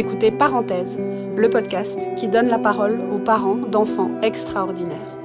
Écoutez 0.00 0.30
Parenthèse, 0.30 0.98
le 1.36 1.50
podcast 1.50 1.98
qui 2.16 2.28
donne 2.28 2.48
la 2.48 2.58
parole 2.58 2.98
aux 3.12 3.18
parents 3.18 3.56
d'enfants 3.56 4.10
extraordinaires. 4.22 5.19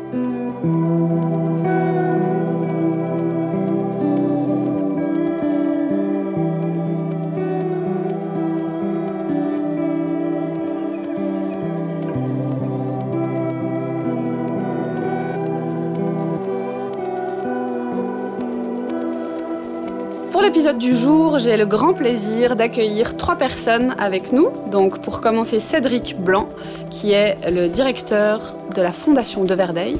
Du 20.78 20.96
jour, 20.96 21.40
j'ai 21.40 21.58
le 21.58 21.66
grand 21.66 21.94
plaisir 21.94 22.56
d'accueillir 22.56 23.18
trois 23.18 23.36
personnes 23.36 23.96
avec 23.98 24.32
nous. 24.32 24.50
Donc, 24.72 25.02
pour 25.02 25.22
commencer, 25.22 25.60
Cédric 25.60 26.20
Blanc, 26.20 26.50
qui 26.90 27.12
est 27.12 27.50
le 27.50 27.70
directeur 27.70 28.42
de 28.76 28.82
la 28.82 28.92
Fondation 28.92 29.44
de 29.44 29.54
Verdeil, 29.54 29.98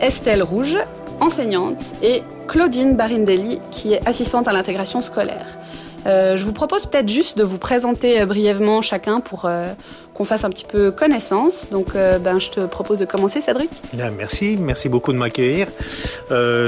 Estelle 0.00 0.42
Rouge, 0.42 0.78
enseignante, 1.20 1.94
et 2.02 2.22
Claudine 2.46 2.96
Barindelli, 2.96 3.60
qui 3.70 3.94
est 3.94 4.06
assistante 4.06 4.48
à 4.48 4.52
l'intégration 4.52 5.00
scolaire. 5.00 5.58
Euh, 6.06 6.36
je 6.36 6.44
vous 6.44 6.52
propose 6.52 6.86
peut-être 6.86 7.08
juste 7.08 7.38
de 7.38 7.44
vous 7.44 7.58
présenter 7.58 8.20
euh, 8.20 8.26
brièvement 8.26 8.80
chacun 8.80 9.20
pour 9.20 9.44
euh, 9.44 9.66
qu'on 10.14 10.24
fasse 10.24 10.44
un 10.44 10.50
petit 10.50 10.64
peu 10.64 10.90
connaissance. 10.90 11.68
Donc, 11.70 11.94
ben, 11.94 12.38
je 12.38 12.50
te 12.50 12.60
propose 12.60 12.98
de 12.98 13.04
commencer, 13.04 13.40
Cédric. 13.40 13.70
merci, 14.16 14.56
merci 14.60 14.88
beaucoup 14.88 15.12
de 15.12 15.18
m'accueillir. 15.18 15.68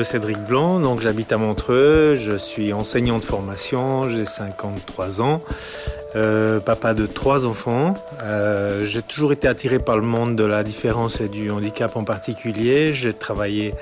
Cédric 0.04 0.38
Blanc, 0.44 0.80
donc 0.80 1.00
j'habite 1.00 1.32
à 1.32 1.38
Montreux, 1.38 2.14
je 2.16 2.36
suis 2.36 2.72
enseignant 2.72 3.18
de 3.18 3.24
formation, 3.24 4.08
j'ai 4.08 4.24
53 4.24 5.20
ans, 5.20 5.36
papa 6.64 6.94
de 6.94 7.06
trois 7.06 7.46
enfants. 7.46 7.94
j'ai 8.82 9.02
toujours 9.02 9.32
été 9.32 9.48
attiré 9.48 9.78
par 9.78 9.96
le 9.96 10.04
monde 10.04 10.36
de 10.36 10.44
la 10.44 10.62
différence 10.62 11.20
et 11.20 11.28
du 11.28 11.50
handicap 11.50 11.96
en 11.96 12.04
particulier. 12.04 12.92
J'ai 12.92 13.12
travaillé 13.12 13.74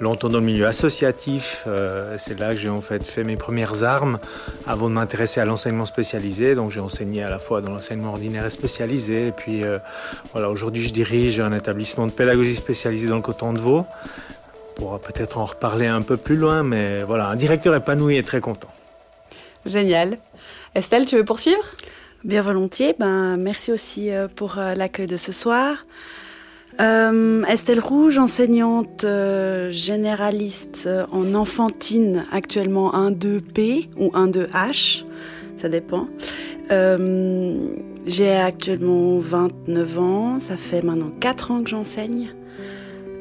longtemps 0.00 0.28
dans 0.28 0.40
le 0.40 0.46
milieu 0.46 0.66
associatif. 0.66 1.64
Euh, 1.66 2.16
c'est 2.18 2.38
là 2.38 2.50
que 2.50 2.56
j'ai 2.56 2.68
en 2.68 2.80
fait 2.80 3.02
fait 3.02 3.24
mes 3.24 3.36
premières 3.36 3.84
armes 3.84 4.18
avant 4.66 4.88
de 4.88 4.94
m'intéresser 4.94 5.40
à 5.40 5.44
l'enseignement 5.44 5.86
spécialisé. 5.86 6.54
Donc 6.54 6.70
j'ai 6.70 6.80
enseigné 6.80 7.22
à 7.22 7.28
la 7.28 7.38
fois 7.38 7.60
dans 7.60 7.72
l'enseignement 7.72 8.10
ordinaire 8.10 8.44
et 8.46 8.50
spécialisé. 8.50 9.28
Et 9.28 9.32
puis 9.32 9.64
euh, 9.64 9.78
voilà, 10.32 10.50
aujourd'hui 10.50 10.82
je 10.82 10.92
dirige 10.92 11.40
un 11.40 11.52
établissement 11.52 12.06
de 12.06 12.12
pédagogie 12.12 12.54
spécialisée 12.54 13.08
dans 13.08 13.16
le 13.16 13.22
coton 13.22 13.52
de 13.52 13.58
Vaud. 13.58 13.86
On 14.70 14.80
pourra 14.80 14.98
peut-être 14.98 15.38
en 15.38 15.46
reparler 15.46 15.86
un 15.86 16.02
peu 16.02 16.16
plus 16.16 16.36
loin, 16.36 16.62
mais 16.62 17.02
voilà, 17.02 17.28
un 17.28 17.36
directeur 17.36 17.74
épanoui 17.74 18.16
et 18.16 18.22
très 18.22 18.40
content. 18.40 18.68
Génial. 19.64 20.18
Estelle, 20.74 21.06
tu 21.06 21.16
veux 21.16 21.24
poursuivre? 21.24 21.64
Bien 22.24 22.42
volontiers. 22.42 22.94
Ben, 22.98 23.36
merci 23.36 23.72
aussi 23.72 24.10
euh, 24.10 24.28
pour 24.28 24.56
l'accueil 24.56 25.06
de 25.06 25.16
ce 25.16 25.32
soir. 25.32 25.86
Euh, 26.80 27.42
Estelle 27.44 27.80
Rouge, 27.80 28.18
enseignante 28.18 29.04
euh, 29.04 29.70
généraliste 29.70 30.84
euh, 30.86 31.06
en 31.10 31.32
enfantine, 31.34 32.26
actuellement 32.30 32.92
1-2P 32.92 33.88
ou 33.96 34.08
1-2H, 34.08 35.04
ça 35.56 35.68
dépend. 35.68 36.08
J'ai 38.06 38.36
actuellement 38.36 39.18
29 39.18 39.98
ans, 39.98 40.38
ça 40.38 40.56
fait 40.56 40.82
maintenant 40.82 41.10
4 41.20 41.50
ans 41.50 41.62
que 41.62 41.70
j'enseigne. 41.70 42.34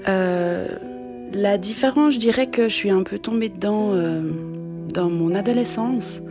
la 0.05 1.57
différence, 1.57 2.13
je 2.15 2.19
dirais 2.19 2.47
que 2.47 2.67
je 2.67 2.73
suis 2.73 2.91
un 2.91 3.03
peu 3.03 3.19
tombée 3.19 3.49
dedans 3.49 3.93
dans 4.93 5.09
mon 5.09 5.33
adolescence 5.33 6.21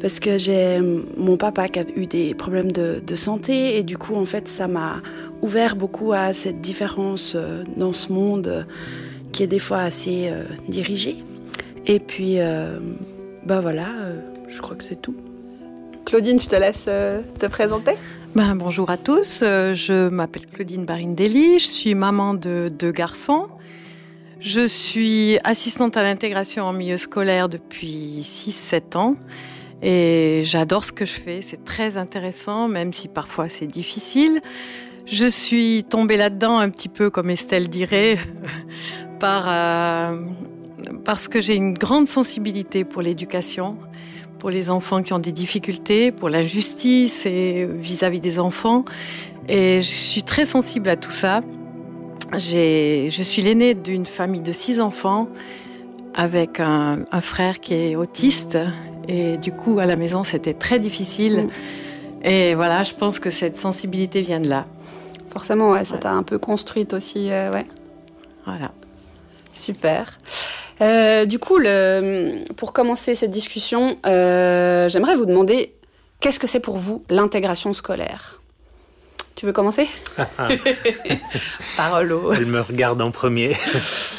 parce 0.00 0.20
que 0.20 0.38
j'ai 0.38 0.80
mon 1.16 1.36
papa 1.36 1.68
qui 1.68 1.78
a 1.78 1.84
eu 1.94 2.06
des 2.06 2.34
problèmes 2.34 2.72
de, 2.72 3.00
de 3.04 3.14
santé 3.14 3.76
et 3.76 3.82
du 3.82 3.98
coup 3.98 4.14
en 4.14 4.24
fait 4.24 4.48
ça 4.48 4.66
m'a 4.66 5.02
ouvert 5.42 5.76
beaucoup 5.76 6.12
à 6.12 6.32
cette 6.32 6.60
différence 6.60 7.34
euh, 7.34 7.64
dans 7.76 7.92
ce 7.92 8.12
monde 8.12 8.46
euh, 8.46 8.62
qui 9.32 9.42
est 9.42 9.46
des 9.46 9.58
fois 9.58 9.78
assez 9.78 10.28
euh, 10.28 10.44
dirigé. 10.68 11.16
Et 11.86 11.98
puis, 11.98 12.36
bah 13.46 13.60
voilà, 13.60 13.86
je 14.48 14.60
crois 14.60 14.76
que 14.76 14.84
c'est 14.84 15.00
tout. 15.00 15.14
Claudine, 16.04 16.38
je 16.38 16.46
te 16.46 16.54
laisse 16.54 16.84
te 16.84 17.46
présenter. 17.46 17.92
Ben, 18.34 18.54
bonjour 18.54 18.90
à 18.90 18.98
tous, 18.98 19.40
je 19.40 20.08
m'appelle 20.10 20.46
Claudine 20.46 20.84
Barindelli, 20.84 21.58
je 21.58 21.66
suis 21.66 21.94
maman 21.94 22.34
de 22.34 22.70
deux 22.70 22.92
garçons. 22.92 23.46
Je 24.40 24.66
suis 24.66 25.38
assistante 25.42 25.96
à 25.96 26.02
l'intégration 26.02 26.64
en 26.64 26.74
milieu 26.74 26.98
scolaire 26.98 27.48
depuis 27.48 28.20
6-7 28.20 28.98
ans 28.98 29.16
et 29.82 30.42
j'adore 30.44 30.84
ce 30.84 30.92
que 30.92 31.04
je 31.04 31.12
fais, 31.12 31.40
c'est 31.42 31.64
très 31.64 31.96
intéressant, 31.96 32.68
même 32.68 32.92
si 32.92 33.08
parfois 33.08 33.48
c'est 33.48 33.66
difficile. 33.66 34.40
Je 35.06 35.26
suis 35.26 35.84
tombée 35.84 36.16
là-dedans 36.16 36.58
un 36.58 36.68
petit 36.68 36.88
peu, 36.88 37.10
comme 37.10 37.30
Estelle 37.30 37.68
dirait, 37.68 38.18
euh, 39.22 40.16
parce 41.04 41.28
que 41.28 41.40
j'ai 41.40 41.54
une 41.54 41.74
grande 41.74 42.06
sensibilité 42.06 42.84
pour 42.84 43.02
l'éducation, 43.02 43.76
pour 44.38 44.50
les 44.50 44.70
enfants 44.70 45.02
qui 45.02 45.12
ont 45.12 45.18
des 45.18 45.32
difficultés, 45.32 46.12
pour 46.12 46.28
l'injustice 46.28 47.26
et 47.26 47.66
vis-à-vis 47.66 48.20
des 48.20 48.38
enfants. 48.38 48.84
Et 49.48 49.82
je 49.82 49.88
suis 49.88 50.22
très 50.22 50.46
sensible 50.46 50.88
à 50.88 50.96
tout 50.96 51.10
ça. 51.10 51.40
Je 52.32 53.22
suis 53.22 53.42
l'aînée 53.42 53.74
d'une 53.74 54.06
famille 54.06 54.42
de 54.42 54.52
six 54.52 54.80
enfants 54.80 55.28
avec 56.14 56.60
un, 56.60 57.04
frère 57.20 57.60
qui 57.60 57.74
est 57.74 57.96
autiste. 57.96 58.58
Et 59.10 59.36
du 59.36 59.50
coup, 59.50 59.80
à 59.80 59.86
la 59.86 59.96
maison, 59.96 60.22
c'était 60.22 60.54
très 60.54 60.78
difficile. 60.78 61.48
Mm. 62.22 62.26
Et 62.26 62.54
voilà, 62.54 62.84
je 62.84 62.94
pense 62.94 63.18
que 63.18 63.30
cette 63.30 63.56
sensibilité 63.56 64.22
vient 64.22 64.38
de 64.38 64.48
là. 64.48 64.66
Forcément, 65.30 65.72
ouais, 65.72 65.84
ça 65.84 65.98
t'a 65.98 66.12
un 66.12 66.22
peu 66.22 66.38
construite 66.38 66.92
aussi, 66.92 67.32
euh, 67.32 67.50
ouais. 67.50 67.66
Voilà. 68.46 68.70
Super. 69.52 70.16
Euh, 70.80 71.24
du 71.24 71.40
coup, 71.40 71.58
le, 71.58 72.44
pour 72.56 72.72
commencer 72.72 73.16
cette 73.16 73.32
discussion, 73.32 73.98
euh, 74.06 74.88
j'aimerais 74.88 75.16
vous 75.16 75.26
demander 75.26 75.72
qu'est-ce 76.20 76.38
que 76.38 76.46
c'est 76.46 76.60
pour 76.60 76.78
vous 76.78 77.04
l'intégration 77.10 77.72
scolaire? 77.72 78.40
Tu 79.34 79.44
veux 79.44 79.52
commencer? 79.52 79.88
Parole 81.76 82.14
Elle 82.36 82.46
me 82.46 82.60
regarde 82.60 83.02
en 83.02 83.10
premier. 83.10 83.56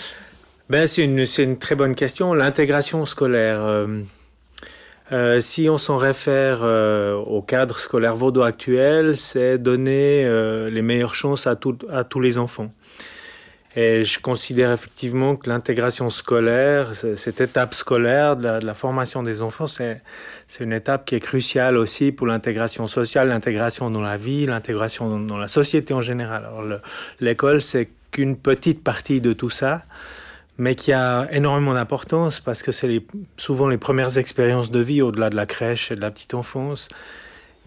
ben, 0.70 0.86
c'est 0.86 1.04
une, 1.04 1.26
une, 1.38 1.58
très 1.58 1.76
bonne 1.76 1.96
question. 1.96 2.34
L'intégration 2.34 3.06
scolaire. 3.06 3.86
Euh, 5.12 5.42
si 5.42 5.70
on 5.70 5.78
s'en 5.78 5.98
réfère 5.98 6.60
euh, 6.64 7.16
au 7.16 7.42
cadre 7.42 7.80
scolaire 7.80 8.16
vaudois 8.16 8.48
actuel, 8.48 9.18
c'est 9.18 9.58
donner 9.58 10.24
euh, 10.26 10.70
les 10.70 10.82
meilleures 10.82 11.16
chances 11.16 11.48
à, 11.48 11.56
tous 11.56 12.20
les 12.22 12.38
enfants. 12.38 12.72
Et 13.76 14.04
je 14.04 14.20
considère 14.20 14.72
effectivement 14.72 15.36
que 15.36 15.50
l'intégration 15.50 16.10
scolaire, 16.10 16.94
cette 16.94 17.40
étape 17.40 17.74
scolaire 17.74 18.36
de 18.36 18.66
la, 18.66 18.74
formation 18.74 19.24
des 19.24 19.42
enfants, 19.42 19.68
c'est 19.68 20.02
une 20.60 20.74
étape 20.74 21.06
qui 21.06 21.16
est 21.16 21.22
cruciale 21.22 21.78
aussi 21.78 22.12
pour 22.12 22.28
l'intégration 22.28 22.88
sociale, 22.88 23.30
l'intégration 23.30 23.90
dans 23.90 24.02
la 24.02 24.18
vie, 24.18 24.46
l'intégration 24.46 25.20
dans, 25.20 25.38
la 25.38 25.48
société 25.48 25.94
en 25.94 26.02
général. 26.02 26.82
L'école, 27.22 27.62
c'est 27.62 27.90
qu'une 28.12 28.36
petite 28.36 28.84
partie 28.84 29.22
de 29.22 29.32
tout 29.32 29.50
ça 29.50 29.84
mais 30.58 30.76
qui 30.76 30.94
a 30.94 31.28
énormément 31.32 31.74
d'importance 31.74 32.40
parce 32.40 32.62
que 32.62 32.72
c'est 32.72 33.04
souvent 33.38 33.68
les 33.68 33.78
premières 33.78 34.18
expériences 34.18 34.72
de 34.72 34.80
vie 34.80 35.02
au-delà 35.02 35.30
de 35.30 35.36
la 35.36 35.46
crèche 35.46 35.92
et 35.92 35.96
de 35.96 36.02
la 36.02 36.12
petite 36.12 36.34
enfance. 36.34 36.88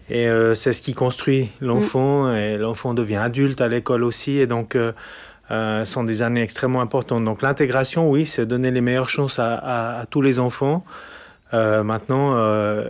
Et 0.09 0.27
euh, 0.27 0.53
c'est 0.53 0.71
ce 0.71 0.81
qui 0.81 0.93
construit 0.93 1.49
l'enfant, 1.61 2.25
mm. 2.25 2.35
et 2.35 2.57
l'enfant 2.57 2.93
devient 2.93 3.15
adulte 3.15 3.59
à 3.61 3.67
l'école 3.67 4.03
aussi, 4.03 4.37
et 4.37 4.45
donc 4.47 4.75
euh, 4.75 4.91
euh, 5.51 5.83
sont 5.83 6.03
des 6.03 6.21
années 6.21 6.41
extrêmement 6.41 6.81
importantes. 6.81 7.23
Donc 7.23 7.41
l'intégration, 7.41 8.09
oui, 8.09 8.25
c'est 8.25 8.45
donner 8.45 8.71
les 8.71 8.81
meilleures 8.81 9.09
chances 9.09 9.39
à, 9.39 9.99
à 9.99 10.05
tous 10.05 10.21
les 10.21 10.37
enfants. 10.39 10.85
Maintenant, 11.53 12.35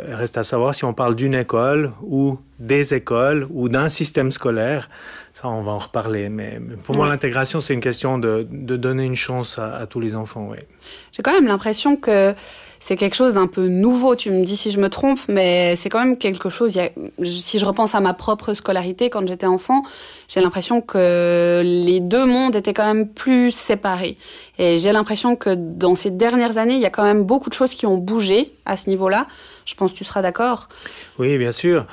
il 0.08 0.14
reste 0.14 0.38
à 0.38 0.44
savoir 0.44 0.74
si 0.74 0.86
on 0.86 0.94
parle 0.94 1.16
d'une 1.16 1.36
école 1.36 1.92
ou 2.02 2.40
des 2.60 2.94
écoles 2.94 3.48
ou 3.52 3.70
d'un 3.70 3.90
système 3.90 4.32
scolaire. 4.32 4.90
Ça, 5.34 5.50
on 5.50 5.64
va 5.64 5.74
en 5.74 5.80
reparler. 5.80 6.30
Mais 6.30 6.60
pour 6.86 6.96
moi, 6.96 7.08
l'intégration, 7.08 7.60
c'est 7.60 7.74
une 7.74 7.82
question 7.82 8.18
de, 8.18 8.48
de, 8.50 8.78
donner 8.78 9.04
une 9.04 9.16
chance 9.16 9.60
à, 9.60 9.86
tous 9.86 10.00
les 10.00 10.16
enfants. 10.16 10.48
Ouais. 10.48 10.66
J'ai 11.12 11.22
quand 11.22 11.34
même 11.34 11.48
l'impression 11.48 11.98
que 11.98 12.34
c'est 12.80 12.96
quelque 12.96 13.16
chose 13.16 13.34
d'un 13.36 13.48
peu 13.48 13.68
nouveau. 13.68 14.16
Tu 14.16 14.32
me 14.32 14.44
dis 14.44 14.58
si 14.58 14.72
je 14.72 14.80
me 14.80 14.90
trompe, 14.90 15.20
mais 15.28 15.76
c'est 15.76 15.90
quand 15.90 16.00
même 16.00 16.18
quelque 16.18 16.50
chose. 16.50 16.78
si 17.24 17.60
je 17.60 17.66
repense 17.66 17.96
à 17.96 18.00
ma 18.00 18.14
propre 18.14 18.54
scolarité 18.54 19.10
quand 19.10 19.28
j'étais 19.28 19.46
enfant, 19.46 19.84
j'ai 20.28 20.42
l'impression 20.42 20.82
que 20.82 21.62
les 21.64 22.00
deux 22.00 22.26
mondes 22.26 22.56
étaient 22.56 22.74
quand 22.74 22.86
même 22.86 23.08
plus 23.08 23.52
séparés. 23.52 24.18
Et 24.58 24.78
j'ai 24.78 24.92
l'impression 24.92 25.36
que 25.36 25.54
dans 25.56 25.96
ces 25.96 26.12
dernières 26.12 26.58
années, 26.58 26.76
il 26.76 26.82
y 26.82 26.86
a 26.86 26.90
quand 26.90 27.04
même 27.04 27.24
beaucoup 27.24 27.50
de 27.50 27.56
choses 27.56 27.74
qui 27.74 27.86
ont 27.86 27.98
bougé 27.98 28.52
à 28.66 28.78
ce 28.78 28.90
niveau-là. 28.90 29.28
Je 29.66 29.74
pense 29.76 29.94
que 29.94 29.98
tu 29.98 30.04
seras 30.04 30.22
d'accord. 30.22 30.70
Oui, 31.18 31.38
bien 31.38 31.52
sûr. 31.52 31.86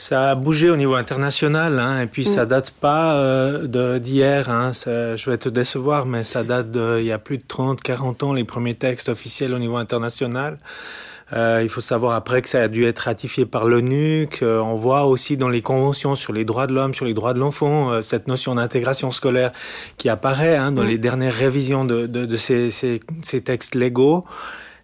Ça 0.00 0.30
a 0.30 0.34
bougé 0.34 0.70
au 0.70 0.76
niveau 0.76 0.94
international, 0.94 1.78
hein, 1.78 2.00
et 2.00 2.06
puis 2.06 2.24
ça 2.24 2.46
mm. 2.46 2.48
date 2.48 2.70
pas 2.70 3.16
euh, 3.16 3.98
d'hier. 3.98 4.48
Hein, 4.48 4.72
je 4.74 5.28
vais 5.28 5.36
te 5.36 5.50
décevoir, 5.50 6.06
mais 6.06 6.24
ça 6.24 6.42
date 6.42 6.70
d'il 6.70 7.04
y 7.04 7.12
a 7.12 7.18
plus 7.18 7.36
de 7.36 7.42
30, 7.46 7.82
40 7.82 8.22
ans, 8.22 8.32
les 8.32 8.44
premiers 8.44 8.74
textes 8.74 9.10
officiels 9.10 9.52
au 9.52 9.58
niveau 9.58 9.76
international. 9.76 10.58
il 11.34 11.68
faut 11.68 11.82
savoir 11.82 12.14
après 12.14 12.40
que 12.40 12.48
ça 12.48 12.62
a 12.62 12.68
dû 12.68 12.86
être 12.86 13.00
ratifié 13.00 13.44
par 13.44 13.66
l'ONU, 13.66 14.26
qu'on 14.38 14.76
voit 14.76 15.04
aussi 15.04 15.36
dans 15.36 15.50
les 15.50 15.60
conventions 15.60 16.14
sur 16.14 16.32
les 16.32 16.46
droits 16.46 16.66
de 16.66 16.72
l'homme, 16.72 16.94
sur 16.94 17.04
les 17.04 17.12
droits 17.12 17.34
de 17.34 17.38
l'enfant, 17.38 18.00
cette 18.00 18.26
notion 18.26 18.54
d'intégration 18.54 19.10
scolaire 19.10 19.52
qui 19.98 20.08
apparaît 20.08 20.56
hein, 20.56 20.72
dans 20.72 20.82
les 20.82 20.96
dernières 20.96 21.34
révisions 21.34 21.84
de, 21.84 22.06
de, 22.06 22.24
de 22.24 22.36
ces, 22.36 22.70
ces, 22.70 23.02
ces 23.22 23.42
textes 23.42 23.74
légaux. 23.74 24.24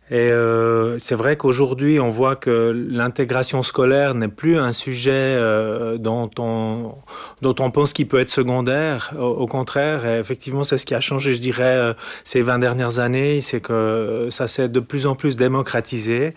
Et 0.08 0.30
euh, 0.30 1.00
c'est 1.00 1.16
vrai 1.16 1.36
qu'aujourd'hui, 1.36 1.98
on 1.98 2.10
voit 2.10 2.36
que 2.36 2.70
l'intégration 2.88 3.64
scolaire 3.64 4.14
n'est 4.14 4.28
plus 4.28 4.56
un 4.56 4.70
sujet 4.70 5.10
euh, 5.12 5.98
dont, 5.98 6.30
on, 6.38 6.94
dont 7.42 7.56
on 7.58 7.72
pense 7.72 7.92
qu'il 7.92 8.06
peut 8.06 8.20
être 8.20 8.28
secondaire. 8.28 9.12
Au, 9.18 9.46
contraire, 9.48 10.06
effectivement, 10.06 10.62
c'est 10.62 10.78
ce 10.78 10.86
qui 10.86 10.94
a 10.94 11.00
changé, 11.00 11.34
je 11.34 11.40
dirais, 11.40 11.64
euh, 11.64 11.92
ces 12.22 12.40
20 12.40 12.60
dernières 12.60 13.00
années, 13.00 13.40
c'est 13.40 13.60
que 13.60 14.28
ça 14.30 14.46
s'est 14.46 14.68
de 14.68 14.80
plus 14.80 15.06
en 15.06 15.16
plus 15.16 15.36
démocratisé 15.36 16.34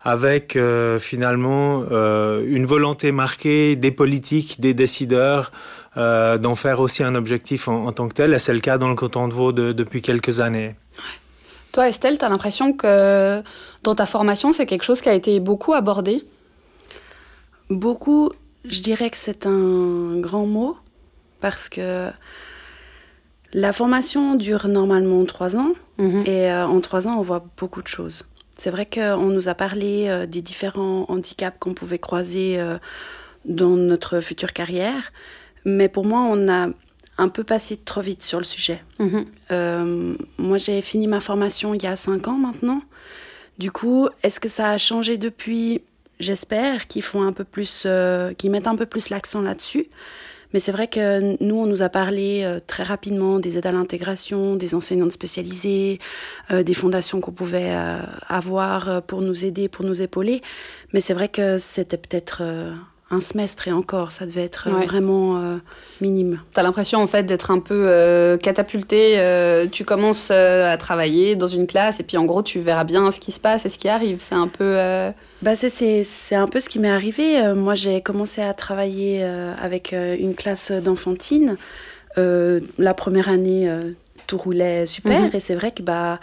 avec 0.00 0.54
euh, 0.54 1.00
finalement 1.00 1.82
euh, 1.90 2.44
une 2.46 2.66
volonté 2.66 3.10
marquée 3.10 3.74
des 3.74 3.90
politiques, 3.90 4.60
des 4.60 4.74
décideurs, 4.74 5.50
d'en 5.96 6.54
faire 6.54 6.78
aussi 6.78 7.02
un 7.02 7.16
objectif 7.16 7.66
en, 7.66 7.86
en, 7.86 7.92
tant 7.92 8.06
que 8.06 8.14
tel. 8.14 8.32
Et 8.32 8.38
c'est 8.38 8.54
le 8.54 8.60
cas 8.60 8.78
dans 8.78 8.88
le 8.88 8.94
canton 8.94 9.26
de 9.26 9.34
Vaud 9.34 9.50
de, 9.50 9.72
depuis 9.72 10.00
quelques 10.00 10.38
années. 10.38 10.76
Toi, 11.78 11.90
Estelle, 11.90 12.18
tu 12.18 12.24
as 12.24 12.28
l'impression 12.28 12.72
que 12.72 13.40
dans 13.84 13.94
ta 13.94 14.04
formation, 14.04 14.50
c'est 14.50 14.66
quelque 14.66 14.82
chose 14.82 15.00
qui 15.00 15.08
a 15.08 15.14
été 15.14 15.38
beaucoup 15.38 15.74
abordé? 15.74 16.24
Beaucoup, 17.70 18.30
je 18.64 18.82
dirais 18.82 19.08
que 19.10 19.16
c'est 19.16 19.46
un 19.46 20.18
grand 20.18 20.44
mot, 20.44 20.76
parce 21.38 21.68
que 21.68 22.10
la 23.52 23.72
formation 23.72 24.34
dure 24.34 24.66
normalement 24.66 25.24
trois 25.24 25.54
ans, 25.54 25.74
mmh. 25.98 26.22
et 26.26 26.50
euh, 26.50 26.66
en 26.66 26.80
trois 26.80 27.06
ans, 27.06 27.16
on 27.16 27.22
voit 27.22 27.44
beaucoup 27.56 27.80
de 27.80 27.86
choses. 27.86 28.24
C'est 28.56 28.70
vrai 28.70 28.84
qu'on 28.84 29.28
nous 29.28 29.48
a 29.48 29.54
parlé 29.54 30.06
euh, 30.08 30.26
des 30.26 30.42
différents 30.42 31.04
handicaps 31.08 31.58
qu'on 31.60 31.74
pouvait 31.74 32.00
croiser 32.00 32.58
euh, 32.58 32.78
dans 33.44 33.76
notre 33.76 34.18
future 34.18 34.52
carrière, 34.52 35.12
mais 35.64 35.88
pour 35.88 36.04
moi, 36.04 36.22
on 36.28 36.48
a 36.48 36.70
un 37.18 37.28
peu 37.28 37.44
passé 37.44 37.76
trop 37.76 38.00
vite 38.00 38.22
sur 38.22 38.38
le 38.38 38.44
sujet. 38.44 38.82
Mmh. 38.98 39.18
Euh, 39.50 40.14
moi, 40.38 40.56
j'ai 40.56 40.80
fini 40.80 41.06
ma 41.08 41.20
formation 41.20 41.74
il 41.74 41.82
y 41.82 41.86
a 41.86 41.96
cinq 41.96 42.28
ans 42.28 42.38
maintenant. 42.38 42.80
Du 43.58 43.72
coup, 43.72 44.08
est-ce 44.22 44.38
que 44.38 44.48
ça 44.48 44.70
a 44.70 44.78
changé 44.78 45.18
depuis? 45.18 45.82
J'espère 46.20 46.86
qu'ils 46.86 47.02
font 47.02 47.22
un 47.22 47.32
peu 47.32 47.44
plus, 47.44 47.82
euh, 47.86 48.32
qu'ils 48.34 48.50
mettent 48.50 48.68
un 48.68 48.76
peu 48.76 48.86
plus 48.86 49.10
l'accent 49.10 49.42
là-dessus. 49.42 49.88
Mais 50.54 50.60
c'est 50.60 50.72
vrai 50.72 50.86
que 50.86 51.36
nous, 51.44 51.56
on 51.56 51.66
nous 51.66 51.82
a 51.82 51.90
parlé 51.90 52.42
euh, 52.42 52.58
très 52.64 52.82
rapidement 52.82 53.38
des 53.38 53.58
aides 53.58 53.66
à 53.66 53.72
l'intégration, 53.72 54.56
des 54.56 54.74
enseignantes 54.74 55.12
spécialisées, 55.12 55.98
des 56.50 56.74
fondations 56.74 57.20
qu'on 57.20 57.32
pouvait 57.32 57.76
avoir 58.28 59.02
pour 59.02 59.20
nous 59.20 59.44
aider, 59.44 59.68
pour 59.68 59.84
nous 59.84 60.00
épauler. 60.00 60.40
Mais 60.92 61.00
c'est 61.00 61.14
vrai 61.14 61.28
que 61.28 61.58
c'était 61.58 61.98
peut-être 61.98 62.42
un 63.10 63.20
semestre 63.20 63.68
et 63.68 63.72
encore, 63.72 64.12
ça 64.12 64.26
devait 64.26 64.44
être 64.44 64.68
ouais. 64.70 64.84
vraiment 64.84 65.38
euh, 65.38 65.56
minime. 66.00 66.40
Tu 66.52 66.60
as 66.60 66.62
l'impression 66.62 67.00
en 67.00 67.06
fait 67.06 67.24
d'être 67.24 67.50
un 67.50 67.58
peu 67.58 67.86
euh, 67.88 68.36
catapulté. 68.36 69.14
Euh, 69.18 69.66
tu 69.66 69.84
commences 69.84 70.30
à 70.30 70.76
travailler 70.76 71.34
dans 71.34 71.46
une 71.46 71.66
classe 71.66 72.00
et 72.00 72.02
puis 72.02 72.18
en 72.18 72.26
gros 72.26 72.42
tu 72.42 72.60
verras 72.60 72.84
bien 72.84 73.10
ce 73.10 73.18
qui 73.18 73.32
se 73.32 73.40
passe 73.40 73.64
et 73.64 73.70
ce 73.70 73.78
qui 73.78 73.88
arrive. 73.88 74.20
C'est 74.20 74.34
un 74.34 74.48
peu. 74.48 74.76
Bah 75.42 75.56
c'est 75.56 76.34
un 76.34 76.48
peu 76.48 76.60
ce 76.60 76.68
qui 76.68 76.78
m'est 76.78 76.90
arrivé. 76.90 77.54
moi 77.54 77.74
j'ai 77.74 78.02
commencé 78.02 78.42
à 78.42 78.52
travailler 78.52 79.22
avec 79.24 79.92
une 79.92 80.34
classe 80.34 80.70
d'enfantine. 80.70 81.56
la 82.16 82.94
première 82.94 83.28
année 83.28 83.70
tout 84.26 84.36
roulait 84.38 84.86
super 84.86 85.22
-hmm. 85.22 85.36
et 85.36 85.40
c'est 85.40 85.54
vrai 85.54 85.70
que 85.70 85.82
bah 85.82 86.20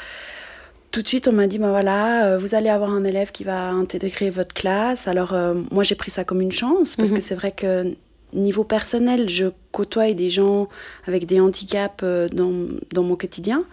tout 0.96 1.02
de 1.02 1.08
suite, 1.10 1.28
on 1.28 1.34
m'a 1.34 1.48
dit, 1.48 1.58
bah 1.58 1.72
voilà, 1.72 2.26
euh, 2.26 2.38
vous 2.38 2.56
allez 2.56 2.70
avoir 2.70 2.90
un 2.90 3.04
élève 3.04 3.34
qui 3.34 3.44
va 3.44 3.70
intégrer 3.70 4.30
votre 4.30 4.54
classe. 4.54 5.10
Alors, 5.10 5.34
euh, 5.34 5.54
moi, 5.70 5.84
j'ai 5.84 5.96
pris 5.96 6.10
ça 6.10 6.24
comme 6.24 6.40
une 6.40 6.54
chance, 6.54 6.96
parce 6.96 7.10
mm 7.10 7.12
-hmm. 7.12 7.16
que 7.18 7.22
c'est 7.22 7.36
vrai 7.36 7.52
que 7.52 7.94
niveau 8.32 8.64
personnel, 8.64 9.28
je 9.28 9.48
côtoie 9.74 10.14
des 10.14 10.30
gens 10.30 10.70
avec 11.06 11.26
des 11.26 11.42
handicaps 11.42 12.02
euh, 12.04 12.30
dans, 12.30 12.54
dans 12.94 13.04
mon 13.04 13.18
quotidien. 13.18 13.66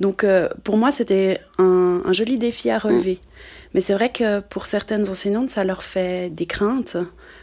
Donc, 0.00 0.26
pour 0.62 0.76
moi, 0.76 0.90
c'était 0.98 1.40
un, 1.56 2.02
un, 2.08 2.12
joli 2.12 2.36
défi 2.38 2.66
à 2.70 2.78
relever. 2.78 3.16
Mm. 3.18 3.72
Mais 3.72 3.80
c'est 3.80 3.96
vrai 3.98 4.10
que 4.18 4.28
pour 4.52 4.64
certaines 4.66 5.06
enseignantes, 5.08 5.50
ça 5.56 5.64
leur 5.64 5.82
fait 5.82 6.28
des 6.40 6.48
craintes, 6.54 6.98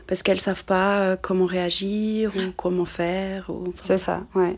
parce 0.07 0.21
qu'elles 0.23 0.43
savent 0.49 0.67
pas 0.77 1.17
comment 1.25 1.47
réagir 1.57 2.21
ou 2.37 2.43
comment 2.63 2.89
faire. 3.01 3.41
Ou... 3.49 3.73
C'est 3.87 4.01
ça, 4.07 4.17
ouais. 4.35 4.55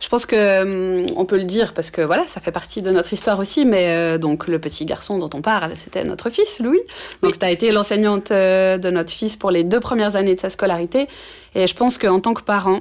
Je 0.00 0.08
pense 0.08 0.24
que 0.24 0.62
hum, 0.62 1.06
on 1.16 1.26
peut 1.26 1.36
le 1.36 1.44
dire 1.44 1.74
parce 1.74 1.90
que 1.90 2.00
voilà, 2.00 2.26
ça 2.26 2.40
fait 2.40 2.50
partie 2.52 2.80
de 2.80 2.90
notre 2.90 3.12
histoire 3.12 3.38
aussi. 3.38 3.64
Mais 3.66 3.88
euh, 3.90 4.18
donc 4.18 4.48
le 4.48 4.58
petit 4.58 4.86
garçon 4.86 5.18
dont 5.18 5.30
on 5.34 5.42
parle, 5.42 5.72
c'était 5.76 6.04
notre 6.04 6.30
fils 6.30 6.58
Louis. 6.60 6.80
Donc 7.22 7.32
oui. 7.32 7.38
tu 7.38 7.44
as 7.44 7.50
été 7.50 7.70
l'enseignante 7.70 8.30
euh, 8.30 8.78
de 8.78 8.90
notre 8.90 9.12
fils 9.12 9.36
pour 9.36 9.50
les 9.50 9.62
deux 9.62 9.80
premières 9.80 10.16
années 10.16 10.34
de 10.34 10.40
sa 10.40 10.50
scolarité. 10.50 11.06
Et 11.54 11.66
je 11.66 11.74
pense 11.74 11.98
qu'en 11.98 12.20
tant 12.20 12.32
que 12.32 12.42
parent, 12.42 12.80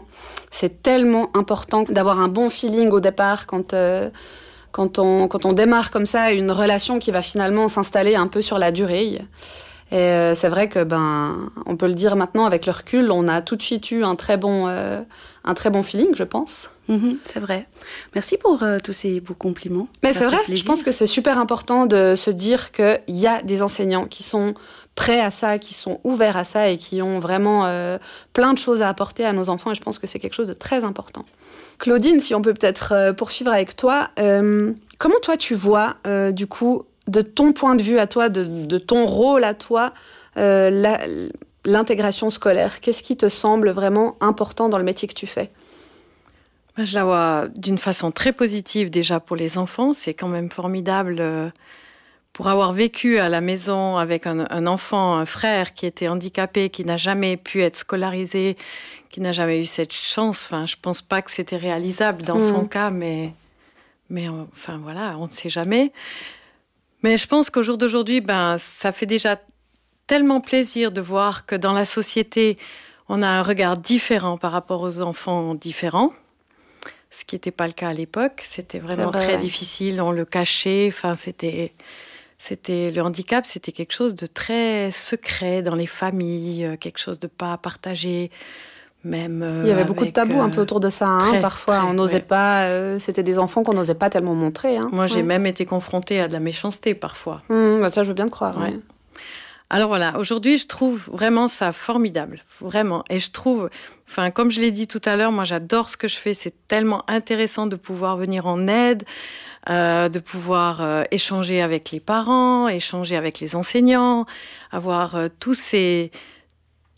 c'est 0.50 0.82
tellement 0.82 1.30
important 1.36 1.84
d'avoir 1.90 2.20
un 2.20 2.30
bon 2.30 2.50
feeling 2.50 2.90
au 2.90 3.02
départ 3.02 3.46
quand 3.48 3.74
euh, 3.74 4.10
quand 4.72 4.98
on 4.98 5.28
quand 5.28 5.46
on 5.46 5.52
démarre 5.52 5.92
comme 5.92 6.06
ça 6.06 6.32
une 6.32 6.52
relation 6.52 7.00
qui 7.00 7.12
va 7.12 7.22
finalement 7.22 7.68
s'installer 7.68 8.16
un 8.16 8.28
peu 8.28 8.42
sur 8.42 8.58
la 8.60 8.72
durée. 8.72 9.20
Et 9.92 9.96
euh, 9.98 10.36
c'est 10.36 10.50
vrai 10.50 10.70
que 10.70 10.84
ben, 10.84 11.52
on 11.66 11.76
peut 11.76 11.88
le 11.88 11.96
dire 11.96 12.16
maintenant 12.16 12.46
avec 12.46 12.66
le 12.66 12.72
recul, 12.72 13.12
on 13.12 13.28
a 13.28 13.42
tout 13.42 13.56
de 13.56 13.62
suite 13.62 13.90
eu 13.92 14.04
un 14.04 14.16
très 14.16 14.38
bon, 14.38 14.68
euh, 14.68 15.02
un 15.44 15.54
très 15.54 15.70
bon 15.70 15.84
feeling, 15.84 16.14
je 16.16 16.24
pense. 16.24 16.70
-hmm, 16.90 17.18
c'est 17.24 17.40
vrai. 17.40 17.68
Merci 18.16 18.38
pour 18.38 18.64
euh, 18.64 18.78
tous 18.84 18.94
ces 18.94 19.22
beaux 19.22 19.34
compliments. 19.34 19.88
Mais 20.04 20.14
c'est 20.14 20.26
vrai. 20.26 20.38
Je 20.48 20.64
pense 20.64 20.84
que 20.84 20.92
c'est 20.92 21.06
super 21.06 21.38
important 21.38 21.86
de 21.86 22.16
se 22.16 22.32
dire 22.32 22.72
qu'il 22.72 23.00
y 23.08 23.28
a 23.28 23.42
des 23.44 23.62
enseignants 23.62 24.06
qui 24.06 24.24
sont 24.24 24.54
prêts 24.96 25.22
à 25.22 25.32
ça, 25.32 25.58
qui 25.60 25.74
sont 25.74 26.00
ouverts 26.04 26.36
à 26.38 26.44
ça 26.44 26.70
et 26.70 26.78
qui 26.78 27.02
ont 27.02 27.20
vraiment 27.20 27.66
euh, 27.66 27.98
plein 28.34 28.54
de 28.54 28.58
choses 28.58 28.82
à 28.82 28.90
apporter 28.90 29.26
à 29.26 29.34
nos 29.34 29.50
enfants. 29.50 29.72
Et 29.72 29.76
je 29.76 29.82
pense 29.82 30.00
que 30.00 30.08
c'est 30.08 30.20
quelque 30.20 30.34
chose 30.34 30.48
de 30.48 30.54
très 30.54 30.84
important. 30.84 31.26
Claudine, 31.78 32.20
si 32.20 32.36
on 32.36 32.42
peut 32.42 32.54
peut-être 32.54 32.92
euh, 32.92 33.14
poursuivre 33.14 33.52
avec 33.52 33.76
toi, 33.76 34.10
comment 34.98 35.20
toi 35.22 35.38
tu 35.38 35.56
vois 35.56 35.96
du 36.32 36.48
coup 36.48 36.84
de 37.10 37.22
ton 37.22 37.54
point 37.54 37.76
de 37.76 37.82
vue 37.82 38.00
à 38.00 38.08
toi, 38.08 38.30
de, 38.30 38.44
de 38.44 38.78
ton 38.78 39.06
rôle 39.06 39.44
à 39.44 39.54
toi, 39.54 39.94
euh, 40.38 41.30
l'intégration 41.66 42.30
scolaire 42.30 42.80
Qu'est-ce 42.80 43.04
qui 43.04 43.18
te 43.18 43.30
semble 43.30 43.72
vraiment 43.72 44.16
important 44.22 44.70
dans 44.70 44.78
le 44.78 44.84
métier 44.84 45.08
que 45.08 45.14
tu 45.14 45.28
fais? 45.28 45.50
Je 46.78 46.96
la 46.96 47.04
vois 47.04 47.48
d'une 47.58 47.78
façon 47.78 48.12
très 48.12 48.32
positive 48.32 48.90
déjà 48.90 49.20
pour 49.20 49.36
les 49.36 49.58
enfants. 49.58 49.92
C'est 49.92 50.14
quand 50.14 50.30
même 50.30 50.50
formidable 50.50 51.18
euh, 51.20 51.50
pour 52.32 52.48
avoir 52.48 52.72
vécu 52.72 53.18
à 53.18 53.28
la 53.28 53.42
maison 53.42 53.98
avec 53.98 54.26
un, 54.26 54.46
un, 54.50 54.66
enfant, 54.66 55.16
un 55.18 55.26
frère 55.26 55.74
qui 55.74 55.86
était 55.86 56.08
handicapé, 56.08 56.70
qui 56.70 56.86
n'a 56.86 56.96
jamais 56.96 57.36
pu 57.36 57.62
être 57.64 57.76
scolarisé, 57.76 58.56
qui 59.10 59.20
n'a 59.20 59.34
jamais 59.34 59.60
eu 59.60 59.66
cette 59.66 59.92
chance. 59.92 60.46
Enfin, 60.46 60.66
je 60.66 60.76
pense 60.82 61.02
pas 61.02 61.22
que 61.22 61.32
c'était 61.32 61.58
réalisable 61.58 62.24
dans 62.24 62.38
mmh. 62.38 62.42
son 62.42 62.66
cas, 62.66 62.92
mais, 62.92 63.34
mais 64.10 64.30
enfin 64.30 64.80
voilà, 64.82 65.18
on 65.20 65.26
ne 65.26 65.32
sait 65.32 65.50
jamais. 65.50 65.92
Mais 67.04 67.18
je 67.18 67.28
pense 67.28 67.50
qu'au 67.50 67.64
jour 67.64 67.78
d'aujourd'hui, 67.78 68.22
ben, 68.22 68.58
ça 68.58 68.92
fait 68.92 69.06
déjà 69.06 69.40
tellement 70.08 70.42
plaisir 70.42 70.92
de 70.92 71.02
voir 71.02 71.46
que 71.46 71.56
dans 71.56 71.74
la 71.74 71.86
société, 71.86 72.58
on 73.08 73.22
a 73.22 73.28
un 73.28 73.44
regard 73.44 73.78
différent 73.78 74.38
par 74.38 74.52
rapport 74.52 74.82
aux 74.82 75.02
enfants 75.02 75.56
différents. 75.56 76.14
Ce 77.12 77.26
qui 77.26 77.36
n'était 77.36 77.52
pas 77.52 77.68
le 77.68 77.74
cas 77.74 77.90
à 77.90 77.94
l'époque. 77.94 78.44
C'était 78.44 78.80
vraiment 78.80 79.12
vrai, 79.12 79.24
très 79.24 79.36
ouais. 79.36 79.42
difficile. 79.42 80.02
On 80.02 80.12
le 80.12 80.26
cachait. 80.26 80.88
Enfin, 80.90 81.16
c'était, 81.16 81.74
c'était 82.38 82.92
le 82.92 83.02
handicap, 83.02 83.46
c'était 83.46 83.72
quelque 83.72 83.94
chose 83.94 84.16
de 84.16 84.26
très 84.26 84.92
secret 84.92 85.62
dans 85.62 85.76
les 85.76 85.88
familles, 85.88 86.66
euh, 86.66 86.78
quelque 86.78 87.00
chose 87.00 87.20
de 87.20 87.28
pas 87.28 87.58
partagé. 87.58 88.32
Même, 89.06 89.42
euh, 89.44 89.62
il 89.64 89.70
y 89.70 89.72
avait 89.72 89.86
beaucoup 89.86 90.06
de 90.06 90.12
tabous 90.12 90.40
euh, 90.40 90.44
un 90.44 90.50
peu 90.50 90.60
autour 90.62 90.82
de 90.82 90.90
ça. 90.90 91.08
Hein, 91.08 91.30
très, 91.30 91.40
parfois, 91.40 91.78
très, 91.78 91.88
on 91.88 91.94
n'osait 91.94 92.16
ouais. 92.16 92.22
pas. 92.22 92.64
Euh, 92.66 93.00
c'était 93.00 93.24
des 93.24 93.40
enfants 93.40 93.64
qu'on 93.64 93.74
n'osait 93.74 93.96
pas 93.96 94.10
tellement 94.10 94.36
montrer. 94.36 94.78
Hein. 94.78 94.90
Moi, 94.92 95.08
j'ai 95.08 95.18
ouais. 95.18 95.24
même 95.24 95.46
été 95.46 95.66
confrontée 95.66 96.20
à 96.20 96.28
de 96.28 96.34
la 96.34 96.40
méchanceté 96.40 96.96
parfois. 96.96 97.42
Mmh, 97.50 97.80
bah 97.80 97.90
ça, 97.90 98.04
je 98.04 98.10
veux 98.10 98.14
bien 98.14 98.26
te 98.26 98.32
croire. 98.32 98.58
Ouais. 98.60 98.78
Alors 99.72 99.90
voilà, 99.90 100.18
aujourd'hui, 100.18 100.58
je 100.58 100.66
trouve 100.66 101.08
vraiment 101.12 101.48
ça 101.48 101.72
formidable, 101.72 102.44
vraiment. 102.60 103.04
Et 103.12 103.20
je 103.20 103.30
trouve, 103.30 103.70
enfin, 104.10 104.32
comme 104.32 104.50
je 104.50 104.60
l'ai 104.60 104.72
dit 104.72 104.88
tout 104.88 105.02
à 105.06 105.16
l'heure, 105.16 105.32
moi, 105.32 105.44
j'adore 105.44 105.90
ce 105.90 105.98
que 105.98 106.08
je 106.08 106.18
fais. 106.18 106.34
C'est 106.34 106.68
tellement 106.68 107.04
intéressant 107.08 107.68
de 107.68 107.76
pouvoir 107.76 108.18
venir 108.18 108.48
en 108.48 108.68
aide, 108.68 109.04
euh, 109.70 110.10
de 110.10 110.18
pouvoir 110.18 110.82
euh, 110.82 111.04
échanger 111.12 111.62
avec 111.62 111.92
les 111.92 112.00
parents, 112.00 112.68
échanger 112.68 113.16
avec 113.16 113.40
les 113.40 113.56
enseignants, 113.56 114.26
avoir 114.72 115.16
euh, 115.16 115.28
tous 115.40 115.54
ces 115.54 116.12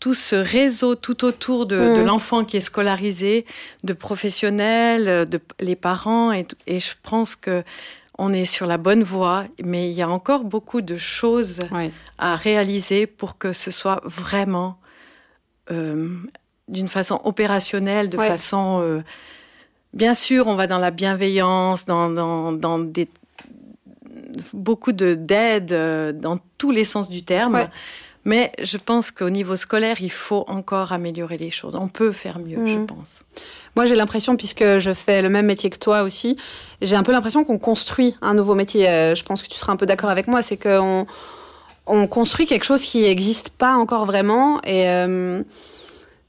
tout 0.02 0.14
ce 0.14 0.34
réseau 0.34 0.96
tout 0.96 1.24
autour 1.24 1.64
de, 1.64 1.76
mmh. 1.76 1.98
de 1.98 2.02
l'enfant 2.02 2.42
qui 2.42 2.56
est 2.56 2.60
scolarisé, 2.72 3.46
de 3.84 3.92
professionnels, 3.92 5.28
de 5.28 5.40
les 5.60 5.76
parents, 5.76 6.32
et, 6.32 6.44
et 6.66 6.80
je 6.80 6.94
pense 7.04 7.36
que 7.36 7.62
on 8.18 8.32
est 8.32 8.44
sur 8.44 8.66
la 8.66 8.78
bonne 8.78 9.04
voie, 9.04 9.44
mais 9.62 9.88
il 9.88 9.92
y 9.92 10.02
a 10.02 10.08
encore 10.08 10.42
beaucoup 10.42 10.82
de 10.82 10.96
choses 10.96 11.60
à 12.18 12.34
réaliser 12.34 13.06
pour 13.06 13.38
que 13.38 13.52
ce 13.52 13.70
soit 13.70 14.00
vraiment 14.04 14.76
euh, 15.70 16.08
d'une 16.66 16.88
façon 16.88 17.20
opérationnelle, 17.22 18.08
de 18.08 18.18
façon... 18.18 18.80
Euh, 18.82 19.02
bien 19.94 20.16
sûr, 20.16 20.48
on 20.48 20.56
va 20.56 20.66
dans 20.66 20.78
la 20.78 20.90
bienveillance, 20.90 21.84
dans, 21.84 22.10
dans, 22.10 22.50
dans 22.50 22.80
des 22.80 23.08
beaucoup 24.52 24.92
d'aide 24.92 25.72
dans 26.20 26.38
tous 26.58 26.72
les 26.72 26.84
sens 26.84 27.08
du 27.08 27.22
terme. 27.22 27.68
Mais 28.24 28.52
je 28.62 28.76
pense 28.76 29.10
qu'au 29.10 29.30
niveau 29.30 29.56
scolaire, 29.56 29.96
il 30.00 30.10
faut 30.10 30.44
encore 30.46 30.92
améliorer 30.92 31.38
les 31.38 31.50
choses. 31.50 31.74
On 31.76 31.88
peut 31.88 32.12
faire 32.12 32.38
mieux, 32.38 32.66
je 32.66 32.78
mhm. 32.78 32.86
pense. 32.86 33.22
Moi, 33.74 33.84
j'ai 33.84 33.96
l'impression, 33.96 34.36
puisque 34.36 34.78
je 34.78 34.94
fais 34.94 35.22
le 35.22 35.28
même 35.28 35.46
métier 35.46 35.70
que 35.70 35.78
toi 35.78 36.02
aussi, 36.02 36.36
j'ai 36.80 36.94
un 36.94 37.02
peu 37.02 37.10
l'impression 37.10 37.44
qu'on 37.44 37.58
construit 37.58 38.14
un 38.22 38.34
nouveau 38.34 38.54
métier. 38.54 38.88
Euh, 38.88 39.14
je 39.14 39.24
pense 39.24 39.42
que 39.42 39.48
tu 39.48 39.56
seras 39.56 39.72
un 39.72 39.76
peu 39.76 39.86
d'accord 39.86 40.10
avec 40.10 40.28
moi. 40.28 40.40
C'est 40.40 40.56
qu'on 40.56 41.06
on 41.86 42.06
construit 42.06 42.46
quelque 42.46 42.64
chose 42.64 42.82
qui 42.82 43.02
n'existe 43.02 43.50
pas 43.50 43.74
encore 43.74 44.06
vraiment. 44.06 44.60
Et 44.62 44.88
euh, 44.88 45.42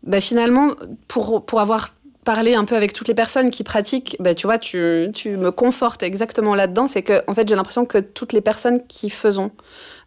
bah, 0.02 0.20
finalement, 0.20 0.72
pour, 1.08 1.46
pour 1.46 1.60
avoir 1.60 1.94
parlé 2.24 2.56
un 2.56 2.66
peu 2.66 2.76
avec 2.76 2.94
toutes 2.94 3.08
les 3.08 3.14
personnes 3.14 3.52
qui 3.52 3.64
pratiquent, 3.64 4.16
bah, 4.20 4.34
tu 4.34 4.48
vois, 4.48 4.58
tu, 4.58 5.10
tu 5.14 5.38
me 5.38 5.52
confortes 5.52 6.04
exactement 6.04 6.56
là-dedans. 6.56 6.88
C'est 6.88 7.04
que, 7.04 7.22
en 7.28 7.34
fait, 7.34 7.48
j'ai 7.48 7.56
l'impression 7.56 7.86
que 7.86 7.98
toutes 7.98 8.34
les 8.34 8.42
personnes 8.42 8.86
qui 8.88 9.10
faisons 9.10 9.52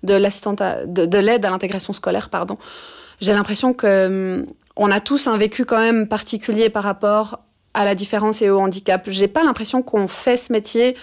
de, 0.03 0.19
de 1.07 1.19
l'aide 1.19 1.45
à 1.45 1.51
l'intégration 1.51 1.93
scolaire, 1.93 2.29
pardon, 2.29 2.59
j'ai 3.21 3.33
l'impression 3.33 3.73
que 3.73 4.07
hum, 4.07 4.47
on 4.77 4.91
a 4.91 5.01
tous 5.01 5.27
un 5.27 5.37
vécu 5.37 5.65
quand 5.65 5.79
même 5.79 6.07
particulier 6.07 6.69
par 6.69 6.85
rapport 6.85 7.41
à 7.75 7.85
la 7.85 7.95
différence 7.95 8.43
et 8.43 8.51
au 8.51 8.59
handicap. 8.59 9.05
J'ai 9.09 9.29
pas 9.29 9.45
l'impression 9.45 9.83
qu'on 9.83 10.09
fait 10.09 10.37
ce 10.37 10.53
métier 10.53 10.97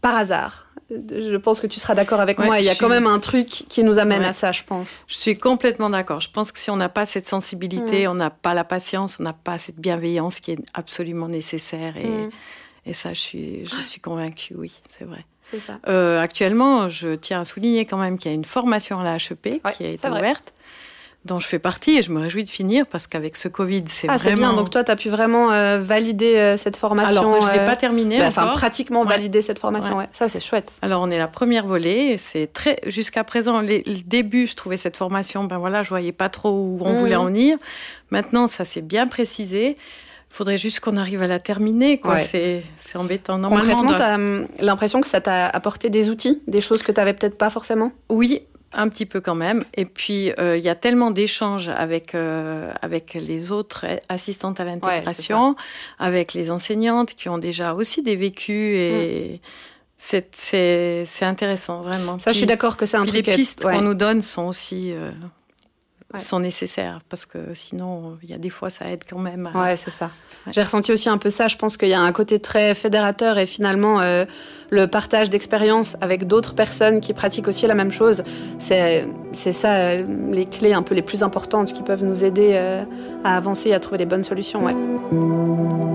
par 0.00 0.16
hasard. 0.16 0.66
Je 0.90 1.36
pense 1.36 1.60
que 1.60 1.66
tu 1.66 1.78
seras 1.80 1.94
d'accord 1.94 2.20
avec 2.20 2.38
moi. 2.38 2.60
Il 2.60 2.64
y 2.64 2.70
a 2.70 2.74
quand 2.74 2.88
même 2.88 3.06
un 3.06 3.18
truc 3.18 3.46
qui 3.46 3.84
nous 3.84 3.98
amène 3.98 4.24
à 4.24 4.32
ça, 4.32 4.52
je 4.52 4.62
pense. 4.62 5.04
Je 5.06 5.16
suis 5.16 5.38
complètement 5.38 5.90
d'accord. 5.90 6.20
Je 6.20 6.30
pense 6.30 6.50
que 6.50 6.58
si 6.58 6.70
on 6.70 6.76
n'a 6.76 6.88
pas 6.88 7.04
cette 7.04 7.26
sensibilité, 7.26 8.06
mm. 8.06 8.10
on 8.10 8.14
n'a 8.14 8.30
pas 8.30 8.54
la 8.54 8.64
patience, 8.64 9.20
on 9.20 9.22
n'a 9.22 9.34
pas 9.34 9.58
cette 9.58 9.78
bienveillance 9.78 10.40
qui 10.40 10.52
est 10.52 10.58
absolument 10.72 11.28
nécessaire. 11.28 11.96
Et, 11.98 12.08
mm. 12.08 12.30
et 12.86 12.92
ça, 12.94 13.12
je 13.12 13.20
suis, 13.20 13.64
je 13.66 13.82
suis 13.82 14.00
convaincue, 14.00 14.54
oui, 14.56 14.72
c'est 14.88 15.04
vrai. 15.04 15.26
C'est 15.42 15.60
ça. 15.60 15.78
Euh, 15.88 16.20
actuellement, 16.20 16.88
je 16.88 17.14
tiens 17.14 17.42
à 17.42 17.44
souligner 17.44 17.84
quand 17.84 17.98
même 17.98 18.18
qu'il 18.18 18.30
y 18.30 18.34
a 18.34 18.34
une 18.34 18.44
formation 18.44 19.00
à 19.00 19.04
la 19.04 19.16
HEP 19.16 19.62
qui 19.76 19.84
a 19.84 19.88
été 19.88 20.08
ouverte 20.08 20.52
dont 21.28 21.38
je 21.38 21.46
fais 21.46 21.58
partie 21.58 21.98
et 21.98 22.02
je 22.02 22.10
me 22.10 22.20
réjouis 22.20 22.42
de 22.42 22.48
finir 22.48 22.86
parce 22.86 23.06
qu'avec 23.06 23.36
ce 23.36 23.46
Covid, 23.46 23.84
c'est 23.86 24.08
ah, 24.08 24.16
vraiment... 24.16 24.36
bien, 24.36 24.52
donc 24.54 24.70
toi, 24.70 24.82
tu 24.82 24.90
as 24.90 24.96
pu 24.96 25.08
vraiment 25.08 25.52
euh, 25.52 25.78
valider 25.78 26.36
euh, 26.36 26.56
cette 26.56 26.76
formation 26.76 27.20
Alors, 27.20 27.42
je 27.42 27.46
ne 27.46 27.52
l'ai 27.52 27.66
pas 27.66 27.76
terminée 27.76 28.18
bah, 28.18 28.26
Enfin, 28.28 28.46
pratiquement 28.48 29.04
valider 29.04 29.42
cette 29.42 29.58
formation, 29.58 29.96
ouais. 29.96 30.08
Ça, 30.12 30.28
c'est 30.28 30.40
chouette. 30.40 30.72
Alors, 30.82 31.02
on 31.02 31.10
est 31.10 31.18
la 31.18 31.28
première 31.28 31.66
volée 31.66 32.16
c'est 32.18 32.52
très... 32.52 32.78
Jusqu'à 32.86 33.22
présent, 33.22 33.60
le 33.60 34.02
début, 34.02 34.46
je 34.46 34.56
trouvais 34.56 34.76
cette 34.76 34.96
formation, 34.96 35.44
ben 35.44 35.58
voilà, 35.58 35.82
je 35.82 35.90
voyais 35.90 36.12
pas 36.12 36.28
trop 36.28 36.50
où 36.50 36.78
on 36.82 36.94
voulait 36.94 37.16
mmh. 37.16 37.20
en 37.20 37.24
venir. 37.26 37.56
Maintenant, 38.10 38.46
ça 38.46 38.64
s'est 38.64 38.82
bien 38.82 39.06
précisé. 39.06 39.76
Il 40.30 40.34
faudrait 40.34 40.58
juste 40.58 40.80
qu'on 40.80 40.96
arrive 40.96 41.22
à 41.22 41.26
la 41.26 41.40
terminer. 41.40 41.98
Quoi. 41.98 42.18
C'est, 42.18 42.62
embêtant. 42.94 43.38
Normalement, 43.38 43.76
Concrètement, 43.76 43.96
tu 43.96 44.02
as 44.02 44.14
hum, 44.14 44.46
l'impression 44.60 45.00
que 45.00 45.06
ça 45.06 45.20
t'a 45.20 45.46
apporté 45.46 45.88
des 45.90 46.10
outils, 46.10 46.42
des 46.46 46.60
choses 46.60 46.82
que 46.82 46.92
tu 46.92 47.00
n'avais 47.00 47.14
peut-être 47.14 47.38
pas 47.38 47.50
forcément? 47.50 47.92
Oui, 48.08 48.42
un 48.72 48.88
petit 48.88 49.06
peu 49.06 49.20
quand 49.20 49.34
même. 49.34 49.64
Et 49.74 49.84
puis, 49.84 50.32
euh, 50.38 50.56
il 50.56 50.62
y 50.62 50.68
a 50.68 50.74
tellement 50.74 51.10
d'échanges 51.10 51.68
avec, 51.68 52.14
euh, 52.14 52.72
avec 52.82 53.14
les 53.14 53.52
autres 53.52 53.86
assistantes 54.08 54.60
à 54.60 54.64
l'intégration, 54.64 55.56
avec 55.98 56.34
les 56.34 56.50
enseignantes 56.50 57.14
qui 57.14 57.28
ont 57.28 57.38
déjà 57.38 57.74
aussi 57.74 58.02
des 58.02 58.16
vécus 58.16 58.76
et. 58.76 59.40
Mm. 59.42 59.48
C'est 60.00 61.06
intéressant, 61.22 61.82
vraiment. 61.82 62.20
Ça, 62.20 62.30
je 62.30 62.38
suis 62.38 62.46
d'accord 62.46 62.76
que 62.76 62.86
c'est 62.86 62.96
un 62.96 63.04
truc. 63.04 63.26
Les 63.26 63.34
pistes 63.34 63.64
qu'on 63.64 63.80
nous 63.80 63.94
donne 63.94 64.22
sont 64.22 64.44
aussi 64.44 64.92
euh, 64.92 65.10
sont 66.16 66.40
nécessaires 66.40 67.00
parce 67.08 67.26
que 67.26 67.52
sinon, 67.52 68.16
il 68.22 68.30
y 68.30 68.34
a 68.34 68.38
des 68.38 68.48
fois, 68.48 68.70
ça 68.70 68.86
aide 68.86 69.04
quand 69.08 69.18
même. 69.18 69.50
Ouais, 69.54 69.76
c'est 69.76 69.90
ça. 69.90 70.10
J'ai 70.50 70.62
ressenti 70.62 70.92
aussi 70.92 71.08
un 71.10 71.18
peu 71.18 71.28
ça. 71.28 71.48
Je 71.48 71.56
pense 71.56 71.76
qu'il 71.76 71.88
y 71.88 71.94
a 71.94 72.00
un 72.00 72.12
côté 72.12 72.38
très 72.38 72.74
fédérateur 72.74 73.36
et 73.36 73.46
finalement, 73.46 74.00
euh, 74.00 74.24
le 74.70 74.86
partage 74.86 75.28
d'expériences 75.28 75.96
avec 76.00 76.26
d'autres 76.26 76.54
personnes 76.54 77.00
qui 77.00 77.12
pratiquent 77.12 77.48
aussi 77.48 77.66
la 77.66 77.74
même 77.74 77.92
chose, 77.92 78.22
c'est 78.58 79.06
ça 79.32 79.74
euh, 79.74 80.04
les 80.30 80.46
clés 80.46 80.72
un 80.72 80.82
peu 80.82 80.94
les 80.94 81.02
plus 81.02 81.22
importantes 81.22 81.72
qui 81.72 81.82
peuvent 81.82 82.04
nous 82.04 82.24
aider 82.24 82.52
euh, 82.54 82.84
à 83.24 83.36
avancer 83.36 83.70
et 83.70 83.74
à 83.74 83.80
trouver 83.80 83.98
les 83.98 84.06
bonnes 84.06 84.24
solutions. 84.24 84.64
Ouais. 84.64 85.87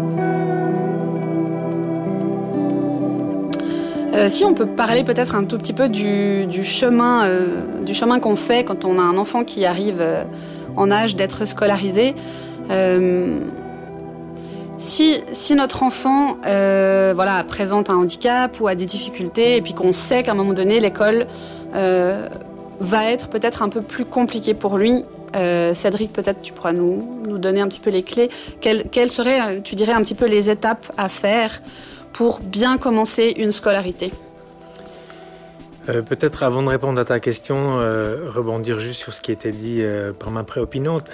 Euh, 4.13 4.29
si 4.29 4.46
on 4.46 4.53
peut 4.53 4.67
parler 4.67 5.03
peut-être 5.03 5.36
un 5.36 5.43
tout 5.43 5.58
petit 5.58 5.74
peu 5.74 5.89
du, 5.89 6.63
chemin, 6.63 7.25
euh, 7.25 7.48
chemin 7.93 8.20
qu'on 8.20 8.36
fait 8.36 8.63
quand 8.63 8.86
on 8.86 9.00
a 9.00 9.01
un 9.01 9.17
enfant 9.17 9.43
qui 9.43 9.65
arrive 9.65 10.01
euh, 10.01 10.24
en 10.75 10.91
âge 10.91 11.15
d'être 11.15 11.46
scolarisé. 11.46 12.15
Si, 14.79 15.22
si, 15.32 15.55
notre 15.55 15.84
enfant 15.84 16.38
voilà, 16.43 17.43
présente 17.48 17.89
un 17.89 17.96
handicap 17.96 18.60
ou 18.60 18.67
a 18.67 18.75
des 18.75 18.86
difficultés, 18.86 19.58
et 19.58 19.62
puis 19.62 19.74
qu'on 19.74 19.93
sait 19.93 20.24
qu'à 20.24 20.32
un 20.32 20.36
moment 20.36 20.53
donné, 20.53 20.79
l'école 20.79 21.27
va 21.74 23.12
être 23.12 23.29
peut-être 23.29 23.62
un 23.62 23.70
peu 23.70 23.82
plus 23.82 24.05
compliquée 24.05 24.53
pour 24.53 24.77
lui, 24.77 25.03
Cédric, 25.74 26.12
peut-être 26.13 26.41
tu 26.41 26.53
pourras 26.53 26.74
nous, 26.74 27.22
nous 27.27 27.38
donner 27.38 27.62
un 27.62 27.67
petit 27.67 27.79
peu 27.79 27.91
les 27.91 28.03
clés. 28.03 28.29
Quelles, 28.62 28.84
quelles 28.89 29.12
seraient, 29.12 29.62
tu 29.62 29.75
dirais, 29.75 29.93
un 29.93 30.01
petit 30.01 30.15
peu 30.15 30.25
les 30.25 30.50
étapes 30.50 30.91
à 30.98 31.10
faire 31.10 31.62
pour 32.13 32.39
bien 32.39 32.77
commencer 32.77 33.34
une 33.38 33.51
scolarité 33.51 34.12
euh, 35.89 36.01
Peut-être 36.01 36.43
avant 36.43 36.62
de 36.62 36.70
répondre 36.70 37.00
à 37.00 37.05
ta 37.05 37.20
question, 37.20 37.79
euh, 37.79 38.29
rebondir 38.29 38.79
juste 38.79 39.01
sur 39.01 39.12
ce 39.13 39.20
qui 39.22 39.32
était 39.32 39.51
dit 39.51 39.79
euh, 39.82 40.13
par 40.13 40.32
ma 40.32 40.43
préopinante. 40.43 41.10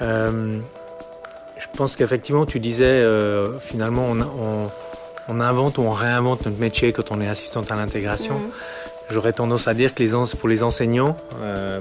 je 0.00 0.58
pense 1.76 1.96
qu'effectivement, 1.96 2.44
tu 2.44 2.58
disais, 2.58 3.02
finalement, 3.58 4.12
on, 5.28 5.40
invente 5.40 5.78
ou 5.78 5.82
on 5.82 5.90
réinvente 5.90 6.44
notre 6.44 6.58
métier 6.58 6.92
quand 6.92 7.10
on 7.10 7.20
est 7.20 7.28
assistante 7.28 7.70
à 7.72 7.76
l'intégration. 7.76 8.34
Mhm. 8.34 8.50
J'aurais 9.10 9.32
tendance 9.32 9.68
à 9.68 9.74
dire 9.74 9.94
que 9.94 10.02
les, 10.02 10.10
pour 10.38 10.48
les 10.48 10.62
enseignants, 10.62 11.16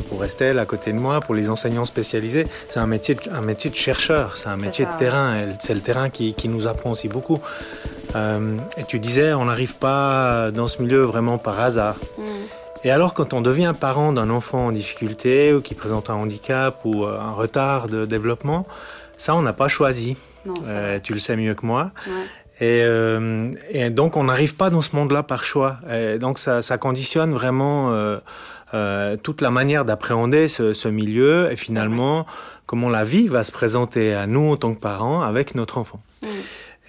pour 0.10 0.24
Estelle 0.24 0.60
à 0.60 0.66
côté 0.66 0.94
de 0.94 1.00
moi, 1.00 1.20
pour 1.20 1.34
les 1.34 1.50
enseignants 1.50 1.86
spécialisés, 1.86 2.46
c'est 2.68 2.80
un 2.80 2.88
métier, 2.88 3.16
de, 3.16 3.22
un 3.32 3.42
métier 3.42 3.70
de 3.70 3.76
chercheur, 3.76 4.38
c'est 4.38 4.50
un 4.50 4.58
métier 4.58 4.86
de 4.86 4.92
terrain. 4.98 5.50
C'est 5.60 5.74
le 5.74 5.82
terrain 5.82 6.10
qui, 6.10 6.34
qui, 6.34 6.48
nous 6.48 6.68
apprend 6.68 6.92
aussi 6.92 7.08
beaucoup. 7.08 7.40
Euh, 8.16 8.58
et 8.78 8.84
tu 8.84 9.00
disais, 9.00 9.34
on 9.34 9.46
n'arrive 9.46 9.76
pas 9.78 10.52
dans 10.52 10.68
ce 10.68 10.82
milieu 10.82 11.02
vraiment 11.02 11.38
par 11.38 11.60
hasard. 11.60 11.96
Mm. 12.18 12.24
Et 12.84 12.92
alors, 12.92 13.14
quand 13.14 13.34
on 13.34 13.42
devient 13.42 13.74
parent 13.80 14.12
d'un 14.12 14.30
enfant 14.30 14.68
en 14.68 14.72
difficulté 14.72 15.54
ou 15.54 15.62
qui 15.62 15.76
présente 15.76 16.10
un 16.10 16.16
handicap 16.16 16.84
ou 16.84 17.06
euh, 17.06 17.20
un 17.20 17.32
retard 17.32 17.88
de 17.88 18.06
développement, 18.06 18.66
ça, 19.18 19.36
on 19.36 19.42
n'a 19.42 19.54
pas 19.54 19.68
choisi. 19.68 20.18
Euh, 20.68 21.00
tu 21.02 21.14
le 21.14 21.20
sais 21.20 21.36
mieux 21.36 21.54
que 21.54 21.66
moi. 21.66 21.92
Et, 22.60 23.90
donc, 23.90 24.18
on 24.18 24.24
n'arrive 24.26 24.56
pas 24.56 24.70
dans 24.70 24.82
ce 24.82 24.96
monde-là 24.96 25.24
par 25.24 25.44
choix. 25.44 25.78
Et 25.92 26.18
donc, 26.18 26.40
ça, 26.40 26.78
conditionne 26.80 27.32
vraiment 27.34 27.94
toute 29.24 29.42
la 29.42 29.52
manière 29.52 29.86
d'appréhender 29.86 30.48
ce, 30.48 30.88
milieu 30.88 31.52
et 31.52 31.56
finalement 31.56 32.26
comment 32.66 32.90
la 32.90 33.04
vie 33.04 33.28
va 33.28 33.44
se 33.44 33.52
présenter 33.52 34.16
à 34.16 34.28
nous 34.28 34.52
en 34.52 34.58
tant 34.58 34.74
que 34.74 34.80
parents 34.80 35.22
avec 35.22 35.56
notre 35.56 35.78
enfant. 35.78 36.00
Mm. 36.24 36.28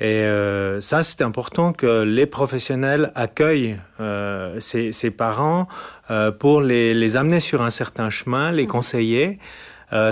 Et 0.03 0.25
euh, 0.25 0.81
ça, 0.81 1.05
c'est 1.05 1.23
important 1.23 1.73
que 1.73 2.03
les 2.03 2.27
professionnels 2.27 3.13
accueillent 3.15 3.79
euh, 4.01 4.59
ces, 4.59 5.11
parents 5.13 5.69
euh, 6.11 6.33
pour 6.33 6.61
les, 6.61 6.93
les, 6.93 7.17
amener 7.17 7.39
sur 7.39 7.63
un 7.63 7.71
certain 7.71 8.11
chemin, 8.11 8.51
les 8.51 8.65
mmh. 8.65 8.69
conseiller, 8.69 9.39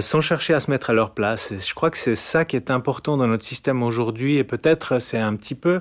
sans 0.01 0.21
chercher 0.21 0.55
à 0.55 0.61
se 0.61 0.71
mettre 0.71 0.91
à 0.91 0.93
leur 0.93 1.11
place. 1.13 1.55
je 1.59 1.75
crois 1.75 1.91
que 1.91 1.97
c'est 1.97 2.15
ça 2.15 2.45
qui 2.45 2.55
est 2.55 2.71
important 2.71 3.17
dans 3.17 3.27
notre 3.27 3.45
système 3.45 3.83
aujourd'hui, 3.83 4.37
et 4.37 4.45
peut-être 4.45 4.99
c'est 5.01 5.19
un 5.19 5.35
petit 5.35 5.55
peu 5.55 5.81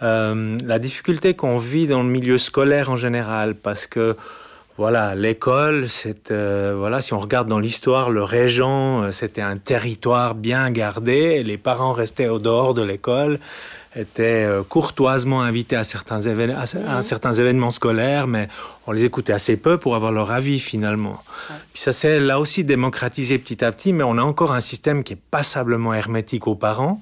la 0.00 0.78
difficulté 0.78 1.34
qu'on 1.34 1.58
vit 1.58 1.86
dans 1.86 2.02
le 2.02 2.08
milieu 2.08 2.38
scolaire 2.38 2.90
en 2.90 2.96
général, 2.96 3.54
parce 3.54 3.86
que 3.86 4.16
voilà, 4.78 5.16
l'école, 5.16 5.88
c'est 5.88 6.30
euh, 6.30 6.76
voilà, 6.78 7.02
si 7.02 7.12
on 7.12 7.18
regarde 7.18 7.48
dans 7.48 7.58
l'histoire, 7.58 8.10
le 8.10 8.22
régent, 8.22 9.02
euh, 9.02 9.10
c'était 9.10 9.42
un 9.42 9.56
territoire 9.56 10.36
bien 10.36 10.70
gardé. 10.70 11.42
les 11.42 11.58
parents 11.58 11.92
restaient 11.92 12.28
au 12.28 12.38
dehors 12.38 12.74
de 12.74 12.82
l'école, 12.82 13.40
étaient 13.96 14.44
euh, 14.46 14.62
courtoisement 14.62 15.42
invités 15.42 15.74
à 15.74 15.82
certains, 15.82 16.20
à, 16.28 17.02
certains 17.02 17.32
événements 17.32 17.72
scolaires, 17.72 18.28
mais 18.28 18.46
on 18.86 18.92
les 18.92 19.04
écoutait 19.04 19.32
assez 19.32 19.56
peu 19.56 19.78
pour 19.78 19.96
avoir 19.96 20.12
leur 20.12 20.30
avis 20.30 20.60
finalement. 20.60 21.20
Puis 21.72 21.82
ça 21.82 21.92
s'est 21.92 22.20
là 22.20 22.38
aussi 22.38 22.62
démocratisé 22.62 23.40
petit 23.40 23.64
à 23.64 23.72
petit, 23.72 23.92
mais 23.92 24.04
on 24.04 24.16
a 24.16 24.22
encore 24.22 24.52
un 24.52 24.60
système 24.60 25.02
qui 25.02 25.14
est 25.14 25.22
passablement 25.32 25.92
hermétique 25.92 26.46
aux 26.46 26.54
parents. 26.54 27.00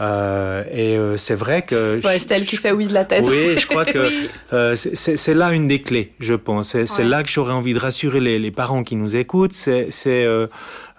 Euh, 0.00 0.62
et 0.70 0.96
euh, 0.96 1.16
c'est 1.16 1.34
vrai 1.34 1.62
que... 1.62 2.04
Ouais, 2.04 2.16
Estelle 2.16 2.46
qui 2.46 2.56
fait 2.56 2.72
oui 2.72 2.86
de 2.86 2.94
la 2.94 3.04
tête. 3.04 3.24
Oui, 3.28 3.56
je 3.58 3.66
crois 3.66 3.84
que 3.86 4.10
euh, 4.52 4.74
c'est 4.76 5.34
là 5.34 5.52
une 5.52 5.66
des 5.66 5.82
clés, 5.82 6.12
je 6.20 6.34
pense. 6.34 6.76
C'est 6.84 7.04
là 7.04 7.22
que 7.22 7.28
j'aurais 7.28 7.52
envie 7.52 7.74
de 7.74 7.78
rassurer 7.78 8.20
les, 8.20 8.38
les, 8.38 8.50
parents 8.50 8.82
qui 8.82 8.96
nous 8.96 9.16
écoutent. 9.16 9.54
C'est 9.54 10.26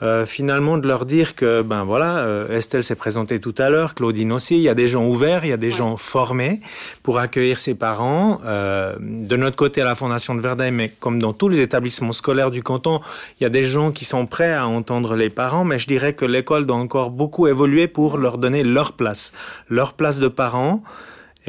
euh, 0.02 0.26
finalement 0.26 0.78
de 0.78 0.88
leur 0.88 1.06
dire 1.06 1.36
que 1.36 1.62
ben 1.62 1.84
voilà, 1.84 2.20
euh, 2.20 2.58
Estelle 2.58 2.84
s'est 2.84 2.96
présentée 2.96 3.40
tout 3.40 3.56
à 3.58 3.70
l'heure, 3.70 3.96
Claudine 3.96 4.32
aussi, 4.32 4.56
il 4.56 4.62
y 4.62 4.70
a 4.70 4.74
des 4.74 4.88
gens 4.88 5.06
ouverts, 5.06 5.44
il 5.44 5.50
y 5.50 5.54
a 5.54 5.58
des 5.58 5.72
gens 5.72 5.98
formés 5.98 6.60
pour 7.04 7.20
accueillir 7.20 7.60
ses 7.60 7.76
parents. 7.76 8.40
Euh, 8.46 8.96
de 9.00 9.36
notre 9.36 9.56
côté 9.56 9.82
à 9.82 9.86
la 9.86 9.96
Fondation 9.96 10.36
de 10.36 10.42
Verdun, 10.42 10.72
mais 10.72 10.90
comme 11.00 11.22
dans 11.22 11.34
tous 11.34 11.50
les 11.50 11.62
établissements 11.62 12.12
scolaires 12.12 12.52
du 12.52 12.64
canton, 12.64 13.02
il 13.40 13.44
y 13.44 13.46
a 13.46 13.50
des 13.50 13.64
gens 13.64 13.92
qui 13.92 14.06
sont 14.06 14.26
prêts 14.26 14.54
à 14.54 14.68
entendre 14.68 15.16
les 15.16 15.30
parents, 15.30 15.66
mais 15.66 15.80
je 15.80 15.88
dirais 15.88 16.14
que 16.14 16.26
l'école 16.26 16.66
doit 16.66 16.78
encore 16.78 17.10
beaucoup 17.10 17.48
évoluer 17.48 17.88
pour 17.88 18.18
leur 18.18 18.38
donner 18.38 18.64
leur 18.64 18.94
place, 18.94 19.34
leur 19.70 19.94
place 19.94 20.20
de 20.20 20.28
parents. 20.28 20.82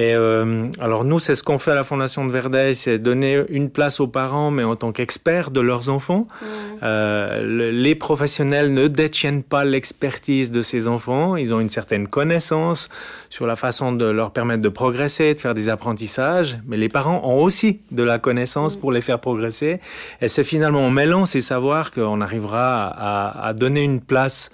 Et 0.00 0.14
euh, 0.14 0.64
alors 0.80 1.04
nous, 1.04 1.19
c'est 1.19 1.35
ce 1.35 1.42
qu'on 1.42 1.59
fait 1.59 1.73
à 1.73 1.75
la 1.75 1.85
Fondation 1.85 2.25
de 2.25 2.30
Verdeil, 2.33 2.75
c'est 2.75 2.99
donner 2.99 3.42
une 3.50 3.69
place 3.69 4.00
aux 4.00 4.07
parents, 4.07 4.50
mais 4.50 4.64
en 4.64 4.75
tant 4.75 4.92
qu'experts 4.92 5.50
de 5.50 5.61
leurs 5.61 5.90
enfants. 5.90 6.26
Mmh. 6.40 6.47
Euh, 6.85 7.71
les 7.71 7.95
professionnels 7.95 8.73
ne 8.73 8.88
détiennent 8.88 9.42
pas 9.42 9.62
l'expertise 9.62 10.50
de 10.52 10.62
ces 10.62 10.88
enfants, 10.88 11.37
ils 11.37 11.52
ont 11.52 11.61
une 11.61 11.69
certaine 11.69 12.09
connaissance 12.09 12.88
sur 13.28 13.47
la 13.47 13.57
façon 13.57 13.92
de 13.92 14.07
leur 14.07 14.30
permettre 14.30 14.62
de 14.62 14.71
progresser, 14.71 15.35
de 15.35 15.40
faire 15.40 15.52
des 15.52 15.69
apprentissages, 15.69 16.57
mais 16.66 16.78
les 16.78 16.88
parents 16.88 17.21
ont 17.23 17.42
aussi 17.42 17.80
de 17.90 18.02
la 18.02 18.19
connaissance 18.19 18.78
mmh. 18.78 18.80
pour 18.80 18.92
les 18.92 19.02
faire 19.02 19.19
progresser. 19.19 19.80
Et 20.23 20.28
c'est 20.28 20.45
finalement 20.45 20.87
en 20.87 20.90
mêlant 20.90 21.26
ces 21.26 21.42
savoirs 21.42 21.90
qu'on 21.90 22.23
arrivera 22.23 22.87
à, 22.87 23.49
à, 23.49 23.52
donner 23.52 23.83
une 23.83 24.00
place, 24.00 24.50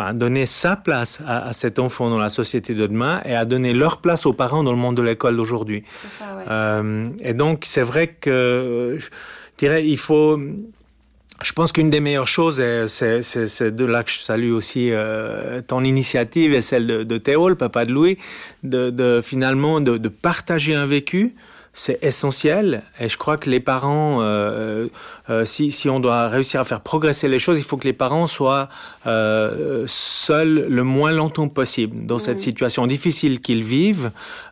enfin 0.00 0.10
à 0.10 0.12
donner 0.12 0.46
sa 0.46 0.76
place 0.76 1.20
à, 1.26 1.48
à, 1.48 1.52
cet 1.52 1.78
enfant 1.78 2.10
dans 2.10 2.18
la 2.18 2.28
société 2.28 2.74
de 2.74 2.86
demain 2.86 3.20
et 3.24 3.34
à 3.34 3.44
donner 3.44 3.72
leur 3.72 3.98
place 3.98 4.26
aux 4.26 4.32
parents 4.32 4.62
dans 4.62 4.72
le 4.72 4.78
monde 4.78 4.96
de 4.96 5.02
l'école 5.02 5.36
d'aujourd'hui. 5.36 5.84
Ouais. 6.20 6.44
Euh, 6.48 7.08
et 7.20 7.34
donc 7.34 7.64
c'est 7.64 7.82
vrai 7.82 8.08
que 8.08 8.96
je 8.98 9.08
dirais 9.58 9.86
il 9.86 9.98
faut 9.98 10.38
je 11.42 11.52
pense 11.54 11.72
qu'une 11.72 11.88
des 11.88 12.00
meilleures 12.00 12.26
choses, 12.26 12.62
c'est 12.86 13.74
de 13.74 13.84
là 13.86 14.04
que 14.04 14.10
je 14.10 14.18
salue 14.18 14.52
aussi 14.52 14.90
euh, 14.90 15.60
ton 15.66 15.82
initiative 15.84 16.52
et 16.52 16.60
celle 16.60 16.86
de, 16.86 17.02
de 17.02 17.18
Théo, 17.18 17.48
le 17.48 17.54
papa 17.54 17.86
de 17.86 17.92
Louis, 17.92 18.18
de, 18.62 18.90
de 18.90 19.22
finalement 19.24 19.80
de, 19.80 19.96
de, 19.96 20.08
partager 20.10 20.74
un 20.74 20.84
vécu, 20.84 21.32
c'est 21.72 22.02
essentiel. 22.02 22.82
Et 22.98 23.08
je 23.08 23.16
crois 23.16 23.36
que 23.36 23.48
les 23.48 23.60
parents, 23.60 24.18
euh, 24.20 24.88
euh, 25.28 25.44
si, 25.44 25.70
si, 25.70 25.88
on 25.88 26.00
doit 26.00 26.28
réussir 26.28 26.60
à 26.60 26.64
faire 26.64 26.80
progresser 26.80 27.28
les 27.28 27.38
choses, 27.38 27.58
il 27.58 27.64
faut 27.64 27.76
que 27.76 27.86
les 27.86 27.92
parents 27.92 28.26
soient 28.26 28.68
euh, 29.06 29.84
seuls 29.86 30.66
le 30.68 30.82
moins 30.82 31.12
longtemps 31.12 31.48
possible 31.48 32.06
dans 32.06 32.16
mmh. 32.16 32.20
cette 32.20 32.38
situation 32.38 32.86
difficile 32.86 33.40
qu'ils 33.40 33.62
vivent. 33.62 34.10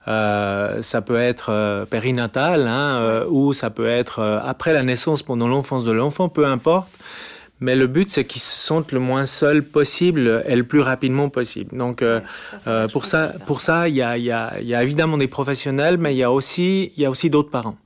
Euh, 0.09 0.81
ça 0.81 1.03
peut 1.03 1.19
être 1.19 1.51
euh, 1.51 1.85
périnatale 1.85 2.67
hein, 2.67 2.95
euh, 2.95 3.25
ou 3.29 3.53
ça 3.53 3.69
peut 3.69 3.89
être 3.89 4.23
après 4.43 4.73
la 4.73 4.83
naissance, 4.83 5.23
pendant 5.23 5.49
l'enfance 5.49 5.85
de 5.85 5.93
l'enfant, 5.93 6.29
peu 6.29 6.47
importe. 6.47 6.89
Mais 7.61 7.75
le 7.75 7.87
but, 7.87 8.11
c'est 8.11 8.25
qu'ils 8.25 8.41
se 8.41 8.57
sentent 8.57 8.93
le 8.93 9.01
moins 9.01 9.27
seuls 9.27 9.65
possible 9.65 10.45
et 10.47 10.55
le 10.55 10.63
plus 10.63 10.81
rapidement 10.81 11.29
possible. 11.29 11.77
Donc, 11.77 12.03
euh, 12.03 12.21
ça, 12.59 12.71
euh, 12.71 12.89
pour, 12.89 13.05
ça, 13.05 13.35
pour 13.47 13.61
ça, 13.61 13.89
il 13.89 13.97
y 13.97 14.03
a, 14.03 14.17
y, 14.17 14.31
a, 14.31 14.61
y 14.61 14.75
a, 14.75 14.83
évidemment 14.83 15.19
des 15.19 15.27
professionnels, 15.27 15.99
mais 15.99 16.15
il 16.15 16.19
y 16.19 16.23
a 16.23 16.31
aussi, 16.31 16.93
il 16.97 17.03
y 17.03 17.07
a 17.07 17.11
aussi 17.11 17.31
d'autres 17.31 17.51
parents. 17.51 17.77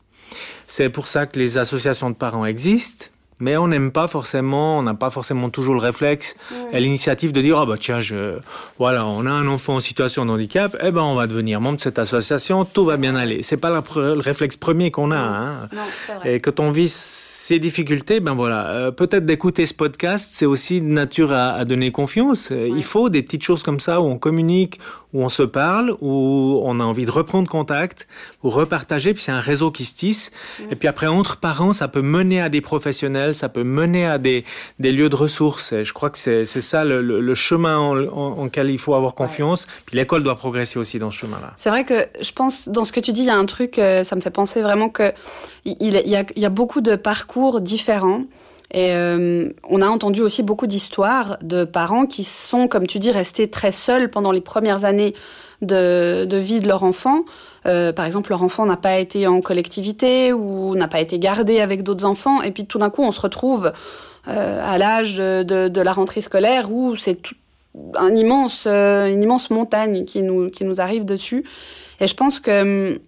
C'est 0.66 0.90
pour 0.90 1.08
ça 1.08 1.26
que 1.26 1.38
les 1.38 1.58
associations 1.58 2.10
de 2.10 2.14
parents 2.14 2.44
existent 2.44 3.06
mais 3.42 3.56
on 3.56 3.66
n'aime 3.66 3.90
pas 3.90 4.06
forcément, 4.06 4.78
on 4.78 4.82
n'a 4.84 4.94
pas 4.94 5.10
forcément 5.10 5.50
toujours 5.50 5.74
le 5.74 5.80
réflexe 5.80 6.36
et 6.72 6.78
l'initiative 6.78 7.32
de 7.32 7.40
dire 7.42 7.58
ah 7.58 7.66
bah 7.66 7.74
tiens 7.78 7.98
je 7.98 8.38
voilà 8.78 9.04
on 9.04 9.26
a 9.26 9.30
un 9.30 9.48
enfant 9.48 9.74
en 9.74 9.80
situation 9.80 10.24
de 10.24 10.30
handicap, 10.30 10.76
eh 10.80 10.92
ben 10.92 11.02
on 11.02 11.16
va 11.16 11.26
devenir 11.26 11.60
membre 11.60 11.76
de 11.76 11.82
cette 11.82 11.98
association, 11.98 12.64
tout 12.64 12.84
va 12.84 12.96
bien 12.96 13.16
aller. 13.16 13.42
C'est 13.42 13.56
pas 13.56 13.70
la, 13.70 13.82
le 13.96 14.20
réflexe 14.20 14.56
premier 14.56 14.92
qu'on 14.92 15.10
a. 15.10 15.16
Hein. 15.16 15.68
Non, 15.72 15.82
et 16.24 16.38
quand 16.38 16.60
on 16.60 16.70
vit 16.70 16.88
ces 16.88 17.58
difficultés, 17.58 18.20
ben 18.20 18.34
voilà, 18.34 18.68
euh, 18.68 18.90
peut-être 18.92 19.26
d'écouter 19.26 19.66
ce 19.66 19.74
podcast, 19.74 20.30
c'est 20.32 20.46
aussi 20.46 20.80
de 20.80 20.86
nature 20.86 21.32
à, 21.32 21.54
à 21.54 21.64
donner 21.64 21.90
confiance. 21.90 22.50
Ouais. 22.50 22.70
Il 22.70 22.84
faut 22.84 23.08
des 23.08 23.22
petites 23.22 23.42
choses 23.42 23.64
comme 23.64 23.80
ça 23.80 24.00
où 24.00 24.04
on 24.04 24.18
communique, 24.18 24.78
où 25.12 25.22
on 25.22 25.28
se 25.28 25.42
parle, 25.42 25.96
où 26.00 26.60
on 26.64 26.80
a 26.80 26.84
envie 26.84 27.04
de 27.04 27.10
reprendre 27.10 27.48
contact, 27.48 28.06
ou 28.42 28.50
repartager, 28.50 29.14
puis 29.14 29.22
c'est 29.22 29.32
un 29.32 29.40
réseau 29.40 29.70
qui 29.70 29.84
se 29.84 29.94
tisse. 29.94 30.30
Mmh. 30.30 30.62
Et 30.70 30.76
puis 30.76 30.88
après, 30.88 31.06
entre 31.06 31.36
parents, 31.36 31.72
ça 31.72 31.88
peut 31.88 32.02
mener 32.02 32.40
à 32.40 32.48
des 32.48 32.60
professionnels, 32.60 33.34
ça 33.34 33.48
peut 33.48 33.64
mener 33.64 34.06
à 34.06 34.18
des, 34.18 34.44
des 34.78 34.92
lieux 34.92 35.08
de 35.08 35.16
ressources. 35.16 35.72
Et 35.72 35.84
je 35.84 35.92
crois 35.92 36.10
que 36.10 36.18
c'est 36.18 36.44
ça 36.44 36.84
le, 36.84 37.02
le, 37.02 37.20
le 37.20 37.34
chemin 37.34 37.78
en, 37.78 37.96
en, 37.96 38.38
en, 38.38 38.44
lequel 38.44 38.70
il 38.70 38.78
faut 38.78 38.94
avoir 38.94 39.14
confiance. 39.14 39.64
Ouais. 39.64 39.82
Puis 39.86 39.96
l'école 39.96 40.22
doit 40.22 40.36
progresser 40.36 40.78
aussi 40.78 40.98
dans 40.98 41.10
ce 41.10 41.18
chemin-là. 41.18 41.52
C'est 41.56 41.70
vrai 41.70 41.84
que 41.84 42.06
je 42.20 42.32
pense, 42.32 42.68
dans 42.68 42.84
ce 42.84 42.92
que 42.92 43.00
tu 43.00 43.12
dis, 43.12 43.22
il 43.22 43.26
y 43.26 43.30
a 43.30 43.36
un 43.36 43.46
truc, 43.46 43.78
euh, 43.78 44.04
ça 44.04 44.16
me 44.16 44.20
fait 44.20 44.30
penser 44.30 44.62
vraiment 44.62 44.88
que 44.88 45.12
il, 45.64 45.76
il, 45.80 46.08
y, 46.08 46.16
a, 46.16 46.24
il 46.34 46.42
y 46.42 46.46
a 46.46 46.50
beaucoup 46.50 46.80
de 46.80 46.96
parcours 46.96 47.60
différents. 47.60 48.22
Et 48.72 48.94
euh, 48.94 49.50
on 49.68 49.82
a 49.82 49.88
entendu 49.88 50.22
aussi 50.22 50.42
beaucoup 50.42 50.66
d'histoires 50.66 51.36
de 51.42 51.64
parents 51.64 52.06
qui 52.06 52.24
sont, 52.24 52.68
comme 52.68 52.86
tu 52.86 52.98
dis, 52.98 53.10
restés 53.10 53.48
très 53.50 53.70
seuls 53.70 54.10
pendant 54.10 54.32
les 54.32 54.40
premières 54.40 54.84
années 54.84 55.14
de, 55.60 56.26
vie 56.32 56.60
de 56.60 56.66
leur 56.66 56.82
enfant. 56.82 57.24
Euh, 57.66 57.92
par 57.92 58.06
exemple, 58.06 58.30
leur 58.30 58.42
enfant 58.42 58.64
n'a 58.64 58.78
pas 58.78 58.98
été 58.98 59.26
en 59.26 59.42
collectivité 59.42 60.32
ou 60.32 60.74
n'a 60.74 60.88
pas 60.88 61.00
été 61.00 61.18
gardé 61.18 61.60
avec 61.60 61.82
d'autres 61.82 62.06
enfants. 62.06 62.40
Et 62.40 62.50
puis 62.50 62.64
tout 62.64 62.78
d'un 62.78 62.88
coup, 62.88 63.02
on 63.02 63.12
se 63.12 63.20
retrouve 63.20 63.72
euh, 64.26 64.60
à 64.64 64.78
l'âge 64.78 65.16
de, 65.16 65.80
la 65.80 65.92
rentrée 65.92 66.22
scolaire 66.22 66.72
où 66.72 66.96
c'est 66.96 67.20
un 67.96 68.14
immense, 68.16 68.66
une 68.66 69.22
immense 69.22 69.50
montagne 69.50 70.06
qui 70.06 70.22
nous, 70.22 70.48
qui 70.48 70.64
nous 70.64 70.80
arrive 70.80 71.04
dessus. 71.04 71.44
Et 72.00 72.06
je 72.06 72.14
pense 72.14 72.40
que 72.40 72.90
hum, 72.92 72.98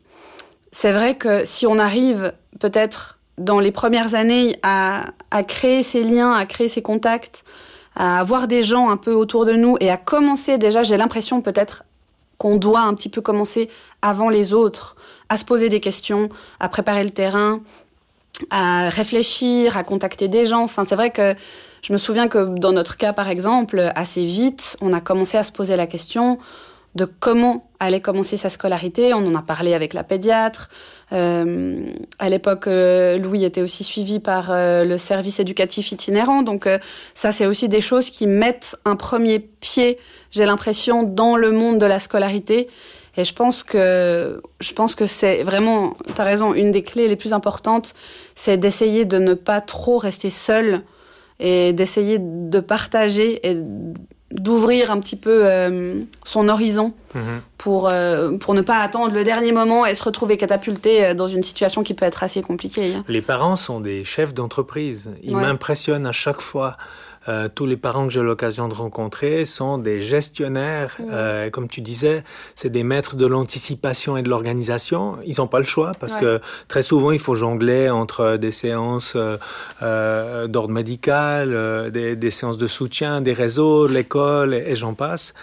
c'est 0.72 0.92
vrai 0.92 1.14
que 1.14 1.46
si 1.46 1.66
on 1.66 1.79
arrive 1.79 2.35
peut-être 2.61 3.18
dans 3.38 3.61
les 3.61 3.73
premières 3.73 4.14
années 4.14 4.57
à, 4.62 5.12
créer 5.47 5.83
ces 5.83 6.03
liens, 6.03 6.33
à 6.33 6.47
créer 6.47 6.68
ces 6.68 6.83
contacts, 6.83 7.44
à 7.97 8.18
avoir 8.20 8.49
des 8.49 8.62
gens 8.62 8.90
un 8.90 8.97
peu 8.97 9.12
autour 9.12 9.44
de 9.44 9.53
nous 9.53 9.77
et 9.81 9.90
à 9.90 9.97
commencer 9.97 10.59
déjà, 10.59 10.83
j'ai 10.83 10.97
l'impression 10.97 11.40
peut-être 11.40 11.85
qu'on 12.38 12.57
doit 12.57 12.81
un 12.81 12.94
petit 12.94 13.09
peu 13.09 13.20
commencer 13.20 13.68
avant 14.03 14.29
les 14.29 14.53
autres, 14.53 14.97
à 15.29 15.37
se 15.37 15.44
poser 15.44 15.68
des 15.68 15.81
questions, 15.81 16.29
à 16.61 16.68
préparer 16.68 17.05
le 17.05 17.11
terrain, 17.11 17.61
à 18.51 18.88
réfléchir, 18.88 19.77
à 19.77 19.85
contacter 19.85 20.29
des 20.29 20.44
gens. 20.44 20.62
Enfin, 20.62 20.85
c'est 20.85 20.97
vrai 20.97 21.11
que 21.11 21.35
je 21.83 21.92
me 21.92 21.99
souviens 21.99 22.27
que 22.27 22.59
dans 22.59 22.73
notre 22.73 22.97
cas, 22.97 23.12
par 23.12 23.29
exemple, 23.29 23.92
assez 23.94 24.25
vite, 24.25 24.77
on 24.81 24.92
a 24.92 25.01
commencé 25.01 25.37
à 25.38 25.44
se 25.44 25.53
poser 25.53 25.77
la 25.77 25.87
question 25.87 26.38
de 26.95 27.05
comment 27.05 27.69
allait 27.81 28.01
commencer 28.01 28.37
sa 28.37 28.51
scolarité. 28.51 29.15
On 29.15 29.27
en 29.27 29.35
a 29.35 29.43
parlé 29.43 29.75
avec 29.75 29.95
la 29.95 30.05
pédiatre. 30.05 30.69
Euh, 31.13 31.87
à 32.19 32.29
l'époque, 32.29 32.67
euh, 32.67 33.19
Louis 33.19 33.45
était 33.45 33.63
aussi 33.63 33.85
suivi 33.85 34.21
par 34.21 34.51
euh, 34.51 34.85
le 34.85 34.97
service 34.99 35.41
éducatif 35.41 35.93
itinérant. 35.93 36.43
Donc 36.43 36.67
euh, 36.67 36.79
ça, 37.15 37.33
c'est 37.33 37.47
aussi 37.47 37.69
des 37.69 37.81
choses 37.81 38.11
qui 38.11 38.27
mettent 38.27 38.77
un 38.85 38.97
premier 38.97 39.39
pied, 39.39 39.99
j'ai 40.31 40.47
l'impression, 40.47 41.03
dans 41.03 41.37
le 41.37 41.51
monde 41.51 41.79
de 41.79 41.87
la 41.87 42.01
scolarité. 42.01 42.69
Et 43.17 43.25
je 43.25 43.33
pense 43.33 43.63
que 43.63 44.41
je 44.61 44.73
pense 44.73 44.95
que 44.95 45.07
c'est 45.07 45.45
vraiment, 45.45 45.97
tu 46.15 46.21
as 46.21 46.25
raison, 46.25 46.53
une 46.53 46.73
des 46.73 46.83
clés 46.83 47.07
les 47.07 47.17
plus 47.17 47.33
importantes, 47.33 47.95
c'est 48.35 48.57
d'essayer 48.57 49.05
de 49.05 49.19
ne 49.19 49.35
pas 49.35 49.61
trop 49.61 49.99
rester 49.99 50.31
seul 50.31 50.83
et 51.39 51.73
d'essayer 51.73 52.19
de 52.21 52.61
partager 52.61 53.49
et 53.49 53.57
d'ouvrir 54.35 54.90
un 54.90 54.99
petit 54.99 55.16
peu 55.16 55.42
euh, 55.44 56.03
son 56.25 56.49
horizon 56.49 56.92
mmh. 57.14 57.20
pour, 57.57 57.88
euh, 57.88 58.37
pour 58.37 58.55
ne 58.55 58.61
pas 58.61 58.79
attendre 58.79 59.14
le 59.14 59.23
dernier 59.23 59.53
moment 59.53 59.87
et 59.87 59.94
se 59.94 60.03
retrouver 60.03 60.37
catapulté 60.37 61.07
euh, 61.07 61.14
dans 61.14 61.29
une 61.29 61.44
situation 61.44 61.85
qui 61.85 61.94
peut 61.94 62.05
être 62.05 62.25
assez 62.25 62.42
compliquée. 62.42 62.94
Les 63.09 63.23
parents 63.23 63.55
sont 63.55 63.81
des 63.81 64.05
chefs 64.05 64.35
d'entreprise. 64.35 65.12
Ils 65.23 65.37
ouais. 65.37 65.42
m'impressionnent 65.42 66.07
à 66.07 66.12
chaque 66.12 66.40
fois. 66.40 66.77
Euh, 67.29 67.49
tous 67.53 67.67
les 67.67 67.77
parents 67.77 68.07
que 68.07 68.13
j'ai 68.13 68.23
l'occasion 68.23 68.69
de 68.69 68.75
rencontrer 68.75 69.45
sont 69.45 69.79
des 69.79 70.01
gestionnaires. 70.01 70.95
Mmh. 70.99 71.05
Euh, 71.11 71.51
comme 71.51 71.69
tu 71.69 71.81
disais, 71.81 72.23
c'est 72.55 72.71
des 72.71 72.85
maîtres 72.85 73.17
de 73.17 73.27
l'anticipation 73.27 74.17
et 74.17 74.23
de 74.23 74.29
l'organisation. 74.29 75.17
Ils 75.25 75.37
n'ont 75.39 75.47
pas 75.47 75.59
le 75.59 75.65
choix 75.65 75.93
parce 75.99 76.15
ouais. 76.15 76.21
que 76.21 76.41
très 76.69 76.83
souvent, 76.83 77.11
il 77.13 77.19
faut 77.19 77.35
jongler 77.35 77.91
entre 77.91 78.37
des 78.37 78.53
séances 78.53 79.17
euh, 79.17 80.47
d'ordre 80.47 80.73
médical, 80.73 81.91
des, 81.91 82.17
des, 82.17 82.31
séances 82.31 82.59
de 82.59 82.67
soutien, 82.67 83.21
des 83.21 83.33
réseaux, 83.33 83.87
l'école 83.87 84.55
et, 84.55 84.65
et 84.71 84.75
j'en 84.75 84.95
passe. 84.95 85.35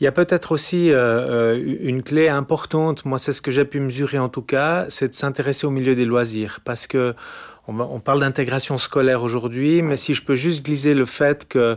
Il 0.00 0.04
y 0.04 0.06
a 0.06 0.12
peut-être 0.12 0.52
aussi 0.52 0.90
une 0.90 2.02
clé 2.02 2.28
importante. 2.28 3.04
Moi, 3.04 3.18
c'est 3.18 3.32
ce 3.32 3.42
que 3.42 3.50
j'ai 3.50 3.64
pu 3.64 3.80
mesurer 3.80 4.18
en 4.18 4.28
tout 4.28 4.42
cas, 4.42 4.86
c'est 4.88 5.08
de 5.08 5.14
s'intéresser 5.14 5.66
au 5.66 5.70
milieu 5.70 5.94
des 5.94 6.04
loisirs 6.04 6.60
parce 6.64 6.86
que 6.86 7.14
on, 7.68 8.00
parle 8.00 8.20
d'intégration 8.20 8.78
scolaire 8.78 9.22
aujourd'hui, 9.22 9.82
mais 9.82 9.96
si 9.96 10.14
je 10.14 10.22
peux 10.22 10.34
juste 10.34 10.64
glisser 10.64 10.94
le 10.94 11.04
fait 11.04 11.48
que 11.48 11.76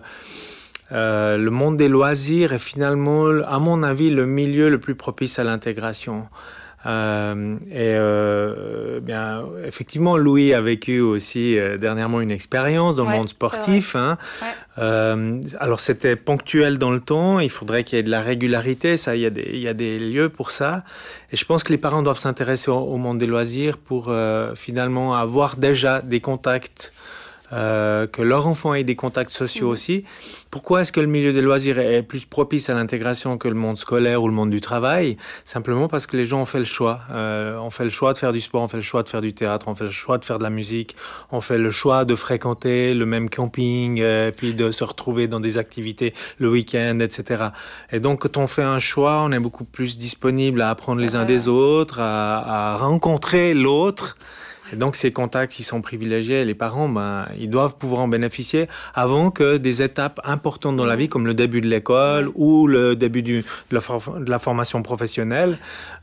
euh, 0.91 1.37
le 1.37 1.51
monde 1.51 1.77
des 1.77 1.87
loisirs 1.87 2.53
est 2.53 2.59
finalement, 2.59 3.25
à 3.47 3.59
mon 3.59 3.83
avis, 3.83 4.09
le 4.09 4.25
milieu 4.25 4.69
le 4.69 4.79
plus 4.79 4.95
propice 4.95 5.39
à 5.39 5.43
l'intégration. 5.43 6.27
Euh, 6.85 7.57
et 7.69 7.95
euh, 7.97 8.99
bien, 9.01 9.43
effectivement, 9.65 10.15
Louis 10.15 10.53
a 10.53 10.61
vécu 10.61 11.01
aussi 11.01 11.57
euh, 11.57 11.77
dernièrement 11.77 12.21
une 12.21 12.31
expérience 12.31 12.95
dans 12.95 13.05
le 13.05 13.11
monde 13.11 13.29
sportif. 13.29 13.95
Hein. 13.95 14.17
Ouais. 14.41 14.47
Euh, 14.77 15.41
alors, 15.59 15.79
c'était 15.79 16.15
ponctuel 16.15 16.77
dans 16.77 16.91
le 16.91 17.01
temps. 17.01 17.39
Il 17.39 17.49
faudrait 17.49 17.83
qu'il 17.83 17.97
y 17.97 17.99
ait 17.99 18.03
de 18.03 18.09
la 18.09 18.21
régularité. 18.21 18.95
Ça, 18.95 19.15
il 19.15 19.21
y 19.21 19.25
a 19.25 19.29
des, 19.29 19.49
il 19.53 19.59
y 19.59 19.67
a 19.67 19.73
des 19.73 19.99
lieux 19.99 20.29
pour 20.29 20.51
ça. 20.51 20.83
Et 21.31 21.35
je 21.35 21.43
pense 21.43 21.63
que 21.63 21.73
les 21.73 21.77
parents 21.77 22.01
doivent 22.01 22.17
s'intéresser 22.17 22.71
au, 22.71 22.77
au, 22.77 22.97
monde 22.97 23.17
des 23.17 23.27
loisirs 23.27 23.77
pour 23.77 24.07
euh, 24.07 24.55
finalement 24.55 25.15
avoir 25.15 25.57
déjà 25.57 26.01
des 26.01 26.21
contacts 26.21 26.93
euh, 27.51 28.07
que 28.07 28.21
leur 28.21 28.47
enfant 28.47 28.73
ait 28.73 28.83
des 28.83 28.95
contacts 28.95 29.31
sociaux 29.31 29.69
aussi. 29.69 30.03
Pourquoi 30.51 30.81
est-ce 30.81 30.91
que 30.91 30.99
le 30.99 31.07
milieu 31.07 31.31
des 31.31 31.41
loisirs 31.41 31.79
est 31.79 32.01
plus 32.01 32.25
propice 32.25 32.69
à 32.69 32.73
l'intégration 32.73 33.37
que 33.37 33.47
le 33.47 33.55
monde 33.55 33.77
scolaire 33.77 34.23
ou 34.23 34.27
le 34.27 34.33
monde 34.33 34.49
du 34.49 34.61
travail? 34.61 35.17
Simplement 35.45 35.87
parce 35.87 36.07
que 36.07 36.17
les 36.17 36.23
gens 36.23 36.41
ont 36.41 36.45
fait 36.45 36.59
le 36.59 36.65
choix. 36.65 37.01
Euh, 37.11 37.57
on 37.59 37.69
fait 37.69 37.83
le 37.83 37.89
choix 37.89 38.13
de 38.13 38.17
faire 38.17 38.33
du 38.33 38.41
sport, 38.41 38.61
on 38.63 38.67
fait 38.67 38.77
le 38.77 38.83
choix 38.83 39.03
de 39.03 39.09
faire 39.09 39.21
du 39.21 39.33
théâtre, 39.33 39.67
on 39.67 39.75
fait 39.75 39.85
le 39.85 39.89
choix 39.91 40.17
de 40.17 40.25
faire 40.25 40.39
de 40.39 40.43
la 40.43 40.49
musique, 40.49 40.95
on 41.31 41.41
fait 41.41 41.57
le 41.57 41.71
choix 41.71 42.05
de 42.05 42.15
fréquenter 42.15 42.93
le 42.93 43.05
même 43.05 43.29
camping, 43.29 43.99
euh, 44.01 44.31
puis 44.35 44.53
de 44.53 44.71
se 44.71 44.83
retrouver 44.83 45.27
dans 45.27 45.39
des 45.39 45.57
activités 45.57 46.13
le 46.39 46.49
week-end, 46.49 46.99
etc. 46.99 47.45
Et 47.91 47.99
donc, 47.99 48.21
quand 48.21 48.37
on 48.37 48.47
fait 48.47 48.63
un 48.63 48.79
choix, 48.79 49.21
on 49.23 49.31
est 49.31 49.39
beaucoup 49.39 49.65
plus 49.65 49.97
disponible 49.97 50.61
à 50.61 50.69
apprendre 50.69 51.01
les 51.01 51.15
uns 51.15 51.25
des 51.25 51.47
autres, 51.47 51.99
à, 51.99 52.73
à 52.73 52.77
rencontrer 52.77 53.53
l'autre. 53.53 54.17
Et 54.73 54.75
donc 54.75 54.95
ces 54.95 55.11
contacts, 55.11 55.59
ils 55.59 55.63
sont 55.63 55.81
privilégiés. 55.81 56.45
Les 56.45 56.55
parents, 56.55 56.89
ben, 56.89 57.25
ils 57.39 57.49
doivent 57.49 57.77
pouvoir 57.77 58.01
en 58.01 58.07
bénéficier 58.07 58.67
avant 58.93 59.31
que 59.31 59.57
des 59.57 59.81
étapes 59.81 60.19
importantes 60.23 60.75
dans 60.75 60.85
la 60.85 60.95
vie, 60.95 61.09
comme 61.09 61.25
le 61.25 61.33
début 61.33 61.61
de 61.61 61.67
l'école 61.67 62.29
ou 62.35 62.67
le 62.67 62.95
début 62.95 63.21
du, 63.21 63.41
de, 63.41 63.45
la 63.75 63.79
de, 64.19 64.29
la 64.29 64.39
formation 64.39 64.81
professionnelle, 64.83 65.57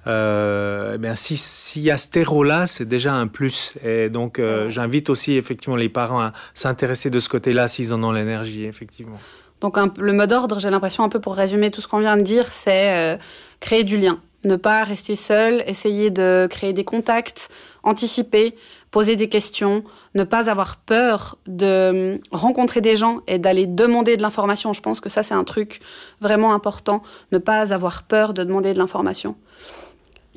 euh, 0.06 0.92
eh 0.94 0.98
bien 0.98 1.14
s'il 1.14 1.82
y 1.82 1.90
a 1.90 1.98
ce 1.98 2.08
terreau-là, 2.08 2.66
c'est 2.66 2.88
déjà 2.88 3.14
un 3.14 3.26
plus. 3.26 3.74
Et 3.84 4.08
donc 4.08 4.38
euh, 4.38 4.70
j'invite 4.70 5.10
aussi 5.10 5.34
effectivement 5.34 5.76
les 5.76 5.88
parents 5.88 6.20
à 6.20 6.32
s'intéresser 6.54 7.10
de 7.10 7.20
ce 7.20 7.28
côté-là 7.28 7.68
s'ils 7.68 7.92
en 7.92 8.02
ont 8.02 8.12
l'énergie, 8.12 8.64
effectivement. 8.64 9.18
Donc 9.60 9.78
un, 9.78 9.92
le 9.98 10.12
mot 10.12 10.26
d'ordre, 10.26 10.60
j'ai 10.60 10.70
l'impression 10.70 11.02
un 11.02 11.08
peu 11.08 11.20
pour 11.20 11.34
résumer 11.34 11.70
tout 11.70 11.80
ce 11.80 11.88
qu'on 11.88 12.00
vient 12.00 12.16
de 12.16 12.22
dire, 12.22 12.46
c'est 12.52 13.14
euh, 13.14 13.16
créer 13.60 13.84
du 13.84 13.96
lien 13.96 14.20
ne 14.44 14.56
pas 14.56 14.84
rester 14.84 15.16
seul, 15.16 15.64
essayer 15.66 16.10
de 16.10 16.46
créer 16.50 16.72
des 16.72 16.84
contacts, 16.84 17.48
anticiper, 17.82 18.54
poser 18.90 19.16
des 19.16 19.28
questions, 19.28 19.84
ne 20.14 20.24
pas 20.24 20.48
avoir 20.48 20.76
peur 20.76 21.36
de 21.46 22.14
hum, 22.14 22.20
rencontrer 22.30 22.80
des 22.80 22.96
gens 22.96 23.20
et 23.26 23.38
d'aller 23.38 23.66
demander 23.66 24.16
de 24.16 24.22
l'information. 24.22 24.72
Je 24.72 24.80
pense 24.80 25.00
que 25.00 25.08
ça, 25.08 25.22
c'est 25.22 25.34
un 25.34 25.44
truc 25.44 25.80
vraiment 26.20 26.52
important, 26.54 27.02
ne 27.32 27.38
pas 27.38 27.74
avoir 27.74 28.04
peur 28.04 28.32
de 28.32 28.44
demander 28.44 28.72
de 28.72 28.78
l'information. 28.78 29.36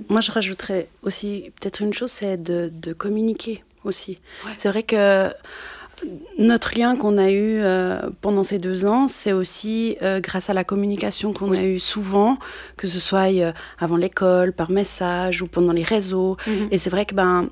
Moi, 0.08 0.22
je 0.22 0.32
rajouterais 0.32 0.90
aussi 1.04 1.52
peut-être 1.60 1.82
une 1.82 1.94
chose, 1.94 2.12
c'est 2.12 2.38
de, 2.38 2.94
communiquer 2.94 3.64
aussi. 3.84 4.20
C'est 4.58 4.70
vrai 4.70 4.84
que 4.84 5.32
notre 6.38 6.78
lien 6.78 6.96
qu'on 6.96 7.18
a 7.18 7.30
eu 7.32 7.60
euh, 7.62 8.00
pendant 8.22 8.44
ces 8.44 8.58
deux 8.58 8.86
ans, 8.86 9.08
c'est 9.08 9.34
aussi 9.34 9.98
euh, 10.02 10.20
grâce 10.20 10.50
à 10.50 10.54
la 10.54 10.64
communication 10.64 11.34
qu'on 11.34 11.52
a 11.52 11.64
eue 11.64 11.80
souvent, 11.80 12.38
que 12.78 12.88
ce 12.88 13.00
soit 13.00 13.32
euh, 13.34 13.52
avant 13.80 13.98
l'école, 13.98 14.54
par 14.54 14.72
message 14.72 15.42
ou 15.42 15.48
pendant 15.48 15.74
les 15.74 15.84
réseaux. 15.84 16.38
Mhm. 16.48 16.70
Et 16.72 16.78
c'est 16.78 16.90
vrai 16.90 17.06
que 17.06 17.16
ben, 17.16 17.50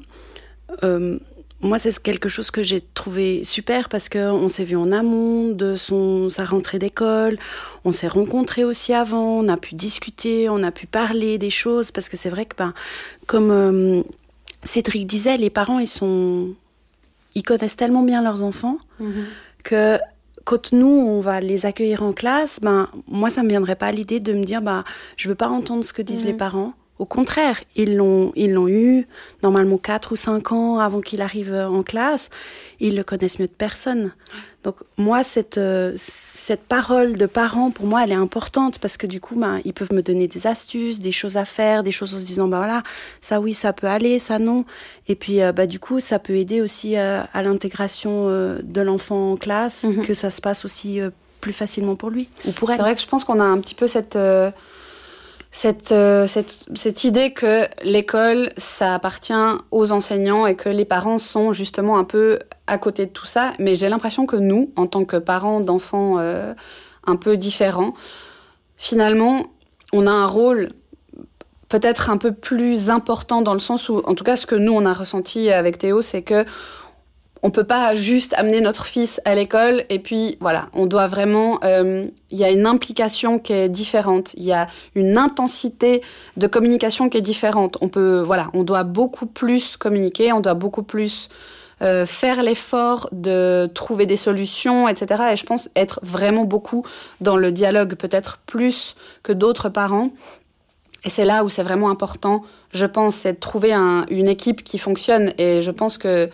moi, 1.60 1.80
c'est 1.80 2.02
quelque 2.02 2.30
chose 2.30 2.52
que 2.52 2.62
j'ai 2.62 2.82
trouvé 2.82 3.44
super 3.44 3.90
parce 3.90 4.10
qu'on 4.10 4.48
s'est 4.48 4.64
vu 4.64 4.76
en 4.76 4.92
amont 4.92 5.50
de 5.50 5.76
son, 5.76 6.30
sa 6.30 6.46
rentrée 6.46 6.78
d'école, 6.78 7.36
on 7.84 7.92
s'est 7.92 8.08
rencontrés 8.08 8.64
aussi 8.64 8.94
avant, 8.94 9.40
on 9.40 9.48
a 9.48 9.58
pu 9.58 9.74
discuter, 9.74 10.50
on 10.50 10.62
a 10.62 10.72
pu 10.72 10.86
parler 10.86 11.40
des 11.40 11.50
choses 11.50 11.90
parce 11.90 12.10
que 12.10 12.18
c'est 12.18 12.30
vrai 12.30 12.46
que, 12.46 12.56
ben, 12.56 12.74
comme 13.26 14.04
Cédric 14.64 15.08
disait, 15.08 15.38
les 15.38 15.50
parents, 15.50 15.80
ils 15.80 15.88
sont 15.88 16.54
ils 17.38 17.44
connaissent 17.44 17.78
tellement 17.78 18.02
bien 18.02 18.24
leurs 18.24 18.42
enfants 18.42 18.80
mhm. 19.00 19.26
que 19.64 20.00
quand 20.44 20.72
nous, 20.72 20.88
on 20.88 21.20
va 21.20 21.40
les 21.40 21.66
accueillir 21.66 22.02
en 22.02 22.14
classe, 22.14 22.60
ben, 22.62 22.88
moi, 23.08 23.30
ça 23.30 23.42
ne 23.42 23.46
me 23.46 23.50
viendrait 23.50 23.76
pas 23.76 23.88
à 23.88 23.92
l'idée 23.92 24.20
de 24.20 24.34
me 24.34 24.44
dire, 24.44 24.62
bah, 24.62 24.86
je 25.18 25.30
veux 25.30 25.36
pas 25.36 25.50
entendre 25.50 25.84
ce 25.84 25.92
que 25.92 26.02
disent 26.02 26.26
les 26.26 26.34
parents. 26.34 26.74
Au 27.00 27.06
contraire, 27.06 27.60
ils 27.76 27.96
l'ont, 27.96 28.32
ils 28.36 28.52
l'ont 28.52 28.68
eu 28.68 29.08
normalement 29.44 29.78
4 29.78 30.12
ou 30.12 30.16
5 30.16 30.52
ans 30.52 30.80
avant 30.80 31.02
qu'il 31.02 31.22
arrive 31.22 31.54
en 31.54 31.84
classe. 31.84 32.30
Ils 32.80 32.96
le 32.96 33.04
connaissent 33.04 33.40
mieux 33.40 33.48
de 33.48 33.52
personne. 33.52 34.14
Donc 34.64 34.78
moi, 34.98 35.24
cette, 35.24 35.58
euh, 35.58 35.94
cette 35.96 36.64
parole 36.64 37.14
de 37.14 37.26
parents, 37.26 37.72
pour 37.72 37.86
moi, 37.86 38.04
elle 38.04 38.12
est 38.12 38.16
importante 38.16 38.80
parce 38.80 38.98
que 38.98 39.08
du 39.08 39.22
coup, 39.22 39.40
ben, 39.40 39.62
ils 39.64 39.74
peuvent 39.74 39.94
me 39.94 40.02
donner 40.02 40.28
des 40.28 40.46
astuces, 40.46 41.00
des 41.00 41.14
choses 41.14 41.38
à 41.38 41.46
faire, 41.46 41.84
des 41.84 41.94
choses 41.94 42.14
en 42.14 42.20
se 42.20 42.26
disant, 42.26 42.50
bah 42.50 42.58
voilà, 42.58 42.84
ça 43.22 43.40
oui, 43.40 43.54
ça 43.54 43.72
peut 43.72 43.88
aller, 43.88 44.20
ça 44.20 44.40
non. 44.40 44.66
Et 45.08 45.16
puis, 45.16 45.42
euh, 45.42 45.54
bah, 45.54 45.68
du 45.68 45.80
coup, 45.80 46.00
ça 46.00 46.20
peut 46.20 46.36
aider 46.36 46.60
aussi 46.60 46.98
euh, 46.98 47.22
à 47.34 47.44
l'intégration 47.44 48.28
de 48.28 48.82
l'enfant 48.82 49.32
en 49.34 49.38
classe, 49.38 49.84
mhm. 49.84 50.02
que 50.02 50.14
ça 50.14 50.32
se 50.32 50.42
passe 50.42 50.66
aussi 50.66 51.00
plus 51.40 51.54
facilement 51.54 51.96
pour 51.96 52.10
lui 52.10 52.28
ou 52.46 52.52
pour 52.52 52.72
elle. 52.72 52.78
C'est 52.78 52.84
vrai 52.84 52.96
que 52.96 53.02
je 53.02 53.08
pense 53.08 53.24
qu'on 53.24 53.40
a 53.40 53.46
un 53.46 53.60
petit 53.60 53.76
peu 53.76 53.88
cette 53.88 54.18
cette, 55.58 55.92
euh, 55.92 56.28
cette, 56.28 56.68
cette, 56.76 57.04
idée 57.04 57.32
que 57.32 57.66
l'école, 57.84 58.52
ça 58.58 58.94
appartient 58.94 59.34
aux 59.72 59.92
enseignants 59.92 60.46
et 60.46 60.56
que 60.56 60.70
les 60.70 60.86
parents 60.86 61.18
sont 61.18 61.52
justement 61.52 61.98
un 61.98 62.04
peu 62.04 62.38
à 62.68 62.78
côté 62.78 63.08
de 63.08 63.12
tout 63.12 63.26
ça. 63.26 63.54
Mais 63.58 63.74
j'ai 63.74 63.90
l'impression 63.90 64.28
que 64.28 64.36
nous, 64.36 64.72
en 64.76 64.86
tant 64.86 65.04
que 65.04 65.18
parents 65.18 65.60
d'enfants 65.60 66.20
euh, 66.20 66.54
un 67.08 67.16
peu 67.16 67.38
différents, 67.38 67.96
finalement, 68.76 69.48
on 69.94 70.06
a 70.06 70.12
un 70.12 70.28
rôle 70.28 70.74
peut-être 71.70 72.12
un 72.12 72.18
peu 72.18 72.34
plus 72.34 72.92
important 72.92 73.42
dans 73.42 73.54
le 73.54 73.60
sens 73.60 73.90
où, 73.90 74.04
en 74.06 74.14
tout 74.14 74.24
cas, 74.24 74.36
ce 74.36 74.46
que 74.46 74.54
nous, 74.54 74.74
on 74.74 74.86
a 74.86 74.94
ressenti 74.94 75.50
avec 75.52 75.80
Théo, 75.80 76.04
c'est 76.04 76.22
que 76.22 76.46
on 77.48 77.50
peut 77.50 77.64
pas 77.64 77.96
juste 77.96 78.34
amener 78.34 78.60
notre 78.60 78.88
fils 78.88 79.22
à 79.24 79.34
l'école 79.34 79.86
et 79.88 80.00
puis 80.00 80.38
voilà, 80.42 80.68
on 80.74 80.86
doit 80.86 81.08
vraiment, 81.08 81.60
euh, 81.64 82.06
il 82.30 82.38
y 82.38 82.44
a 82.44 82.52
une 82.52 82.68
implication 82.68 83.40
qui 83.40 83.54
est 83.54 83.70
différente, 83.70 84.34
il 84.36 84.44
y 84.44 84.52
a 84.52 84.68
une 84.96 85.18
intensité 85.18 86.02
de 86.36 86.46
communication 86.46 87.08
qui 87.08 87.18
est 87.18 87.22
différente. 87.22 87.78
On 87.80 87.88
peut, 87.88 88.20
voilà, 88.20 88.50
on 88.54 88.66
doit 88.66 88.84
beaucoup 88.84 89.28
plus 89.28 89.78
communiquer, 89.78 90.34
on 90.34 90.42
doit 90.42 90.56
beaucoup 90.56 90.84
plus 90.84 91.30
euh, 91.82 92.06
faire 92.06 92.44
l'effort 92.44 93.08
de 93.14 93.72
trouver 93.74 94.06
des 94.06 94.18
solutions, 94.18 94.90
etc. 94.90 95.24
Et 95.32 95.38
je 95.38 95.46
pense 95.46 95.70
être 95.78 96.02
vraiment 96.04 96.44
beaucoup 96.44 96.84
dans 97.22 97.38
le 97.38 97.54
dialogue, 97.54 97.96
peut-être 97.96 98.40
plus 98.46 98.98
que 99.24 99.32
d'autres 99.32 99.70
parents. 99.70 100.10
Et 101.06 101.10
c'est 101.10 101.24
là 101.24 101.46
où 101.46 101.50
c'est 101.50 101.64
vraiment 101.64 101.90
important, 101.90 102.44
je 102.74 102.86
pense, 102.86 103.16
c'est 103.16 103.34
de 103.34 103.40
trouver 103.40 103.72
une 103.72 104.28
équipe 104.28 104.66
qui 104.66 104.78
fonctionne. 104.78 105.32
Et 105.38 105.62
je 105.62 105.72
pense 105.72 105.98
que 105.98 106.30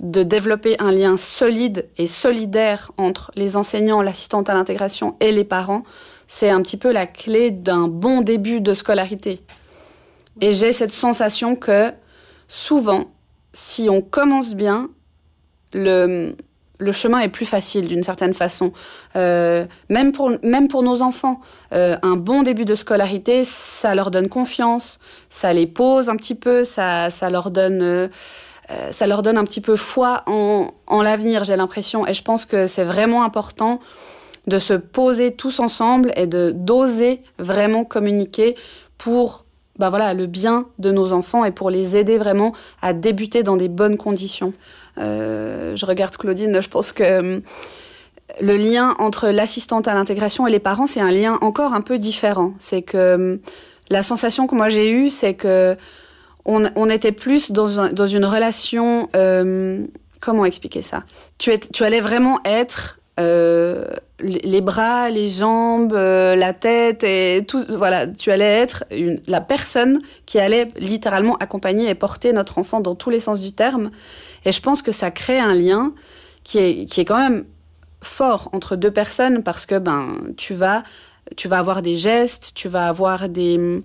de 0.00 0.22
développer 0.22 0.76
un 0.80 0.90
lien 0.90 1.16
solide 1.16 1.88
et 1.98 2.06
solidaire 2.06 2.90
entre 2.96 3.30
les 3.36 3.56
enseignants, 3.56 4.02
l'assistante 4.02 4.48
à 4.48 4.54
l'intégration 4.54 5.16
et 5.20 5.30
les 5.30 5.44
parents, 5.44 5.82
c'est 6.26 6.50
un 6.50 6.62
petit 6.62 6.76
peu 6.76 6.90
la 6.90 7.06
clé 7.06 7.50
d'un 7.50 7.88
bon 7.88 8.22
début 8.22 8.60
de 8.60 8.74
scolarité. 8.74 9.42
Et 10.40 10.52
j'ai 10.52 10.72
cette 10.72 10.92
sensation 10.92 11.54
que 11.54 11.92
souvent, 12.48 13.10
si 13.52 13.88
on 13.90 14.00
commence 14.00 14.54
bien, 14.54 14.88
le, 15.72 16.34
le 16.78 16.92
chemin 16.92 17.20
est 17.20 17.28
plus 17.28 17.46
facile 17.46 17.86
d'une 17.86 18.02
certaine 18.02 18.32
façon. 18.32 18.72
Euh, 19.16 19.66
même, 19.88 20.12
pour, 20.12 20.32
même 20.42 20.68
pour 20.68 20.82
nos 20.82 21.02
enfants, 21.02 21.40
euh, 21.74 21.96
un 22.02 22.16
bon 22.16 22.42
début 22.42 22.64
de 22.64 22.74
scolarité, 22.74 23.44
ça 23.44 23.94
leur 23.94 24.10
donne 24.10 24.28
confiance, 24.28 24.98
ça 25.28 25.52
les 25.52 25.66
pose 25.66 26.08
un 26.08 26.16
petit 26.16 26.34
peu, 26.34 26.64
ça, 26.64 27.10
ça 27.10 27.28
leur 27.28 27.50
donne... 27.50 27.82
Euh, 27.82 28.08
euh, 28.70 28.92
ça 28.92 29.06
leur 29.06 29.22
donne 29.22 29.38
un 29.38 29.44
petit 29.44 29.60
peu 29.60 29.76
foi 29.76 30.22
en, 30.26 30.70
l'avenir, 31.02 31.44
j'ai 31.44 31.56
l'impression. 31.56 32.06
Et 32.06 32.14
je 32.14 32.22
pense 32.22 32.44
que 32.44 32.66
c'est 32.66 32.84
vraiment 32.84 33.24
important 33.24 33.80
de 34.46 34.58
se 34.58 34.74
poser 34.74 35.32
tous 35.32 35.60
ensemble 35.60 36.12
et 36.16 36.26
de 36.26 36.52
d'oser 36.54 37.22
vraiment 37.38 37.84
communiquer 37.84 38.56
pour 38.96 39.44
bah 39.78 39.88
voilà, 39.88 40.12
le 40.12 40.26
bien 40.26 40.66
de 40.78 40.90
nos 40.90 41.12
enfants 41.12 41.44
et 41.44 41.52
pour 41.52 41.70
les 41.70 41.96
aider 41.96 42.18
vraiment 42.18 42.52
à 42.82 42.92
débuter 42.92 43.42
dans 43.42 43.56
des 43.56 43.68
bonnes 43.68 43.96
conditions. 43.96 44.52
Euh, 44.98 45.74
je 45.74 45.86
regarde 45.86 46.16
Claudine, 46.16 46.60
je 46.60 46.68
pense 46.68 46.92
que 46.92 47.02
euh, 47.02 47.40
le 48.40 48.56
lien 48.56 48.94
entre 48.98 49.28
l'assistante 49.28 49.88
à 49.88 49.94
l'intégration 49.94 50.46
et 50.46 50.50
les 50.50 50.58
parents, 50.58 50.86
c'est 50.86 51.00
un 51.00 51.10
lien 51.10 51.38
encore 51.40 51.72
un 51.72 51.80
peu 51.80 51.98
différent. 51.98 52.52
C'est 52.58 52.82
que 52.82 53.40
la 53.88 54.02
sensation 54.02 54.46
que 54.46 54.54
moi 54.54 54.68
j'ai 54.68 54.90
eue, 54.90 55.08
c'est 55.08 55.34
que 55.34 55.76
on, 56.44 56.90
était 56.90 57.12
plus 57.12 57.50
dans, 57.50 57.92
dans 57.92 58.06
une 58.06 58.24
relation. 58.24 59.08
Euh, 59.14 59.86
comment 60.20 60.44
expliquer 60.44 60.82
ça? 60.82 61.04
Tu, 61.38 61.52
tu 61.72 61.84
allais 61.84 62.00
vraiment 62.00 62.40
être 62.44 63.00
euh, 63.18 63.84
les 64.22 64.60
bras, 64.60 65.10
les 65.10 65.28
jambes, 65.28 65.92
euh, 65.92 66.34
la 66.34 66.52
tête 66.52 67.04
et 67.04 67.44
tout. 67.46 67.64
Voilà, 67.68 68.06
tu 68.06 68.30
allais 68.30 68.44
être 68.44 68.84
la 69.26 69.40
personne 69.40 69.98
qui 70.26 70.38
allait 70.38 70.68
littéralement 70.78 71.36
accompagner 71.36 71.88
et 71.88 71.94
porter 71.94 72.32
notre 72.32 72.58
enfant 72.58 72.80
dans 72.80 72.94
tous 72.94 73.10
les 73.10 73.20
sens 73.20 73.40
du 73.40 73.52
terme. 73.52 73.90
Et 74.44 74.52
je 74.52 74.60
pense 74.60 74.82
que 74.82 74.92
ça 74.92 75.10
crée 75.10 75.38
un 75.38 75.54
lien 75.54 75.92
qui 76.44 76.58
est 76.58 76.84
qui 76.86 77.00
est 77.00 77.04
quand 77.04 77.18
même 77.18 77.44
fort 78.02 78.48
entre 78.52 78.76
deux 78.76 78.90
personnes 78.90 79.42
parce 79.42 79.66
que 79.66 79.78
ben 79.78 80.16
tu 80.38 80.54
vas 80.54 80.82
tu 81.36 81.48
vas 81.48 81.58
avoir 81.58 81.82
des 81.82 81.96
gestes, 81.96 82.52
tu 82.54 82.68
vas 82.68 82.88
avoir 82.88 83.28
des 83.28 83.82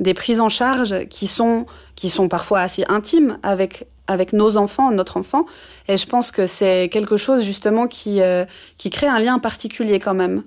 des 0.00 0.14
prises 0.14 0.40
en 0.40 0.48
charge 0.48 1.06
qui 1.08 1.26
sont, 1.26 1.66
qui 1.98 2.10
sont 2.10 2.28
parfois 2.28 2.60
assez 2.60 2.84
intimes 2.86 3.40
avec, 3.42 3.88
avec 4.06 4.32
nos 4.32 4.56
enfants, 4.56 4.92
notre 4.92 5.16
enfant. 5.16 5.46
Et 5.88 5.96
je 5.96 6.06
pense 6.06 6.30
que 6.30 6.46
c'est 6.46 6.88
quelque 6.92 7.16
chose 7.16 7.42
justement 7.42 7.88
qui, 7.88 8.22
euh, 8.22 8.44
qui 8.76 8.88
crée 8.90 9.08
un 9.08 9.18
lien 9.18 9.40
particulier 9.40 9.98
quand 9.98 10.14
même. 10.14 10.44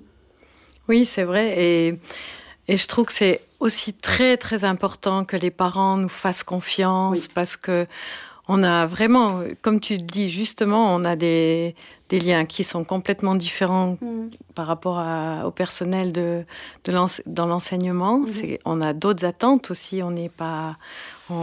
Oui, 0.88 1.04
c'est 1.04 1.24
vrai. 1.24 1.52
Et, 1.58 1.98
et 2.68 2.78
je 2.78 2.86
trouve 2.88 3.04
que 3.04 3.12
c'est 3.12 3.42
aussi 3.60 3.92
très, 3.92 4.38
très 4.38 4.64
important 4.64 5.26
que 5.26 5.36
les 5.36 5.50
parents 5.50 5.98
nous 5.98 6.08
fassent 6.08 6.42
confiance 6.42 7.28
parce 7.28 7.58
que 7.58 7.86
on 8.48 8.62
a 8.62 8.86
vraiment, 8.86 9.42
comme 9.60 9.78
tu 9.78 9.98
le 9.98 10.02
dis 10.02 10.30
justement, 10.30 10.94
on 10.94 11.04
a 11.04 11.16
des, 11.16 11.76
des 12.08 12.18
liens 12.18 12.46
qui 12.46 12.64
sont 12.64 12.82
complètement 12.82 13.34
différents 13.34 13.98
mm. 14.00 14.30
par 14.54 14.66
rapport 14.66 15.04
au 15.44 15.50
personnel 15.50 16.12
de, 16.12 16.44
de 16.84 16.92
dans 17.26 17.46
l'enseignement. 17.46 18.20
Mm-hmm. 18.20 18.58
On 18.64 18.80
a 18.80 18.94
d'autres 18.94 19.26
attentes 19.26 19.70
aussi. 19.70 20.02
On 20.02 20.10
n'est 20.10 20.30
pas, 20.30 20.76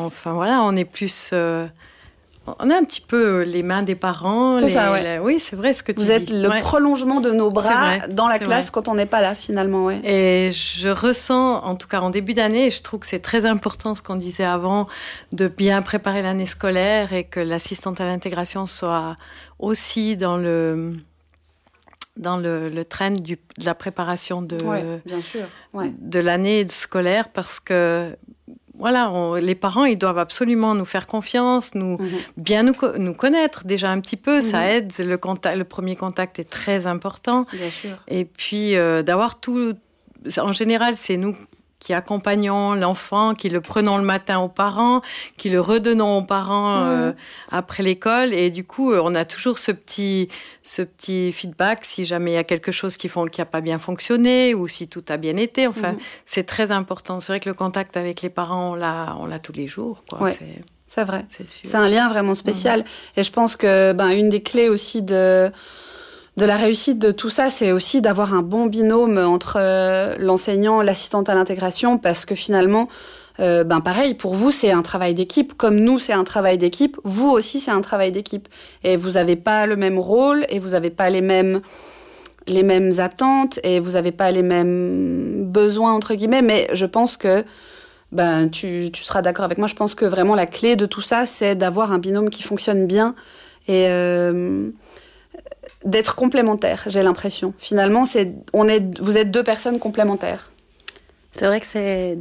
enfin 0.06 0.34
voilà, 0.34 0.62
on 0.64 0.76
est 0.76 0.86
plus. 0.86 1.32
Euh, 1.34 1.68
on 2.60 2.70
a 2.70 2.76
un 2.76 2.84
petit 2.84 3.02
peu 3.02 3.44
les 3.44 3.64
mains 3.64 3.84
des 3.84 3.96
parents. 3.96 4.58
C'est 4.60 4.70
ça, 4.70 4.92
ouais. 4.92 5.20
oui, 5.20 5.40
c'est 5.40 5.56
vrai 5.56 5.74
ce 5.74 5.84
que 5.84 5.92
tu 5.92 6.00
dis. 6.00 6.06
Vous 6.06 6.12
êtes 6.12 6.30
le 6.30 6.50
prolongement 6.62 7.22
de 7.22 7.32
nos 7.32 7.52
bras 7.52 8.08
dans 8.08 8.28
la 8.28 8.40
classe 8.40 8.72
quand 8.72 8.88
on 8.88 8.96
n'est 8.96 9.06
pas 9.06 9.22
là, 9.22 9.36
finalement. 9.36 9.86
Ouais. 9.86 10.00
Et 10.04 10.52
je 10.52 10.90
ressens, 10.90 11.64
en 11.64 11.76
tout 11.76 11.88
cas 11.88 12.02
en 12.02 12.10
début 12.10 12.34
d'année, 12.34 12.72
je 12.72 12.82
trouve 12.82 13.02
que 13.02 13.08
c'est 13.08 13.20
très 13.20 13.46
important 13.46 13.94
ce 13.94 14.02
qu'on 14.02 14.16
disait 14.16 14.46
avant, 14.46 14.88
de 15.32 15.48
bien 15.48 15.82
préparer 15.82 16.22
l'année 16.22 16.48
scolaire 16.48 17.14
et 17.14 17.26
que 17.26 17.40
l'assistante 17.40 18.02
à 18.02 18.06
l'intégration 18.06 18.66
soit 18.66 19.18
aussi 19.60 20.18
dans 20.18 20.38
le 20.38 20.94
dans 22.18 22.38
le, 22.38 22.68
le 22.68 22.84
train 22.84 23.12
du, 23.12 23.40
de 23.58 23.66
la 23.66 23.74
préparation 23.74 24.42
de, 24.42 24.58
bien 25.06 25.22
sûr. 25.22 25.48
de 25.74 26.20
l'année 26.20 26.68
scolaire 26.68 27.30
parce 27.30 27.62
que 27.62 28.16
voilà, 28.80 29.12
les 29.42 29.56
parents, 29.56 29.84
ils 29.84 29.98
doivent 29.98 30.18
absolument 30.18 30.74
nous 30.74 30.86
faire 30.86 31.06
confiance, 31.06 31.76
nous 31.76 31.98
mhm. 31.98 32.10
bien 32.38 32.64
nous, 32.64 32.74
nous, 32.98 33.14
connaître 33.14 33.66
déjà 33.66 33.92
un 33.92 34.00
petit 34.00 34.18
peu. 34.18 34.40
Ça 34.40 34.60
mhm. 34.62 34.70
aide. 34.70 34.94
Le, 35.00 35.18
contact, 35.18 35.58
le 35.58 35.66
premier 35.66 35.98
contact 35.98 36.40
est 36.40 36.50
très 36.50 36.88
important. 36.88 37.46
Bien 37.52 37.70
sûr. 37.70 37.98
Et 38.08 38.24
puis 38.26 38.76
euh, 38.76 39.04
d'avoir 39.04 39.40
tout. 39.40 39.74
En 40.38 40.52
général, 40.52 40.96
c'est 40.96 41.18
nous 41.18 41.36
qui 41.80 41.94
accompagnons 41.94 42.74
l'enfant, 42.74 43.34
qui 43.34 43.50
le 43.50 43.62
prenons 43.62 43.98
le 43.98 44.04
matin 44.04 44.40
aux 44.40 44.50
parents, 44.50 45.02
qui 45.38 45.50
le 45.50 45.62
redonnons 45.62 46.18
aux 46.18 46.24
parents 46.24 46.82
mhm. 46.82 46.88
euh, 46.88 47.12
après 47.52 47.84
l'école. 47.84 48.34
Et 48.34 48.50
du 48.50 48.66
coup, 48.66 48.94
on 48.94 49.16
a 49.16 49.26
toujours 49.26 49.60
ce 49.60 49.72
petit, 49.72 50.28
ce 50.62 50.82
petit 50.82 51.32
feedback 51.32 51.86
si 51.86 52.04
jamais 52.06 52.32
il 52.32 52.36
y 52.36 52.38
a 52.38 52.44
quelque 52.44 52.72
chose 52.72 52.98
qui 52.98 53.08
n'a 53.08 53.30
qui 53.30 53.44
pas 53.46 53.62
bien 53.62 53.78
fonctionné 53.78 54.54
ou 54.54 54.68
si 54.68 54.88
tout 54.88 55.04
a 55.08 55.18
bien 55.18 55.38
été. 55.38 55.68
Enfin, 55.68 55.94
mhm. 55.94 56.00
c'est 56.26 56.44
très 56.44 56.72
important. 56.72 57.20
C'est 57.20 57.32
vrai 57.32 57.40
que 57.40 57.50
le 57.50 57.56
contact 57.56 57.96
avec 57.96 58.22
les 58.22 58.30
parents, 58.30 58.72
on 58.72 58.76
l'a, 58.76 59.40
tous 59.40 59.54
les 59.54 59.68
jours. 59.68 60.04
Quoi. 60.10 60.32
C'est 60.88 61.04
vrai. 61.04 61.26
C'est 61.30 61.76
un 61.76 61.88
lien 61.88 62.10
vraiment 62.10 62.34
spécial. 62.34 62.84
Et 63.16 63.24
je 63.24 63.32
pense 63.32 63.56
que 63.56 63.94
ben, 63.94 64.10
une 64.10 64.30
des 64.30 64.42
clés 64.42 64.70
aussi 64.70 65.02
de 65.04 65.52
de 66.38 66.46
la 66.46 66.56
réussite 66.56 67.00
de 67.00 67.12
tout 67.12 67.30
ça, 67.30 67.50
c'est 67.50 67.72
aussi 67.72 68.02
d'avoir 68.02 68.34
un 68.34 68.42
bon 68.42 68.68
binôme 68.68 69.18
entre 69.18 69.58
euh, 69.60 70.16
l'enseignant, 70.20 70.82
l'assistante 70.82 71.30
à 71.30 71.34
l'intégration, 71.34 71.98
parce 71.98 72.26
que 72.26 72.36
finalement, 72.36 72.88
euh, 73.40 73.64
ben 73.64 73.82
pareil, 73.82 74.14
pour 74.14 74.36
vous, 74.36 74.52
c'est 74.52 74.72
un 74.72 74.82
travail 74.82 75.14
d'équipe, 75.14 75.54
comme 75.54 75.80
nous, 75.80 76.00
c'est 76.00 76.14
un 76.14 76.24
travail 76.24 76.58
d'équipe, 76.58 76.98
vous 77.04 77.30
aussi, 77.30 77.60
c'est 77.60 77.72
un 77.72 77.82
travail 77.82 78.12
d'équipe. 78.12 78.48
Et 78.84 78.96
vous 78.96 79.12
n'avez 79.12 79.36
pas 79.36 79.66
le 79.66 79.76
même 79.76 79.98
rôle, 79.98 80.46
et 80.50 80.60
vous 80.60 80.70
n'avez 80.70 80.90
pas 80.90 81.10
les 81.10 81.22
mêmes 81.22 81.62
les 82.48 82.64
mêmes 82.64 82.94
attentes, 82.98 83.60
et 83.64 83.80
vous 83.80 83.92
n'avez 83.92 84.12
pas 84.12 84.32
les 84.32 84.42
mêmes 84.42 85.46
besoins, 85.46 85.94
entre 85.94 86.16
guillemets, 86.16 86.42
mais 86.42 86.68
je 86.74 86.86
pense 86.88 87.16
que 87.16 87.44
ben, 88.12 88.50
tu, 88.50 88.90
tu 88.92 89.04
seras 89.04 89.22
d'accord 89.22 89.46
avec 89.46 89.60
moi, 89.60 89.68
je 89.68 89.76
pense 89.76 89.94
que 89.94 90.06
vraiment 90.06 90.34
la 90.34 90.48
clé 90.48 90.76
de 90.76 90.88
tout 90.88 91.02
ça, 91.02 91.28
c'est 91.28 91.54
d'avoir 91.54 91.92
un 91.92 92.00
binôme 92.00 92.30
qui 92.30 92.44
fonctionne 92.44 92.88
bien. 92.88 93.14
Et... 93.68 93.88
Euh, 93.90 94.70
d'être 95.86 96.16
complémentaires, 96.16 96.84
j'ai 96.88 97.04
l'impression. 97.04 97.54
Finalement, 97.58 98.06
c'est, 98.06 98.34
on 98.54 98.68
est, 98.68 99.00
vous 99.00 99.18
êtes 99.18 99.32
deux 99.32 99.44
personnes 99.44 99.80
complémentaires. 99.80 100.52
C'est 101.32 101.46
vrai 101.46 101.60
que 101.60 101.66
c'est, 101.66 102.18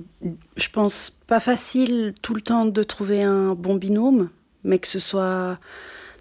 je 0.57 0.69
pense, 0.69 1.11
pas 1.27 1.41
facile 1.41 2.15
tout 2.23 2.35
le 2.35 2.41
temps 2.41 2.67
de 2.67 2.83
trouver 2.83 3.23
un 3.23 3.55
bon 3.55 3.75
binôme, 3.77 4.29
mais 4.65 4.79
que 4.79 4.87
ce 4.87 5.01
soit 5.01 5.59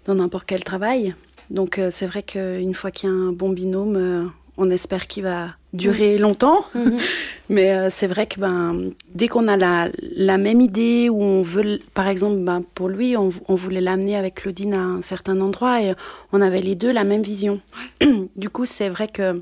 dans 0.06 0.14
n'importe 0.14 0.46
quel 0.46 0.64
travail. 0.64 1.14
Donc 1.50 1.78
euh, 1.78 1.90
c'est 1.90 2.06
vrai 2.06 2.22
qu'une 2.22 2.74
fois 2.74 2.90
qu'il 2.90 3.08
y 3.08 3.12
a 3.12 3.14
un 3.14 3.32
bon 3.32 3.50
binôme, 3.50 3.96
euh, 3.96 4.24
on 4.58 4.70
espère 4.70 5.06
qu'il 5.06 5.22
va 5.22 5.54
durer 5.72 6.16
mm. 6.16 6.20
longtemps. 6.20 6.64
Mm-hmm. 6.74 7.00
Mais 7.48 7.72
euh, 7.72 7.88
c'est 7.90 8.06
vrai 8.06 8.26
que 8.26 8.38
ben, 8.38 8.90
dès 9.14 9.28
qu'on 9.28 9.48
a 9.48 9.56
la, 9.56 9.88
la, 10.16 10.36
même 10.36 10.60
idée, 10.60 11.08
où 11.08 11.22
on 11.22 11.42
veut, 11.42 11.80
par 11.94 12.08
exemple, 12.08 12.36
ben, 12.40 12.62
pour 12.74 12.88
lui, 12.88 13.16
on, 13.16 13.32
on 13.46 13.54
voulait 13.54 13.80
l'amener 13.80 14.16
avec 14.16 14.34
Claudine 14.34 14.74
à 14.74 14.82
un 14.82 15.02
certain 15.02 15.40
endroit 15.40 15.80
et 15.80 15.94
on 16.32 16.42
avait 16.42 16.60
les 16.60 16.74
deux 16.74 16.92
la 16.92 17.04
même 17.04 17.22
vision. 17.22 17.60
du 18.36 18.50
coup, 18.50 18.66
c'est 18.66 18.90
vrai 18.90 19.06
que 19.06 19.40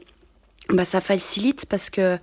ben, 0.68 0.85
ça 0.85 1.00
facilite 1.00 1.66
parce 1.66 1.90
que 1.90 2.18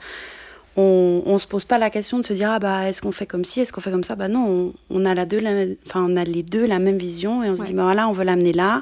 on, 0.76 1.22
on 1.26 1.38
se 1.38 1.46
pose 1.46 1.66
pas 1.66 1.78
la 1.78 1.90
question 1.90 2.20
de 2.20 2.26
se 2.26 2.34
dire 2.34 2.50
ah 2.50 2.58
bah 2.58 2.90
est-ce 2.90 3.02
qu'on 3.02 3.12
fait 3.12 3.28
comme 3.28 3.46
ci, 3.46 3.62
est-ce 3.62 3.72
qu'on 3.72 3.82
fait 3.82 3.92
comme 3.92 4.04
ça? 4.04 4.16
Bah 4.16 4.28
non, 4.28 4.74
on, 4.90 5.02
on 5.02 5.06
a 5.06 5.14
la 5.14 5.26
deux, 5.26 5.40
enfin 5.86 6.04
on 6.08 6.16
a 6.16 6.24
les 6.24 6.42
deux 6.42 6.66
la 6.66 6.80
même 6.80 6.98
vision 6.98 7.44
et 7.44 7.50
on 7.50 7.56
se 7.56 7.64
dit 7.64 7.74
bah 7.74 7.84
voilà, 7.84 8.08
on 8.08 8.12
veut 8.12 8.24
l'amener 8.24 8.54
là 8.54 8.82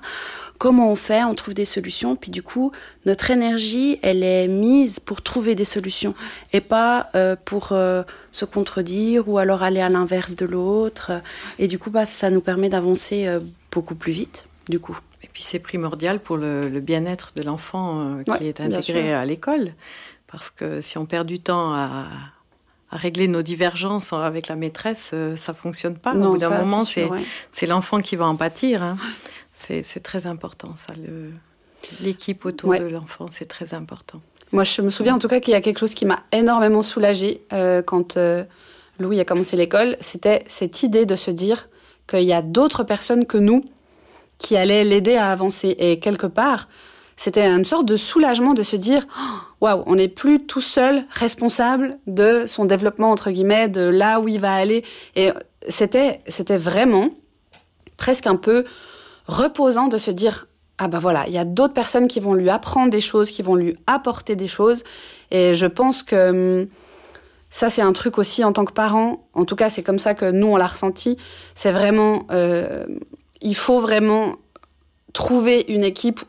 comment 0.62 0.92
on 0.92 0.96
fait, 0.96 1.24
on 1.24 1.34
trouve 1.34 1.56
des 1.56 1.66
solutions, 1.66 2.16
puis 2.16 2.30
du 2.30 2.44
coup, 2.44 2.72
notre 3.08 3.32
énergie, 3.32 3.98
elle 4.04 4.22
est 4.22 4.48
mise 4.48 5.00
pour 5.00 5.24
trouver 5.24 5.56
des 5.56 5.66
solutions 5.66 6.14
et 6.54 6.62
pas 6.62 7.10
euh, 7.16 7.36
pour 7.46 7.70
euh, 7.72 8.04
se 8.32 8.46
contredire 8.46 9.28
ou 9.28 9.40
alors 9.40 9.64
aller 9.64 9.82
à 9.82 9.90
l'inverse 9.90 10.36
de 10.36 10.46
l'autre. 10.46 11.14
Et 11.58 11.68
du 11.68 11.80
coup, 11.80 11.90
bah, 11.90 12.06
ça 12.06 12.30
nous 12.30 12.42
permet 12.42 12.70
d'avancer 12.70 13.26
euh, 13.26 13.40
beaucoup 13.72 13.96
plus 13.96 14.12
vite, 14.12 14.46
du 14.70 14.80
coup. 14.80 14.96
Et 15.24 15.30
puis 15.34 15.42
c'est 15.42 15.58
primordial 15.58 16.20
pour 16.20 16.38
le, 16.38 16.70
bien-être 16.80 17.32
de 17.36 17.42
l'enfant 17.42 18.18
qui 18.38 18.46
est 18.46 18.62
intégré 18.62 19.16
à 19.16 19.26
l'école, 19.26 19.74
parce 20.28 20.52
que 20.52 20.80
si 20.80 21.00
on 21.00 21.08
perd 21.08 21.26
du 21.26 21.40
temps 21.40 21.74
à, 21.74 22.06
régler 22.92 23.30
nos 23.30 23.42
divergences 23.42 24.12
avec 24.12 24.50
la 24.50 24.56
maîtresse, 24.56 25.16
ça 25.38 25.54
fonctionne 25.54 25.96
pas. 25.96 26.14
Au 26.14 26.34
bout 26.34 26.38
d'un 26.38 26.50
moment, 26.50 26.84
c'est 26.84 27.66
l'enfant 27.66 28.00
qui 28.00 28.16
va 28.16 28.28
en 28.28 28.36
pâtir. 28.36 28.84
Hein. 28.84 28.98
C'est 29.84 30.04
très 30.04 30.26
important, 30.26 30.76
ça. 30.76 30.94
L'équipe 32.02 32.46
autour 32.46 32.76
de 32.76 32.86
l'enfant, 32.86 33.26
c'est 33.32 33.48
très 33.48 33.74
important. 33.74 34.22
Moi, 34.52 34.64
je 34.64 34.82
me 34.82 34.90
souviens 34.90 35.16
en 35.16 35.20
tout 35.20 35.28
cas 35.28 35.40
qu'il 35.40 35.54
y 35.54 35.56
a 35.56 35.62
quelque 35.62 35.80
chose 35.80 35.94
qui 35.94 36.06
m'a 36.06 36.24
énormément 36.32 36.82
soulagée 36.82 37.46
euh, 37.54 37.82
quand 37.82 38.18
euh, 38.18 38.44
Louis 39.00 39.20
a 39.20 39.26
commencé 39.26 39.56
l'école. 39.56 39.96
C'était 40.02 40.44
cette 40.48 40.84
idée 40.84 41.06
de 41.06 41.16
se 41.16 41.32
dire 41.32 41.70
qu'il 42.08 42.24
y 42.24 42.34
a 42.34 42.42
d'autres 42.42 42.84
personnes 42.84 43.26
que 43.26 43.38
nous 43.38 43.64
qui 44.38 44.58
allaient 44.58 44.84
l'aider 44.84 45.16
à 45.16 45.32
avancer. 45.32 45.76
Et 45.80 46.00
quelque 46.00 46.28
part, 46.28 46.68
c'était 47.16 47.46
une 47.48 47.64
sorte 47.64 47.86
de 47.86 47.96
soulagement 47.98 48.54
de 48.54 48.64
se 48.64 48.76
dire 48.76 49.06
oh, 49.18 49.66
waouh, 49.66 49.84
on 49.86 49.96
n'est 49.96 50.08
plus 50.08 50.46
tout 50.46 50.62
seul 50.62 51.06
responsable 51.12 51.98
de 52.08 52.46
son 52.48 52.66
développement 52.66 53.12
entre 53.12 53.32
guillemets, 53.32 53.70
de 53.70 53.82
là 53.82 54.20
où 54.20 54.28
il 54.28 54.40
va 54.40 54.54
aller. 54.54 54.84
Et 55.16 55.30
c'était 55.70 56.22
c'était 56.28 56.58
vraiment 56.58 57.12
presque 57.98 58.28
un 58.28 58.36
peu 58.36 58.66
reposant 59.32 59.88
de 59.88 59.98
se 59.98 60.12
dire 60.12 60.48
ah 60.78 60.88
bah 60.88 61.00
voilà, 61.00 61.26
il 61.28 61.34
y 61.34 61.38
a 61.38 61.46
d'autres 61.46 61.76
personnes 61.76 62.08
qui 62.08 62.20
vont 62.20 62.34
lui 62.34 62.50
apprendre 62.50 62.90
des 62.90 63.02
choses, 63.02 63.30
qui 63.30 63.44
vont 63.44 63.54
lui 63.54 63.78
apporter 63.86 64.36
des 64.36 64.48
choses. 64.48 64.84
Et 65.30 65.54
je 65.54 65.68
pense 65.68 66.02
que 66.02 66.62
hum, 66.62 66.68
ça, 67.52 67.70
c'est 67.70 67.82
un 67.82 67.94
truc 67.94 68.18
aussi 68.18 68.44
en 68.44 68.54
tant 68.54 68.66
que 68.66 68.72
parent. 68.74 69.28
En 69.34 69.46
tout 69.46 69.56
cas, 69.56 69.70
c'est 69.70 69.84
comme 69.84 70.00
ça 70.00 70.14
que 70.16 70.32
nous, 70.32 70.48
on 70.48 70.56
l'a 70.56 70.68
ressenti. 70.68 71.18
C'est 71.54 71.72
vraiment, 71.72 72.26
euh, 72.32 72.86
il 73.42 73.56
faut 73.56 73.80
vraiment 73.80 74.38
trouver 75.14 75.66
une 75.68 75.84
équipe 75.84 76.22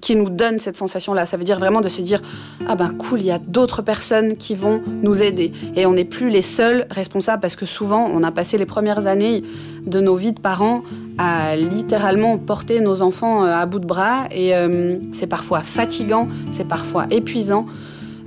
qui 0.00 0.16
nous 0.16 0.30
donne 0.30 0.58
cette 0.58 0.76
sensation-là. 0.76 1.26
Ça 1.26 1.36
veut 1.36 1.44
dire 1.44 1.58
vraiment 1.58 1.80
de 1.80 1.88
se 1.88 2.02
dire 2.02 2.20
ah 2.68 2.74
ben 2.74 2.90
cool, 2.90 3.20
il 3.20 3.26
y 3.26 3.30
a 3.30 3.38
d'autres 3.38 3.82
personnes 3.82 4.36
qui 4.36 4.54
vont 4.54 4.82
nous 5.02 5.22
aider 5.22 5.52
et 5.76 5.86
on 5.86 5.92
n'est 5.92 6.04
plus 6.04 6.30
les 6.30 6.42
seuls 6.42 6.86
responsables 6.90 7.40
parce 7.40 7.56
que 7.56 7.66
souvent 7.66 8.08
on 8.12 8.22
a 8.22 8.30
passé 8.30 8.58
les 8.58 8.66
premières 8.66 9.06
années 9.06 9.42
de 9.86 10.00
nos 10.00 10.16
vies 10.16 10.32
de 10.32 10.40
parents 10.40 10.82
à 11.18 11.56
littéralement 11.56 12.38
porter 12.38 12.80
nos 12.80 13.02
enfants 13.02 13.44
euh, 13.44 13.54
à 13.54 13.66
bout 13.66 13.78
de 13.78 13.86
bras 13.86 14.24
et 14.30 14.54
euh, 14.54 14.96
c'est 15.12 15.26
parfois 15.26 15.60
fatigant, 15.60 16.28
c'est 16.52 16.66
parfois 16.66 17.06
épuisant 17.10 17.66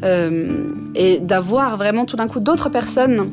euh, 0.03 0.71
et 0.95 1.19
d'avoir 1.19 1.77
vraiment 1.77 2.05
tout 2.05 2.15
d'un 2.15 2.27
coup 2.27 2.39
d'autres 2.39 2.69
personnes 2.69 3.29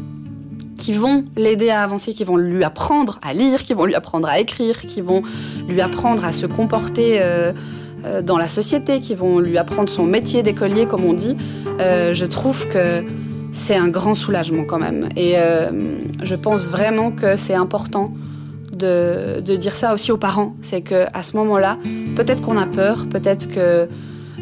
qui 0.76 0.92
vont 0.92 1.24
l'aider 1.36 1.70
à 1.70 1.82
avancer, 1.82 2.14
qui 2.14 2.24
vont 2.24 2.36
lui 2.36 2.64
apprendre 2.64 3.18
à 3.22 3.32
lire, 3.32 3.62
qui 3.62 3.74
vont 3.74 3.84
lui 3.84 3.94
apprendre 3.94 4.28
à 4.28 4.40
écrire, 4.40 4.80
qui 4.80 5.00
vont 5.00 5.22
lui 5.68 5.80
apprendre 5.80 6.24
à 6.24 6.32
se 6.32 6.46
comporter. 6.46 7.20
Dans 8.22 8.38
la 8.38 8.48
société, 8.48 9.00
qui 9.00 9.14
vont 9.14 9.38
lui 9.38 9.58
apprendre 9.58 9.88
son 9.88 10.04
métier 10.04 10.42
d'écolier, 10.42 10.86
comme 10.86 11.04
on 11.04 11.12
dit, 11.12 11.36
euh, 11.80 12.14
je 12.14 12.24
trouve 12.24 12.68
que 12.68 13.04
c'est 13.52 13.76
un 13.76 13.88
grand 13.88 14.14
soulagement 14.14 14.64
quand 14.64 14.78
même. 14.78 15.08
Et 15.16 15.34
euh, 15.36 15.70
je 16.22 16.34
pense 16.34 16.66
vraiment 16.66 17.10
que 17.10 17.36
c'est 17.36 17.54
important 17.54 18.12
de, 18.72 19.40
de, 19.40 19.56
dire 19.56 19.76
ça 19.76 19.94
aussi 19.94 20.10
aux 20.12 20.16
parents. 20.16 20.54
C'est 20.60 20.80
que 20.80 21.06
à 21.12 21.22
ce 21.22 21.36
moment-là, 21.36 21.78
peut-être 22.16 22.42
qu'on 22.42 22.58
a 22.58 22.66
peur, 22.66 23.06
peut-être 23.08 23.48
que 23.48 23.88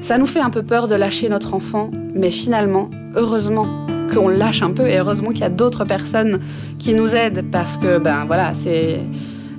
ça 0.00 0.18
nous 0.18 0.26
fait 0.26 0.40
un 0.40 0.50
peu 0.50 0.62
peur 0.62 0.88
de 0.88 0.94
lâcher 0.94 1.28
notre 1.28 1.54
enfant, 1.54 1.90
mais 2.14 2.30
finalement, 2.30 2.90
heureusement 3.14 3.66
qu'on 4.12 4.28
lâche 4.28 4.62
un 4.62 4.72
peu 4.72 4.88
et 4.88 4.98
heureusement 4.98 5.30
qu'il 5.30 5.40
y 5.40 5.44
a 5.44 5.50
d'autres 5.50 5.84
personnes 5.84 6.40
qui 6.78 6.94
nous 6.94 7.14
aident 7.14 7.44
parce 7.50 7.76
que 7.76 7.98
ben 7.98 8.24
voilà, 8.26 8.52
c'est 8.54 9.00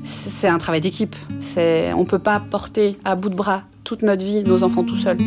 c'est 0.03 0.47
un 0.47 0.57
travail 0.57 0.81
d'équipe. 0.81 1.15
C'est 1.39 1.93
on 1.93 2.05
peut 2.05 2.19
pas 2.19 2.39
porter 2.39 2.97
à 3.05 3.15
bout 3.15 3.29
de 3.29 3.35
bras 3.35 3.63
toute 3.83 4.01
notre 4.01 4.23
vie 4.23 4.43
nos 4.43 4.63
enfants 4.63 4.83
tout 4.83 4.95
seuls. 4.95 5.17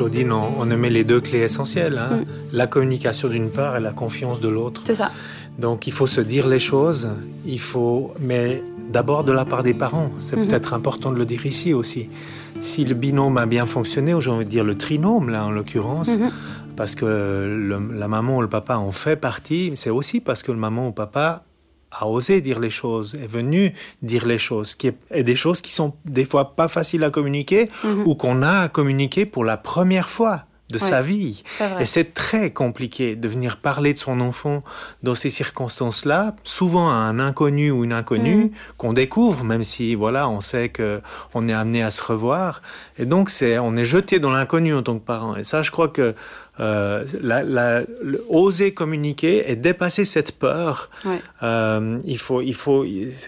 Claudine, 0.00 0.32
on, 0.32 0.62
on 0.62 0.64
met 0.64 0.88
les 0.88 1.04
deux 1.04 1.20
clés 1.20 1.40
essentielles. 1.40 1.98
Hein. 1.98 2.16
Mm. 2.16 2.24
La 2.52 2.66
communication 2.66 3.28
d'une 3.28 3.50
part 3.50 3.76
et 3.76 3.80
la 3.80 3.92
confiance 3.92 4.40
de 4.40 4.48
l'autre. 4.48 4.80
C'est 4.86 4.94
ça. 4.94 5.10
Donc 5.58 5.86
il 5.86 5.92
faut 5.92 6.06
se 6.06 6.22
dire 6.22 6.48
les 6.48 6.58
choses, 6.58 7.10
il 7.44 7.60
faut, 7.60 8.14
mais 8.18 8.62
d'abord 8.88 9.24
de 9.24 9.32
la 9.32 9.44
part 9.44 9.62
des 9.62 9.74
parents. 9.74 10.10
C'est 10.20 10.36
mhm. 10.36 10.46
peut-être 10.46 10.72
important 10.72 11.12
de 11.12 11.18
le 11.18 11.26
dire 11.26 11.44
ici 11.44 11.74
aussi. 11.74 12.08
Si 12.60 12.86
le 12.86 12.94
binôme 12.94 13.36
a 13.36 13.44
bien 13.44 13.66
fonctionné, 13.66 14.14
ou 14.14 14.22
j'ai 14.22 14.30
envie 14.30 14.46
de 14.46 14.50
dire 14.50 14.64
le 14.64 14.74
trinôme 14.74 15.28
là 15.28 15.44
en 15.44 15.50
l'occurrence, 15.50 16.16
mhm. 16.16 16.30
parce 16.76 16.94
que 16.94 17.78
la 17.94 18.08
maman 18.08 18.38
ou 18.38 18.40
le 18.40 18.48
papa 18.48 18.78
en 18.78 18.92
fait 18.92 19.16
partie, 19.16 19.72
c'est 19.74 19.90
aussi 19.90 20.20
parce 20.20 20.42
que 20.42 20.50
le 20.50 20.58
maman 20.58 20.84
ou 20.84 20.88
le 20.88 20.94
papa 20.94 21.44
a 21.90 22.08
osé 22.08 22.40
dire 22.40 22.60
les 22.60 22.70
choses, 22.70 23.14
est 23.14 23.26
venu 23.26 23.74
dire 24.02 24.26
les 24.26 24.38
choses, 24.38 24.74
qui 24.74 24.88
est, 24.88 24.96
et 25.10 25.22
des 25.22 25.36
choses 25.36 25.60
qui 25.60 25.72
sont 25.72 25.94
des 26.04 26.24
fois 26.24 26.54
pas 26.56 26.68
faciles 26.68 27.04
à 27.04 27.10
communiquer 27.10 27.68
mhm. 27.84 28.06
ou 28.06 28.14
qu'on 28.14 28.42
a 28.42 28.60
à 28.60 28.68
communiquer 28.68 29.26
pour 29.26 29.44
la 29.44 29.56
première 29.56 30.08
fois 30.08 30.44
de 30.70 30.78
sa 30.78 31.02
vie. 31.02 31.42
Et 31.80 31.86
c'est 31.86 32.14
très 32.14 32.52
compliqué 32.52 33.16
de 33.16 33.28
venir 33.28 33.58
parler 33.58 33.92
de 33.92 33.98
son 33.98 34.20
enfant 34.20 34.60
dans 35.02 35.14
ces 35.14 35.30
circonstances-là, 35.30 36.34
souvent 36.44 36.90
à 36.90 36.94
un 36.94 37.18
inconnu 37.18 37.70
ou 37.70 37.84
une 37.84 37.92
inconnue 37.92 38.44
mm. 38.44 38.50
qu'on 38.78 38.92
découvre, 38.92 39.44
même 39.44 39.64
si 39.64 39.94
voilà, 39.94 40.28
on 40.28 40.40
sait 40.40 40.68
que 40.68 41.00
on 41.34 41.48
est 41.48 41.52
amené 41.52 41.82
à 41.82 41.90
se 41.90 42.02
revoir. 42.02 42.62
Et 42.98 43.04
donc 43.04 43.30
c'est, 43.30 43.58
on 43.58 43.76
est 43.76 43.84
jeté 43.84 44.18
dans 44.18 44.30
l'inconnu 44.30 44.74
en 44.74 44.82
tant 44.82 44.98
que 44.98 45.04
parent. 45.04 45.36
Et 45.36 45.44
ça, 45.44 45.62
je 45.62 45.70
crois 45.70 45.88
que 45.88 46.14
euh, 46.60 47.04
la, 47.22 47.82
oser 48.28 48.74
communiquer 48.74 49.50
et 49.50 49.56
dépasser 49.56 50.04
cette 50.04 50.32
peur, 50.32 50.90
euh, 51.42 51.98
il 52.04 52.18
faut, 52.18 52.42
il 52.42 52.54
faut, 52.54 52.84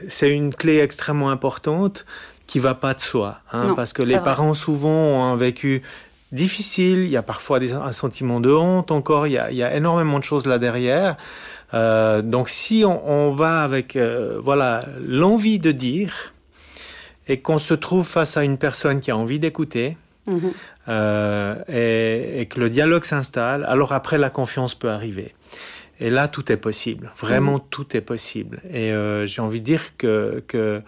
c'est 0.08 0.28
une 0.28 0.54
clé 0.54 0.80
extrêmement 0.80 1.30
importante 1.30 2.04
qui 2.46 2.58
va 2.58 2.74
pas 2.74 2.92
de 2.92 3.00
soi, 3.00 3.40
hein, 3.52 3.72
parce 3.74 3.94
que 3.94 4.02
les 4.02 4.18
parents 4.18 4.52
souvent 4.52 5.32
ont 5.32 5.36
vécu 5.36 5.82
difficile, 6.30 7.04
il 7.04 7.10
y 7.10 7.16
a 7.16 7.22
parfois 7.22 7.58
des, 7.58 7.72
un 7.72 7.92
sentiment 7.92 8.38
de 8.38 8.50
honte 8.50 8.90
encore, 8.90 9.26
il 9.26 9.32
y 9.32 9.38
a, 9.38 9.50
il 9.50 9.56
y 9.56 9.62
a 9.62 9.74
énormément 9.74 10.18
de 10.18 10.24
choses 10.24 10.44
là 10.44 10.58
derrière. 10.58 11.16
Euh, 11.72 12.20
donc 12.20 12.50
si 12.50 12.84
on, 12.86 13.08
on 13.08 13.34
va 13.34 13.62
avec 13.62 13.98
voilà 14.42 14.84
l'envie 15.00 15.58
de 15.58 15.72
dire 15.72 16.34
et 17.28 17.40
qu'on 17.40 17.58
se 17.58 17.72
trouve 17.72 18.06
face 18.06 18.36
à 18.36 18.44
une 18.44 18.58
personne 18.58 19.00
qui 19.00 19.10
a 19.10 19.16
envie 19.16 19.38
d'écouter 19.38 19.96
mm-hmm. 20.28 20.52
Euh, 20.88 21.54
et, 21.68 22.40
et, 22.40 22.46
que 22.46 22.60
le 22.60 22.70
dialogue 22.70 23.04
s'installe, 23.04 23.64
alors 23.64 23.92
après 23.92 24.18
la 24.18 24.30
confiance 24.30 24.74
peut 24.74 24.90
arriver. 24.90 25.34
Et 26.02 26.10
là, 26.10 26.26
tout 26.26 26.50
est 26.50 26.56
possible. 26.56 27.12
Vraiment, 27.16 27.58
mm. 27.58 27.62
tout 27.70 27.96
est 27.96 28.00
possible. 28.00 28.60
Et 28.68 28.92
euh, 28.92 29.24
j'ai 29.24 29.40
envie 29.40 29.60
de 29.60 29.64
dire 29.64 29.96
que, 29.96 30.42
que 30.48 30.82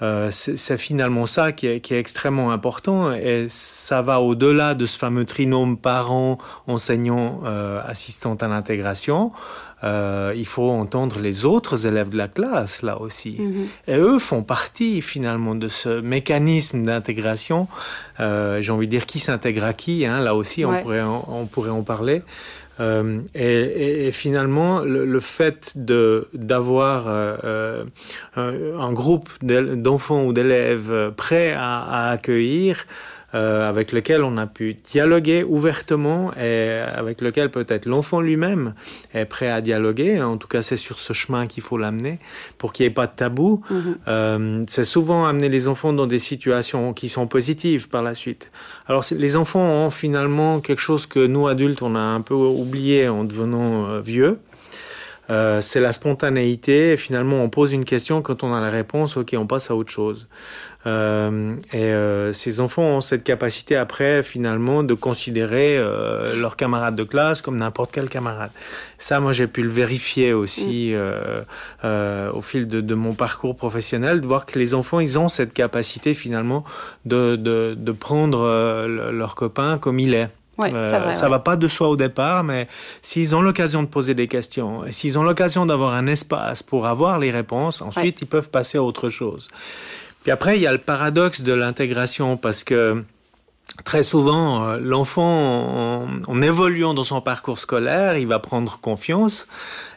euh, 0.00 0.30
c'est 0.30 0.78
finalement 0.78 1.26
ça 1.26 1.50
qui 1.50 1.66
est, 1.66 1.80
qui 1.80 1.92
est, 1.92 1.98
extrêmement 1.98 2.52
important. 2.52 3.12
Et 3.12 3.46
ça 3.48 4.00
va 4.00 4.20
au-delà 4.20 4.74
de 4.74 4.86
ce 4.86 4.96
fameux 4.96 5.24
trinôme 5.24 5.76
parent, 5.76 6.38
enseignant, 6.68 7.40
euh, 7.46 7.80
assistante 7.84 8.44
à 8.44 8.48
l'intégration. 8.48 9.32
Euh, 9.82 10.32
il 10.36 10.46
faut 10.46 10.68
entendre 10.68 11.18
les 11.20 11.44
autres 11.44 11.86
élèves 11.86 12.10
de 12.10 12.16
la 12.16 12.28
classe 12.28 12.82
là 12.82 13.00
aussi. 13.00 13.38
Mm-hmm. 13.40 13.92
Et 13.94 13.96
eux 13.96 14.18
font 14.18 14.42
partie 14.42 15.00
finalement 15.02 15.54
de 15.54 15.68
ce 15.68 16.00
mécanisme 16.00 16.84
d'intégration. 16.84 17.68
Euh, 18.20 18.60
J'ai 18.60 18.72
envie 18.72 18.86
de 18.86 18.90
dire 18.90 19.06
qui 19.06 19.20
s'intègre 19.20 19.64
à 19.64 19.72
qui. 19.72 20.04
Hein, 20.04 20.20
là 20.20 20.34
aussi, 20.34 20.64
on, 20.64 20.82
pourrait 20.82 21.02
on 21.02 21.46
pourrait 21.46 21.70
en 21.70 21.82
parler. 21.82 22.22
Euh, 22.80 23.20
et, 23.34 24.06
et, 24.06 24.12
finalement, 24.12 24.80
le, 24.80 25.04
le 25.04 25.20
fait 25.20 25.74
d'avoir 25.76 27.04
euh, 27.06 27.84
un 28.36 28.92
groupe 28.92 29.28
d'enfants 29.42 30.24
ou 30.24 30.32
d'élèves 30.32 31.12
prêts 31.16 31.52
à, 31.52 31.80
à 31.80 32.10
accueillir 32.10 32.86
euh, 33.34 33.68
avec 33.68 33.92
lequel 33.92 34.22
on 34.22 34.36
a 34.36 34.46
pu 34.46 34.74
dialoguer 34.74 35.44
ouvertement 35.44 36.32
et 36.34 36.70
avec 36.94 37.20
lequel 37.20 37.50
peut-être 37.50 37.86
l'enfant 37.86 38.20
lui-même 38.20 38.74
est 39.14 39.24
prêt 39.24 39.50
à 39.50 39.60
dialoguer. 39.60 40.20
En 40.20 40.36
tout 40.36 40.48
cas, 40.48 40.62
c'est 40.62 40.76
sur 40.76 40.98
ce 40.98 41.12
chemin 41.12 41.46
qu'il 41.46 41.62
faut 41.62 41.78
l'amener 41.78 42.18
pour 42.58 42.72
qu'il 42.72 42.84
n'y 42.84 42.88
ait 42.88 42.94
pas 42.94 43.06
de 43.06 43.14
tabou. 43.14 43.62
-hmm. 43.70 43.94
euh, 44.08 44.64
c'est 44.68 44.84
souvent 44.84 45.24
amener 45.26 45.48
les 45.48 45.68
enfants 45.68 45.92
dans 45.92 46.06
des 46.06 46.18
situations 46.18 46.92
qui 46.92 47.08
sont 47.08 47.26
positives 47.26 47.88
par 47.88 48.02
la 48.02 48.14
suite. 48.14 48.50
Alors, 48.86 49.04
les 49.24 49.36
enfants 49.36 49.66
ont 49.84 49.90
finalement 49.90 50.60
quelque 50.60 50.82
chose 50.82 51.06
que 51.06 51.26
nous, 51.26 51.46
adultes, 51.46 51.82
on 51.82 51.94
a 51.94 52.00
un 52.18 52.20
peu 52.20 52.34
oublié 52.34 53.08
en 53.08 53.24
devenant 53.24 53.86
euh, 53.86 54.00
vieux. 54.00 54.38
Euh, 55.30 55.60
c'est 55.60 55.80
la 55.80 55.92
spontanéité. 55.92 56.92
Et 56.92 56.96
finalement, 56.96 57.42
on 57.42 57.48
pose 57.48 57.72
une 57.72 57.84
question, 57.84 58.22
quand 58.22 58.42
on 58.42 58.52
a 58.52 58.60
la 58.60 58.70
réponse, 58.70 59.16
ok, 59.16 59.34
on 59.38 59.46
passe 59.46 59.70
à 59.70 59.76
autre 59.76 59.90
chose. 59.90 60.28
Euh, 60.86 61.56
et 61.72 61.92
euh, 61.92 62.32
ces 62.32 62.58
enfants 62.58 62.82
ont 62.82 63.00
cette 63.00 63.22
capacité 63.22 63.76
après, 63.76 64.22
finalement, 64.22 64.82
de 64.82 64.94
considérer 64.94 65.76
euh, 65.76 66.34
leurs 66.36 66.56
camarades 66.56 66.94
de 66.94 67.04
classe 67.04 67.42
comme 67.42 67.56
n'importe 67.56 67.90
quel 67.92 68.08
camarade. 68.08 68.50
Ça, 68.98 69.20
moi, 69.20 69.32
j'ai 69.32 69.46
pu 69.46 69.62
le 69.62 69.68
vérifier 69.68 70.32
aussi 70.32 70.90
mm. 70.92 70.96
euh, 70.96 71.42
euh, 71.84 72.32
au 72.32 72.40
fil 72.40 72.66
de, 72.66 72.80
de, 72.80 72.94
mon 72.94 73.14
parcours 73.14 73.56
professionnel, 73.56 74.20
de 74.20 74.26
voir 74.26 74.46
que 74.46 74.58
les 74.58 74.74
enfants, 74.74 75.00
ils 75.00 75.18
ont 75.18 75.28
cette 75.28 75.52
capacité, 75.52 76.14
finalement, 76.14 76.64
de, 77.04 77.36
de, 77.36 77.74
de 77.78 77.92
prendre 77.92 78.86
leurs 78.86 79.34
copains 79.34 79.78
comme 79.78 79.98
il 79.98 80.14
est. 80.14 80.28
Ouais, 80.60 80.70
euh, 80.72 80.98
vrai, 81.02 81.14
ça 81.14 81.24
ouais. 81.24 81.30
va 81.30 81.38
pas 81.38 81.56
de 81.56 81.66
soi 81.66 81.88
au 81.88 81.96
départ, 81.96 82.44
mais 82.44 82.68
s'ils 83.02 83.34
ont 83.34 83.42
l'occasion 83.42 83.82
de 83.82 83.88
poser 83.88 84.14
des 84.14 84.28
questions 84.28 84.84
et 84.84 84.92
s'ils 84.92 85.18
ont 85.18 85.22
l'occasion 85.22 85.66
d'avoir 85.66 85.94
un 85.94 86.06
espace 86.06 86.62
pour 86.62 86.86
avoir 86.86 87.18
les 87.18 87.30
réponses, 87.30 87.82
ensuite 87.82 88.16
ouais. 88.16 88.22
ils 88.22 88.28
peuvent 88.28 88.50
passer 88.50 88.78
à 88.78 88.82
autre 88.82 89.08
chose. 89.08 89.48
Puis 90.22 90.30
après, 90.30 90.56
il 90.56 90.62
y 90.62 90.66
a 90.66 90.72
le 90.72 90.78
paradoxe 90.78 91.40
de 91.40 91.52
l'intégration 91.52 92.36
parce 92.36 92.64
que 92.64 93.02
très 93.84 94.02
souvent, 94.02 94.64
euh, 94.64 94.78
l'enfant, 94.80 95.22
en, 95.22 96.08
en, 96.26 96.42
évoluant 96.42 96.94
dans 96.94 97.04
son 97.04 97.20
parcours 97.20 97.58
scolaire, 97.58 98.18
il 98.18 98.26
va 98.26 98.38
prendre 98.38 98.78
confiance 98.80 99.46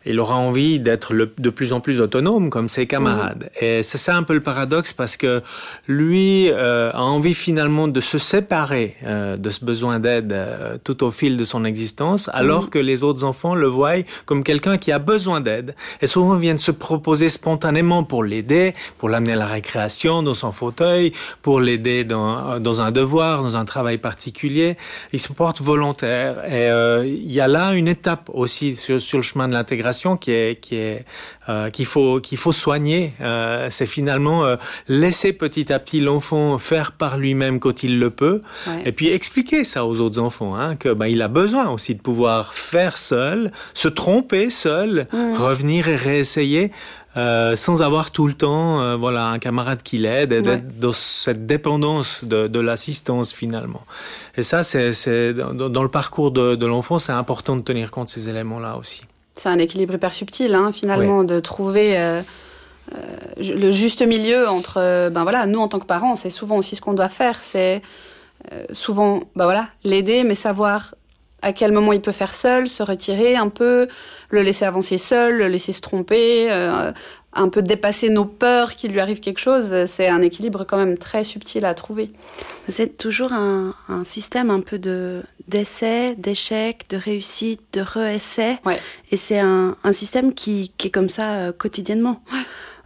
il 0.06 0.20
aura 0.20 0.36
envie 0.36 0.80
d'être 0.80 1.14
de 1.14 1.50
plus 1.50 1.74
en 1.74 1.80
plus 1.80 2.00
autonome 2.02 2.50
comme 2.50 2.70
ses 2.70 2.88
camarades. 2.88 3.50
Mmh. 3.62 3.66
Et 3.66 3.84
c'est 3.84 3.98
ça 3.98 4.16
un 4.16 4.24
peu 4.24 4.34
le 4.34 4.42
paradoxe 4.42 4.94
parce 4.94 5.18
que 5.18 5.42
lui 5.88 6.50
euh, 6.50 6.92
a 6.92 7.02
envie 7.02 7.34
finalement 7.34 7.88
de 7.88 8.02
se 8.02 8.18
séparer 8.18 8.96
euh, 9.06 9.38
de 9.38 9.50
ce 9.50 9.64
besoin 9.64 10.00
d'aide 10.00 10.34
euh, 10.34 10.78
tout 10.84 11.04
au 11.04 11.12
fil 11.12 11.38
de 11.38 11.44
son 11.44 11.66
existence, 11.66 12.30
alors 12.34 12.66
mmh. 12.66 12.70
que 12.70 12.80
les 12.80 13.04
autres 13.04 13.24
enfants 13.24 13.56
le 13.56 13.68
voient 13.68 13.94
comme 14.26 14.44
quelqu'un 14.44 14.78
qui 14.78 14.92
a 14.92 15.00
besoin 15.00 15.42
d'aide. 15.42 15.76
Et 16.02 16.08
souvent 16.08 16.36
viennent 16.36 16.58
se 16.58 16.72
proposer 16.72 17.30
spontanément 17.30 18.04
pour 18.04 18.24
l'aider, 18.24 18.74
pour 18.98 19.10
l'amener 19.10 19.34
à 19.34 19.36
la 19.36 19.48
récréation 19.48 20.24
dans 20.24 20.34
son 20.34 20.52
fauteuil, 20.52 21.12
pour 21.42 21.60
l'aider 21.60 22.04
dans, 22.04 22.60
dans 22.60 22.82
un 22.82 22.92
devoir, 22.92 23.44
dans 23.44 23.58
un 23.58 23.66
travail 23.66 23.98
particulier. 23.98 24.78
Il 25.12 25.20
se 25.20 25.32
porte 25.34 25.62
volontaire. 25.62 26.44
Et 26.46 26.70
euh, 26.70 27.06
il 27.06 27.32
y 27.32 27.40
a 27.40 27.48
là 27.48 27.74
une 27.74 27.88
étape 27.88 28.30
aussi 28.34 28.76
sur, 28.76 29.02
sur 29.02 29.18
le 29.18 29.24
chemin 29.24 29.48
de 29.48 29.54
l'intégration 29.54 29.93
qui 30.18 30.32
est 30.32 30.60
qui 30.60 30.76
est 30.76 31.06
euh, 31.50 31.70
qu'il 31.70 31.86
faut 31.86 32.20
qu'il 32.20 32.38
faut 32.38 32.52
soigner. 32.52 33.14
Euh, 33.22 33.68
c'est 33.70 33.86
finalement 33.86 34.46
euh, 34.46 34.56
laisser 34.88 35.34
petit 35.34 35.72
à 35.72 35.80
petit 35.80 36.00
l'enfant 36.00 36.58
faire 36.58 36.94
par 36.94 37.18
lui-même 37.18 37.60
quand 37.60 37.84
il 37.84 38.00
le 38.00 38.10
peut, 38.10 38.42
ouais. 38.68 38.82
et 38.86 38.92
puis 38.92 39.10
expliquer 39.10 39.64
ça 39.64 39.86
aux 39.86 40.00
autres 40.00 40.20
enfants, 40.20 40.56
hein, 40.56 40.76
que 40.76 40.90
ben 40.90 41.08
il 41.08 41.22
a 41.22 41.28
besoin 41.28 41.70
aussi 41.70 41.96
de 41.96 42.02
pouvoir 42.02 42.54
faire 42.54 42.98
seul, 42.98 43.52
se 43.74 43.88
tromper 43.88 44.50
seul, 44.50 45.08
mmh. 45.12 45.34
revenir 45.36 45.88
et 45.88 45.96
réessayer. 45.96 46.72
Euh, 47.16 47.56
sans 47.56 47.84
avoir 47.84 48.10
tout 48.10 48.26
le 48.26 48.34
temps 48.34 48.82
euh, 48.82 48.96
voilà 48.96 49.28
un 49.28 49.38
camarade 49.38 49.84
qui 49.84 50.00
l'aide 50.00 50.32
et 50.32 50.38
ouais. 50.38 50.42
d'être 50.42 50.80
dans 50.80 50.94
cette 50.94 51.46
dépendance 51.46 52.24
de, 52.24 52.48
de 52.48 52.60
l'assistance 52.60 53.32
finalement 53.32 53.84
et 54.36 54.42
ça 54.42 54.64
c'est 54.64 55.36
dans, 55.36 55.54
dans 55.54 55.84
le 55.84 55.90
parcours 55.90 56.32
de, 56.32 56.56
de 56.56 56.66
l'enfant 56.66 56.98
c'est 56.98 57.12
important 57.12 57.56
de 57.56 57.62
tenir 57.62 57.92
compte 57.92 58.08
de 58.08 58.12
ces 58.12 58.30
éléments 58.30 58.58
là 58.58 58.78
aussi 58.78 59.04
c'est 59.36 59.50
un 59.50 59.60
équilibre 59.60 59.96
hyper 59.96 60.14
subtil, 60.14 60.54
hein, 60.54 60.72
finalement, 60.72 61.24
de 61.24 61.40
trouver 61.40 61.98
euh, 61.98 62.22
euh, 62.94 62.98
le 63.38 63.72
juste 63.72 64.02
milieu 64.02 64.48
entre, 64.48 64.78
euh, 64.78 65.10
ben 65.10 65.24
voilà, 65.24 65.46
nous 65.46 65.60
en 65.60 65.68
tant 65.68 65.80
que 65.80 65.86
parents, 65.86 66.16
c'est 66.16 66.30
souvent 66.30 66.58
aussi 66.58 66.76
ce 66.76 66.82
qu'on 66.82 66.94
doit 66.94 67.10
faire, 67.10 67.40
c'est 67.42 67.82
euh, 68.52 68.66
souvent, 68.74 69.22
ben 69.36 69.46
voilà, 69.46 69.70
l'aider, 69.84 70.24
mais 70.24 70.36
savoir 70.36 70.96
à 71.42 71.52
quel 71.54 71.72
moment 71.72 71.94
il 71.94 72.02
peut 72.02 72.12
faire 72.12 72.36
seul, 72.36 72.70
se 72.70 72.84
retirer 72.84 73.36
un 73.36 73.50
peu, 73.50 73.88
le 74.30 74.42
laisser 74.42 74.66
avancer 74.66 74.98
seul, 74.98 75.38
le 75.38 75.48
laisser 75.48 75.74
se 75.74 75.82
tromper, 75.82 76.48
un 77.36 77.50
peu 77.50 77.62
dépasser 77.62 78.10
nos 78.10 78.26
peurs 78.26 78.76
qu'il 78.76 78.92
lui 78.92 79.00
arrive 79.00 79.20
quelque 79.20 79.40
chose. 79.40 79.74
C'est 79.88 80.08
un 80.08 80.22
équilibre 80.22 80.66
quand 80.66 80.78
même 80.78 80.98
très 80.98 81.24
subtil 81.24 81.66
à 81.66 81.74
trouver. 81.74 82.12
C'est 82.68 82.98
toujours 82.98 83.32
un, 83.34 83.74
un, 83.90 84.04
système 84.04 84.50
un 84.50 84.62
peu 84.62 84.80
de 84.80 85.24
d'essai, 85.48 86.16
d'échec, 86.16 86.86
de 86.90 86.98
réussite, 86.98 87.62
de 87.74 87.82
re-essai. 87.82 88.60
Ouais. 88.66 88.80
Et 89.12 89.18
c'est 89.18 89.40
un, 89.40 89.76
un, 89.84 89.92
système 89.92 90.34
qui, 90.34 90.72
qui, 90.78 90.88
est 90.88 90.92
comme 90.92 91.10
ça 91.10 91.32
euh, 91.34 91.52
quotidiennement. 91.52 92.22
Ouais. 92.32 92.40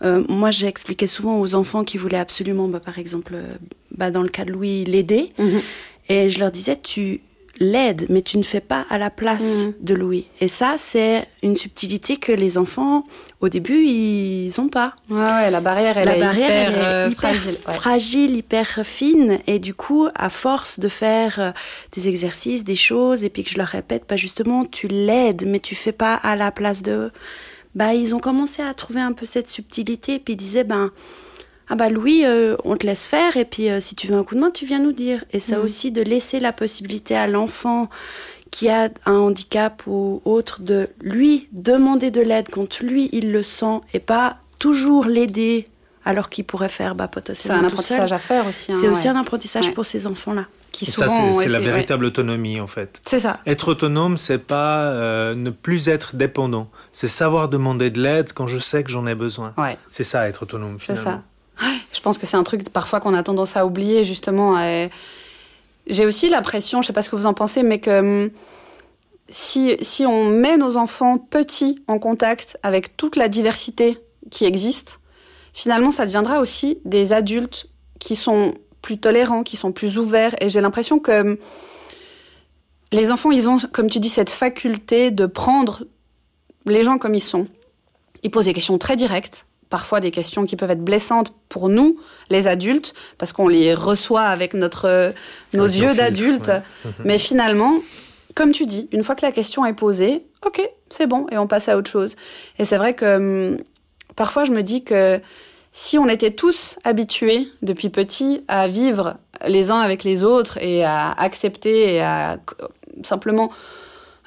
Euh, 0.04 0.24
moi, 0.28 0.52
j'ai 0.52 0.68
expliqué 0.68 1.08
souvent 1.08 1.39
aux 1.39 1.56
enfants 1.56 1.84
qui 1.84 1.98
voulaient 1.98 2.18
absolument, 2.18 2.68
bah, 2.68 2.80
par 2.80 2.98
exemple, 3.00 3.34
euh, 3.36 3.56
bah, 3.91 4.12
dans 4.12 4.24
le 4.24 4.30
cas 4.30 4.45
de 4.45 4.52
Louis, 4.52 4.86
l'aider. 4.86 5.30
Mm 5.38 5.45
-hmm. 5.45 5.62
Et 6.10 6.30
je 6.30 6.39
leur 6.39 6.52
disais, 6.52 6.78
tu 6.78 7.22
l'aides, 7.60 8.05
mais 8.10 8.22
tu 8.22 8.38
ne 8.38 8.43
fais 8.43 8.60
pas 8.62 8.86
à 8.89 8.97
la 8.97 9.10
place 9.10 9.66
Mhm. 9.66 9.74
de 9.82 9.93
Louis. 9.93 10.26
Et 10.41 10.47
ça, 10.47 10.76
c'est 10.78 11.28
une 11.43 11.55
subtilité 11.55 12.18
que 12.18 12.32
les 12.32 12.58
enfants, 12.58 13.05
au 13.41 13.49
début, 13.49 13.84
ils 13.86 14.51
n'ont 14.58 14.68
pas. 14.70 14.93
Ouais, 15.10 15.18
ouais, 15.22 15.51
la 15.51 15.62
barrière, 15.62 15.97
elle 15.97 16.05
la 16.08 16.18
est 16.18 16.20
barrière 16.20 16.49
hyper, 16.49 16.68
elle 16.68 16.74
est 16.76 16.86
euh, 16.86 17.08
hyper 17.10 17.30
fragile. 17.32 17.58
ouais. 17.68 17.74
fragile, 17.74 18.36
hyper 18.36 18.80
fine. 18.84 19.39
Et 19.47 19.60
du 19.60 19.74
coup, 19.74 20.08
à 20.16 20.30
force 20.30 20.80
de 20.80 20.88
faire 20.88 21.39
euh, 21.39 21.51
des 21.93 22.08
exercices, 22.08 22.64
des 22.64 22.76
choses, 22.76 23.24
et 23.24 23.30
puis 23.30 23.43
que 23.43 23.49
je 23.49 23.58
leur 23.58 23.68
répète, 23.68 24.03
bah 24.08 24.16
justement, 24.18 24.66
tu 24.66 24.88
l'aides, 24.88 25.45
mais 25.47 25.60
tu 25.60 25.76
fais 25.76 25.91
pas 25.91 26.16
à 26.16 26.36
la 26.36 26.51
place 26.51 26.84
d'eux. 26.84 27.12
Bah, 27.76 27.93
ils 27.93 28.16
ont 28.16 28.20
commencé 28.20 28.62
à 28.64 28.74
trouver 28.74 29.01
un 29.01 29.12
peu 29.14 29.26
cette 29.26 29.49
subtilité, 29.49 30.18
puis 30.20 30.34
ils 30.34 30.38
disaient, 30.38 30.64
ben, 30.64 30.89
ah 31.70 31.76
bah 31.76 31.89
Louis, 31.89 32.24
euh, 32.26 32.55
on 32.63 32.78
te 32.78 32.86
laisse 32.86 33.07
faire, 33.07 33.36
et 33.38 33.45
puis 33.45 33.70
euh, 33.70 33.80
si 33.80 33.95
tu 33.95 34.07
veux 34.07 34.15
un 34.15 34.24
coup 34.24 34.36
de 34.36 34.39
main, 34.39 34.51
tu 34.51 34.65
viens 34.65 34.80
nous 34.80 34.93
dire. 34.93 35.24
Et 35.34 35.39
ça 35.39 35.57
Mhm. 35.57 35.63
aussi, 35.65 35.91
de 35.91 36.01
laisser 36.01 36.39
la 36.39 36.53
possibilité 36.53 37.15
à 37.15 37.28
l'enfant 37.28 37.89
qui 38.51 38.70
a 38.70 38.89
un 39.05 39.15
handicap 39.18 39.84
ou 39.88 40.22
autre 40.24 40.61
de 40.61 40.88
lui 41.01 41.47
demander 41.51 42.11
de 42.11 42.22
l'aide 42.22 42.47
quand 42.49 42.80
lui 42.80 43.09
il 43.11 43.32
le 43.32 43.43
sent 43.43 43.82
et 43.93 43.99
pas 43.99 44.38
toujours 44.59 45.05
l'aider 45.05 45.68
alors 46.05 46.30
qu'il 46.30 46.45
pourrait 46.45 46.70
faire 46.70 46.95
bah, 46.95 47.05
C'est 47.07 47.13
potentiellement 47.15 47.57
un 47.57 47.61
tout 47.63 47.65
apprentissage 47.68 48.09
seul. 48.09 48.13
à 48.15 48.20
faire 48.20 48.47
aussi. 48.47 48.72
hein, 48.72 48.78
C'est 48.80 48.88
aussi 48.88 49.07
un 49.09 49.18
apprentissage 49.20 49.68
Ouais. 49.68 49.74
pour 49.74 49.86
ces 49.86 50.07
enfants-là. 50.07 50.45
Qui 50.72 50.86
Et 50.86 50.91
ça, 50.91 51.07
souvent 51.09 51.34
c'est 51.34 51.43
c'est 51.43 51.49
la 51.49 51.59
ouais. 51.59 51.65
véritable 51.65 52.05
autonomie, 52.05 52.61
en 52.61 52.68
fait. 52.68 53.01
C'est 53.05 53.20
ça. 53.20 53.39
Être 53.45 53.70
autonome, 53.70 54.15
c'est 54.15 54.38
pas 54.38 54.91
euh, 54.93 55.36
ne 55.36 55.49
plus 55.49 55.89
être 55.89 56.15
dépendant. 56.15 56.68
C'est 56.93 57.07
savoir 57.07 57.49
demander 57.49 57.89
de 57.89 57.99
l'aide 58.01 58.32
quand 58.32 58.47
je 58.47 58.59
sais 58.59 58.84
que 58.84 58.89
j'en 58.89 59.05
ai 59.07 59.15
besoin. 59.15 59.53
Ouais. 59.57 59.78
C'est 59.89 60.03
ça, 60.05 60.30
être 60.30 60.43
autonome, 60.43 60.78
C'est 60.80 60.95
ça. 60.95 61.24
Je 61.91 61.99
pense 62.01 62.18
que 62.18 62.26
c'est 62.26 62.38
un 62.38 62.43
truc 62.43 62.70
parfois 62.70 62.99
qu'on 62.99 63.14
a 63.14 63.24
tendance 63.24 63.58
à 63.58 63.66
oublier 63.66 64.03
justement. 64.03 64.58
J'ai 65.88 66.05
aussi 66.05 66.30
l'impression, 66.30 66.82
je 66.82 66.88
sais 66.88 66.93
pas 66.93 67.01
ce 67.01 67.10
que 67.10 67.16
vous 67.16 67.26
en 67.26 67.34
pensez, 67.34 67.64
mais 67.64 67.80
que 67.80 68.26
hum, 68.26 68.30
si, 69.30 69.78
si 69.82 70.05
on 70.05 70.30
met 70.30 70.58
nos 70.58 70.78
enfants 70.78 71.18
petits 71.18 71.82
en 71.88 71.99
contact 71.99 72.58
avec 72.64 72.97
toute 72.97 73.16
la 73.16 73.28
diversité 73.28 73.97
qui 74.30 74.45
existe, 74.45 74.99
finalement 75.53 75.91
ça 75.91 76.05
deviendra 76.05 76.39
aussi 76.39 76.80
des 76.86 77.14
adultes 77.14 77.68
qui 77.99 78.16
sont 78.16 78.53
plus 78.82 78.99
tolérants, 78.99 79.43
qui 79.43 79.58
sont 79.58 79.72
plus 79.72 79.97
ouverts. 79.97 80.36
Et 80.41 80.49
j'ai 80.49 80.62
l'impression 80.62 80.99
que 80.99 81.22
hum, 81.22 81.38
les 82.91 83.12
enfants, 83.12 83.32
ils 83.32 83.49
ont, 83.49 83.58
comme 83.72 83.89
tu 83.89 83.99
dis, 83.99 84.10
cette 84.10 84.30
faculté 84.30 85.12
de 85.12 85.26
prendre 85.26 85.84
les 86.66 86.84
gens 86.84 86.97
comme 86.97 87.16
ils 87.16 87.22
sont. 87.22 87.47
Ils 88.24 88.32
posent 88.32 88.45
des 88.45 88.53
questions 88.53 88.78
très 88.78 88.95
directes, 88.95 89.45
parfois 89.70 89.99
des 89.99 90.11
questions 90.11 90.45
qui 90.45 90.55
peuvent 90.55 90.72
être 90.72 90.84
blessantes 90.84 91.34
pour 91.49 91.70
nous, 91.70 91.97
les 92.30 92.47
adultes, 92.47 92.93
parce 93.18 93.34
qu'on 93.34 93.47
les 93.47 93.74
reçoit 93.74 94.24
avec 94.24 94.53
notre, 94.53 95.13
nos 95.53 95.63
Avec 95.63 95.76
nos 95.76 95.88
yeux 95.88 95.93
d'adultes. 95.95 96.47
ouais. 96.47 96.91
Mais 97.03 97.18
finalement, 97.18 97.76
comme 98.36 98.51
tu 98.51 98.65
dis, 98.65 98.88
une 98.91 99.03
fois 99.03 99.15
que 99.15 99.26
la 99.26 99.32
question 99.32 99.65
est 99.65 99.74
posée, 99.74 100.24
ok, 100.45 100.61
c'est 100.89 101.07
bon, 101.07 101.26
et 101.32 101.38
on 101.38 101.47
passe 101.47 101.70
à 101.70 101.78
autre 101.78 101.89
chose. 101.89 102.15
Et 102.59 102.65
c'est 102.65 102.78
vrai 102.78 102.93
que 102.93 103.18
hum, 103.53 103.57
parfois 104.15 104.45
je 104.45 104.51
me 104.51 104.61
dis 104.61 104.84
que 104.84 105.20
si 105.72 105.97
on 105.97 106.07
était 106.07 106.32
tous 106.32 106.80
habitués 106.84 107.47
depuis 107.61 107.89
petit 107.89 108.43
à 108.47 108.68
vivre 108.68 109.18
les 109.47 109.70
uns 109.70 109.80
avec 109.80 110.03
les 110.03 110.24
autres 110.24 110.57
et 110.57 110.84
à 110.84 111.11
accepter 111.11 111.95
et 111.95 112.01
à 112.01 112.34
euh, 112.34 112.38
simplement 113.03 113.51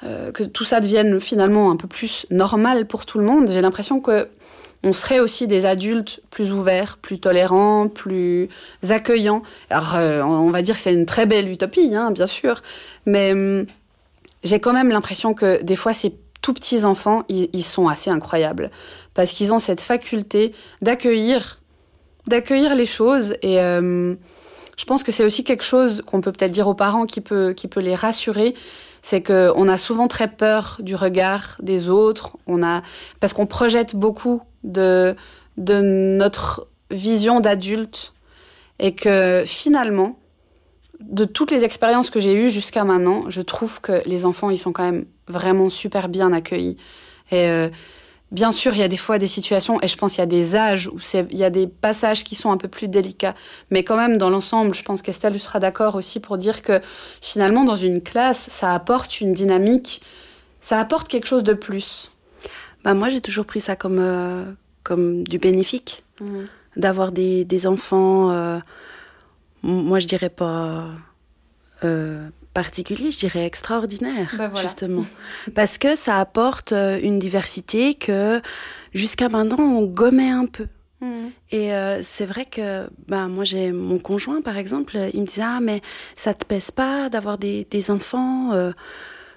euh, 0.03 0.31
que 0.31 0.43
tout 0.43 0.63
ça 0.63 0.79
devienne 0.79 1.19
finalement 1.19 1.71
un 1.71 1.75
peu 1.75 1.87
plus 1.87 2.25
normal 2.31 2.87
pour 2.87 3.05
tout 3.05 3.19
le 3.19 3.25
monde, 3.25 3.49
j'ai 3.51 3.61
l'impression 3.61 3.99
que 3.99 4.29
on 4.83 4.93
serait 4.93 5.19
aussi 5.19 5.47
des 5.47 5.65
adultes 5.65 6.21
plus 6.29 6.51
ouverts, 6.51 6.97
plus 6.97 7.19
tolérants, 7.19 7.87
plus 7.87 8.49
accueillants. 8.89 9.43
Alors, 9.69 9.95
euh, 9.95 10.21
on 10.23 10.49
va 10.49 10.61
dire 10.61 10.75
que 10.75 10.81
c'est 10.81 10.93
une 10.93 11.05
très 11.05 11.25
belle 11.25 11.49
utopie, 11.49 11.93
hein, 11.95 12.11
bien 12.11 12.27
sûr, 12.27 12.61
mais 13.05 13.33
hum, 13.33 13.65
j'ai 14.43 14.59
quand 14.59 14.73
même 14.73 14.89
l'impression 14.89 15.33
que 15.33 15.61
des 15.61 15.75
fois, 15.75 15.93
ces 15.93 16.15
tout 16.41 16.53
petits 16.53 16.85
enfants, 16.85 17.23
ils, 17.29 17.63
sont 17.63 17.87
assez 17.87 18.09
incroyables. 18.09 18.71
Parce 19.13 19.31
qu'ils 19.31 19.53
ont 19.53 19.59
cette 19.59 19.81
faculté 19.81 20.53
d'accueillir, 20.81 21.61
d'accueillir 22.25 22.73
les 22.75 22.87
choses 22.87 23.35
et 23.43 23.59
euh, 23.61 24.15
je 24.77 24.85
pense 24.85 25.03
que 25.03 25.11
c'est 25.11 25.23
aussi 25.23 25.43
quelque 25.43 25.63
chose 25.63 26.01
qu'on 26.05 26.21
peut 26.21 26.31
peut-être 26.31 26.51
dire 26.51 26.67
aux 26.67 26.73
parents 26.73 27.05
qui 27.05 27.21
peut, 27.21 27.53
qui 27.53 27.67
peut 27.67 27.81
les 27.81 27.93
rassurer, 27.93 28.55
c'est 29.03 29.21
que 29.21 29.51
on 29.55 29.67
a 29.67 29.77
souvent 29.77 30.07
très 30.07 30.27
peur 30.27 30.77
du 30.79 30.95
regard 30.95 31.57
des 31.61 31.89
autres, 31.89 32.37
on 32.47 32.63
a 32.63 32.81
parce 33.19 33.33
qu'on 33.33 33.45
projette 33.45 33.95
beaucoup 33.95 34.41
de 34.63 35.15
de 35.57 35.81
notre 35.81 36.67
vision 36.89 37.39
d'adulte 37.39 38.13
et 38.79 38.93
que 38.93 39.43
finalement 39.45 40.17
de 40.99 41.25
toutes 41.25 41.51
les 41.51 41.63
expériences 41.63 42.09
que 42.09 42.19
j'ai 42.19 42.33
eues 42.33 42.49
jusqu'à 42.49 42.83
maintenant, 42.83 43.29
je 43.29 43.41
trouve 43.41 43.81
que 43.81 44.01
les 44.05 44.25
enfants 44.25 44.49
ils 44.49 44.57
sont 44.57 44.71
quand 44.71 44.83
même 44.83 45.05
vraiment 45.27 45.69
super 45.69 46.09
bien 46.09 46.31
accueillis 46.31 46.77
et 47.31 47.47
euh, 47.47 47.69
Bien 48.31 48.53
sûr, 48.53 48.73
il 48.73 48.79
y 48.79 48.83
a 48.83 48.87
des 48.87 48.97
fois 48.97 49.19
des 49.19 49.27
situations, 49.27 49.81
et 49.81 49.89
je 49.89 49.97
pense 49.97 50.13
qu'il 50.13 50.19
y 50.19 50.23
a 50.23 50.25
des 50.25 50.55
âges 50.55 50.87
où 50.87 50.97
il 51.31 51.37
y 51.37 51.43
a 51.43 51.49
des 51.49 51.67
passages 51.67 52.23
qui 52.23 52.35
sont 52.35 52.49
un 52.49 52.57
peu 52.57 52.69
plus 52.69 52.87
délicats. 52.87 53.35
Mais 53.71 53.83
quand 53.83 53.97
même, 53.97 54.17
dans 54.17 54.29
l'ensemble, 54.29 54.73
je 54.73 54.83
pense 54.83 55.01
qu'Estelle 55.01 55.37
sera 55.37 55.59
d'accord 55.59 55.95
aussi 55.95 56.21
pour 56.21 56.37
dire 56.37 56.61
que 56.61 56.79
finalement, 57.21 57.65
dans 57.65 57.75
une 57.75 58.01
classe, 58.01 58.47
ça 58.49 58.73
apporte 58.73 59.19
une 59.19 59.33
dynamique, 59.33 60.01
ça 60.61 60.79
apporte 60.79 61.09
quelque 61.09 61.27
chose 61.27 61.43
de 61.43 61.53
plus. 61.53 62.10
Bah, 62.83 62.93
moi, 62.93 63.09
j'ai 63.09 63.21
toujours 63.21 63.45
pris 63.45 63.61
ça 63.61 63.75
comme, 63.75 63.99
euh, 63.99 64.45
comme 64.83 65.23
du 65.23 65.37
bénéfique. 65.39 66.03
D'avoir 66.77 67.11
des, 67.11 67.43
des 67.45 67.65
enfants, 67.67 68.31
euh, 68.31 68.59
moi 69.63 69.99
je 69.99 70.07
dirais 70.07 70.29
pas 70.29 70.85
euh, 71.83 72.29
particuliers, 72.53 73.11
je 73.11 73.17
dirais 73.17 73.45
extraordinaires, 73.45 74.33
Bah, 74.37 74.47
voilà. 74.47 74.61
justement. 74.61 75.03
Parce 75.55 75.77
que 75.77 75.95
ça 75.95 76.19
apporte 76.19 76.71
euh, 76.73 76.99
une 77.01 77.17
diversité 77.19 77.93
que 77.95 78.39
jusqu'à 78.93 79.29
maintenant 79.29 79.63
on 79.63 79.85
gommait 79.85 80.29
un 80.29 80.45
peu. 80.45 80.67
Et 81.49 81.73
euh, 81.73 82.01
c'est 82.03 82.27
vrai 82.27 82.45
que 82.45 82.87
bah, 83.07 83.27
moi, 83.27 83.43
j'ai 83.43 83.71
mon 83.71 83.97
conjoint, 83.97 84.41
par 84.43 84.57
exemple, 84.57 84.97
il 85.15 85.21
me 85.21 85.25
disait 85.25 85.41
Ah, 85.43 85.59
mais 85.59 85.81
ça 86.15 86.35
te 86.35 86.45
pèse 86.45 86.69
pas 86.69 87.09
d'avoir 87.09 87.39
des, 87.39 87.65
des 87.71 87.89
enfants, 87.89 88.53
euh, 88.53 88.71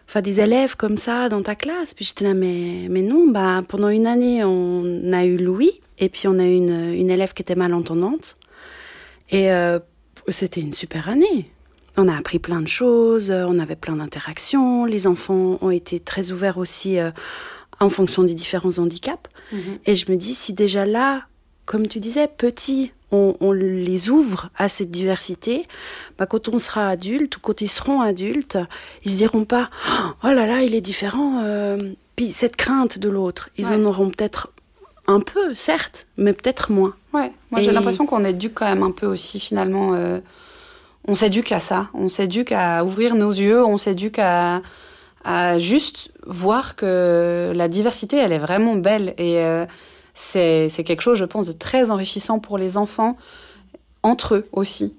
enfin 0.09 0.21
des 0.21 0.41
élèves 0.41 0.77
comme 0.77 0.97
ça 0.97 1.29
dans 1.29 1.43
ta 1.43 1.55
classe 1.55 1.95
Puis 1.95 2.05
j'étais 2.05 2.25
là 2.25 2.35
Mais, 2.35 2.87
mais 2.89 3.03
non, 3.03 3.29
bah, 3.29 3.63
pendant 3.69 3.89
une 3.89 4.07
année, 4.07 4.45
on 4.45 5.13
a 5.13 5.25
eu 5.25 5.37
Louis, 5.37 5.81
et 5.99 6.09
puis 6.09 6.29
on 6.29 6.39
a 6.39 6.45
eu 6.45 6.55
une, 6.55 6.93
une 6.95 7.11
élève 7.11 7.33
qui 7.33 7.43
était 7.43 7.55
malentendante. 7.55 8.37
Et 9.31 9.51
euh, 9.53 9.79
c'était 10.29 10.61
une 10.61 10.73
super 10.73 11.09
année. 11.09 11.51
On 11.97 12.09
a 12.09 12.17
appris 12.17 12.39
plein 12.39 12.61
de 12.61 12.69
choses, 12.69 13.31
euh, 13.31 13.45
on 13.47 13.59
avait 13.59 13.77
plein 13.77 13.97
d'interactions, 13.97 14.85
les 14.85 15.07
enfants 15.07 15.59
ont 15.61 15.71
été 15.71 16.01
très 16.01 16.33
ouverts 16.33 16.59
aussi 16.59 16.99
euh, 16.99 17.11
en 17.81 17.89
fonction 17.89 18.25
des 18.25 18.35
différents 18.35 18.79
handicaps. 18.79 19.31
Et 19.87 19.95
je 19.95 20.11
me 20.11 20.17
dis, 20.17 20.35
si 20.35 20.53
déjà 20.53 20.85
là, 20.85 21.27
comme 21.67 21.89
tu 21.89 21.99
disais, 22.01 22.29
petit, 22.29 22.93
on, 23.13 23.37
on 23.41 23.53
les 23.53 24.11
ouvre 24.11 24.51
à 24.57 24.69
cette 24.69 24.91
diversité, 24.91 25.67
bah, 26.19 26.27
quand 26.27 26.49
on 26.49 26.59
sera 26.59 26.89
adulte 26.89 27.37
ou 27.37 27.41
quand 27.41 27.61
ils 27.61 27.69
seront 27.69 28.01
adultes, 28.01 28.59
ils 29.05 29.11
se 29.13 29.17
diront 29.17 29.45
pas, 29.45 29.71
oh 30.25 30.29
là 30.29 30.47
là, 30.47 30.63
il 30.63 30.75
est 30.75 30.81
différent. 30.81 31.41
euh, 31.45 31.79
Puis 32.17 32.33
cette 32.33 32.57
crainte 32.57 32.99
de 32.99 33.09
l'autre, 33.09 33.49
ils 33.57 33.67
Ouais. 33.69 33.77
en 33.77 33.85
auront 33.85 34.11
peut-être 34.11 34.51
un 35.07 35.21
peu, 35.21 35.55
certes, 35.55 36.07
mais 36.17 36.33
peut-être 36.33 36.71
moins. 36.73 36.95
Ouais, 37.13 37.31
moi 37.51 37.61
j'ai 37.61 37.73
l'impression 37.73 38.07
qu'on 38.07 38.25
éduque 38.25 38.55
quand 38.55 38.65
même 38.67 38.83
un 38.83 38.91
peu 38.91 39.07
aussi 39.07 39.39
finalement. 39.39 39.95
euh, 39.95 40.21
on 41.07 41.15
s'éduque 41.15 41.53
à 41.53 41.61
ça, 41.61 41.91
on 41.93 42.09
s'éduque 42.09 42.53
à 42.53 42.83
ouvrir 42.85 43.15
nos 43.15 43.31
yeux, 43.31 43.63
on 43.63 43.77
s'éduque 43.77 44.19
à, 44.19 44.63
à 45.23 45.59
juste 45.59 46.11
voir 46.27 46.75
que 46.77 47.53
la 47.55 47.69
diversité, 47.69 48.17
elle 48.17 48.33
est 48.33 48.39
vraiment 48.39 48.75
belle 48.77 49.13
et 49.19 49.39
euh, 49.41 49.67
c'est 50.15 50.71
quelque 50.85 51.03
chose, 51.03 51.19
je 51.19 51.25
pense, 51.25 51.47
de 51.47 51.53
très 51.53 51.91
enrichissant 51.91 52.39
pour 52.39 52.59
les 52.59 52.77
enfants, 52.77 53.17
entre 54.03 54.37
eux 54.37 54.49
aussi. 54.53 54.95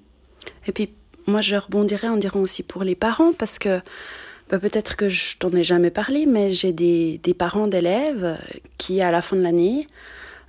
Et 0.66 0.72
puis, 0.72 0.90
moi, 1.26 1.40
je 1.40 1.56
rebondirais 1.56 2.08
en 2.08 2.16
dirant 2.16 2.40
aussi 2.40 2.62
pour 2.62 2.84
les 2.84 2.94
parents, 2.94 3.32
parce 3.32 3.58
que 3.58 3.80
bah, 4.50 4.58
peut-être 4.58 4.96
que 4.96 5.08
je 5.08 5.36
t'en 5.38 5.50
ai 5.50 5.64
jamais 5.64 5.90
parlé, 5.90 6.26
mais 6.26 6.52
j'ai 6.52 6.72
des, 6.72 7.18
des 7.18 7.34
parents 7.34 7.66
d'élèves 7.66 8.38
qui, 8.78 9.00
à 9.00 9.10
la 9.10 9.22
fin 9.22 9.36
de 9.36 9.42
l'année, 9.42 9.86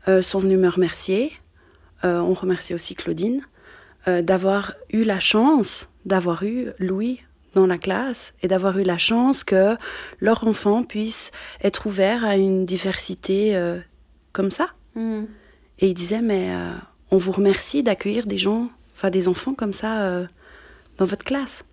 euh, 0.08 0.22
sont 0.22 0.40
venus 0.40 0.60
me 0.60 0.70
remercier. 0.70 1.32
Euh, 2.04 2.20
on 2.20 2.34
remercie 2.34 2.74
aussi 2.74 2.94
Claudine 2.94 3.42
euh, 4.08 4.22
d'avoir 4.22 4.74
eu 4.92 5.04
la 5.04 5.20
chance 5.20 5.90
d'avoir 6.06 6.44
eu 6.44 6.70
Louis 6.80 7.22
dans 7.54 7.66
la 7.68 7.78
classe 7.78 8.34
et 8.42 8.48
d'avoir 8.48 8.78
eu 8.78 8.84
la 8.84 8.98
chance 8.98 9.44
que 9.44 9.76
leur 10.20 10.48
enfant 10.48 10.84
puisse 10.84 11.32
être 11.62 11.86
ouvert 11.88 12.24
à 12.24 12.38
une 12.38 12.66
diversité 12.66 13.56
euh, 13.56 13.80
comme 14.38 14.52
ça. 14.52 14.68
Et 15.80 15.88
il 15.90 15.94
disait, 15.94 16.22
mais 16.22 16.50
euh, 16.52 16.72
on 17.12 17.18
vous 17.18 17.32
remercie 17.32 17.82
d'accueillir 17.84 18.26
des 18.28 18.38
gens, 18.38 18.70
enfin 18.96 19.10
des 19.10 19.28
enfants 19.28 19.54
comme 19.54 19.74
ça 19.74 20.02
euh, 20.02 20.26
dans 21.00 21.06
votre 21.06 21.24
classe. 21.26 21.64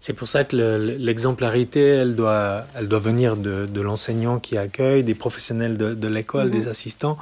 C'est 0.00 0.14
pour 0.14 0.26
ça 0.28 0.44
que 0.44 0.56
le- 0.56 0.96
l'exemplarité, 0.96 1.80
elle 2.02 2.14
doit, 2.16 2.64
elle 2.76 2.88
doit 2.88 2.98
venir 3.10 3.36
de, 3.36 3.66
de 3.66 3.80
l'enseignant 3.80 4.38
qui 4.40 4.56
accueille, 4.56 5.02
des 5.04 5.14
professionnels 5.14 5.76
de, 5.76 5.94
de 5.94 6.08
l'école, 6.08 6.50
des 6.50 6.66
assistants. 6.68 7.18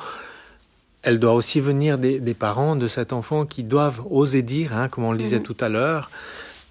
Elle 1.02 1.18
doit 1.18 1.34
aussi 1.34 1.60
venir 1.60 1.98
des, 1.98 2.20
des 2.20 2.34
parents 2.34 2.76
de 2.76 2.86
cet 2.86 3.12
enfant 3.12 3.44
qui 3.44 3.62
doivent 3.62 4.00
oser 4.10 4.42
dire, 4.42 4.74
hein, 4.76 4.88
comme 4.88 5.04
on 5.04 5.12
le 5.12 5.18
disait 5.18 5.38
Mhm. 5.40 5.42
tout 5.50 5.56
à 5.60 5.68
l'heure, 5.68 6.10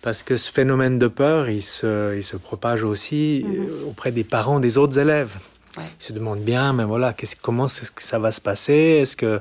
parce 0.01 0.23
que 0.23 0.37
ce 0.37 0.49
phénomène 0.51 0.97
de 0.99 1.07
peur, 1.07 1.49
il 1.49 1.61
se, 1.61 2.15
il 2.15 2.23
se 2.23 2.37
propage 2.37 2.83
aussi 2.83 3.43
Mhm. 3.45 3.55
euh, 3.55 3.89
auprès 3.89 4.11
des 4.11 4.23
parents 4.23 4.59
des 4.59 4.77
autres 4.77 4.97
élèves. 4.97 5.35
Ouais. 5.77 5.83
Ils 5.99 6.03
se 6.03 6.13
demandent 6.13 6.41
bien, 6.43 6.73
mais 6.73 6.83
voilà, 6.83 7.13
qu'est-ce- 7.13 7.35
comment 7.41 7.65
est-ce 7.65 7.91
que 7.91 8.01
ça 8.01 8.19
va 8.19 8.31
se 8.31 8.41
passer? 8.41 8.73
Est-ce 9.01 9.15
que 9.17 9.39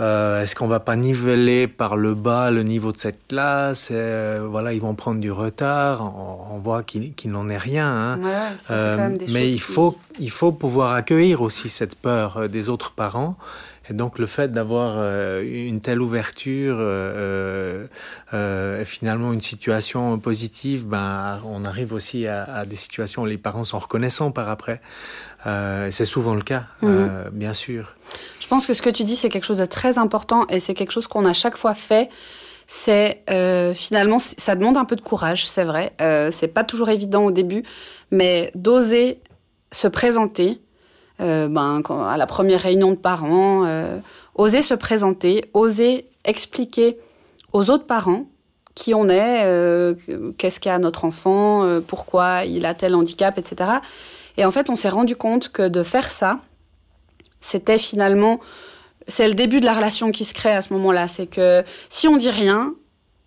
euh, 0.00 0.42
est-ce 0.42 0.56
qu'on 0.56 0.66
va 0.68 0.80
pas 0.80 0.96
niveler 0.96 1.68
par 1.68 1.96
le 1.96 2.14
bas 2.14 2.50
le 2.50 2.62
niveau 2.62 2.92
de 2.92 2.96
cette 2.96 3.28
classe? 3.28 3.90
Euh, 3.92 4.46
Voilà, 4.50 4.72
ils 4.72 4.80
vont 4.80 4.94
prendre 4.94 5.20
du 5.20 5.30
retard. 5.30 6.02
On, 6.16 6.56
on 6.56 6.58
voit 6.58 6.82
qu'il 6.82 7.12
qu'il 7.14 7.30
n'en 7.30 7.48
est 7.50 7.58
rien. 7.58 7.86
hein. 7.86 8.18
Ouais, 8.22 8.56
ça, 8.58 8.74
Euh, 8.74 8.96
quand 8.96 9.02
même 9.02 9.18
des 9.18 9.26
mais 9.28 9.48
il 9.50 9.54
qui- 9.56 9.60
faut, 9.60 9.96
il 10.18 10.30
faut 10.30 10.50
pouvoir 10.50 10.92
accueillir 10.94 11.42
aussi 11.42 11.68
cette 11.68 11.94
peur 11.94 12.38
euh, 12.38 12.48
des 12.48 12.68
autres 12.70 12.92
parents. 12.92 13.36
Et 13.90 13.94
donc 13.94 14.18
le 14.20 14.26
fait 14.26 14.50
d'avoir 14.52 14.94
euh, 14.96 15.42
une 15.42 15.80
telle 15.80 16.00
ouverture 16.00 16.76
euh, 16.78 17.84
euh, 18.32 18.84
finalement 18.84 19.32
une 19.32 19.40
situation 19.40 20.18
positive, 20.20 20.86
ben, 20.86 21.40
on 21.44 21.64
arrive 21.64 21.92
aussi 21.92 22.26
à, 22.28 22.44
à 22.44 22.64
des 22.64 22.76
situations 22.76 23.22
où 23.22 23.26
les 23.26 23.38
parents 23.38 23.64
sont 23.64 23.80
reconnaissants 23.80 24.30
par 24.30 24.48
après. 24.48 24.80
Euh, 25.46 25.88
c'est 25.90 26.04
souvent 26.04 26.34
le 26.34 26.42
cas, 26.42 26.64
Mhm. 26.82 26.88
euh, 26.90 27.30
bien 27.32 27.52
sûr. 27.52 27.94
Je 28.40 28.46
pense 28.46 28.66
que 28.66 28.74
ce 28.74 28.82
que 28.82 28.90
tu 28.90 29.02
dis, 29.02 29.16
c'est 29.16 29.28
quelque 29.28 29.44
chose 29.44 29.58
de 29.58 29.64
très 29.64 29.98
important 29.98 30.46
et 30.48 30.60
c'est 30.60 30.74
quelque 30.74 30.92
chose 30.92 31.06
qu'on 31.08 31.24
a 31.24 31.32
chaque 31.32 31.56
fois 31.56 31.74
fait. 31.74 32.10
C'est 32.68 33.22
euh, 33.28 33.74
finalement, 33.74 34.18
ça 34.18 34.54
demande 34.54 34.76
un 34.76 34.84
peu 34.84 34.94
de 34.96 35.00
courage, 35.00 35.46
c'est 35.46 35.64
vrai. 35.64 35.92
Euh, 36.00 36.30
c'est 36.30 36.48
pas 36.48 36.64
toujours 36.64 36.90
évident 36.90 37.24
au 37.24 37.30
début, 37.30 37.64
mais 38.10 38.50
d'oser 38.54 39.20
se 39.72 39.88
présenter, 39.88 40.60
euh, 41.20 41.48
ben, 41.48 41.82
quand- 41.82 42.04
à 42.04 42.16
la 42.16 42.26
première 42.26 42.60
réunion 42.60 42.90
de 42.90 42.96
parents, 42.96 43.64
euh, 43.66 43.98
oser 44.36 44.62
se 44.62 44.74
présenter, 44.74 45.44
oser 45.54 46.06
expliquer 46.24 46.98
aux 47.52 47.68
autres 47.70 47.86
parents 47.86 48.26
qui 48.74 48.94
on 48.94 49.08
est, 49.08 49.42
euh, 49.44 49.94
qu'est-ce 50.38 50.58
qu'a 50.60 50.78
notre 50.78 51.04
enfant, 51.04 51.64
euh, 51.64 51.80
pourquoi 51.80 52.44
il 52.44 52.64
a 52.64 52.72
tel 52.74 52.94
handicap, 52.94 53.36
etc. 53.38 53.70
Et 54.36 54.44
en 54.44 54.50
fait, 54.50 54.70
on 54.70 54.76
s'est 54.76 54.88
rendu 54.88 55.16
compte 55.16 55.50
que 55.50 55.68
de 55.68 55.82
faire 55.82 56.10
ça, 56.10 56.40
c'était 57.40 57.78
finalement, 57.78 58.40
c'est 59.08 59.28
le 59.28 59.34
début 59.34 59.60
de 59.60 59.66
la 59.66 59.74
relation 59.74 60.10
qui 60.10 60.24
se 60.24 60.34
crée 60.34 60.52
à 60.52 60.62
ce 60.62 60.72
moment-là. 60.72 61.08
C'est 61.08 61.26
que 61.26 61.64
si 61.90 62.08
on 62.08 62.16
dit 62.16 62.30
rien, 62.30 62.74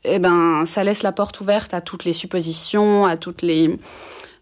eh 0.03 0.19
ben, 0.19 0.65
ça 0.65 0.83
laisse 0.83 1.03
la 1.03 1.11
porte 1.11 1.39
ouverte 1.41 1.73
à 1.73 1.81
toutes 1.81 2.05
les 2.05 2.13
suppositions, 2.13 3.05
à 3.05 3.17
toutes 3.17 3.41
les, 3.41 3.77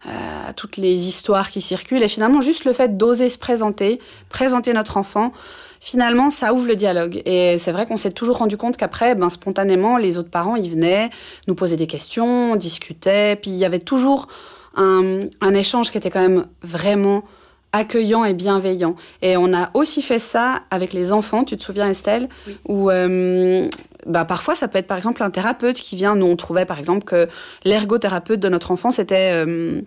euh, 0.06 0.10
toutes 0.56 0.76
les 0.76 1.08
histoires 1.08 1.50
qui 1.50 1.60
circulent. 1.60 2.02
Et 2.02 2.08
finalement, 2.08 2.40
juste 2.40 2.64
le 2.64 2.72
fait 2.72 2.96
d'oser 2.96 3.30
se 3.30 3.38
présenter, 3.38 4.00
présenter 4.28 4.72
notre 4.72 4.96
enfant, 4.96 5.32
finalement, 5.80 6.30
ça 6.30 6.54
ouvre 6.54 6.68
le 6.68 6.76
dialogue. 6.76 7.22
Et 7.24 7.58
c'est 7.58 7.72
vrai 7.72 7.86
qu'on 7.86 7.96
s'est 7.96 8.12
toujours 8.12 8.38
rendu 8.38 8.56
compte 8.56 8.76
qu'après, 8.76 9.14
ben, 9.14 9.30
spontanément, 9.30 9.96
les 9.96 10.18
autres 10.18 10.30
parents, 10.30 10.56
ils 10.56 10.70
venaient 10.70 11.10
nous 11.48 11.54
poser 11.54 11.76
des 11.76 11.86
questions, 11.86 12.52
on 12.52 12.56
discutait, 12.56 13.36
puis 13.36 13.50
il 13.50 13.56
y 13.56 13.64
avait 13.64 13.78
toujours 13.78 14.28
un, 14.76 15.20
un 15.40 15.54
échange 15.54 15.90
qui 15.90 15.98
était 15.98 16.10
quand 16.10 16.20
même 16.22 16.46
vraiment 16.62 17.24
accueillant 17.72 18.24
et 18.24 18.34
bienveillant. 18.34 18.94
Et 19.22 19.36
on 19.36 19.52
a 19.52 19.70
aussi 19.74 20.00
fait 20.02 20.18
ça 20.20 20.62
avec 20.70 20.92
les 20.92 21.12
enfants, 21.12 21.44
tu 21.44 21.56
te 21.56 21.62
souviens 21.62 21.88
Estelle, 21.88 22.28
Oui. 22.46 22.56
où 22.68 22.90
euh, 22.90 23.68
bah, 24.06 24.24
parfois 24.24 24.54
ça 24.54 24.68
peut 24.68 24.78
être 24.78 24.86
par 24.86 24.96
exemple 24.96 25.22
un 25.22 25.30
thérapeute 25.30 25.76
qui 25.76 25.96
vient, 25.96 26.14
nous 26.14 26.26
on 26.26 26.36
trouvait 26.36 26.66
par 26.66 26.78
exemple 26.78 27.04
que 27.04 27.28
l'ergothérapeute 27.64 28.38
de 28.40 28.48
notre 28.48 28.70
enfant 28.70 28.90
c'était... 28.90 29.32
euh, 29.44 29.80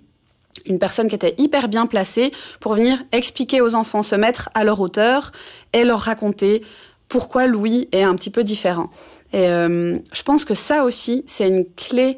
une 0.65 0.79
personne 0.79 1.07
qui 1.07 1.13
était 1.13 1.35
hyper 1.37 1.67
bien 1.67 1.85
placée 1.85 2.31
pour 2.59 2.73
venir 2.73 2.97
expliquer 3.11 3.61
aux 3.61 3.75
enfants, 3.75 4.01
se 4.01 4.15
mettre 4.15 4.49
à 4.55 4.63
leur 4.63 4.81
hauteur 4.81 5.31
et 5.71 5.83
leur 5.83 5.99
raconter 5.99 6.63
pourquoi 7.09 7.45
Louis 7.45 7.87
est 7.91 8.01
un 8.01 8.15
petit 8.15 8.31
peu 8.31 8.43
différent. 8.43 8.89
Et 9.33 9.47
euh, 9.49 9.97
je 10.11 10.23
pense 10.23 10.45
que 10.45 10.55
ça 10.55 10.83
aussi, 10.83 11.23
c'est 11.27 11.47
une 11.47 11.63
clé 11.75 12.17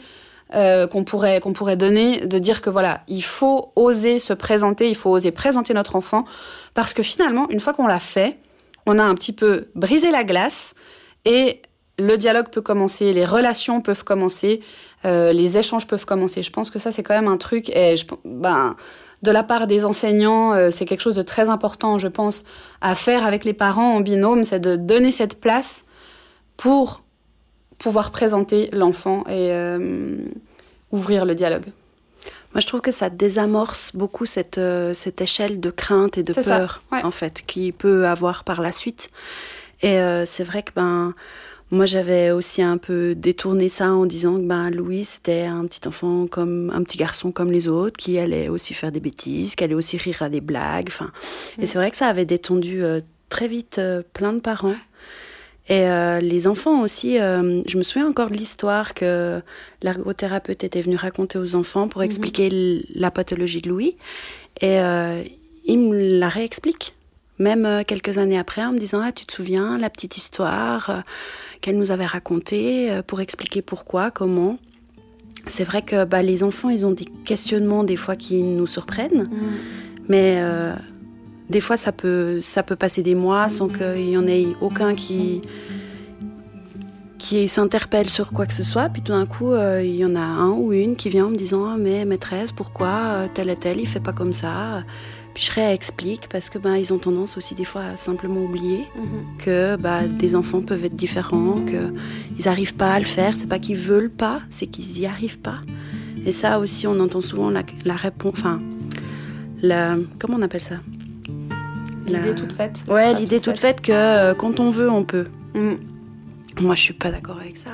euh, 0.55 0.87
qu'on 0.87 1.03
pourrait 1.03 1.39
qu'on 1.39 1.53
pourrait 1.53 1.77
donner, 1.77 2.21
de 2.21 2.39
dire 2.39 2.61
que 2.61 2.69
voilà, 2.69 3.01
il 3.07 3.23
faut 3.23 3.71
oser 3.75 4.19
se 4.19 4.33
présenter, 4.33 4.89
il 4.89 4.95
faut 4.95 5.11
oser 5.11 5.31
présenter 5.31 5.73
notre 5.73 5.95
enfant, 5.95 6.25
parce 6.73 6.93
que 6.93 7.03
finalement, 7.03 7.47
une 7.49 7.59
fois 7.59 7.73
qu'on 7.73 7.87
l'a 7.87 7.99
fait, 7.99 8.37
on 8.85 8.97
a 8.97 9.03
un 9.03 9.15
petit 9.15 9.33
peu 9.33 9.67
brisé 9.75 10.11
la 10.11 10.23
glace 10.23 10.73
et 11.25 11.61
le 11.99 12.17
dialogue 12.17 12.49
peut 12.49 12.61
commencer, 12.61 13.13
les 13.13 13.25
relations 13.25 13.81
peuvent 13.81 14.03
commencer, 14.03 14.61
euh, 15.05 15.33
les 15.33 15.57
échanges 15.57 15.85
peuvent 15.85 16.05
commencer. 16.05 16.41
Je 16.43 16.51
pense 16.51 16.69
que 16.69 16.79
ça, 16.79 16.91
c'est 16.91 17.03
quand 17.03 17.13
même 17.13 17.27
un 17.27 17.37
truc. 17.37 17.69
Et 17.75 17.97
je, 17.97 18.05
ben, 18.25 18.75
de 19.21 19.31
la 19.31 19.43
part 19.43 19.67
des 19.67 19.85
enseignants, 19.85 20.53
euh, 20.53 20.71
c'est 20.71 20.85
quelque 20.85 21.01
chose 21.01 21.15
de 21.15 21.21
très 21.21 21.49
important, 21.49 21.99
je 21.99 22.07
pense, 22.07 22.45
à 22.81 22.95
faire 22.95 23.25
avec 23.25 23.43
les 23.45 23.53
parents 23.53 23.95
en 23.95 23.99
binôme, 23.99 24.43
c'est 24.43 24.59
de 24.59 24.75
donner 24.75 25.11
cette 25.11 25.39
place 25.39 25.83
pour 26.57 27.03
pouvoir 27.79 28.11
présenter 28.11 28.69
l'enfant 28.71 29.23
et 29.27 29.51
euh, 29.51 30.17
ouvrir 30.91 31.25
le 31.25 31.33
dialogue. 31.33 31.65
Moi, 32.53 32.61
je 32.61 32.67
trouve 32.67 32.81
que 32.81 32.91
ça 32.91 33.09
désamorce 33.09 33.95
beaucoup 33.95 34.25
cette, 34.25 34.57
euh, 34.57 34.93
cette 34.95 35.21
échelle 35.21 35.59
de 35.59 35.69
crainte 35.69 36.17
et 36.17 36.23
de 36.23 36.33
ça, 36.33 36.41
peur, 36.41 36.81
ouais. 36.91 37.03
en 37.03 37.11
fait, 37.11 37.43
qu'il 37.45 37.73
peut 37.73 38.07
avoir 38.07 38.43
par 38.43 38.61
la 38.61 38.71
suite. 38.71 39.09
Et 39.83 39.99
euh, 39.99 40.25
c'est 40.25 40.43
vrai 40.43 40.63
que 40.63 40.71
ben, 40.75 41.13
moi, 41.69 41.85
j'avais 41.85 42.31
aussi 42.31 42.63
un 42.63 42.77
peu 42.77 43.13
détourné 43.13 43.69
ça 43.69 43.91
en 43.91 44.07
disant 44.07 44.37
que 44.37 44.47
ben, 44.47 44.71
Louis, 44.71 45.05
c'était 45.05 45.43
un 45.43 45.65
petit 45.67 45.87
enfant 45.87 46.25
comme 46.25 46.71
un 46.71 46.81
petit 46.81 46.97
garçon 46.97 47.31
comme 47.31 47.51
les 47.51 47.67
autres, 47.67 47.97
qui 47.97 48.17
allait 48.17 48.49
aussi 48.49 48.73
faire 48.73 48.91
des 48.91 48.99
bêtises, 48.99 49.53
qui 49.53 49.63
allait 49.63 49.75
aussi 49.75 49.97
rire 49.97 50.23
à 50.23 50.29
des 50.29 50.41
blagues. 50.41 50.89
Enfin, 50.89 51.11
et 51.59 51.67
c'est 51.67 51.77
vrai 51.77 51.91
que 51.91 51.97
ça 51.97 52.07
avait 52.07 52.25
détendu 52.25 52.83
euh, 52.83 52.99
très 53.29 53.47
vite 53.47 53.79
plein 54.13 54.33
de 54.33 54.39
parents. 54.39 54.75
Et 55.69 55.83
euh, 55.87 56.19
les 56.19 56.47
enfants 56.47 56.81
aussi, 56.81 57.19
euh, 57.19 57.61
je 57.67 57.77
me 57.77 57.83
souviens 57.83 58.07
encore 58.09 58.29
de 58.29 58.35
l'histoire 58.35 58.93
que 58.95 59.39
l'ergothérapeute 59.83 60.63
était 60.63 60.81
venu 60.81 60.95
raconter 60.95 61.37
aux 61.37 61.53
enfants 61.55 61.87
pour 61.87 62.01
expliquer 62.03 62.47
l- 62.47 62.83
la 62.95 63.11
pathologie 63.11 63.61
de 63.61 63.69
Louis. 63.69 63.95
Et 64.61 64.79
euh, 64.79 65.21
il 65.65 65.77
me 65.79 66.17
la 66.19 66.27
réexplique, 66.27 66.95
même 67.37 67.83
quelques 67.85 68.17
années 68.17 68.39
après, 68.39 68.63
en 68.65 68.71
me 68.73 68.79
disant 68.79 68.99
Ah, 69.03 69.11
tu 69.11 69.25
te 69.25 69.33
souviens, 69.33 69.77
la 69.77 69.91
petite 69.91 70.17
histoire 70.17 71.03
qu'elle 71.61 71.77
nous 71.77 71.91
avait 71.91 72.05
racontée 72.07 72.89
pour 73.05 73.21
expliquer 73.21 73.61
pourquoi, 73.61 74.09
comment. 74.09 74.57
C'est 75.45 75.63
vrai 75.63 75.83
que 75.83 76.03
bah, 76.03 76.21
les 76.23 76.43
enfants, 76.43 76.69
ils 76.69 76.85
ont 76.85 76.91
des 76.91 77.05
questionnements 77.25 77.83
des 77.83 77.95
fois 77.95 78.15
qui 78.15 78.41
nous 78.41 78.67
surprennent, 78.67 79.29
mais 80.09 80.37
euh, 80.39 80.73
des 81.49 81.61
fois, 81.61 81.77
ça 81.77 81.91
peut, 81.91 82.41
ça 82.41 82.63
peut 82.63 82.75
passer 82.75 83.01
des 83.01 83.15
mois 83.15 83.49
sans 83.49 83.67
qu'il 83.67 84.09
y 84.09 84.17
en 84.17 84.27
ait 84.27 84.47
aucun 84.61 84.93
qui, 84.95 85.41
qui 87.17 87.47
s'interpelle 87.47 88.09
sur 88.09 88.31
quoi 88.31 88.45
que 88.45 88.53
ce 88.53 88.63
soit. 88.63 88.89
Puis 88.89 89.01
tout 89.01 89.11
d'un 89.11 89.25
coup, 89.25 89.51
euh, 89.51 89.83
il 89.83 89.95
y 89.95 90.05
en 90.05 90.15
a 90.15 90.21
un 90.21 90.51
ou 90.51 90.73
une 90.73 90.95
qui 90.95 91.09
vient 91.09 91.25
en 91.25 91.31
me 91.31 91.37
disant 91.37 91.65
ah, 91.65 91.75
Mais 91.77 92.05
maîtresse, 92.05 92.51
pourquoi 92.51 92.87
euh, 92.87 93.27
tel 93.33 93.49
et 93.49 93.55
tel, 93.55 93.79
il 93.79 93.87
fait 93.87 93.99
pas 93.99 94.13
comme 94.13 94.33
ça? 94.33 94.83
Puis 95.33 95.43
je 95.45 95.51
réexplique 95.51 96.27
parce 96.29 96.49
que 96.49 96.57
ben, 96.57 96.75
ils 96.75 96.93
ont 96.93 96.97
tendance 96.97 97.37
aussi 97.37 97.55
des 97.55 97.63
fois 97.65 97.83
à 97.83 97.97
simplement 97.97 98.43
oublier 98.43 98.87
que 99.37 99.75
bah, 99.75 100.07
des 100.07 100.35
enfants 100.35 100.61
peuvent 100.61 100.85
être 100.85 100.95
différents, 100.95 101.61
qu'ils 101.65 102.45
n'arrivent 102.45 102.75
pas 102.75 102.93
à 102.93 102.99
le 102.99 103.05
faire. 103.05 103.33
C'est 103.37 103.47
pas 103.47 103.59
qu'ils 103.59 103.77
veulent 103.77 104.09
pas, 104.09 104.41
c'est 104.49 104.65
qu'ils 104.65 104.99
y 104.99 105.05
arrivent 105.05 105.39
pas. 105.39 105.61
Et 106.25 106.31
ça 106.31 106.59
aussi, 106.59 106.87
on 106.87 106.99
entend 106.99 107.21
souvent 107.21 107.49
la, 107.49 107.61
la 107.85 107.95
réponse. 107.95 108.33
Enfin, 108.37 108.59
la, 109.61 109.97
comment 110.19 110.37
on 110.37 110.41
appelle 110.41 110.61
ça? 110.61 110.77
L'idée 112.17 112.35
toute 112.35 112.53
faite. 112.53 112.77
Ouais, 112.87 113.13
l'idée 113.13 113.39
toute 113.39 113.59
faite 113.59 113.81
que 113.81 113.91
euh, 113.91 114.33
quand 114.33 114.59
on 114.59 114.69
veut, 114.69 114.89
on 114.89 115.03
peut. 115.03 115.25
Mm. 115.55 115.73
Moi, 116.61 116.75
je 116.75 116.81
suis 116.81 116.93
pas 116.93 117.11
d'accord 117.11 117.37
avec 117.39 117.57
ça. 117.57 117.71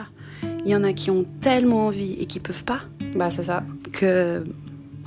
Il 0.65 0.71
y 0.71 0.75
en 0.75 0.83
a 0.83 0.93
qui 0.93 1.11
ont 1.11 1.25
tellement 1.41 1.87
envie 1.87 2.13
et 2.19 2.25
qui 2.25 2.39
peuvent 2.39 2.63
pas 2.63 2.79
Bah, 3.15 3.29
c'est 3.35 3.43
ça. 3.45 3.63
que 3.91 4.43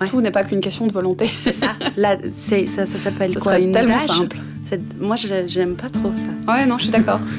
Ouais. 0.00 0.06
Tout 0.06 0.20
n'est 0.20 0.30
pas 0.30 0.44
qu'une 0.44 0.60
question 0.60 0.86
de 0.86 0.92
volonté. 0.92 1.26
c'est 1.38 1.52
ça. 1.52 1.72
Là, 1.96 2.16
ça, 2.32 2.56
ça 2.66 2.86
s'appelle 2.86 3.36
quoi? 3.36 3.58
une 3.58 3.72
tellement 3.72 3.98
tâche? 3.98 4.16
simple. 4.18 4.36
Moi, 5.00 5.16
j'aime 5.46 5.74
pas 5.74 5.88
trop 5.88 6.12
ça. 6.14 6.52
Ouais, 6.52 6.66
non, 6.66 6.78
je 6.78 6.84
suis 6.84 6.92
d'accord. 6.92 7.20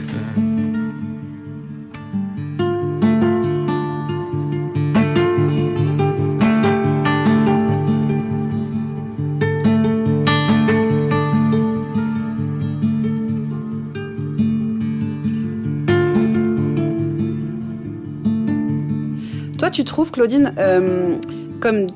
Tu 19.71 19.85
trouves, 19.85 20.11
Claudine, 20.11 20.53
euh, 20.57 21.15
comme 21.61 21.87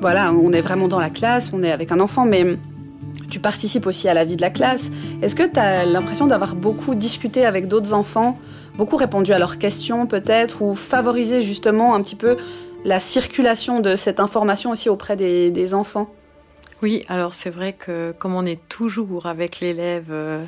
voilà, 0.00 0.32
on 0.32 0.52
est 0.52 0.60
vraiment 0.60 0.88
dans 0.88 0.98
la 0.98 1.10
classe, 1.10 1.50
on 1.52 1.62
est 1.62 1.70
avec 1.70 1.92
un 1.92 2.00
enfant, 2.00 2.24
mais 2.24 2.44
tu 3.28 3.38
participes 3.38 3.86
aussi 3.86 4.08
à 4.08 4.14
la 4.14 4.24
vie 4.24 4.36
de 4.36 4.40
la 4.40 4.50
classe. 4.50 4.90
Est-ce 5.22 5.36
que 5.36 5.44
tu 5.44 5.60
as 5.60 5.84
l'impression 5.84 6.26
d'avoir 6.26 6.54
beaucoup 6.54 6.94
discuté 6.94 7.44
avec 7.44 7.68
d'autres 7.68 7.92
enfants, 7.92 8.38
beaucoup 8.76 8.96
répondu 8.96 9.32
à 9.32 9.38
leurs 9.38 9.58
questions 9.58 10.06
peut-être, 10.06 10.62
ou 10.62 10.74
favorisé 10.74 11.42
justement 11.42 11.94
un 11.94 12.02
petit 12.02 12.16
peu 12.16 12.36
la 12.84 12.98
circulation 12.98 13.80
de 13.80 13.96
cette 13.96 14.18
information 14.18 14.70
aussi 14.70 14.88
auprès 14.88 15.14
des, 15.14 15.50
des 15.50 15.74
enfants? 15.74 16.08
Oui, 16.82 17.04
alors 17.08 17.34
c'est 17.34 17.50
vrai 17.50 17.74
que 17.74 18.12
comme 18.18 18.34
on 18.34 18.46
est 18.46 18.60
toujours 18.68 19.26
avec 19.26 19.60
l'élève 19.60 20.08
euh, 20.10 20.42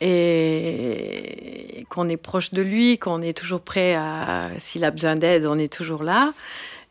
et 0.00 1.84
qu'on 1.90 2.08
est 2.08 2.16
proche 2.16 2.52
de 2.52 2.62
lui, 2.62 2.98
qu'on 2.98 3.22
est 3.22 3.36
toujours 3.36 3.60
prêt 3.60 3.94
à, 3.94 4.48
s'il 4.58 4.84
a 4.84 4.90
besoin 4.90 5.14
d'aide, 5.14 5.46
on 5.46 5.58
est 5.58 5.72
toujours 5.72 6.02
là. 6.02 6.32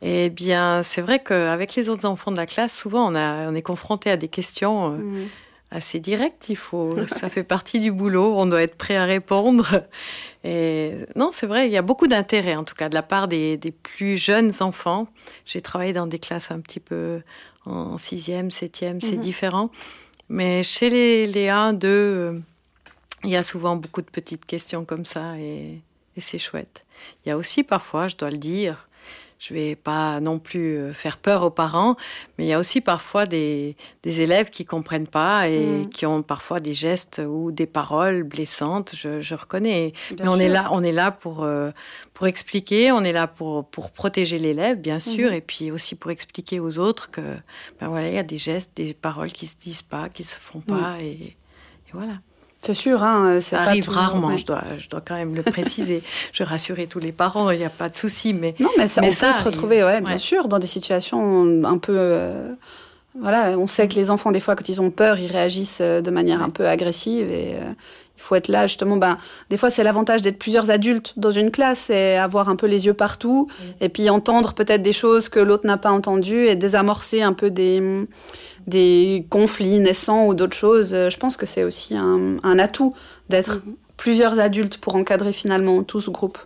Eh 0.01 0.29
bien, 0.29 0.81
c'est 0.83 1.01
vrai 1.01 1.19
qu'avec 1.21 1.75
les 1.75 1.89
autres 1.89 2.05
enfants 2.05 2.31
de 2.31 2.37
la 2.37 2.45
classe, 2.45 2.77
souvent, 2.77 3.11
on, 3.11 3.15
a, 3.15 3.49
on 3.49 3.55
est 3.55 3.61
confronté 3.61 4.09
à 4.09 4.17
des 4.17 4.27
questions. 4.29 4.93
Euh, 4.93 4.97
mmh 4.97 5.27
assez 5.71 5.99
direct. 5.99 6.49
Il 6.49 6.55
faut, 6.55 6.95
ça 7.07 7.29
fait 7.29 7.43
partie 7.43 7.79
du 7.79 7.91
boulot. 7.91 8.33
On 8.35 8.45
doit 8.45 8.61
être 8.61 8.75
prêt 8.75 8.95
à 8.95 9.05
répondre. 9.05 9.83
Et 10.43 10.93
non, 11.15 11.29
c'est 11.31 11.45
vrai. 11.45 11.67
Il 11.67 11.71
y 11.71 11.77
a 11.77 11.81
beaucoup 11.81 12.07
d'intérêt, 12.07 12.55
en 12.55 12.63
tout 12.63 12.75
cas, 12.75 12.89
de 12.89 12.95
la 12.95 13.03
part 13.03 13.27
des, 13.27 13.57
des 13.57 13.71
plus 13.71 14.17
jeunes 14.17 14.51
enfants. 14.61 15.05
J'ai 15.45 15.61
travaillé 15.61 15.93
dans 15.93 16.07
des 16.07 16.19
classes 16.19 16.51
un 16.51 16.59
petit 16.59 16.79
peu 16.79 17.21
en 17.65 17.97
sixième, 17.97 18.51
septième, 18.51 19.01
c'est 19.01 19.15
mhm. 19.15 19.19
différent. 19.19 19.69
Mais 20.29 20.63
chez 20.63 20.89
les, 20.89 21.27
les 21.27 21.49
1, 21.49 21.73
2, 21.73 21.87
euh, 21.87 22.39
il 23.23 23.29
y 23.29 23.35
a 23.35 23.43
souvent 23.43 23.75
beaucoup 23.75 24.01
de 24.01 24.09
petites 24.09 24.45
questions 24.45 24.85
comme 24.85 25.05
ça 25.05 25.37
et, 25.37 25.81
et 26.15 26.21
c'est 26.21 26.39
chouette. 26.39 26.85
Il 27.25 27.29
y 27.29 27.31
a 27.31 27.37
aussi 27.37 27.63
parfois, 27.63 28.07
je 28.07 28.15
dois 28.15 28.29
le 28.29 28.37
dire, 28.37 28.89
je 29.39 29.53
vais 29.53 29.75
pas 29.75 30.19
non 30.19 30.37
plus 30.37 30.77
euh, 30.77 30.91
faire 30.91 31.17
peur 31.17 31.43
aux 31.43 31.49
parents, 31.49 31.95
mais 32.37 32.45
il 32.45 32.47
y 32.49 32.53
a 32.53 32.59
aussi 32.59 32.81
parfois 32.81 33.25
des, 33.25 33.77
des 34.03 34.21
élèves 34.21 34.49
qui 34.49 34.65
comprennent 34.65 35.07
pas 35.07 35.47
et 35.47 35.65
mm. 35.65 35.89
qui 35.89 36.05
ont 36.05 36.21
parfois 36.21 36.59
des 36.59 36.73
gestes 36.73 37.21
ou 37.25 37.51
des 37.51 37.65
paroles 37.65 38.23
blessantes. 38.23 38.91
Je, 38.93 39.21
je 39.21 39.35
reconnais. 39.35 39.93
mais 40.19 40.27
on 40.27 40.37
est 40.37 40.49
là, 40.49 40.67
on 40.71 40.83
est 40.83 40.91
là 40.91 41.11
pour 41.11 41.43
euh, 41.43 41.71
pour 42.13 42.27
expliquer, 42.27 42.91
on 42.91 43.05
est 43.05 43.13
là 43.13 43.27
pour 43.27 43.65
pour 43.69 43.91
protéger 43.91 44.39
l'élève, 44.39 44.77
bien 44.77 44.99
sûr, 44.99 45.31
mm-hmm. 45.31 45.35
et 45.35 45.41
puis 45.41 45.71
aussi 45.71 45.95
pour 45.95 46.11
expliquer 46.11 46.59
aux 46.59 46.77
autres 46.77 47.09
que 47.09 47.21
ben 47.79 47.87
voilà, 47.87 48.09
il 48.09 48.15
y 48.15 48.19
a 48.19 48.23
des 48.23 48.37
gestes, 48.37 48.75
des 48.75 48.93
paroles 48.93 49.31
qui 49.31 49.47
se 49.47 49.55
disent 49.55 49.83
pas, 49.83 50.09
qui 50.09 50.25
se 50.25 50.35
font 50.35 50.59
pas, 50.59 50.97
et, 50.99 51.11
et 51.13 51.37
voilà. 51.93 52.19
C'est 52.61 52.73
sûr, 52.73 53.03
hein, 53.03 53.39
ça 53.39 53.61
arrive 53.61 53.89
rarement. 53.89 54.35
Je 54.35 54.45
dois, 54.45 54.63
je 54.77 54.89
dois 54.89 55.01
quand 55.01 55.15
même 55.15 55.33
le 55.33 55.43
préciser. 55.43 56.03
je 56.33 56.43
rassurer 56.43 56.87
tous 56.87 56.99
les 56.99 57.13
parents, 57.13 57.51
il 57.51 57.59
n'y 57.59 57.65
a 57.65 57.69
pas 57.69 57.87
de 57.87 57.95
souci, 57.95 58.33
mais 58.33 58.53
non, 58.59 58.69
mais 58.77 58.87
ça, 58.87 59.01
on 59.01 59.07
peut 59.07 59.11
se 59.11 59.43
retrouver, 59.43 59.83
ouais, 59.83 60.01
bien 60.01 60.17
sûr, 60.17 60.47
dans 60.47 60.59
des 60.59 60.67
situations 60.67 61.63
un 61.63 61.77
peu. 61.77 61.95
Euh, 61.95 62.53
voilà, 63.19 63.57
on 63.57 63.67
sait 63.67 63.87
que 63.87 63.95
les 63.95 64.11
enfants, 64.11 64.31
des 64.31 64.39
fois, 64.39 64.55
quand 64.55 64.67
ils 64.69 64.81
ont 64.81 64.91
peur, 64.91 65.19
ils 65.19 65.31
réagissent 65.31 65.79
euh, 65.81 66.01
de 66.01 66.11
manière 66.11 66.43
un 66.43 66.49
peu 66.49 66.67
agressive 66.67 67.29
et 67.29 67.55
euh, 67.55 67.71
il 68.17 68.21
faut 68.21 68.35
être 68.35 68.49
là 68.49 68.67
justement. 68.67 68.97
Ben, 68.97 69.17
des 69.49 69.57
fois, 69.57 69.71
c'est 69.71 69.83
l'avantage 69.83 70.21
d'être 70.21 70.37
plusieurs 70.37 70.69
adultes 70.69 71.13
dans 71.17 71.31
une 71.31 71.51
classe 71.51 71.89
et 71.89 72.17
avoir 72.17 72.49
un 72.49 72.55
peu 72.55 72.67
les 72.67 72.85
yeux 72.85 72.93
partout 72.93 73.47
et 73.81 73.89
puis 73.89 74.09
entendre 74.09 74.53
peut-être 74.53 74.81
des 74.81 74.93
choses 74.93 75.29
que 75.29 75.39
l'autre 75.39 75.65
n'a 75.65 75.77
pas 75.77 75.91
entendues 75.91 76.45
et 76.45 76.55
désamorcer 76.55 77.21
un 77.21 77.33
peu 77.33 77.49
des 77.49 78.05
des 78.69 79.25
conflits 79.29 79.79
naissants 79.79 80.27
ou 80.27 80.33
d'autres 80.33 80.55
choses. 80.55 80.91
Je 80.93 81.17
pense 81.17 81.37
que 81.37 81.45
c'est 81.45 81.63
aussi 81.63 81.95
un, 81.95 82.37
atout 82.59 82.93
d'être 83.29 83.63
mhm. 83.65 83.75
plusieurs 83.97 84.39
adultes 84.39 84.77
pour 84.77 84.95
encadrer 84.95 85.33
finalement 85.33 85.83
tout 85.83 86.01
ce 86.01 86.09
groupe. 86.09 86.37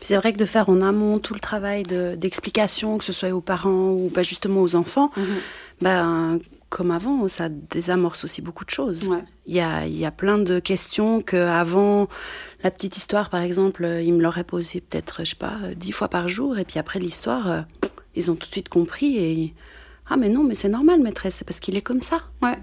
C'est 0.00 0.16
vrai 0.16 0.32
que 0.32 0.38
de 0.38 0.44
faire 0.44 0.68
en 0.68 0.80
amont 0.80 1.18
tout 1.18 1.34
le 1.34 1.40
travail 1.40 1.82
d'explication, 1.82 2.96
que 2.98 3.04
ce 3.04 3.12
soit 3.12 3.30
aux 3.30 3.40
parents 3.40 3.90
ou 3.90 4.10
justement 4.22 4.62
aux 4.62 4.74
enfants, 4.74 5.10
mhm. 5.16 5.24
ben, 5.82 6.38
comme 6.68 6.90
avant, 6.90 7.28
ça 7.28 7.48
désamorce 7.48 8.24
aussi 8.24 8.42
beaucoup 8.42 8.64
de 8.64 8.70
choses. 8.70 9.08
Il, 9.46 9.54
y 9.54 9.60
a, 9.60 9.86
il 9.86 9.96
y 9.96 10.04
a 10.04 10.10
plein 10.10 10.38
de 10.38 10.58
questions 10.58 11.22
que 11.22 11.36
avant 11.36 12.08
la 12.62 12.70
petite 12.70 12.96
histoire, 12.96 13.30
par 13.30 13.40
exemple, 13.40 13.86
il 14.02 14.12
me 14.14 14.22
l'aurait 14.22 14.44
posé 14.44 14.80
peut-être, 14.80 15.24
je 15.24 15.30
sais 15.30 15.36
pas, 15.36 15.56
dix 15.76 15.92
fois 15.92 16.08
par 16.08 16.28
jour, 16.28 16.58
et 16.58 16.64
puis 16.64 16.78
après 16.78 16.98
l'histoire, 16.98 17.50
euh, 17.50 17.60
ils 18.14 18.30
ont 18.30 18.34
tout 18.34 18.48
de 18.48 18.52
suite 18.52 18.68
compris 18.68 19.16
et 19.18 19.54
ah 20.08 20.16
mais 20.16 20.28
non, 20.28 20.44
mais 20.44 20.54
c'est 20.54 20.68
normal, 20.68 21.00
maîtresse, 21.00 21.36
c'est 21.36 21.44
parce 21.44 21.60
qu'il 21.60 21.76
est 21.76 21.82
comme 21.82 22.02
ça. 22.02 22.20
Ouais. 22.42 22.58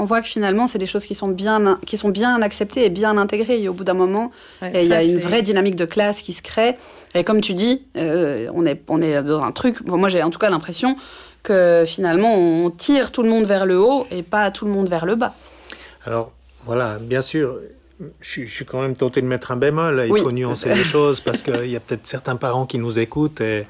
On 0.00 0.04
voit 0.04 0.22
que 0.22 0.26
finalement, 0.26 0.66
c'est 0.66 0.78
des 0.78 0.86
choses 0.86 1.04
qui 1.04 1.14
sont 1.14 1.28
bien, 1.28 1.78
qui 1.86 1.98
sont 1.98 2.08
bien 2.08 2.40
acceptées 2.40 2.86
et 2.86 2.88
bien 2.88 3.18
intégrées. 3.18 3.60
Et 3.62 3.68
au 3.68 3.74
bout 3.74 3.84
d'un 3.84 3.94
moment, 3.94 4.30
il 4.62 4.84
y 4.84 4.92
a 4.94 5.04
une 5.04 5.18
vraie 5.18 5.42
dynamique 5.42 5.76
de 5.76 5.84
classe 5.84 6.22
qui 6.22 6.32
se 6.32 6.40
crée. 6.40 6.76
Et 7.14 7.22
comme 7.22 7.42
tu 7.42 7.52
dis, 7.52 7.82
euh, 7.98 8.48
on, 8.54 8.64
est, 8.64 8.80
on 8.88 9.02
est 9.02 9.22
dans 9.22 9.42
un 9.42 9.52
truc. 9.52 9.86
moi, 9.86 10.08
j'ai 10.08 10.22
en 10.22 10.30
tout 10.30 10.38
cas 10.38 10.48
l'impression 10.48 10.96
que 11.42 11.84
finalement, 11.86 12.34
on 12.34 12.70
tire 12.70 13.12
tout 13.12 13.22
le 13.22 13.28
monde 13.28 13.44
vers 13.44 13.66
le 13.66 13.78
haut 13.78 14.06
et 14.10 14.22
pas 14.22 14.50
tout 14.50 14.64
le 14.64 14.70
monde 14.70 14.88
vers 14.88 15.04
le 15.04 15.16
bas. 15.16 15.34
Alors, 16.06 16.32
voilà, 16.64 16.96
bien 16.98 17.20
sûr, 17.20 17.58
je, 18.20 18.46
suis 18.46 18.64
quand 18.64 18.80
même 18.80 18.96
tenté 18.96 19.20
de 19.20 19.26
mettre 19.26 19.50
un 19.50 19.56
bémol. 19.56 20.06
Il 20.08 20.16
faut 20.16 20.32
nuancer 20.32 20.70
les 20.70 20.76
choses 20.84 21.20
parce 21.20 21.42
qu'il 21.42 21.66
y 21.66 21.76
a 21.76 21.80
peut-être 21.80 22.06
certains 22.06 22.36
parents 22.36 22.64
qui 22.64 22.78
nous 22.78 22.98
écoutent 22.98 23.42
et 23.42 23.66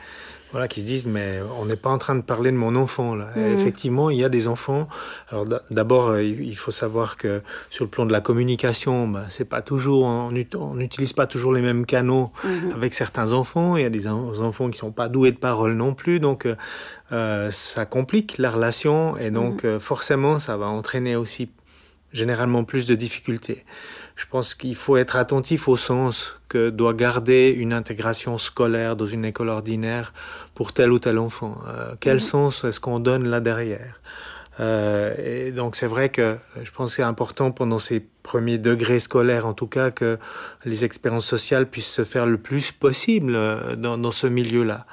voilà, 0.53 0.69
qui 0.69 0.81
se 0.81 0.87
disent 0.87 1.07
mais 1.07 1.41
on 1.61 1.67
n'est 1.67 1.77
pas 1.77 1.91
en 1.91 1.99
train 1.99 2.17
de 2.17 2.23
parler 2.23 2.51
de 2.51 2.57
mon 2.57 2.75
enfant 2.77 3.15
là. 3.15 3.31
Mhm. 3.37 3.59
Effectivement, 3.59 4.11
il 4.11 4.19
y 4.19 4.25
a 4.25 4.29
des 4.29 4.49
enfants. 4.49 4.89
Alors 5.31 5.47
d'abord, 5.71 6.09
euh, 6.09 6.23
il 6.23 6.57
faut 6.57 6.71
savoir 6.71 7.17
que 7.17 7.43
sur 7.71 7.85
le 7.85 7.91
plan 7.91 8.07
de 8.07 8.13
la 8.13 8.21
communication, 8.21 9.09
bah, 9.09 9.25
c'est 9.29 9.45
pas 9.45 9.63
toujours 9.63 10.05
on 10.05 10.31
n'utilise 10.75 11.13
pas 11.13 11.27
toujours 11.27 11.53
les 11.53 11.63
mêmes 11.63 11.87
canaux 11.87 12.33
mhm. 12.45 12.73
avec 12.75 12.95
certains 12.95 13.33
enfants. 13.33 13.77
Il 13.77 13.83
y 13.83 13.87
a 13.87 13.91
des 13.91 14.07
enfants 14.07 14.71
qui 14.71 14.79
sont 14.79 14.93
pas 14.93 15.09
doués 15.09 15.33
de 15.33 15.39
parole 15.39 15.75
non 15.75 15.95
plus, 15.95 16.21
donc 16.21 16.47
euh, 16.47 16.57
euh 17.13 17.51
ça 17.51 17.87
complique 17.87 18.39
la 18.39 18.51
relation 18.51 19.17
et 19.17 19.31
donc 19.31 19.65
mhm. 19.65 19.81
forcément 19.81 20.39
ça 20.39 20.57
va 20.57 20.67
entraîner 20.67 21.17
aussi 21.17 21.51
généralement 22.13 22.65
plus 22.65 22.87
de 22.87 22.95
difficultés. 22.95 23.65
Je 24.21 24.27
pense 24.27 24.55
qu'il 24.55 24.75
faut 24.75 24.99
être 24.99 25.17
attentif 25.17 25.67
au 25.67 25.79
sens 25.79 26.39
que 26.49 26.69
doit 26.69 26.93
garder 26.93 27.49
une 27.57 27.73
intégration 27.73 28.37
scolaire 28.37 28.95
dans 28.95 29.07
une 29.07 29.25
école 29.25 29.49
ordinaire 29.49 30.13
pour 30.55 30.75
tel 30.75 30.93
ou 30.93 30.99
tel 30.99 31.17
enfant. 31.17 31.57
Euh, 31.67 31.95
quel 32.01 32.17
mhm. 32.17 32.21
sens 32.21 32.65
est-ce 32.65 32.81
qu'on 32.81 33.01
donne 33.01 33.27
là 33.27 33.41
derrière? 33.41 33.99
Euh, 34.59 35.15
et 35.47 35.53
donc 35.53 35.75
c'est 35.75 35.87
vrai 35.87 36.11
que 36.11 36.37
je 36.63 36.71
pense 36.71 36.91
que 36.91 36.97
c'est 36.97 37.03
important 37.03 37.51
pendant 37.51 37.79
ces 37.79 38.01
premiers 38.23 38.59
degrés 38.59 39.01
scolaires 39.01 39.47
en 39.47 39.55
tout 39.55 39.69
cas 39.69 39.91
que 39.91 40.19
les 40.67 40.85
expériences 40.85 41.25
sociales 41.25 41.67
puissent 41.67 41.91
se 41.91 42.05
faire 42.05 42.27
le 42.27 42.37
plus 42.37 42.73
possible 42.73 43.35
euh, 43.35 43.75
dans, 43.75 43.97
dans 43.97 44.11
ce 44.11 44.27
milieu-là. 44.27 44.85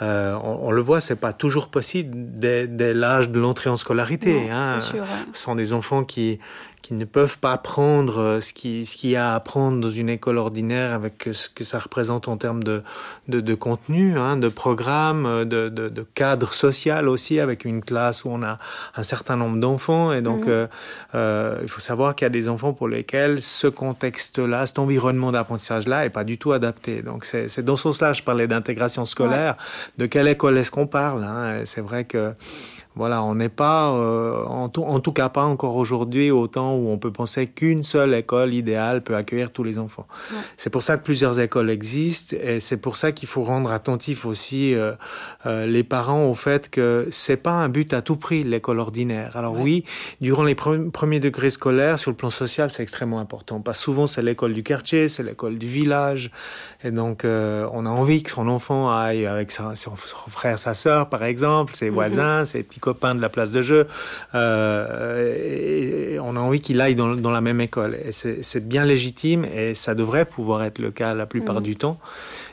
Euh, 0.00 0.38
on, 0.44 0.68
on, 0.68 0.70
le 0.70 0.80
voit, 0.80 1.00
c'est 1.00 1.16
pas 1.16 1.32
toujours 1.32 1.68
possible 1.68 2.10
dès, 2.14 2.68
dès 2.68 2.94
l'âge 2.94 3.30
de 3.30 3.40
l'entrée 3.40 3.70
en 3.70 3.76
scolarité. 3.76 4.42
Non, 4.42 4.52
hein. 4.52 4.80
sûr, 4.80 5.00
ouais. 5.00 5.06
Ce 5.34 5.42
sont 5.42 5.56
des 5.56 5.72
enfants 5.72 6.04
qui 6.04 6.38
qui 6.82 6.94
ne 6.94 7.04
peuvent 7.04 7.38
pas 7.38 7.52
apprendre 7.52 8.18
euh, 8.18 8.40
ce 8.40 8.52
qu'il 8.52 8.86
ce 8.86 8.96
qui 8.96 9.10
y 9.10 9.16
a 9.16 9.32
à 9.32 9.34
apprendre 9.34 9.80
dans 9.80 9.90
une 9.90 10.08
école 10.08 10.38
ordinaire 10.38 10.92
avec 10.92 11.28
ce 11.32 11.48
que 11.48 11.64
ça 11.64 11.78
représente 11.78 12.28
en 12.28 12.36
termes 12.36 12.62
de, 12.62 12.82
de, 13.28 13.40
de 13.40 13.54
contenu, 13.54 14.18
hein, 14.18 14.36
de 14.36 14.48
programme, 14.48 15.44
de, 15.44 15.68
de, 15.68 15.88
de, 15.88 16.06
cadre 16.14 16.52
social 16.52 17.08
aussi, 17.08 17.40
avec 17.40 17.64
une 17.64 17.82
classe 17.82 18.24
où 18.24 18.30
on 18.30 18.42
a 18.42 18.58
un 18.94 19.02
certain 19.02 19.36
nombre 19.36 19.58
d'enfants. 19.58 20.12
Et 20.12 20.22
donc, 20.22 20.46
mmh. 20.46 20.50
euh, 20.50 20.66
euh, 21.14 21.58
il 21.62 21.68
faut 21.68 21.80
savoir 21.80 22.14
qu'il 22.14 22.24
y 22.24 22.26
a 22.26 22.30
des 22.30 22.48
enfants 22.48 22.72
pour 22.72 22.88
lesquels 22.88 23.42
ce 23.42 23.66
contexte-là, 23.66 24.66
cet 24.66 24.78
environnement 24.78 25.32
d'apprentissage-là 25.32 26.04
est 26.04 26.10
pas 26.10 26.24
du 26.24 26.38
tout 26.38 26.52
adapté. 26.52 27.02
Donc, 27.02 27.24
c'est 27.24 27.62
dans 27.62 27.76
ce 27.76 27.84
sens-là, 27.84 28.12
je 28.12 28.22
parlais 28.22 28.46
d'intégration 28.46 29.04
scolaire. 29.04 29.56
Ouais. 29.58 30.04
De 30.04 30.06
quelle 30.06 30.28
école 30.28 30.56
est-ce 30.58 30.70
qu'on 30.70 30.86
parle 30.86 31.24
hein? 31.24 31.62
C'est 31.64 31.80
vrai 31.80 32.04
que 32.04 32.34
voilà, 32.98 33.22
on 33.22 33.36
n'est 33.36 33.48
pas, 33.48 33.92
euh, 33.92 34.42
en, 34.44 34.68
tout, 34.68 34.82
en, 34.82 34.98
tout, 34.98 35.12
cas 35.12 35.28
pas 35.28 35.44
encore 35.44 35.76
aujourd'hui, 35.76 36.32
au 36.32 36.48
temps 36.48 36.74
où 36.74 36.90
on 36.90 36.98
peut 36.98 37.12
penser 37.12 37.46
qu'une 37.46 37.84
seule 37.84 38.12
école 38.12 38.52
idéale 38.52 39.02
peut 39.02 39.14
accueillir 39.14 39.52
tous 39.52 39.62
les 39.62 39.78
enfants. 39.78 40.08
Ouais. 40.32 40.38
C'est 40.56 40.68
pour 40.70 40.82
ça 40.82 40.96
que 40.96 41.04
plusieurs 41.04 41.38
écoles 41.38 41.70
existent 41.70 42.36
et 42.42 42.58
c'est 42.58 42.76
pour 42.76 42.96
ça 42.96 43.12
qu'il 43.12 43.28
faut 43.28 43.44
rendre 43.44 43.70
attentif 43.70 44.26
aussi 44.26 44.74
euh, 44.74 44.94
euh, 45.46 45.64
les 45.64 45.84
parents 45.84 46.28
au 46.28 46.34
fait 46.34 46.68
que 46.68 47.06
c'est 47.10 47.36
pas 47.36 47.52
un 47.52 47.68
but 47.68 47.94
à 47.94 48.02
tout 48.02 48.16
prix 48.16 48.42
l'école 48.42 48.80
ordinaire. 48.80 49.36
Alors 49.36 49.54
ouais. 49.54 49.62
oui, 49.62 49.84
durant 50.20 50.42
les 50.42 50.56
pre 50.56 50.90
premiers 50.92 51.20
degrés 51.20 51.50
scolaires, 51.50 52.00
sur 52.00 52.10
le 52.10 52.16
plan 52.16 52.30
social, 52.30 52.72
c'est 52.72 52.82
extrêmement 52.82 53.20
important. 53.20 53.60
Parce 53.60 53.78
souvent 53.78 54.08
c'est 54.08 54.22
l'école 54.22 54.54
du 54.54 54.64
quartier, 54.64 55.06
c'est 55.06 55.22
l'école 55.22 55.56
du 55.56 55.68
village, 55.68 56.32
et 56.82 56.90
donc 56.90 57.24
on 57.24 57.86
a 57.86 57.90
envie 57.90 58.24
que 58.24 58.30
son 58.30 58.48
enfant 58.48 58.90
aille 58.90 59.24
avec 59.24 59.52
sa, 59.52 59.76
son, 59.76 59.94
frère, 59.96 60.58
sa 60.58 60.74
sœur, 60.74 61.08
par 61.08 61.22
exemple, 61.22 61.74
ses 61.76 61.90
voisins, 61.90 62.40
mm 62.40 62.42
-hmm. 62.42 62.46
ses 62.46 62.62
petits 62.64 62.80
de 63.14 63.20
la 63.20 63.28
place 63.28 63.52
de 63.52 63.62
jeu. 63.62 63.86
Euh, 64.34 66.14
et 66.14 66.18
on 66.20 66.36
a 66.36 66.40
envie 66.40 66.60
qu'il 66.60 66.80
aille 66.80 66.94
dans, 66.94 67.14
dans, 67.14 67.30
la 67.30 67.40
même 67.40 67.60
école. 67.60 67.96
Et 68.04 68.12
c'est 68.12 68.68
bien 68.68 68.84
légitime 68.84 69.44
et 69.44 69.74
ça 69.74 69.94
devrait 69.94 70.24
pouvoir 70.24 70.62
être 70.64 70.78
le 70.78 70.90
cas 70.90 71.14
la 71.14 71.26
plupart 71.26 71.60
mmh. 71.60 71.64
du 71.64 71.76
temps. 71.76 71.98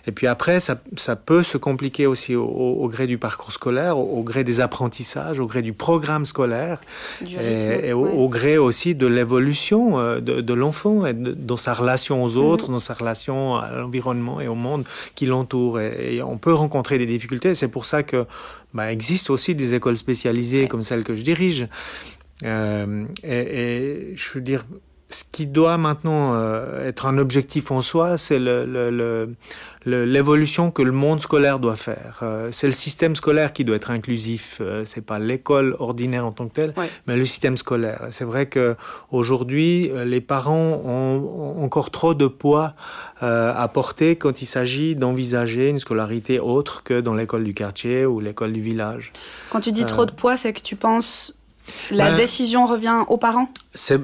Et 0.08 0.12
puis 0.12 0.28
après, 0.28 0.60
ça, 0.60 0.80
ça 0.98 1.16
peut 1.16 1.44
se 1.44 1.58
compliquer 1.58 2.06
aussi 2.06 2.36
au, 2.36 2.46
au, 2.46 2.88
gré 2.88 3.08
du 3.08 3.18
parcours 3.18 3.52
scolaire, 3.52 3.98
au, 3.98 4.20
au, 4.20 4.24
gré 4.24 4.44
des 4.44 4.60
apprentissages, 4.60 5.40
au 5.40 5.48
gré 5.48 5.62
du 5.62 5.74
programme 5.74 6.26
scolaire, 6.26 6.80
du 7.22 7.36
et, 7.38 7.90
et 7.90 7.94
au, 7.94 8.06
ouais. 8.06 8.12
au, 8.12 8.30
gré 8.30 8.58
aussi 8.58 8.96
de 8.96 9.08
l'évolution 9.08 10.00
euh, 10.00 10.20
de, 10.20 10.42
de 10.42 10.54
l'enfant 10.54 11.06
et 11.06 11.14
de, 11.14 11.32
dans 11.32 11.58
sa 11.58 11.74
relation 11.74 12.24
aux 12.24 12.38
autres, 12.38 12.70
mmh. 12.70 12.74
dans 12.74 12.80
sa 12.80 12.94
relation 12.94 13.56
à 13.56 13.72
l'environnement 13.72 14.42
et 14.42 14.48
au 14.48 14.56
monde 14.56 14.86
qui 15.16 15.26
l'entoure. 15.26 15.80
Et, 15.80 16.16
et, 16.16 16.24
on 16.24 16.38
peut 16.38 16.54
rencontrer 16.54 16.98
des 16.98 17.06
difficultés. 17.06 17.56
C'est 17.56 17.68
pour 17.68 17.86
ça 17.86 18.04
que 18.04 18.26
bah, 18.74 18.92
existe 18.92 19.30
aussi 19.30 19.56
des 19.56 19.74
écoles 19.74 19.98
spécialisées 19.98 20.64
ouais. 20.64 20.68
comme 20.68 20.84
celle 20.84 21.04
que 21.04 21.16
je 21.16 21.24
dirige. 21.24 21.68
Euh, 22.44 23.06
et, 23.24 23.32
et 23.32 24.14
je 24.16 24.32
veux 24.34 24.42
dire, 24.42 24.66
ce 25.10 25.24
qui 25.32 25.46
doit 25.46 25.78
maintenant 25.78 26.34
euh, 26.34 26.88
être 26.88 27.06
un 27.06 27.20
objectif 27.20 27.70
en 27.70 27.82
soi, 27.82 28.18
c'est 28.18 28.40
l'évolution 29.86 30.72
que 30.72 30.82
le 30.82 30.92
monde 30.92 31.22
scolaire 31.22 31.60
doit 31.60 31.76
faire. 31.76 32.20
Euh, 32.24 32.50
c'est 32.52 32.66
le 32.66 32.74
système 32.74 33.16
scolaire 33.16 33.54
qui 33.54 33.64
doit 33.64 33.76
être 33.76 33.92
inclusif. 33.92 34.58
Euh, 34.62 34.84
c'est 34.84 35.06
pas 35.06 35.20
l'école 35.20 35.76
ordinaire 35.78 36.26
en 36.26 36.32
tant 36.32 36.48
que 36.48 36.54
telle, 36.54 36.74
mais 37.06 37.16
le 37.16 37.26
système 37.26 37.56
scolaire. 37.56 38.08
C'est 38.10 38.26
vrai 38.26 38.48
que 38.48 38.76
aujourd'hui, 39.12 39.92
les 40.06 40.22
parents 40.22 40.82
ont, 40.84 41.64
encore 41.64 41.92
trop 41.92 42.16
de 42.16 42.28
poids 42.28 42.74
à 43.22 43.70
porter 43.74 44.16
quand 44.18 44.42
il 44.42 44.46
s'agit 44.46 44.96
d'envisager 44.96 45.70
une 45.70 45.80
scolarité 45.80 46.40
autre 46.40 46.84
que 46.84 47.00
dans 47.00 47.14
l'école 47.14 47.44
du 47.44 47.54
quartier 47.54 48.06
ou 48.06 48.20
l'école 48.20 48.54
du 48.54 48.62
village. 48.62 49.12
Quand 49.50 49.62
tu 49.62 49.72
dis 49.72 49.86
trop 49.86 50.06
de 50.06 50.12
poids, 50.12 50.36
c'est 50.36 50.52
que 50.54 50.62
tu 50.62 50.76
penses 50.76 51.34
la 51.92 52.12
ben, 52.12 52.18
décision 52.18 52.66
revient 52.66 53.04
aux 53.08 53.18
parents 53.18 53.50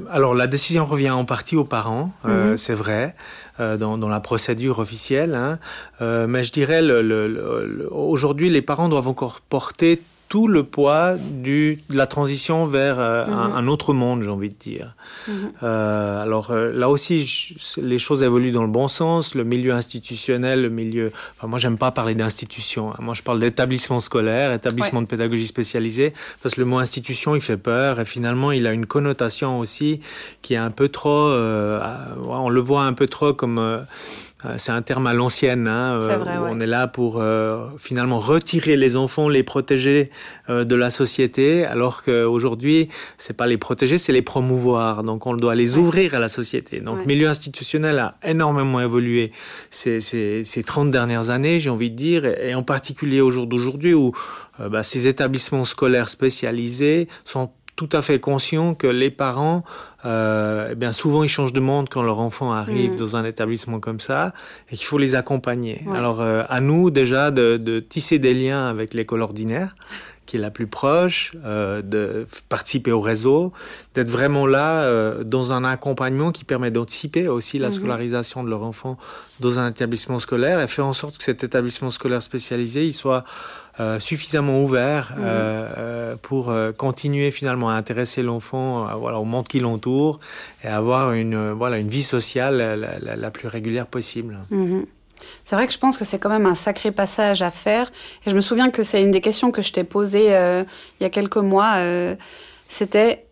Alors 0.10 0.36
la 0.36 0.48
décision 0.48 0.86
revient 0.86 1.12
en 1.12 1.26
partie 1.26 1.56
aux 1.56 1.64
parents, 1.64 2.12
euh, 2.26 2.52
mhm. 2.52 2.58
c'est 2.58 2.74
vrai, 2.74 3.16
euh, 3.60 3.78
dans, 3.78 3.98
dans, 3.98 4.10
la 4.10 4.20
procédure 4.20 4.80
officielle. 4.80 5.36
Hein. 5.36 5.60
Euh, 6.02 6.28
mais 6.28 6.44
je 6.44 6.52
dirais, 6.52 6.82
le, 6.82 7.02
le, 7.02 7.88
aujourd'hui, 7.92 8.50
les 8.50 8.62
parents 8.62 8.90
doivent 8.90 9.08
encore 9.08 9.42
porter 9.42 10.02
tout 10.32 10.48
le 10.48 10.64
poids 10.64 11.18
du, 11.18 11.84
de 11.90 11.98
la 11.98 12.08
transition 12.08 12.66
vers 12.66 13.00
euh, 13.00 13.26
un, 13.26 13.50
mhm. 13.50 13.56
un, 13.58 13.68
autre 13.68 13.94
monde, 13.94 14.22
j'ai 14.22 14.30
envie 14.30 14.48
de 14.48 14.56
dire. 14.56 14.96
Mhm. 15.28 15.34
euh, 15.62 16.24
alors 16.24 16.52
euh, 16.52 16.72
là 16.72 16.90
aussi, 16.90 17.58
les 17.76 18.00
choses 18.00 18.24
évoluent 18.24 18.54
dans 18.54 18.64
le 18.64 18.70
bon 18.70 18.88
sens. 18.88 19.36
Le 19.36 19.44
milieu 19.44 19.74
institutionnel, 19.74 20.62
le 20.62 20.70
milieu... 20.70 21.12
Enfin, 21.36 21.50
moi, 21.50 21.60
j'aime 21.60 21.78
pas 21.78 21.92
parler 21.92 22.16
d'institution. 22.16 22.92
Hein. 22.92 23.00
Moi, 23.00 23.14
je 23.14 23.24
parle 23.24 23.42
d'établissement 23.42 24.00
scolaire, 24.00 24.54
établissement 24.54 25.00
ouais. 25.00 25.06
de 25.06 25.10
pédagogie 25.10 25.48
spécialisée, 25.48 26.14
parce 26.42 26.56
que 26.56 26.62
le 26.62 26.66
mot 26.66 26.78
institution, 26.78 27.36
il 27.36 27.42
fait 27.42 27.58
peur, 27.58 28.00
et 28.00 28.06
finalement, 28.06 28.54
il 28.54 28.68
a 28.68 28.72
une 28.72 28.86
connotation 28.86 29.60
aussi 29.60 30.00
qui 30.42 30.54
est 30.54 30.64
un 30.70 30.72
peu 30.72 30.88
trop... 30.88 31.12
On 31.12 32.50
le 32.50 32.62
voit 32.62 32.84
un 32.84 32.94
peu 32.94 33.08
trop 33.08 33.34
comme 33.34 33.86
c'est 34.58 34.72
un 34.72 34.82
terme 34.82 35.08
à 35.08 35.14
l'ancienne. 35.14 35.68
Hein, 35.68 36.00
euh, 36.02 36.18
ouais. 36.18 36.50
On 36.52 36.60
est 36.60 36.68
là 36.68 36.88
pour 36.88 37.22
euh, 37.22 37.68
finalement 37.78 38.20
retirer 38.20 38.76
les 38.76 38.96
enfants, 38.96 39.30
les 39.30 39.44
protéger 39.44 40.10
euh, 40.50 40.64
de 40.64 40.76
la 40.76 40.90
société, 40.90 41.66
alors 41.66 42.04
qu'aujourd'hui, 42.04 42.90
c'est 43.18 43.36
pas 43.36 43.48
les 43.48 43.58
protéger, 43.58 43.98
c'est 43.98 44.14
les 44.14 44.22
promouvoir. 44.22 45.04
Donc, 45.04 45.28
on 45.28 45.36
doit 45.36 45.56
les 45.56 45.74
ouais. 45.74 45.80
ouvrir 45.80 46.16
à 46.16 46.20
la 46.20 46.30
société. 46.30 46.80
Donc, 46.80 47.00
le 47.00 47.06
milieu 47.06 47.28
institutionnel 47.28 48.00
a 48.00 48.16
énormément 48.24 48.82
évolué 48.82 49.32
ces, 49.70 50.00
ces, 50.00 50.44
ces 50.44 50.64
30 50.64 50.92
dernières 50.92 51.30
années, 51.30 51.60
j'ai 51.60 51.70
envie 51.70 51.92
de 51.92 51.96
dire, 51.96 52.26
et 52.26 52.56
en 52.56 52.64
particulier 52.64 53.22
au 53.22 53.30
jour 53.30 53.48
d'aujourd'hui 53.48 53.94
où 53.94 54.12
bah, 54.60 54.84
ces 54.84 55.08
établissements 55.08 55.66
scolaires 55.66 56.10
spécialisés 56.10 57.08
sont 57.26 57.52
tout 57.76 57.90
à 57.94 58.02
fait 58.02 58.20
conscients 58.20 58.76
que 58.76 58.88
les 58.88 59.10
parents 59.10 59.64
euh, 60.06 60.70
eh 60.72 60.76
bien 60.76 60.92
souvent 60.94 61.24
ils 61.24 61.30
changent 61.30 61.54
de 61.54 61.60
monde 61.60 61.90
quand 61.90 62.02
leur 62.02 62.20
enfant 62.20 62.52
arrive 62.52 62.94
mmh. 62.94 62.98
dans 62.98 63.16
un 63.16 63.26
établissement 63.26 63.80
comme 63.80 64.00
ça 64.00 64.34
et 64.72 64.76
qu'il 64.76 64.86
faut 64.86 64.98
les 64.98 65.16
accompagner. 65.16 65.84
Ouais. 65.86 65.98
Alors 65.98 66.22
euh, 66.22 66.44
à 66.50 66.62
nous 66.62 66.90
déjà 66.90 67.32
de, 67.32 67.58
de, 67.58 67.80
tisser 67.80 68.20
des 68.20 68.34
liens 68.34 68.68
avec 68.68 68.94
l'école 68.94 69.22
ordinaire 69.22 69.76
qui 70.32 70.38
est 70.38 70.40
la 70.40 70.50
plus 70.50 70.68
proche, 70.68 71.34
euh, 71.44 71.82
de 71.82 72.26
participer 72.48 72.94
au 72.94 73.02
réseau, 73.02 73.52
d'être 73.96 74.10
vraiment 74.10 74.48
là 74.48 74.84
euh, 74.84 75.26
dans 75.26 75.52
un 75.52 75.66
accompagnement 75.66 76.32
qui 76.32 76.46
permet 76.46 76.72
d'anticiper 76.72 77.28
aussi 77.28 77.60
la 77.60 77.68
mmh. 77.68 77.72
scolarisation 77.72 78.42
de 78.42 78.50
leur 78.50 78.64
enfant 78.64 78.98
dans 79.42 79.60
un 79.60 79.70
établissement 79.70 80.20
scolaire 80.20 80.62
et 80.62 80.70
faire 80.70 80.86
en 80.86 80.94
sorte 80.94 81.18
que 81.18 81.26
cet 81.26 81.44
établissement 81.44 81.90
scolaire 81.90 82.22
spécialisé 82.22 82.86
il 82.86 82.94
soit 82.94 83.26
euh, 83.80 84.00
suffisamment 84.00 84.62
ouvert 84.62 85.14
mmh. 85.16 85.22
euh, 85.22 86.16
pour 86.22 86.50
euh, 86.50 86.72
continuer 86.72 87.32
finalement 87.32 87.70
à 87.70 87.74
intéresser 87.74 88.22
l'enfant 88.22 88.86
voilà, 88.98 89.20
au 89.20 89.26
monde 89.26 89.48
qui 89.48 89.60
l'entoure 89.60 90.20
et 90.64 90.68
avoir 90.68 91.14
une, 91.14 91.52
voilà, 91.52 91.78
une 91.78 91.88
vie 91.88 92.04
sociale 92.04 92.58
la, 92.58 92.76
la, 92.76 93.16
la 93.16 93.32
plus 93.32 93.48
régulière 93.48 93.88
possible. 93.88 94.40
Mmh. 94.50 94.82
C'est 95.44 95.56
vrai 95.56 95.68
que 95.68 95.74
je 95.74 95.78
pense 95.78 95.98
que 95.98 96.06
c'est 96.06 96.20
quand 96.20 96.30
même 96.30 96.46
un 96.46 96.56
sacré 96.56 96.92
passage 96.92 97.42
à 97.42 97.52
faire. 97.52 97.92
Et 98.26 98.30
je 98.30 98.36
me 98.36 98.42
souviens 98.42 98.72
que 98.72 98.84
c'est 98.84 99.02
une 99.04 99.12
des 99.12 99.22
questions 99.22 99.52
que 99.52 99.62
je 99.62 99.72
t'ai 99.72 99.84
posées 99.84 100.36
euh, 100.36 100.64
il 101.00 101.04
y 101.04 101.06
a 101.06 101.10
quelques 101.10 101.38
mois. 101.38 101.76
Euh, 101.78 102.16
C'était 102.68 103.26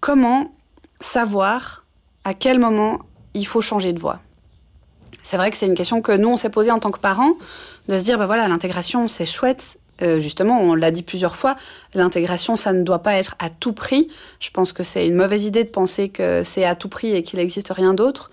comment 0.00 0.52
savoir 1.00 1.86
à 2.24 2.34
quel 2.34 2.58
moment 2.58 2.98
il 3.34 3.46
faut 3.46 3.62
changer 3.62 3.92
de 3.92 4.00
voie. 4.00 4.20
C'est 5.22 5.36
vrai 5.36 5.50
que 5.50 5.56
c'est 5.56 5.66
une 5.66 5.74
question 5.74 6.02
que 6.02 6.12
nous, 6.12 6.28
on 6.28 6.36
s'est 6.36 6.50
posée 6.50 6.70
en 6.70 6.78
tant 6.78 6.90
que 6.90 6.98
parents, 6.98 7.34
de 7.90 7.98
se 7.98 8.04
dire, 8.04 8.18
ben 8.18 8.26
voilà, 8.26 8.46
l'intégration, 8.48 9.08
c'est 9.08 9.26
chouette. 9.26 9.78
Euh, 10.02 10.20
justement, 10.20 10.60
on 10.60 10.74
l'a 10.74 10.90
dit 10.90 11.02
plusieurs 11.02 11.36
fois, 11.36 11.56
l'intégration, 11.92 12.56
ça 12.56 12.72
ne 12.72 12.82
doit 12.82 13.00
pas 13.00 13.14
être 13.16 13.34
à 13.38 13.50
tout 13.50 13.72
prix. 13.72 14.08
Je 14.38 14.50
pense 14.50 14.72
que 14.72 14.82
c'est 14.82 15.06
une 15.06 15.14
mauvaise 15.14 15.44
idée 15.44 15.64
de 15.64 15.68
penser 15.68 16.08
que 16.08 16.42
c'est 16.44 16.64
à 16.64 16.74
tout 16.74 16.88
prix 16.88 17.14
et 17.14 17.22
qu'il 17.22 17.38
n'existe 17.38 17.70
rien 17.70 17.92
d'autre. 17.92 18.30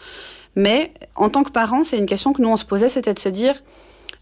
Mais 0.55 0.93
en 1.15 1.29
tant 1.29 1.43
que 1.43 1.51
parent, 1.51 1.83
c'est 1.83 1.97
une 1.97 2.05
question 2.05 2.33
que 2.33 2.41
nous, 2.41 2.49
on 2.49 2.55
se 2.55 2.65
posait, 2.65 2.89
c'était 2.89 3.13
de 3.13 3.19
se 3.19 3.29
dire, 3.29 3.55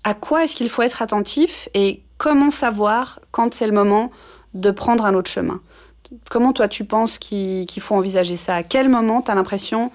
à 0.04 0.14
quoi 0.14 0.44
est-ce 0.44 0.56
qu'il 0.56 0.70
faut 0.70 0.82
être 0.82 1.02
attentif 1.02 1.70
et 1.74 2.02
comment 2.18 2.50
savoir 2.50 3.20
quand 3.32 3.54
c'est 3.54 3.68
le 3.68 3.74
moment 3.74 4.12
de 4.54 4.72
prendre 4.72 5.06
un 5.06 5.14
autre 5.14 5.30
chemin? 5.30 5.62
Comment 6.32 6.54
toi, 6.54 6.68
tu 6.68 6.86
penses 6.86 7.18
qu'il 7.18 7.66
qu 7.66 7.80
faut 7.80 7.96
envisager 7.96 8.38
ça? 8.38 8.56
À 8.56 8.64
quel 8.64 8.90
moment 8.90 9.22
tu 9.22 9.32
as 9.32 9.36
l'impression 9.36 9.92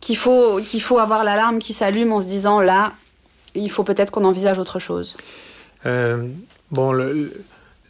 qu'il 0.00 0.16
faut, 0.16 0.60
qu'il 0.62 0.80
faut 0.80 0.98
avoir 0.98 1.24
l'alarme 1.24 1.58
qui 1.58 1.74
s'allume 1.74 2.12
en 2.12 2.20
se 2.20 2.26
disant 2.26 2.60
là, 2.60 2.92
il 3.54 3.70
faut 3.70 3.84
peut-être 3.84 4.10
qu'on 4.10 4.24
envisage 4.24 4.58
autre 4.58 4.78
chose 4.78 5.16
euh, 5.86 6.26
Bon, 6.70 6.92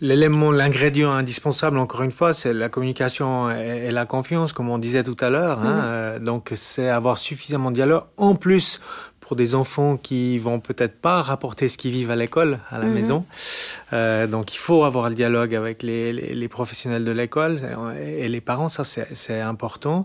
l'élément, 0.00 0.52
l'ingrédient 0.52 1.12
indispensable, 1.12 1.78
encore 1.78 2.02
une 2.02 2.12
fois, 2.12 2.32
c'est 2.32 2.54
la 2.54 2.68
communication 2.68 3.50
et, 3.50 3.88
et, 3.88 3.90
la 3.90 4.06
confiance, 4.06 4.54
comme 4.54 4.70
on 4.70 4.78
disait 4.78 5.02
tout 5.02 5.16
à 5.20 5.28
l'heure. 5.28 5.58
Hein, 5.58 5.74
mmh. 5.74 5.82
euh, 5.84 6.18
donc, 6.18 6.52
c'est 6.54 6.88
avoir 6.88 7.18
suffisamment 7.18 7.70
de 7.70 7.76
dialogue. 7.76 8.04
En 8.16 8.36
plus, 8.36 8.80
pour 9.20 9.36
des 9.36 9.54
enfants 9.54 9.96
qui 9.96 10.38
vont 10.38 10.60
peut-être 10.60 10.98
pas 11.00 11.22
rapporter 11.22 11.68
ce 11.68 11.78
qu'ils 11.78 11.92
vivent 11.92 12.10
à 12.10 12.16
l'école, 12.16 12.58
à 12.70 12.78
la 12.78 12.86
mmh. 12.86 12.92
maison. 12.92 13.24
Euh, 13.92 14.26
donc 14.26 14.54
il 14.54 14.58
faut 14.58 14.82
avoir 14.82 15.08
le 15.08 15.14
dialogue 15.14 15.54
avec 15.54 15.84
les, 15.84 16.12
les, 16.12 16.34
les 16.34 16.48
professionnels 16.48 17.04
de 17.04 17.12
l'école 17.12 17.60
et, 17.96 18.24
et 18.24 18.28
les 18.28 18.40
parents, 18.40 18.68
ça 18.68 18.82
c'est 18.82 19.40
important. 19.40 20.04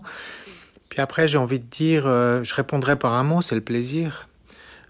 Puis 0.88 1.00
après, 1.00 1.26
j'ai 1.26 1.38
envie 1.38 1.58
de 1.58 1.66
dire, 1.66 2.04
euh, 2.06 2.42
je 2.42 2.54
répondrai 2.54 2.96
par 2.96 3.14
un 3.14 3.22
mot, 3.22 3.42
c'est 3.42 3.54
le 3.54 3.60
plaisir. 3.60 4.28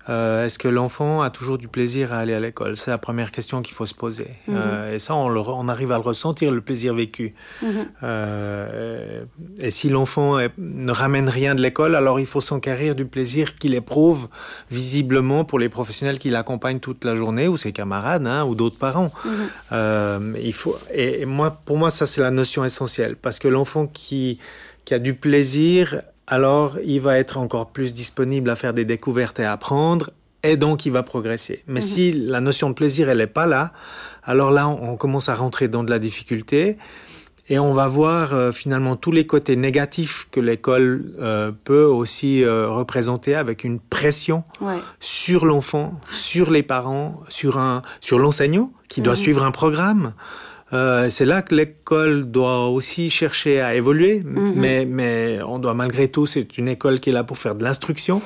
Euh, 0.08 0.46
Est-ce 0.46 0.58
que 0.58 0.68
l'enfant 0.68 1.22
a 1.22 1.30
toujours 1.30 1.58
du 1.58 1.68
plaisir 1.68 2.12
à 2.12 2.18
aller 2.18 2.34
à 2.34 2.40
l'école? 2.40 2.76
C'est 2.76 2.90
la 2.90 2.98
première 2.98 3.32
question 3.32 3.62
qu'il 3.62 3.74
faut 3.74 3.86
se 3.86 3.94
poser. 3.94 4.28
Mmh. 4.46 4.54
Euh, 4.56 4.94
et 4.94 4.98
ça, 4.98 5.14
on, 5.14 5.28
le, 5.28 5.40
on, 5.40 5.68
arrive 5.68 5.92
à 5.92 5.96
le 5.96 6.02
ressentir, 6.02 6.52
le 6.52 6.60
plaisir 6.60 6.94
vécu. 6.94 7.34
Mmh. 7.62 7.66
Euh, 8.02 9.24
et 9.58 9.70
si 9.70 9.88
l'enfant 9.88 10.38
ne 10.58 10.92
ramène 10.92 11.28
rien 11.28 11.54
de 11.54 11.62
l'école, 11.62 11.94
alors 11.94 12.20
il 12.20 12.26
faut 12.26 12.40
s'enquérir 12.40 12.94
du 12.94 13.04
plaisir 13.04 13.54
qu'il 13.56 13.74
éprouve 13.74 14.28
visiblement 14.70 15.44
pour 15.44 15.58
les 15.58 15.68
professionnels 15.68 16.18
qui 16.18 16.30
l'accompagnent 16.30 16.80
toute 16.80 17.04
la 17.04 17.14
journée, 17.14 17.48
ou 17.48 17.56
ses 17.56 17.72
camarades, 17.72 18.26
hein, 18.26 18.44
ou 18.44 18.54
d'autres 18.54 18.78
parents. 18.78 19.10
Mmh. 19.24 20.36
il 20.40 20.52
faut, 20.52 20.78
et, 20.92 21.22
et 21.22 21.26
moi, 21.26 21.50
pour 21.64 21.78
moi, 21.78 21.90
ça, 21.90 22.06
c'est 22.06 22.20
la 22.20 22.30
notion 22.30 22.64
essentielle. 22.64 23.16
Parce 23.16 23.38
que 23.38 23.48
l'enfant 23.48 23.86
qui 23.86 24.38
qui 24.86 24.94
a 24.94 24.98
du 24.98 25.14
plaisir, 25.14 26.00
alors 26.26 26.78
il 26.84 27.00
va 27.00 27.18
être 27.18 27.38
encore 27.38 27.70
plus 27.70 27.92
disponible 27.92 28.50
à 28.50 28.56
faire 28.56 28.74
des 28.74 28.84
découvertes 28.84 29.40
et 29.40 29.44
à 29.44 29.52
apprendre, 29.52 30.10
et 30.42 30.56
donc 30.56 30.86
il 30.86 30.92
va 30.92 31.02
progresser. 31.02 31.62
Mais 31.66 31.80
mmh. 31.80 31.82
si 31.82 32.12
la 32.12 32.40
notion 32.40 32.68
de 32.68 32.74
plaisir, 32.74 33.08
elle 33.08 33.18
n'est 33.18 33.26
pas 33.26 33.46
là, 33.46 33.72
alors 34.22 34.50
là, 34.50 34.68
on, 34.68 34.92
on, 34.92 34.96
commence 34.96 35.28
à 35.28 35.34
rentrer 35.34 35.68
dans 35.68 35.84
de 35.84 35.90
la 35.90 35.98
difficulté. 35.98 36.78
Et 37.48 37.58
on 37.60 37.72
va 37.72 37.86
voir 37.86 38.34
euh, 38.34 38.50
finalement 38.50 38.96
tous 38.96 39.12
les 39.12 39.26
côtés 39.26 39.54
négatifs 39.54 40.26
que 40.32 40.40
l'école 40.40 41.12
euh, 41.20 41.52
peut 41.64 41.84
aussi 41.84 42.42
euh, 42.42 42.68
représenter 42.68 43.36
avec 43.36 43.62
une 43.62 43.78
pression 43.78 44.42
ouais. 44.60 44.78
sur 44.98 45.46
l'enfant, 45.46 46.00
sur 46.10 46.50
les 46.50 46.64
parents, 46.64 47.22
sur 47.28 47.58
un 47.58 47.82
sur 48.00 48.18
l'enseignant 48.18 48.72
qui 48.88 49.00
doit 49.00 49.14
mmh. 49.14 49.16
suivre 49.16 49.44
un 49.44 49.52
programme. 49.52 50.12
Euh, 50.72 51.08
c'est 51.10 51.26
là 51.26 51.42
que 51.42 51.54
l'école 51.54 52.28
doit 52.30 52.68
aussi 52.68 53.08
chercher 53.08 53.60
à 53.60 53.76
évoluer, 53.76 54.20
-hmm. 54.20 54.52
mais, 54.56 54.84
mais 54.84 55.38
on 55.46 55.58
doit 55.60 55.74
malgré 55.74 56.08
tout, 56.08 56.26
c'est 56.26 56.58
une 56.58 56.68
école 56.68 56.98
qui 56.98 57.10
est 57.10 57.12
là 57.12 57.22
pour 57.22 57.38
faire 57.38 57.54
de 57.54 57.62
l'instruction, 57.62 58.20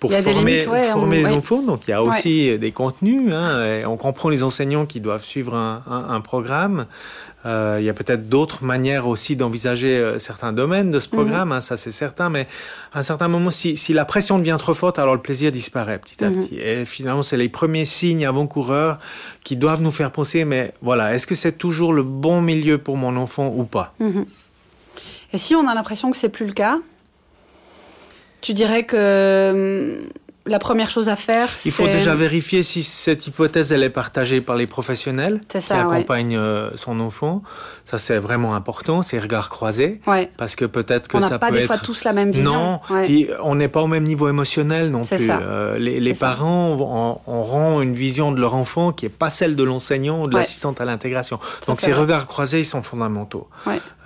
pour 0.00 0.10
former, 0.10 0.32
limites, 0.38 0.68
ouais, 0.68 0.90
former 0.90 1.18
on, 1.18 1.22
les 1.22 1.26
ouais. 1.26 1.40
enfants. 1.40 1.62
Donc 1.62 1.80
il 1.86 1.90
y 1.90 1.94
a 1.94 2.02
aussi 2.02 2.58
des 2.58 2.72
contenus. 2.72 3.30
Hein, 3.32 3.82
on 3.86 3.98
comprend 3.98 4.30
les 4.30 4.42
enseignants 4.42 4.86
qui 4.86 5.00
doivent 5.00 5.24
suivre 5.34 5.54
un, 5.54 5.82
un, 5.96 6.14
un 6.16 6.20
programme. 6.22 6.86
Euh, 7.44 7.78
il 7.80 7.84
y 7.84 7.88
a 7.88 7.94
peut-être 7.94 8.28
d'autres 8.28 8.62
manières 8.62 9.08
aussi 9.08 9.34
d'envisager 9.34 9.98
euh, 9.98 10.18
certains 10.18 10.52
domaines 10.52 10.90
de 10.90 11.00
ce 11.00 11.08
mhm. 11.08 11.12
programme, 11.12 11.48
mmh. 11.48 11.52
hein, 11.52 11.60
ça 11.60 11.76
c'est 11.76 11.90
certain, 11.90 12.30
mais 12.30 12.46
à 12.92 13.00
un 13.00 13.02
certain 13.02 13.28
moment, 13.28 13.50
si, 13.50 13.76
si, 13.76 13.92
la 13.92 14.04
pression 14.04 14.38
devient 14.38 14.56
trop 14.58 14.74
forte, 14.74 14.98
alors 14.98 15.14
le 15.14 15.20
plaisir 15.20 15.50
disparaît 15.50 15.98
petit 15.98 16.22
à 16.22 16.30
mmh. 16.30 16.34
petit. 16.36 16.58
Et 16.58 16.86
finalement, 16.86 17.22
c'est 17.22 17.36
les 17.36 17.48
premiers 17.48 17.84
signes 17.84 18.24
avant-coureurs 18.26 18.98
qui 19.42 19.56
doivent 19.56 19.82
nous 19.82 19.90
faire 19.90 20.12
penser, 20.12 20.44
mais 20.44 20.72
voilà, 20.82 21.14
est-ce 21.14 21.26
que 21.26 21.34
c'est 21.34 21.58
toujours 21.58 21.92
le 21.92 22.04
bon 22.04 22.40
milieu 22.40 22.78
pour 22.78 22.96
mon 22.96 23.16
enfant 23.16 23.52
ou 23.56 23.64
pas? 23.64 23.94
Mmh. 23.98 24.22
Et 25.32 25.38
si 25.38 25.54
on 25.54 25.66
a 25.66 25.74
l'impression 25.74 26.10
que 26.10 26.16
c'est 26.16 26.28
plus 26.28 26.46
le 26.46 26.52
cas, 26.52 26.78
tu 28.40 28.52
dirais 28.52 28.84
que 28.84 30.02
la 30.44 30.58
première 30.58 30.90
chose 30.90 31.08
à 31.08 31.14
faire, 31.14 31.48
Il 31.64 31.70
faut 31.70 31.86
déjà 31.86 32.14
vérifier 32.14 32.62
si 32.64 32.82
cette 32.82 33.26
hypothèse 33.28 33.72
elle 33.72 33.84
est 33.84 33.90
partagée 33.90 34.40
par 34.40 34.56
les 34.56 34.66
professionnels 34.66 35.40
qui 35.46 35.72
accompagnent 35.72 36.36
euh, 36.36 36.70
son 36.74 36.98
enfant. 36.98 37.42
Ça 37.84 37.98
c'est 37.98 38.18
vraiment 38.18 38.54
important, 38.54 39.02
ces 39.02 39.20
regards 39.20 39.48
croisés, 39.48 40.00
ouais. 40.06 40.30
parce 40.36 40.56
que 40.56 40.64
peut-être 40.64 41.08
que 41.08 41.18
on 41.18 41.20
ça 41.20 41.38
peut 41.38 41.46
pas 41.46 41.50
des 41.50 41.62
fois 41.62 41.78
tous 41.78 42.04
la 42.04 42.12
même 42.12 42.32
vision. 42.32 42.52
Non, 42.52 42.80
puis 43.04 43.28
on 43.42 43.54
n'est 43.54 43.68
pas 43.68 43.82
au 43.82 43.86
même 43.86 44.04
niveau 44.04 44.28
émotionnel 44.28 44.90
non 44.90 45.04
plus. 45.04 45.30
Euh, 45.30 45.78
les, 45.78 46.00
les 46.00 46.14
parents 46.14 46.70
auront 47.26 47.80
une 47.80 47.94
vision 47.94 48.32
de 48.32 48.40
leur 48.40 48.54
enfant 48.54 48.92
qui 48.92 49.06
est 49.06 49.16
pas 49.16 49.30
celle 49.30 49.54
de 49.54 49.62
l'enseignant 49.62 50.22
ou 50.22 50.28
de 50.28 50.34
l'assistante 50.34 50.80
à 50.80 50.84
l'intégration. 50.84 51.38
Donc 51.68 51.80
ces 51.80 51.92
regards 51.92 52.26
croisés 52.26 52.60
ils 52.60 52.64
sont 52.64 52.82
fondamentaux. 52.82 53.48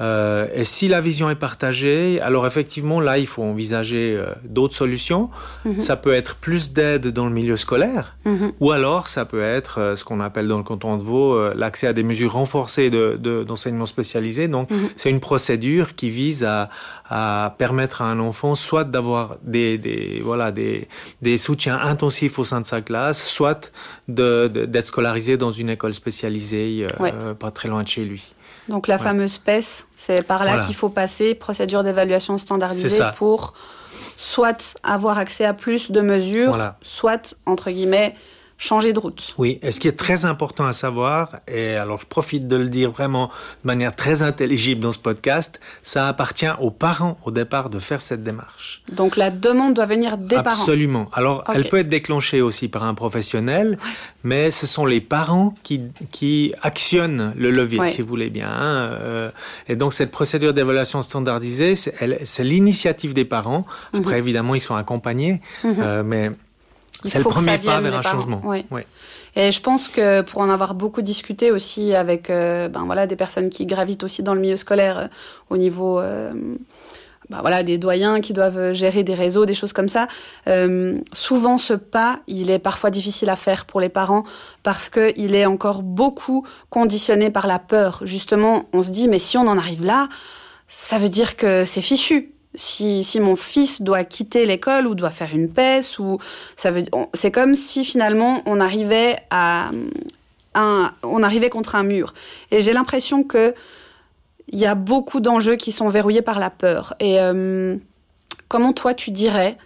Euh, 0.01 0.47
et 0.55 0.65
si 0.65 0.89
la 0.89 1.01
vision 1.01 1.31
est 1.31 1.35
partagée, 1.35 2.21
alors 2.21 2.47
effectivement 2.47 3.01
là 3.01 3.17
il 3.17 3.27
faut 3.27 3.43
envisager 3.43 4.21
d'autres 4.45 4.75
solutions. 4.75 5.31
Mhm. 5.65 5.81
Ça 5.81 5.97
peut 5.97 6.13
être 6.13 6.26
plus 6.35 6.73
d'aide 6.73 7.09
dans 7.09 7.27
le 7.27 7.33
milieu 7.33 7.57
scolaire, 7.57 8.17
mhm. 8.25 8.53
ou 8.61 8.73
alors 8.73 9.09
ça 9.09 9.25
peut 9.25 9.43
être 9.43 9.81
euh, 9.81 9.97
ce 9.97 10.05
qu'on 10.05 10.21
appelle 10.21 10.49
dans 10.49 10.59
le 10.59 10.65
canton 10.65 10.97
de 10.97 11.03
Vaud 11.03 11.35
euh, 11.35 11.55
l'accès 11.57 11.87
à 11.87 11.93
des 11.93 12.03
mesures 12.03 12.33
renforcées 12.33 12.91
d'enseignement 12.91 13.85
de, 13.85 13.89
spécialisé. 13.89 14.49
Donc 14.49 14.71
mhm. 14.71 14.89
c'est 14.97 15.11
une 15.11 15.21
procédure 15.21 15.95
qui 15.95 16.11
vise 16.11 16.45
à, 16.45 16.69
à, 17.09 17.55
permettre 17.59 18.03
à 18.03 18.07
un 18.07 18.19
enfant 18.19 18.55
soit 18.55 18.85
d'avoir 18.85 19.37
des, 19.43 19.79
des, 19.79 20.21
voilà, 20.25 20.51
des, 20.51 20.89
des 21.23 21.39
soutiens 21.39 21.79
intensifs 21.79 22.39
au 22.39 22.45
sein 22.45 22.61
de 22.61 22.67
sa 22.67 22.81
classe, 22.81 23.27
soit 23.27 23.73
d'être 24.09 24.87
scolarisé 24.87 25.37
dans 25.37 25.53
une 25.53 25.71
école 25.71 25.95
spécialisée 25.95 26.87
euh, 27.01 27.35
pas 27.35 27.51
très 27.51 27.69
loin 27.69 27.83
de 27.83 27.89
chez 27.89 28.05
lui. 28.05 28.35
Donc 28.69 28.89
la 28.89 28.99
fameuse 28.99 29.39
PES, 29.39 29.87
c'est 29.97 30.27
par 30.27 30.45
là 30.45 30.65
qu'il 30.65 30.75
faut 30.75 30.89
passer, 30.89 31.35
procédure 31.35 31.85
d'évaluation 31.85 32.37
standardisée 32.39 33.03
pour 33.17 33.55
soit 34.17 34.77
avoir 34.83 35.19
accès 35.19 35.45
à 35.45 35.53
plus 35.53 35.91
de 35.91 36.01
mesures, 36.01 36.73
soit, 36.83 37.37
entre 37.47 37.71
guillemets, 37.71 38.15
changer 38.59 38.93
de 38.93 38.99
route. 38.99 39.35
Oui, 39.39 39.59
et 39.63 39.71
ce 39.71 39.81
qui 39.81 39.89
est 39.89 39.99
très 39.99 40.25
important 40.25 40.65
à 40.65 40.73
savoir, 40.73 41.41
et 41.47 41.75
alors 41.75 42.01
je 42.01 42.07
profite 42.07 42.49
de 42.49 42.57
le 42.57 42.69
dire 42.69 42.91
vraiment 42.91 43.27
de 43.27 43.67
manière 43.67 43.95
très 43.95 44.23
intelligible 44.23 44.81
dans 44.81 44.93
ce 44.93 44.99
podcast, 44.99 45.61
ça 45.83 46.09
appartient 46.09 46.47
aux 46.61 46.71
parents 46.71 47.19
au 47.25 47.31
départ 47.31 47.69
de 47.69 47.79
faire 47.79 48.01
cette 48.01 48.23
démarche. 48.23 48.83
Donc 48.93 49.17
la 49.17 49.31
demande 49.31 49.75
doit 49.75 49.87
venir 49.87 50.17
des 50.17 50.37
parents. 50.37 50.51
Absolument. 50.51 51.11
Alors 51.13 51.45
elle 51.55 51.69
peut 51.69 51.79
être 51.79 51.89
déclenchée 51.89 52.41
aussi 52.41 52.69
par 52.69 52.85
un 52.85 52.95
professionnel, 52.95 53.79
mais 54.25 54.51
ce 54.51 54.67
sont 54.67 54.87
les 54.87 55.01
parents 55.01 55.55
qui, 55.63 55.83
qui 56.11 56.55
actionnent 56.63 57.35
le 57.37 57.51
levier, 57.51 57.87
si 57.89 58.01
vous 58.01 58.09
voulez 58.09 58.31
bien. 58.31 58.49
Hein, 58.49 58.91
euh, 59.01 59.31
et 59.69 59.77
donc 59.77 59.93
cette 59.93 60.11
procédure 60.11 60.55
d'évaluation 60.55 61.03
standardisée, 61.03 61.75
c'est 61.75 62.45
l'initiative 62.45 63.13
des 63.13 63.25
parents. 63.25 63.67
Après, 63.93 64.15
mhm. 64.15 64.19
évidemment, 64.19 64.55
ils 64.55 64.61
sont 64.61 64.75
accompagnés, 64.75 65.41
mhm. 65.63 65.77
euh, 65.79 66.03
mais 66.03 66.31
c'est 67.07 67.19
le 67.19 67.25
premier 67.25 67.59
pas 67.59 67.81
vers 67.81 67.99
un 67.99 68.03
changement. 68.03 68.43
Et 69.37 69.53
je 69.53 69.61
pense 69.61 69.89
que 69.89 70.23
pour 70.23 70.41
en 70.41 70.49
avoir 70.49 70.75
beaucoup 70.75 71.03
discuté 71.03 71.51
aussi 71.51 71.95
avec 71.95 72.31
euh, 72.31 72.69
ben 72.69 72.85
voilà 72.85 73.07
des 73.07 73.17
personnes 73.17 73.51
qui 73.51 73.67
gravitent 73.67 74.03
aussi 74.03 74.23
dans 74.23 74.33
le 74.33 74.41
milieu 74.41 74.57
scolaire 74.57 74.99
euh, 74.99 75.07
au 75.51 75.59
niveau 75.59 76.01
euh, 76.01 76.33
ben 77.29 77.41
voilà 77.43 77.63
des 77.63 77.77
doyens 77.77 78.23
qui 78.23 78.33
doivent 78.33 78.73
gérer 78.73 79.03
des 79.03 79.15
réseaux, 79.15 79.45
des 79.45 79.53
choses 79.55 79.75
comme 79.75 79.91
ça. 79.91 80.09
souvent 81.13 81.59
ce 81.59 81.75
pas, 81.75 82.21
il 82.29 82.51
est 82.51 82.59
parfois 82.59 82.91
difficile 82.91 83.29
à 83.29 83.37
faire 83.37 83.67
pour 83.67 83.81
les 83.81 83.91
parents 83.91 84.25
parce 84.63 84.89
que 84.89 85.13
il 85.17 85.35
est 85.35 85.45
encore 85.45 85.83
beaucoup 85.83 86.47
conditionné 86.71 87.29
par 87.29 87.47
la 87.47 87.59
peur. 87.59 88.01
Justement, 88.05 88.65
on 88.73 88.83
se 88.83 88.91
dit 88.91 89.07
mais 89.07 89.19
si 89.19 89.37
on 89.37 89.47
en 89.49 89.59
arrive 89.59 89.85
là, 89.85 90.09
ça 90.69 90.99
veut 90.99 91.11
dire 91.11 91.37
que 91.37 91.65
c'est 91.65 91.83
fichu 91.83 92.36
si, 92.57 93.21
mon 93.21 93.37
fils 93.37 93.83
doit 93.83 94.05
quitter 94.05 94.47
l'école 94.47 94.87
ou 94.87 94.95
doit 94.95 95.11
faire 95.11 95.35
une 95.35 95.49
pèse 95.49 95.99
ou 95.99 96.19
ça 96.57 96.71
veut 96.71 96.83
c'est 97.15 97.31
comme 97.31 97.55
si 97.55 97.85
finalement 97.85 98.43
on 98.47 98.61
arrivait 98.61 99.17
à 99.31 99.71
on 101.03 101.23
arrivait 101.23 101.51
contre 101.51 101.75
un 101.75 101.83
mur. 101.83 102.15
Et 102.51 102.63
j'ai 102.63 102.73
l'impression 102.73 103.23
que 103.23 103.55
il 104.49 104.59
y 104.59 104.67
a 104.67 104.75
beaucoup 104.75 105.21
d'enjeux 105.21 105.57
qui 105.57 105.73
sont 105.73 105.89
verrouillés 105.89 106.23
par 106.23 106.39
la 106.39 106.51
peur. 106.51 106.95
Et 107.01 107.21
euh, 107.21 107.77
comment 108.49 108.73
toi 108.73 108.95
tu 108.95 109.11
dirais 109.11 109.59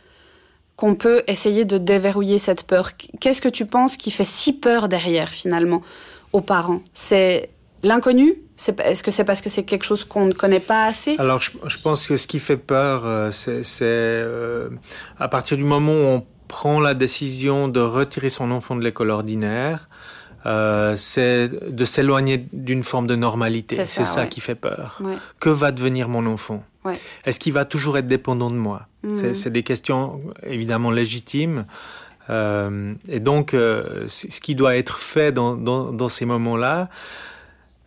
qu'on 0.77 0.95
peut 0.95 1.23
essayer 1.27 1.65
de 1.65 1.79
déverrouiller 1.79 2.39
cette 2.39 2.65
peur? 2.65 2.93
Qu'est-ce 3.21 3.41
que 3.41 3.49
tu 3.49 3.67
penses 3.67 3.97
qui 3.97 4.11
fait 4.11 4.25
si 4.25 4.53
peur 4.55 4.89
derrière 4.89 5.29
finalement 5.29 5.83
aux 6.33 6.41
parents? 6.41 6.81
C'est 6.93 7.51
l'inconnu 7.83 8.37
est-ce 8.69 9.03
que 9.03 9.11
c'est 9.11 9.25
parce 9.25 9.41
que 9.41 9.49
c'est 9.49 9.63
quelque 9.63 9.85
chose 9.85 10.05
qu'on 10.05 10.27
ne 10.27 10.33
connaît 10.33 10.61
pas 10.61 10.85
assez? 10.85 11.17
Alors, 11.19 11.41
je, 11.41 11.79
pense 11.79 12.07
que 12.07 12.17
ce 12.17 12.27
qui 12.27 12.39
fait 12.39 12.57
peur, 12.57 13.03
euh, 13.05 13.31
c'est 13.31 13.63
euh, 13.83 14.69
à 15.19 15.29
partir 15.29 15.57
du 15.57 15.65
moment 15.65 15.93
où 15.93 16.05
on 16.05 16.27
prend 16.49 16.81
la 16.81 16.95
décision 16.95 17.69
de 17.69 17.81
retirer 17.81 18.29
son 18.29 18.51
enfant 18.51 18.77
de 18.77 18.83
l'école 18.83 19.11
ordinaire, 19.11 19.89
euh, 20.47 20.95
c'est 20.97 21.49
de 21.49 21.85
s'éloigner 21.85 22.47
d'une 22.53 22.83
forme 22.83 23.07
de 23.07 23.17
normalité. 23.17 23.85
C'est 23.87 24.05
ça, 24.05 24.27
qui 24.27 24.41
fait 24.41 24.55
peur. 24.55 25.01
Que 25.39 25.51
va 25.51 25.73
devenir 25.73 26.09
mon 26.09 26.27
enfant? 26.27 26.65
Est-ce 27.25 27.39
qu'il 27.41 27.53
va 27.53 27.65
toujours 27.65 27.99
être 27.99 28.07
dépendant 28.07 28.51
de 28.51 28.57
moi? 28.57 28.87
Mhm. 29.03 29.33
C'est 29.33 29.51
des 29.51 29.63
questions 29.63 30.21
évidemment 30.43 30.91
légitimes. 30.91 31.65
et 32.29 33.21
donc, 33.21 33.53
ce 33.53 34.41
qui 34.41 34.55
doit 34.55 34.77
être 34.77 34.99
fait 34.99 35.33
dans, 35.33 35.55
dans 35.55 36.09
ces 36.09 36.27
moments-là, 36.27 36.89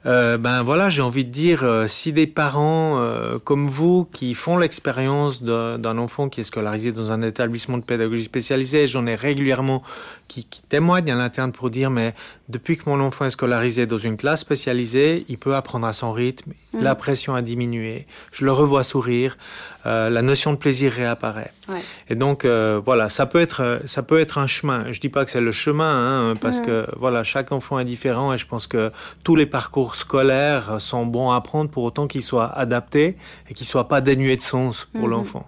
euh, 0.06 0.38
ben 0.38 0.64
voilà, 0.64 0.90
j'ai 0.90 1.02
envie 1.02 1.24
de 1.24 1.32
dire, 1.32 1.64
euh, 1.64 1.88
si 1.88 2.12
des 2.12 2.28
parents 2.28 3.00
euh, 3.00 3.40
comme 3.40 3.68
vous 3.68 4.06
qui 4.12 4.34
font 4.34 4.58
l'expérience 4.58 5.42
d'un 5.42 5.98
enfant 5.98 6.28
qui 6.28 6.42
est 6.42 6.44
scolarisé 6.44 6.92
dans 6.92 7.12
un 7.12 7.22
établissement 7.22 7.78
de 7.78 7.84
pédagogie 7.84 8.24
spécialisée, 8.24 8.86
j'en 8.88 9.06
ai 9.06 9.16
régulièrement 9.16 9.82
qui, 10.28 10.44
qui 10.44 10.62
témoignent 10.62 11.12
à 11.12 11.16
l'interne 11.16 11.54
pour 11.54 11.70
dire, 11.70 11.90
mais 11.90 12.14
depuis 12.50 12.76
que 12.76 12.90
mon 12.90 13.00
enfant 13.00 13.26
est 13.26 13.30
scolarisé 13.30 13.86
dans 13.86 13.98
une 13.98 14.18
classe 14.18 14.42
spécialisée, 14.42 15.26
il 15.30 15.38
peut 15.38 15.56
apprendre 15.56 15.88
à 15.88 15.94
son 15.94 16.12
rythme, 16.12 16.52
mmh. 16.74 16.82
la 16.82 16.96
pression 16.96 17.34
a 17.34 17.42
diminué, 17.42 18.06
je 18.32 18.44
le 18.44 18.52
revois 18.52 18.84
sourire, 18.84 19.38
la 19.86 20.22
notion 20.22 20.54
de 20.54 20.58
plaisir 20.58 20.94
réapparaît. 20.94 21.52
Ouais. 21.68 21.82
Et 22.10 22.16
donc 22.16 22.46
voilà, 22.46 23.10
ça 23.10 23.26
peut 23.26 23.42
être 23.42 23.82
ça 23.86 24.04
peut 24.04 24.20
être 24.20 24.38
un 24.38 24.48
chemin. 24.48 24.92
Je 24.92 25.00
dis 25.00 25.10
pas 25.10 25.26
que 25.26 25.32
c'est 25.32 25.42
le 25.42 25.52
chemin, 25.52 26.32
hein, 26.32 26.34
parce 26.40 26.62
que 26.62 26.86
voilà, 26.98 27.24
chaque 27.24 27.52
enfant 27.52 27.80
est 27.80 27.86
différent 27.86 28.34
et 28.34 28.38
je 28.38 28.46
pense 28.46 28.68
que 28.68 28.92
tous 29.24 29.36
les 29.36 29.46
parcours 29.46 29.96
scolaires 29.96 30.80
sont 30.80 31.06
bons 31.06 31.32
à 31.32 31.38
apprendre 31.38 31.70
pour 31.70 31.84
autant 31.84 32.08
qu'ils 32.08 32.24
soient 32.24 32.52
adaptés 32.58 33.18
et 33.50 33.54
qu'ils 33.54 33.68
soient 33.68 33.88
pas 33.88 34.02
dénués 34.02 34.36
de 34.36 34.42
sens 34.42 34.88
pour 34.94 35.06
mhm. 35.06 35.12
l'enfant. 35.12 35.48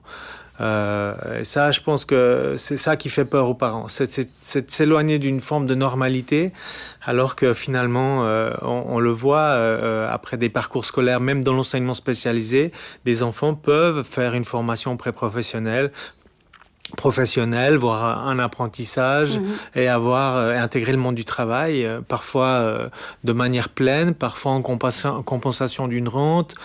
Euh, 0.61 1.41
et 1.41 1.43
ça, 1.43 1.71
je 1.71 1.81
pense 1.81 2.05
que 2.05 2.55
c'est 2.57 2.77
ça 2.77 2.95
qui 2.95 3.09
fait 3.09 3.25
peur 3.25 3.49
aux 3.49 3.53
parents, 3.53 3.87
c'est 3.89 4.29
s'éloigner 4.41 5.19
d'une 5.19 5.41
forme 5.41 5.65
de 5.65 5.75
normalité, 5.75 6.51
alors 7.05 7.35
que 7.35 7.53
finalement, 7.53 8.25
euh, 8.25 8.51
on, 8.61 8.99
le 8.99 9.11
voit 9.11 9.39
euh, 9.39 10.07
après 10.11 10.37
des 10.37 10.49
parcours 10.49 10.85
scolaires, 10.85 11.19
même 11.19 11.43
dans 11.43 11.53
l'enseignement 11.53 11.93
spécialisé, 11.93 12.71
des 13.05 13.23
enfants 13.23 13.53
peuvent 13.53 14.03
faire 14.03 14.33
une 14.33 14.45
formation 14.45 14.97
pré-professionnelle, 14.97 15.91
professionnel, 16.95 17.75
voire 17.75 18.27
un 18.27 18.39
apprentissage 18.39 19.39
mhm. 19.39 19.45
et 19.75 19.87
avoir 19.87 20.37
euh, 20.37 20.57
intégré 20.57 20.91
le 20.91 20.97
monde 20.97 21.15
du 21.15 21.25
travail, 21.25 21.85
euh, 21.85 22.01
parfois 22.01 22.47
euh, 22.47 22.89
de 23.23 23.33
manière 23.33 23.69
pleine, 23.69 24.13
parfois 24.13 24.53
en 24.53 24.61
compensation 24.61 25.87
d'une 25.87 26.07
rente. 26.07 26.55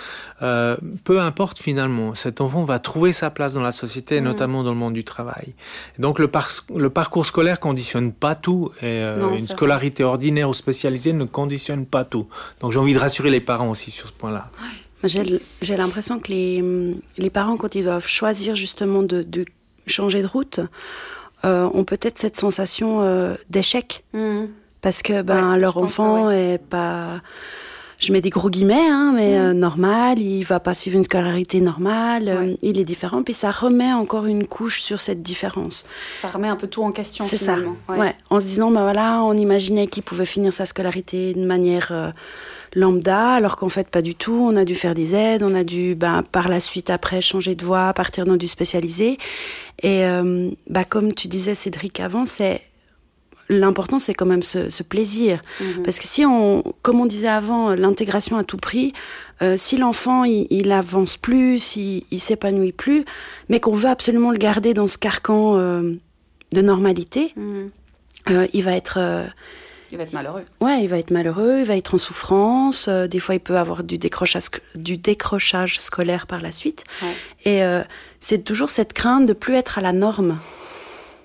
peu 0.40 1.20
importe 1.20 1.58
finalement, 1.58 2.14
cet 2.14 2.40
enfant 2.40 2.64
va 2.64 2.78
trouver 2.78 3.12
sa 3.12 3.30
place 3.30 3.52
dans 3.54 3.62
la 3.62 3.72
société, 3.72 4.20
mhm. 4.20 4.26
notamment 4.26 4.62
dans 4.64 4.70
le 4.70 4.76
monde 4.76 4.94
du 4.94 5.04
travail. 5.04 5.54
Donc 5.98 6.18
le, 6.18 6.30
le 6.74 6.90
parcours 6.90 7.26
scolaire 7.26 7.60
conditionne 7.60 8.12
pas 8.12 8.34
tout 8.34 8.70
et 8.82 9.02
une 9.38 9.48
scolarité 9.48 10.04
ordinaire 10.04 10.48
ou 10.48 10.54
spécialisée 10.54 11.12
ne 11.12 11.24
conditionne 11.24 11.84
pas 11.84 12.04
tout. 12.04 12.26
Donc 12.60 12.72
j'ai 12.72 12.78
envie 12.78 12.94
de 12.94 12.98
rassurer 12.98 13.30
les 13.30 13.40
parents 13.40 13.70
aussi 13.70 13.90
sur 13.90 14.08
ce 14.08 14.12
point-là. 14.12 14.50
J'ai 15.04 15.76
l'impression 15.76 16.18
que 16.18 16.30
les, 16.30 16.62
les 17.16 17.30
parents, 17.30 17.56
quand 17.56 17.74
ils 17.74 17.84
doivent 17.84 18.06
choisir 18.06 18.54
justement 18.54 19.02
de, 19.02 19.22
de 19.22 19.44
changer 19.90 20.22
de 20.22 20.26
route, 20.26 20.60
euh, 21.44 21.68
ont 21.72 21.84
peut-être 21.84 22.18
cette 22.18 22.36
sensation 22.36 23.02
euh, 23.02 23.34
d'échec. 23.48 24.04
Mmh. 24.12 24.44
Parce 24.82 25.02
que 25.02 25.22
ben, 25.22 25.56
leur 25.58 25.76
enfant 25.76 26.30
est 26.30 26.58
pas 26.58 27.20
je 27.98 28.14
mets 28.14 28.22
des 28.22 28.30
gros 28.30 28.48
guillemets, 28.48 28.88
hein, 28.88 29.12
mais 29.14 29.38
mmh. 29.38 29.42
euh, 29.42 29.52
normal, 29.52 30.18
il 30.18 30.42
va 30.42 30.58
pas 30.58 30.72
suivre 30.72 30.96
une 30.96 31.04
scolarité 31.04 31.60
normale, 31.60 32.56
il 32.62 32.80
est 32.80 32.84
différent, 32.84 33.22
puis 33.22 33.34
ça 33.34 33.50
remet 33.50 33.92
encore 33.92 34.24
une 34.24 34.46
couche 34.46 34.80
sur 34.80 35.02
cette 35.02 35.20
différence. 35.20 35.84
Ça 36.22 36.28
remet 36.28 36.48
un 36.48 36.56
peu 36.56 36.66
tout 36.66 36.82
en 36.82 36.92
question 36.92 37.26
finalement. 37.26 37.76
Ça. 37.86 37.94
Ouais. 37.94 38.14
En 38.30 38.40
se 38.40 38.46
disant, 38.46 38.70
ben 38.70 38.82
voilà, 38.82 39.20
on 39.22 39.34
imaginait 39.34 39.86
qu'il 39.86 40.02
pouvait 40.02 40.24
finir 40.24 40.50
sa 40.50 40.64
scolarité 40.64 41.34
de 41.34 41.44
manière 41.44 41.92
lambda, 42.74 43.32
alors 43.32 43.56
qu'en 43.56 43.68
fait 43.68 43.88
pas 43.88 44.02
du 44.02 44.14
tout. 44.14 44.46
On 44.50 44.56
a 44.56 44.64
dû 44.64 44.74
faire 44.74 44.94
des 44.94 45.14
aides, 45.14 45.42
on 45.42 45.54
a 45.54 45.64
dû 45.64 45.94
ben, 45.94 46.22
par 46.22 46.48
la 46.48 46.60
suite 46.60 46.90
après 46.90 47.20
changer 47.20 47.54
de 47.54 47.64
voie, 47.64 47.92
partir 47.92 48.24
dans 48.24 48.36
du 48.36 48.48
spécialisé. 48.48 49.18
Et 49.82 50.04
euh, 50.04 50.50
bah, 50.68 50.84
comme 50.84 51.12
tu 51.12 51.28
disais 51.28 51.54
Cédric 51.54 52.00
avant, 52.00 52.24
c'est 52.24 52.62
l'important 53.48 53.98
c'est 53.98 54.14
quand 54.14 54.26
même 54.26 54.42
ce, 54.42 54.82
plaisir. 54.82 55.42
Mhm. 55.60 55.82
Parce 55.82 55.98
que 55.98 56.04
si 56.04 56.24
on, 56.24 56.62
comme 56.82 57.00
on 57.00 57.06
disait 57.06 57.28
avant, 57.28 57.74
l'intégration 57.74 58.36
à 58.36 58.44
tout 58.44 58.56
prix, 58.56 58.92
euh, 59.42 59.56
si 59.56 59.76
l'enfant 59.76 60.24
il, 60.24 60.70
avance 60.70 61.16
plus, 61.16 61.76
il, 61.76 62.04
il 62.10 62.20
s'épanouit 62.20 62.72
plus, 62.72 63.04
mais 63.48 63.58
qu'on 63.58 63.74
veut 63.74 63.88
absolument 63.88 64.30
le 64.30 64.38
garder 64.38 64.74
dans 64.74 64.86
ce 64.86 64.98
carcan 64.98 65.56
euh, 65.56 65.94
de 66.52 66.60
normalité, 66.62 67.32
Mm. 67.36 67.70
euh, 68.30 68.46
il 68.52 68.62
va 68.62 68.72
être 68.72 68.98
Il 69.92 69.98
va 69.98 70.04
être 70.04 70.12
malheureux. 70.12 70.44
Ouais, 70.60 70.82
il 70.82 70.88
va 70.88 70.98
être 70.98 71.10
malheureux, 71.10 71.58
il 71.60 71.64
va 71.64 71.76
être 71.76 71.94
en 71.94 71.98
souffrance. 71.98 72.86
euh, 72.88 73.06
des 73.08 73.18
fois, 73.18 73.34
il 73.34 73.40
peut 73.40 73.58
avoir 73.58 73.82
du 73.82 73.98
décrochage, 73.98 74.44
du 74.74 74.96
décrochage 74.96 75.80
scolaire 75.80 76.26
par 76.26 76.40
la 76.40 76.52
suite. 76.52 76.84
Ouais. 77.02 77.14
Et 77.44 77.64
euh, 77.64 77.82
c'est 78.20 78.44
toujours 78.44 78.70
cette 78.70 78.92
crainte 78.92 79.24
de 79.26 79.32
plus 79.32 79.54
être 79.54 79.78
à 79.78 79.80
la 79.80 79.92
norme. 79.92 80.38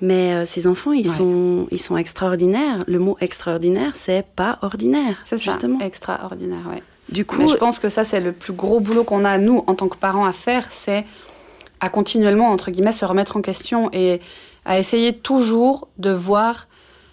Mais 0.01 0.33
euh, 0.33 0.45
ces 0.45 0.67
enfants, 0.67 0.91
ils 0.93 1.07
Ouais. 1.07 1.15
sont, 1.15 1.67
ils 1.71 1.79
sont 1.79 1.95
extraordinaires. 1.95 2.79
Le 2.87 2.99
mot 2.99 3.17
extraordinaire, 3.21 3.91
c'est 3.95 4.25
pas 4.35 4.57
ordinaire, 4.61 5.15
C'est 5.23 5.37
ça, 5.37 5.43
justement. 5.51 5.79
extraordinaire, 5.79 6.65
ouais. 6.69 6.83
Du 7.09 7.23
coup, 7.23 7.37
Mais 7.37 7.47
je 7.47 7.55
pense 7.55 7.77
que 7.79 7.87
ça, 7.87 8.03
c'est 8.03 8.19
le 8.19 8.31
plus 8.31 8.51
gros 8.53 8.79
boulot 8.79 9.03
qu'on 9.03 9.25
a, 9.25 9.37
nous, 9.37 9.63
en 9.67 9.75
tant 9.75 9.87
que 9.87 9.95
parents, 9.97 10.25
à 10.25 10.33
faire, 10.33 10.67
c'est 10.71 11.05
à 11.79 11.89
continuellement, 11.89 12.49
entre 12.49 12.71
guillemets, 12.71 12.91
se 12.91 13.05
remettre 13.05 13.37
en 13.37 13.41
question 13.41 13.89
et 13.93 14.19
à 14.65 14.79
essayer 14.79 15.13
toujours 15.13 15.87
de 15.99 16.09
voir 16.09 16.67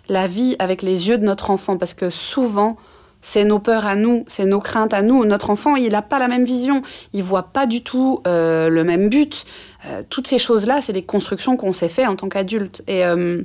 la 0.09 0.26
vie 0.26 0.57
avec 0.59 0.82
les 0.82 1.09
yeux 1.09 1.18
de 1.18 1.24
notre 1.24 1.50
enfant. 1.50 1.76
Parce 1.76 1.94
que 1.94 2.11
souvent, 2.11 2.76
c'est 3.22 3.44
nos 3.44 3.61
peurs 3.61 3.86
à 3.86 3.94
nous, 3.94 4.24
c'est 4.26 4.44
nos 4.44 4.61
craintes 4.61 4.92
à 4.92 5.03
nous. 5.03 5.24
Notre 5.24 5.50
enfant, 5.50 5.76
il 5.76 5.92
n'a 5.92 6.03
pas 6.03 6.18
la 6.18 6.28
même 6.28 6.44
vision, 6.44 6.82
il 7.12 7.22
voit 7.22 7.44
pas 7.44 7.66
du 7.66 7.82
tout 7.82 8.20
euh, 8.26 8.68
le 8.68 8.84
même 8.84 9.09
but. 9.09 9.44
Euh, 9.86 10.03
toutes 10.11 10.26
ces 10.26 10.38
choses-là, 10.38 10.80
c'est 10.82 10.92
des 10.92 11.05
constructions 11.05 11.57
qu'on 11.57 11.72
s'est 11.72 11.88
fait 11.88 12.07
en 12.07 12.16
tant 12.16 12.28
qu'adulte. 12.28 12.82
Et 12.88 13.07
euh, 13.07 13.42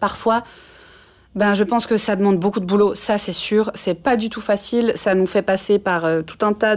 parfois, 0.00 0.42
ben, 1.34 1.54
je 1.54 1.62
pense 1.62 1.86
que 1.86 1.98
ça 1.98 2.16
demande 2.16 2.38
beaucoup 2.38 2.60
de 2.60 2.66
boulot, 2.66 2.94
ça 2.94 3.18
c'est 3.18 3.34
sûr. 3.34 3.70
C'est 3.74 4.02
pas 4.02 4.16
du 4.16 4.30
tout 4.30 4.40
facile. 4.40 4.92
Ça 4.96 5.14
nous 5.14 5.26
fait 5.26 5.42
passer 5.42 5.78
par 5.78 6.06
tout 6.24 6.44
un 6.44 6.54
tas 6.54 6.76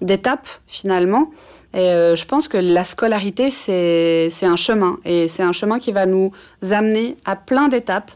d'étapes 0.00 0.48
finalement. 0.66 1.30
Et 1.72 1.78
euh, 1.78 2.16
je 2.16 2.24
pense 2.24 2.48
que 2.48 2.56
la 2.56 2.84
scolarité 2.84 3.50
c'est 3.50 4.30
un 4.42 4.56
chemin 4.56 4.98
et 5.04 5.28
c'est 5.28 5.42
un 5.42 5.52
chemin 5.52 5.78
qui 5.78 5.92
va 5.92 6.06
nous 6.06 6.32
amener 6.70 7.16
à 7.24 7.36
plein 7.36 7.68
d'étapes. 7.68 8.10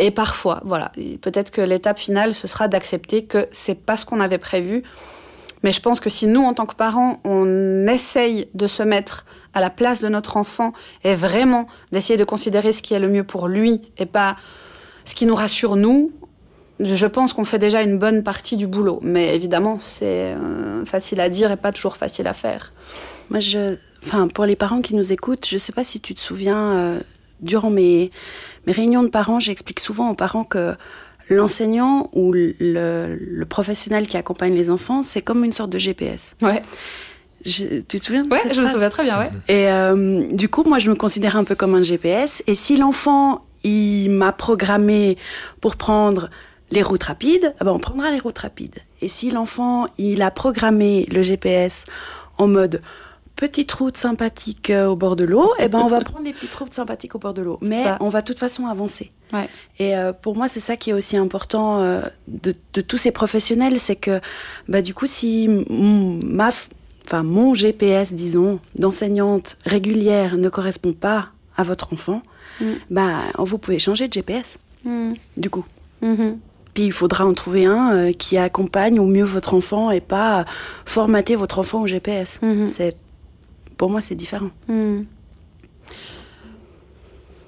Et 0.00 0.12
parfois, 0.12 0.62
voilà, 0.64 0.92
peut-être 1.20 1.50
que 1.50 1.60
l'étape 1.60 1.98
finale 1.98 2.34
ce 2.34 2.46
sera 2.46 2.68
d'accepter 2.68 3.24
que 3.24 3.48
c'est 3.50 3.74
pas 3.74 3.96
ce 3.96 4.04
qu'on 4.04 4.20
avait 4.20 4.38
prévu. 4.38 4.84
Mais 5.64 5.72
je 5.72 5.80
pense 5.80 5.98
que 5.98 6.08
si 6.08 6.28
nous, 6.28 6.42
en 6.42 6.54
tant 6.54 6.66
que 6.66 6.76
parents, 6.76 7.20
on 7.24 7.86
essaye 7.88 8.48
de 8.54 8.68
se 8.68 8.84
mettre 8.84 9.26
à 9.54 9.60
la 9.60 9.70
place 9.70 10.00
de 10.00 10.08
notre 10.08 10.36
enfant 10.36 10.72
et 11.02 11.16
vraiment 11.16 11.66
d'essayer 11.90 12.16
de 12.16 12.22
considérer 12.24 12.72
ce 12.72 12.80
qui 12.80 12.94
est 12.94 13.00
le 13.00 13.08
mieux 13.08 13.24
pour 13.24 13.48
lui 13.48 13.90
et 13.98 14.06
pas 14.06 14.36
ce 15.04 15.14
qui 15.14 15.26
nous 15.26 15.34
rassure 15.34 15.74
nous, 15.74 16.12
je 16.80 17.06
pense 17.06 17.32
qu'on 17.32 17.44
fait 17.44 17.58
déjà 17.58 17.82
une 17.82 17.98
bonne 17.98 18.22
partie 18.22 18.56
du 18.56 18.66
boulot. 18.66 19.00
Mais 19.02 19.34
évidemment, 19.34 19.78
c'est 19.78 20.34
euh, 20.34 20.84
facile 20.84 21.20
à 21.20 21.28
dire 21.28 21.50
et 21.50 21.56
pas 21.56 21.72
toujours 21.72 21.96
facile 21.96 22.26
à 22.26 22.34
faire. 22.34 22.72
Moi, 23.30 23.40
je, 23.40 23.76
enfin, 24.04 24.28
pour 24.28 24.44
les 24.46 24.56
parents 24.56 24.80
qui 24.80 24.94
nous 24.94 25.12
écoutent, 25.12 25.46
je 25.48 25.58
sais 25.58 25.72
pas 25.72 25.84
si 25.84 26.00
tu 26.00 26.14
te 26.14 26.20
souviens, 26.20 26.72
euh, 26.76 27.00
durant 27.40 27.70
mes, 27.70 28.10
mes 28.66 28.72
réunions 28.72 29.02
de 29.02 29.08
parents, 29.08 29.40
j'explique 29.40 29.80
souvent 29.80 30.10
aux 30.10 30.14
parents 30.14 30.44
que 30.44 30.74
l'enseignant 31.30 32.08
ou 32.14 32.32
le, 32.32 32.54
le 32.58 33.44
professionnel 33.44 34.06
qui 34.06 34.16
accompagne 34.16 34.54
les 34.54 34.70
enfants, 34.70 35.02
c'est 35.02 35.20
comme 35.20 35.44
une 35.44 35.52
sorte 35.52 35.70
de 35.70 35.78
GPS. 35.78 36.36
Ouais, 36.40 36.62
Je- 37.44 37.80
tu 37.86 38.00
te 38.00 38.04
souviens 38.04 38.22
de 38.22 38.28
ouais 38.30 38.38
cette 38.42 38.54
je 38.54 38.62
me 38.62 38.66
souviens 38.66 38.88
très 38.88 39.04
bien, 39.04 39.18
ouais. 39.18 39.28
Et 39.48 39.68
euh, 39.70 40.26
du 40.32 40.48
coup, 40.48 40.64
moi, 40.64 40.78
je 40.78 40.88
me 40.90 40.94
considère 40.94 41.36
un 41.36 41.44
peu 41.44 41.54
comme 41.54 41.74
un 41.74 41.82
GPS. 41.82 42.42
Et 42.46 42.54
si 42.54 42.76
l'enfant, 42.76 43.44
il 43.62 44.08
m'a 44.10 44.32
programmé 44.32 45.18
pour 45.60 45.76
prendre 45.76 46.30
les 46.70 46.82
routes 46.82 47.04
rapides, 47.04 47.54
eh 47.60 47.64
ben, 47.64 47.72
on 47.72 47.78
prendra 47.78 48.10
les 48.10 48.18
routes 48.18 48.38
rapides. 48.38 48.78
Et 49.00 49.08
si 49.08 49.30
l'enfant, 49.30 49.86
il 49.98 50.22
a 50.22 50.30
programmé 50.30 51.06
le 51.10 51.22
GPS 51.22 51.84
en 52.36 52.46
mode 52.48 52.82
petite 53.36 53.70
route 53.72 53.96
sympathique 53.96 54.68
euh, 54.70 54.86
au 54.88 54.96
bord 54.96 55.14
de 55.14 55.24
l'eau, 55.24 55.52
eh 55.60 55.68
ben, 55.68 55.78
on 55.78 55.86
va 55.88 56.00
prendre 56.10 56.24
les 56.24 56.32
petites 56.32 56.54
routes 56.54 56.74
sympathiques 56.74 57.14
au 57.14 57.18
bord 57.20 57.34
de 57.34 57.42
l'eau. 57.42 57.58
Mais 57.62 57.84
Ça. 57.84 57.96
on 58.00 58.08
va 58.08 58.20
de 58.20 58.26
toute 58.26 58.40
façon 58.40 58.66
avancer. 58.66 59.12
Ouais. 59.32 59.48
Et 59.78 59.96
euh, 59.96 60.12
pour 60.12 60.34
moi, 60.36 60.48
c'est 60.48 60.58
ça 60.60 60.76
qui 60.76 60.90
est 60.90 60.92
aussi 60.92 61.16
important 61.16 61.80
euh, 61.80 62.00
de, 62.26 62.54
de 62.74 62.80
tous 62.80 62.96
ces 62.96 63.12
professionnels, 63.12 63.78
c'est 63.78 63.94
que, 63.96 64.20
bah, 64.68 64.82
du 64.82 64.92
coup, 64.92 65.06
si 65.06 65.48
ma, 65.48 66.50
enfin, 67.06 67.22
mon 67.22 67.54
GPS, 67.54 68.12
disons, 68.12 68.58
d'enseignante 68.74 69.56
régulière 69.64 70.36
ne 70.36 70.48
correspond 70.48 70.92
pas 70.92 71.28
à 71.56 71.62
votre 71.62 71.92
enfant, 71.92 72.22
Mm. 72.60 72.72
bah, 72.90 73.18
vous 73.38 73.56
pouvez 73.56 73.78
changer 73.78 74.08
de 74.08 74.12
GPS, 74.14 74.58
Mhm. 74.84 75.14
du 75.36 75.48
coup. 75.48 75.64
Mhm. 76.02 76.40
Puis 76.74 76.84
il 76.84 76.92
faudra 76.92 77.26
en 77.26 77.34
trouver 77.34 77.66
un 77.66 77.92
euh, 77.92 78.12
qui 78.12 78.38
accompagne 78.38 79.00
au 79.00 79.06
mieux 79.06 79.24
votre 79.24 79.54
enfant 79.54 79.90
et 79.90 80.00
pas 80.00 80.44
formater 80.84 81.36
votre 81.36 81.58
enfant 81.58 81.82
au 81.82 81.86
GPS. 81.86 82.38
Mhm. 82.42 82.66
C'est, 82.66 82.96
pour 83.76 83.90
moi, 83.90 84.00
c'est 84.00 84.14
différent. 84.14 84.50
Hmm. 84.68 85.02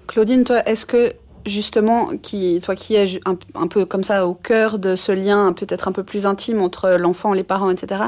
Claudine, 0.06 0.44
toi, 0.44 0.66
est-ce 0.66 0.86
que 0.86 1.12
justement, 1.46 2.10
qui, 2.20 2.60
toi 2.62 2.74
qui 2.74 2.94
es 2.94 3.20
un, 3.26 3.36
un 3.54 3.66
peu 3.66 3.84
comme 3.84 4.02
ça 4.02 4.26
au 4.26 4.34
cœur 4.34 4.78
de 4.78 4.96
ce 4.96 5.12
lien 5.12 5.52
peut-être 5.52 5.88
un 5.88 5.92
peu 5.92 6.02
plus 6.02 6.26
intime 6.26 6.60
entre 6.60 6.90
l'enfant, 6.90 7.32
les 7.32 7.44
parents, 7.44 7.70
etc., 7.70 8.04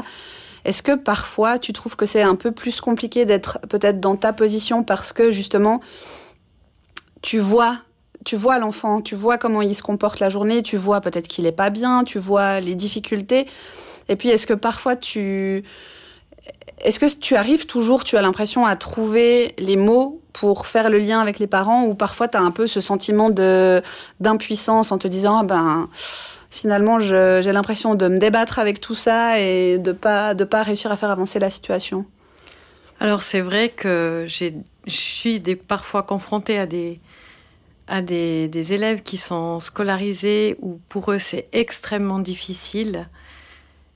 est-ce 0.65 0.81
que 0.81 0.95
parfois 0.95 1.59
tu 1.59 1.73
trouves 1.73 1.95
que 1.95 2.05
c'est 2.05 2.21
un 2.21 2.35
peu 2.35 2.51
plus 2.51 2.79
compliqué 2.79 3.25
d'être 3.25 3.59
peut-être 3.69 3.99
dans 3.99 4.15
ta 4.15 4.31
position 4.33 4.83
parce 4.83 5.11
que 5.11 5.29
justement 5.29 5.81
tu 7.21 7.37
vois 7.37 7.77
tu 8.25 8.35
vois 8.35 8.59
l'enfant, 8.59 9.01
tu 9.01 9.15
vois 9.15 9.37
comment 9.37 9.61
il 9.61 9.75
se 9.75 9.83
comporte 9.83 10.19
la 10.19 10.29
journée, 10.29 10.63
tu 10.63 10.77
vois 10.77 11.01
peut-être 11.01 11.27
qu'il 11.27 11.45
est 11.45 11.51
pas 11.51 11.69
bien, 11.69 12.03
tu 12.03 12.19
vois 12.19 12.59
les 12.59 12.75
difficultés. 12.75 13.47
Et 14.09 14.15
puis 14.15 14.29
est-ce 14.29 14.47
que 14.47 14.53
parfois 14.53 14.95
tu 14.95 15.63
est-ce 16.79 16.99
que 16.99 17.05
tu 17.05 17.35
arrives 17.35 17.65
toujours, 17.65 18.03
tu 18.03 18.17
as 18.17 18.21
l'impression 18.21 18.65
à 18.65 18.75
trouver 18.75 19.53
les 19.57 19.77
mots 19.77 20.21
pour 20.33 20.67
faire 20.67 20.89
le 20.89 20.97
lien 20.97 21.21
avec 21.21 21.39
les 21.39 21.47
parents 21.47 21.85
ou 21.85 21.95
parfois 21.95 22.27
tu 22.27 22.37
as 22.37 22.41
un 22.41 22.51
peu 22.51 22.67
ce 22.67 22.81
sentiment 22.81 23.29
de 23.29 23.81
d'impuissance 24.19 24.91
en 24.91 24.97
te 24.97 25.07
disant 25.07 25.39
ah 25.39 25.43
ben 25.43 25.89
finalement 26.49 26.99
j'ai 26.99 27.51
l'impression 27.51 27.95
de 27.95 28.07
me 28.07 28.17
débattre 28.17 28.59
avec 28.59 28.81
tout 28.81 28.95
ça 28.95 29.39
et 29.39 29.77
de 29.77 29.91
pas 29.91 30.33
de 30.33 30.43
pas 30.43 30.63
réussir 30.63 30.91
à 30.91 30.97
faire 30.97 31.11
avancer 31.11 31.39
la 31.39 31.49
situation? 31.49 32.05
Alors 32.99 33.21
c'est 33.21 33.41
vrai 33.41 33.69
que 33.69 34.25
je 34.27 34.51
suis 34.87 35.39
des, 35.39 35.55
parfois 35.55 36.03
confrontée 36.03 36.57
à 36.57 36.65
des 36.65 36.99
à 37.97 38.01
des, 38.01 38.47
des 38.47 38.73
élèves 38.73 39.03
qui 39.03 39.17
sont 39.17 39.59
scolarisés 39.59 40.55
où 40.61 40.79
pour 40.89 41.11
eux 41.11 41.19
c'est 41.19 41.45
extrêmement 41.51 42.19
difficile 42.19 43.07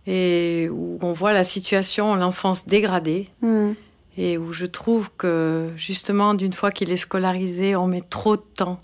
et 0.05 0.69
où 0.71 0.99
on 1.01 1.13
voit 1.13 1.33
la 1.33 1.43
situation, 1.43 2.15
l'enfance 2.15 2.65
dégradée 2.67 3.27
Hmm. 3.41 3.73
et 4.17 4.37
où 4.37 4.53
je 4.53 4.65
trouve 4.67 5.09
que 5.17 5.67
justement 5.75 6.33
d'une 6.35 6.53
fois 6.53 6.71
qu'il 6.71 6.91
est 6.91 6.97
scolarisé, 7.07 7.75
on 7.75 7.87
met 7.87 8.01
trop 8.17 8.35
de 8.37 8.45
temps 8.55 8.77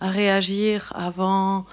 à 0.00 0.08
réagir 0.08 0.92
avant 0.94 1.66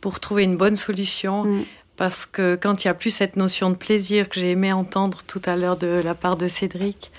pour 0.00 0.20
trouver 0.20 0.44
une 0.44 0.56
bonne 0.56 0.76
solution 0.76 1.44
Mm. 1.44 1.64
parce 1.96 2.24
que 2.26 2.54
quand 2.62 2.84
il 2.84 2.86
n'y 2.86 2.90
a 2.90 2.94
plus 2.94 3.10
cette 3.10 3.36
notion 3.36 3.70
de 3.70 3.74
plaisir 3.74 4.28
que 4.28 4.38
j'ai 4.40 4.50
aimé 4.52 4.72
entendre 4.72 5.18
tout 5.26 5.42
à 5.44 5.56
l'heure 5.56 5.76
de 5.76 6.00
la 6.04 6.14
part 6.14 6.36
de 6.36 6.46
Cédric, 6.48 7.10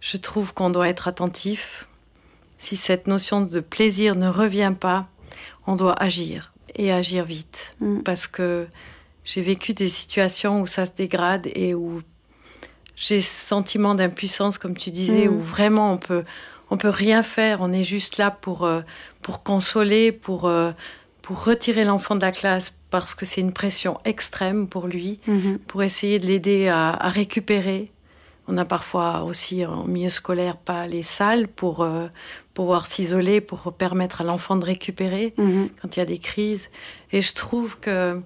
je 0.00 0.16
trouve 0.16 0.54
qu'on 0.54 0.70
doit 0.70 0.88
être 0.88 1.06
attentif. 1.08 1.86
Si 2.64 2.76
cette 2.76 3.06
notion 3.08 3.42
de 3.42 3.60
plaisir 3.60 4.14
ne 4.16 4.26
revient 4.26 4.72
pas, 4.78 5.06
on 5.66 5.76
doit 5.76 6.02
agir 6.02 6.54
et 6.76 6.90
agir 6.92 7.24
vite 7.26 7.76
Mm. 7.80 8.00
parce 8.02 8.26
que 8.26 8.66
j'ai 9.22 9.42
vécu 9.42 9.74
des 9.74 9.90
situations 9.90 10.62
où 10.62 10.66
ça 10.66 10.86
se 10.86 10.92
dégrade 10.96 11.46
et 11.54 11.74
où 11.74 12.00
j'ai 12.96 13.20
ce 13.20 13.46
sentiment 13.46 13.94
d'impuissance, 13.94 14.56
comme 14.56 14.76
tu 14.78 14.90
disais, 14.90 15.28
Mm. 15.28 15.34
où 15.36 15.40
vraiment 15.42 15.92
on 15.92 15.98
peut, 15.98 16.24
on 16.70 16.78
peut 16.78 16.88
rien 16.88 17.22
faire. 17.22 17.60
On 17.60 17.70
est 17.70 17.84
juste 17.84 18.16
là 18.16 18.30
pour, 18.30 18.64
euh, 18.64 18.80
pour 19.20 19.42
consoler, 19.42 20.10
pour, 20.10 20.46
euh, 20.46 20.72
pour 21.20 21.44
retirer 21.44 21.84
l'enfant 21.84 22.14
de 22.16 22.22
la 22.22 22.32
classe 22.32 22.78
parce 22.88 23.14
que 23.14 23.26
c'est 23.26 23.42
une 23.42 23.52
pression 23.52 23.98
extrême 24.06 24.68
pour 24.68 24.86
lui, 24.86 25.20
Mhm. 25.26 25.58
pour 25.58 25.82
essayer 25.82 26.18
de 26.18 26.26
l'aider 26.26 26.68
à, 26.68 26.90
à 26.92 27.08
récupérer. 27.10 27.90
On 28.48 28.56
a 28.58 28.64
parfois 28.64 29.22
aussi 29.24 29.64
en 29.66 29.84
milieu 29.86 30.10
scolaire 30.10 30.56
pas 30.58 30.86
les 30.86 31.02
salles 31.02 31.48
pour 31.48 31.82
euh, 31.82 32.06
pouvoir 32.54 32.86
s'isoler, 32.86 33.40
pour 33.40 33.72
permettre 33.72 34.20
à 34.20 34.24
l'enfant 34.24 34.56
de 34.56 34.64
récupérer 34.64 35.34
Mhm. 35.36 35.68
quand 35.82 35.96
il 35.96 35.98
y 35.98 36.02
a 36.02 36.06
des 36.06 36.18
crises. 36.18 36.70
Et 37.12 37.20
je 37.20 37.34
trouve 37.34 37.78
que 37.80 38.20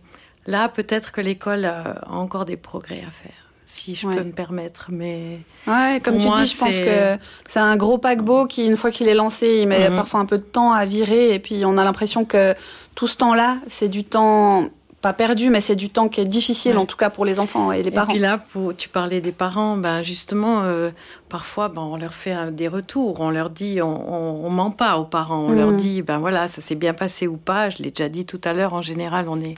là, 0.47 0.69
peut-être 0.69 1.13
que 1.13 1.21
l'école 1.21 1.65
a 1.65 2.05
encore 2.11 2.45
des 2.45 2.57
progrès 2.59 3.03
à 3.07 3.11
faire, 3.11 3.51
si 3.65 3.95
je 3.95 4.07
Ouais. 4.07 4.17
peux 4.17 4.25
me 4.25 4.33
permettre. 4.33 4.87
Mais 4.91 5.39
Ouais, 5.67 6.01
comme 6.03 6.19
tu 6.19 6.27
moi, 6.27 6.41
dis, 6.43 6.47
je 6.47 6.59
pense 6.59 6.79
que 6.79 7.17
c'est 7.49 7.59
un 7.61 7.77
gros 7.77 7.99
paquebot 7.99 8.47
qui, 8.47 8.67
une 8.67 8.77
fois 8.77 8.91
qu'il 8.91 9.09
est 9.09 9.15
lancé, 9.15 9.61
il 9.63 9.69
met 9.69 9.89
Mhm. 9.91 9.97
parfois 9.97 10.21
un 10.21 10.27
peu 10.27 10.39
de 10.39 10.43
temps 10.43 10.73
à 10.73 10.85
virer. 10.85 11.33
Et 11.35 11.39
puis, 11.39 11.65
on 11.65 11.77
a 11.79 11.85
l'impression 11.85 12.25
que 12.25 12.55
tout 12.95 13.07
ce 13.07 13.17
temps-là, 13.17 13.59
c'est 13.67 13.89
du 13.89 14.05
temps, 14.05 14.69
pas 15.01 15.13
perdu, 15.13 15.49
mais 15.51 15.61
c'est 15.61 15.77
du 15.77 15.91
temps 15.91 16.09
qui 16.09 16.21
est 16.21 16.25
difficile, 16.25 16.73
Ouais. 16.73 16.79
en 16.79 16.87
tout 16.87 16.97
cas 16.97 17.09
pour 17.09 17.25
les 17.25 17.39
enfants 17.39 17.71
et 17.71 17.83
les 17.83 17.89
Et 17.89 17.93
parents. 17.93 18.11
puis 18.13 18.21
là, 18.21 18.39
pour, 18.39 18.75
tu 18.77 18.89
parlais 18.89 19.21
des 19.21 19.31
parents, 19.33 19.77
ben 19.77 20.03
justement, 20.03 20.63
euh, 20.63 20.91
parfois, 21.29 21.69
ben, 21.69 21.83
on 21.83 21.97
leur 21.97 22.15
fait 22.15 22.35
euh, 22.35 22.51
des 22.51 22.67
retours, 22.67 23.21
on 23.21 23.31
leur 23.31 23.49
dit, 23.51 23.81
on, 23.81 23.87
on, 24.13 24.47
on 24.47 24.51
ment 24.51 24.73
pas 24.73 24.99
aux 24.99 25.05
parents, 25.05 25.45
on 25.45 25.51
Mhm. 25.51 25.57
leur 25.57 25.73
dit, 25.73 26.03
ben 26.03 26.19
voilà, 26.19 26.49
ça 26.49 26.61
s'est 26.61 26.75
bien 26.75 26.95
passé 26.95 27.29
ou 27.29 27.37
pas. 27.37 27.71
Je 27.71 27.79
l'ai 27.83 27.91
déjà 27.91 28.09
dit 28.09 28.25
tout 28.25 28.41
à 28.45 28.53
l'heure. 28.53 28.75
En 28.75 28.83
général, 28.83 29.29
on 29.29 29.41
est, 29.41 29.55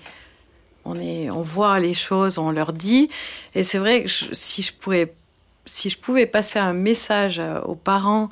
on 0.84 0.94
est, 1.00 1.30
on 1.30 1.40
voit 1.40 1.78
les 1.80 1.94
choses, 1.94 2.36
on 2.36 2.50
leur 2.50 2.72
dit. 2.74 3.08
Et 3.54 3.62
c'est 3.62 3.78
vrai 3.78 4.02
que 4.02 4.08
je- 4.10 4.26
si 4.32 4.60
je 4.60 4.72
pourrais, 4.74 5.12
si 5.64 5.88
je 5.88 5.96
pouvais 5.98 6.26
passer 6.26 6.58
un 6.58 6.74
message 6.74 7.38
euh, 7.40 7.60
aux 7.62 7.74
parents, 7.76 8.28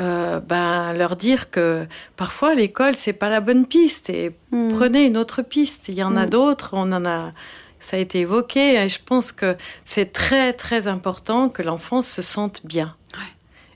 euh, 0.00 0.40
ben 0.40 0.94
leur 0.94 1.14
dire 1.14 1.50
que 1.50 1.86
parfois 2.16 2.54
l'école 2.54 2.96
c'est 2.96 3.12
pas 3.12 3.28
la 3.28 3.40
bonne 3.40 3.66
piste 3.66 4.08
et 4.08 4.30
hmm. 4.50 4.72
prenez 4.74 5.04
une 5.04 5.18
autre 5.18 5.42
piste. 5.42 5.88
Il 5.88 5.94
y 5.94 6.02
en 6.02 6.16
a 6.16 6.26
hmm. 6.26 6.30
d'autres, 6.30 6.70
on 6.72 6.90
en 6.92 7.04
a, 7.04 7.32
ça 7.80 7.96
a 7.96 8.00
été 8.00 8.20
évoqué 8.20 8.76
et 8.76 8.88
je 8.88 8.98
pense 9.04 9.30
que 9.30 9.56
c'est 9.84 10.12
très 10.12 10.54
très 10.54 10.88
important 10.88 11.50
que 11.50 11.62
l'enfant 11.62 12.00
se 12.00 12.22
sente 12.22 12.62
bien. 12.64 12.94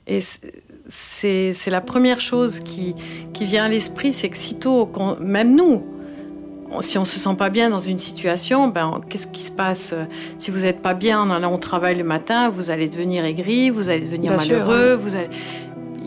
Et 0.07 0.19
c'est 0.87 1.71
la 1.71 1.81
première 1.81 2.21
chose 2.21 2.59
qui, 2.59 2.95
qui 3.33 3.45
vient 3.45 3.65
à 3.65 3.69
l'esprit, 3.69 4.13
c'est 4.13 4.29
que 4.29 4.37
sitôt, 4.37 4.91
même 5.19 5.55
nous, 5.55 5.83
si 6.81 6.99
on 6.99 7.05
se 7.05 7.17
sent 7.17 7.35
pas 7.35 7.49
bien 7.49 7.71
dans 7.71 7.79
une 7.79 7.97
situation, 7.97 8.67
ben, 8.67 9.01
qu'est-ce 9.09 9.25
qui 9.25 9.41
se 9.41 9.51
passe? 9.51 9.95
Si 10.37 10.51
vous 10.51 10.59
n'êtes 10.59 10.83
pas 10.83 10.93
bien 10.93 11.19
en 11.19 11.31
allant 11.31 11.53
au 11.53 11.57
travail 11.57 11.95
le 11.95 12.03
matin, 12.03 12.49
vous 12.49 12.69
allez 12.69 12.87
devenir 12.87 13.25
aigri, 13.25 13.71
vous 13.71 13.89
allez 13.89 14.05
devenir 14.05 14.35
malheureux, 14.35 14.93
vous 14.93 15.15
allez 15.15 15.29
il 15.31 15.64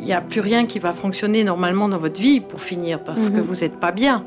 n'y 0.09 0.15
a 0.15 0.21
plus 0.21 0.41
rien 0.41 0.67
qui 0.67 0.79
va 0.79 0.93
fonctionner 0.93 1.45
normalement 1.45 1.89
dans 1.89 1.99
votre 1.99 2.21
vie 2.21 2.41
pour 2.41 2.61
finir 2.61 3.01
parce 3.01 3.31
que 3.31 3.39
mhm. 3.39 3.47
vous 3.47 3.55
n'êtes 3.57 3.79
pas 3.79 3.93
bien. 3.93 4.25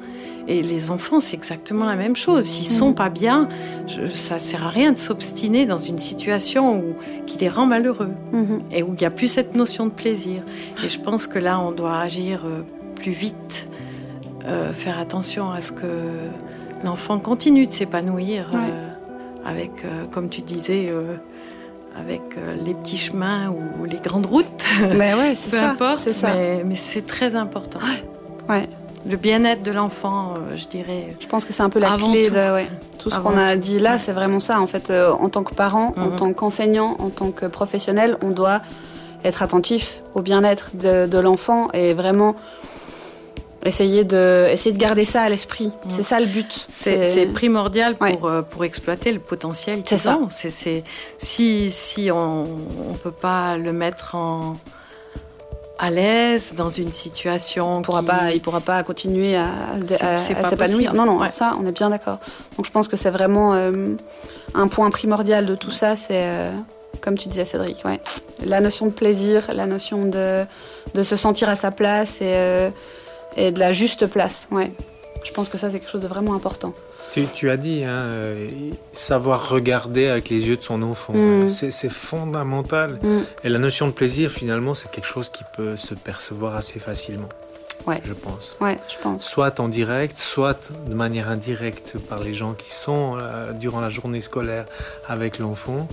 Et 0.48 0.64
les 0.64 0.90
enfants, 0.90 1.20
c'est 1.20 1.36
exactement 1.36 1.86
la 1.86 1.96
même 1.96 2.16
chose. 2.16 2.46
S'ils 2.46 2.72
ne 2.72 2.80
sont 2.80 2.90
mhm. 2.90 2.96
pas 2.96 3.10
bien, 3.10 3.50
ça 3.88 4.32
ça 4.32 4.40
sert 4.40 4.66
à 4.66 4.70
rien 4.70 4.92
de 4.92 4.98
s'obstiner 4.98 5.66
dans 5.66 5.78
une 5.78 6.00
situation 6.00 6.80
où, 6.80 6.96
qui 7.26 7.38
les 7.38 7.50
rend 7.50 7.66
malheureux 7.66 8.10
mhm. 8.32 8.62
et 8.72 8.82
où 8.82 8.94
il 8.94 9.00
n'y 9.00 9.06
a 9.06 9.12
plus 9.12 9.28
cette 9.28 9.56
notion 9.56 9.86
de 9.86 9.92
plaisir. 9.92 10.42
Et 10.84 10.90
je 10.90 11.00
pense 11.00 11.28
que 11.28 11.38
là, 11.38 11.60
on 11.60 11.72
doit 11.72 11.98
agir 12.00 12.44
euh, 12.46 12.62
plus 12.96 13.12
vite, 13.12 13.70
euh, 14.46 14.74
faire 14.74 15.00
attention 15.00 15.52
à 15.52 15.62
ce 15.62 15.72
que 15.72 15.86
l'enfant 16.84 17.20
continue 17.20 17.68
de 17.68 17.72
s'épanouir 17.72 18.50
euh, 18.54 18.88
avec, 19.46 19.72
comme 20.12 20.30
tu 20.30 20.42
disais, 20.42 20.88
avec 21.98 22.22
euh, 22.38 22.56
les 22.64 22.74
petits 22.74 22.98
chemins 22.98 23.50
ou 23.50 23.86
les 23.86 23.98
grandes 23.98 24.26
routes. 24.26 24.66
Mais 24.96 25.14
ouais, 25.14 25.36
c'est 25.36 25.52
Peu 25.58 25.60
importe, 25.64 26.08
mais, 26.66 26.76
c'est 26.76 27.06
très 27.06 27.36
important. 27.36 27.80
Ouais. 28.50 28.68
Le 29.10 29.18
bien-être 29.18 29.64
de 29.64 29.72
l'enfant, 29.72 30.36
euh, 30.36 30.56
je 30.56 30.68
dirais. 30.68 31.08
Je 31.20 31.26
pense 31.26 31.44
que 31.44 31.54
c'est 31.54 31.64
un 31.64 31.70
peu 31.70 31.80
la 31.80 31.98
clé 31.98 32.28
tout. 32.28 32.34
de 32.36 32.54
ouais. 32.54 32.68
tout 33.00 33.10
ce 33.10 33.18
qu'on 33.20 33.36
a 33.36 33.56
dit 33.56 33.80
là, 33.80 33.98
c'est 33.98 34.14
vraiment 34.14 34.40
ça. 34.40 34.62
En 34.62 34.68
fait, 34.68 34.92
euh, 34.92 35.12
en 35.12 35.30
tant 35.30 35.44
que 35.44 35.56
parent, 35.56 35.96
en 35.98 36.08
mhm. 36.08 36.16
tant 36.18 36.34
qu'enseignant, 36.34 36.98
en 37.00 37.10
tant 37.10 37.32
que 37.32 37.48
professionnel, 37.48 38.18
on 38.22 38.30
doit 38.30 38.62
être 39.24 39.42
attentif 39.42 40.02
au 40.14 40.22
bien-être 40.22 40.76
de, 40.76 41.08
de 41.08 41.18
l'enfant 41.18 41.70
et 41.74 41.94
vraiment 41.94 42.36
essayer 43.66 44.04
de, 44.04 44.48
essayer 44.50 44.72
de 44.72 44.80
garder 44.80 45.06
ça 45.06 45.22
à 45.22 45.30
l'esprit. 45.30 45.72
C'est 45.90 46.04
ça 46.04 46.20
le 46.20 46.26
but. 46.26 46.68
C'est 46.70 47.28
primordial 47.34 47.96
pour, 47.96 48.28
euh, 48.28 48.42
pour 48.42 48.64
exploiter 48.64 49.12
le 49.12 49.20
potentiel 49.20 49.82
C'est 49.86 49.98
ça. 49.98 50.20
C'est 50.30 50.84
si, 51.18 51.72
si 51.72 52.12
on 52.12 52.44
ne 52.44 52.98
peut 52.98 53.12
pas 53.12 53.58
le 53.58 53.74
mettre 53.74 54.16
en, 54.16 54.58
à 55.82 55.90
l'aise 55.90 56.54
dans 56.56 56.70
une 56.70 56.92
situation. 56.92 57.80
Il 57.80 57.84
pourra 57.84 58.04
pas, 58.04 58.32
il 58.32 58.42
pourra 58.42 58.62
pas 58.62 58.84
continuer 58.84 59.36
à, 59.36 59.50
s'épanouir. 60.20 60.94
Non, 60.94 61.06
non, 61.06 61.20
ça, 61.32 61.54
on 61.60 61.66
est 61.66 61.72
bien 61.72 61.90
d'accord. 61.90 62.20
Donc 62.56 62.66
je 62.66 62.72
pense 62.72 62.88
que 62.88 62.96
c'est 62.96 63.10
vraiment 63.10 63.54
euh, 63.54 63.96
un 64.54 64.68
point 64.68 64.90
primordial 64.92 65.46
de 65.46 65.56
tout 65.56 65.72
ça, 65.72 65.96
c'est 65.96 66.22
euh, 66.24 66.52
comme 67.02 67.18
tu 67.18 67.30
disais 67.30 67.46
Cédric, 67.46 67.84
ouais, 67.84 68.00
la 68.46 68.62
notion 68.62 68.86
de 68.86 68.92
plaisir, 68.92 69.50
la 69.54 69.66
notion 69.66 70.06
de, 70.06 70.46
de 70.94 71.04
se 71.04 71.16
sentir 71.16 71.50
à 71.50 71.56
sa 71.56 71.72
place 71.72 72.22
et 72.22 72.70
et 73.38 73.52
de 73.52 73.60
la 73.60 73.72
juste 73.72 74.08
place. 74.08 74.48
Ouais. 74.52 74.72
Je 75.24 75.32
pense 75.32 75.50
que 75.50 75.58
ça, 75.58 75.70
c'est 75.70 75.80
quelque 75.80 75.92
chose 75.92 76.02
de 76.02 76.08
vraiment 76.08 76.34
important. 76.34 76.74
Tu, 77.36 77.50
as 77.50 77.58
dit, 77.58 77.84
hein, 77.84 78.00
euh, 78.00 78.48
savoir 78.94 79.50
regarder 79.50 80.08
avec 80.08 80.30
les 80.30 80.48
yeux 80.48 80.56
de 80.56 80.62
son 80.62 80.82
enfant, 80.82 81.14
mm. 81.14 81.50
c'est 81.50 81.92
fondamental. 81.92 83.00
Mm. 83.04 83.20
Et 83.44 83.50
la 83.50 83.60
notion 83.60 83.86
de 83.88 83.92
plaisir, 83.92 84.32
finalement, 84.32 84.74
c'est 84.74 84.90
quelque 84.90 85.08
chose 85.08 85.30
qui 85.30 85.44
peut 85.58 85.76
se 85.76 85.94
percevoir 85.94 86.56
assez 86.56 86.80
facilement. 86.80 87.28
Ouais. 87.86 88.00
Je 88.06 88.14
pense. 88.14 88.56
Ouais, 88.62 88.78
je 88.88 88.98
pense. 89.02 89.26
Soit 89.26 89.60
en 89.60 89.68
direct, 89.68 90.18
soit 90.18 90.72
de 90.88 90.94
manière 90.94 91.30
indirecte 91.30 91.98
par 91.98 92.20
les 92.20 92.34
gens 92.34 92.54
qui 92.54 92.74
sont 92.74 93.18
euh, 93.20 93.52
durant 93.54 93.82
la 93.82 93.90
journée 93.90 94.22
scolaire 94.22 94.66
avec 95.08 95.38
l'enfant. 95.40 95.90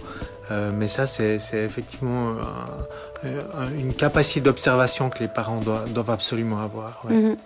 Euh, 0.50 0.70
mais 0.74 0.88
ça, 0.88 1.06
c'est 1.06 1.38
effectivement 1.52 2.36
une 3.76 3.94
capacité 3.94 4.40
d'observation 4.40 5.10
que 5.10 5.20
les 5.20 5.28
parents 5.28 5.60
doivent, 5.60 6.10
absolument 6.10 6.60
avoir. 6.60 7.04
Mm-hmm. 7.08 7.36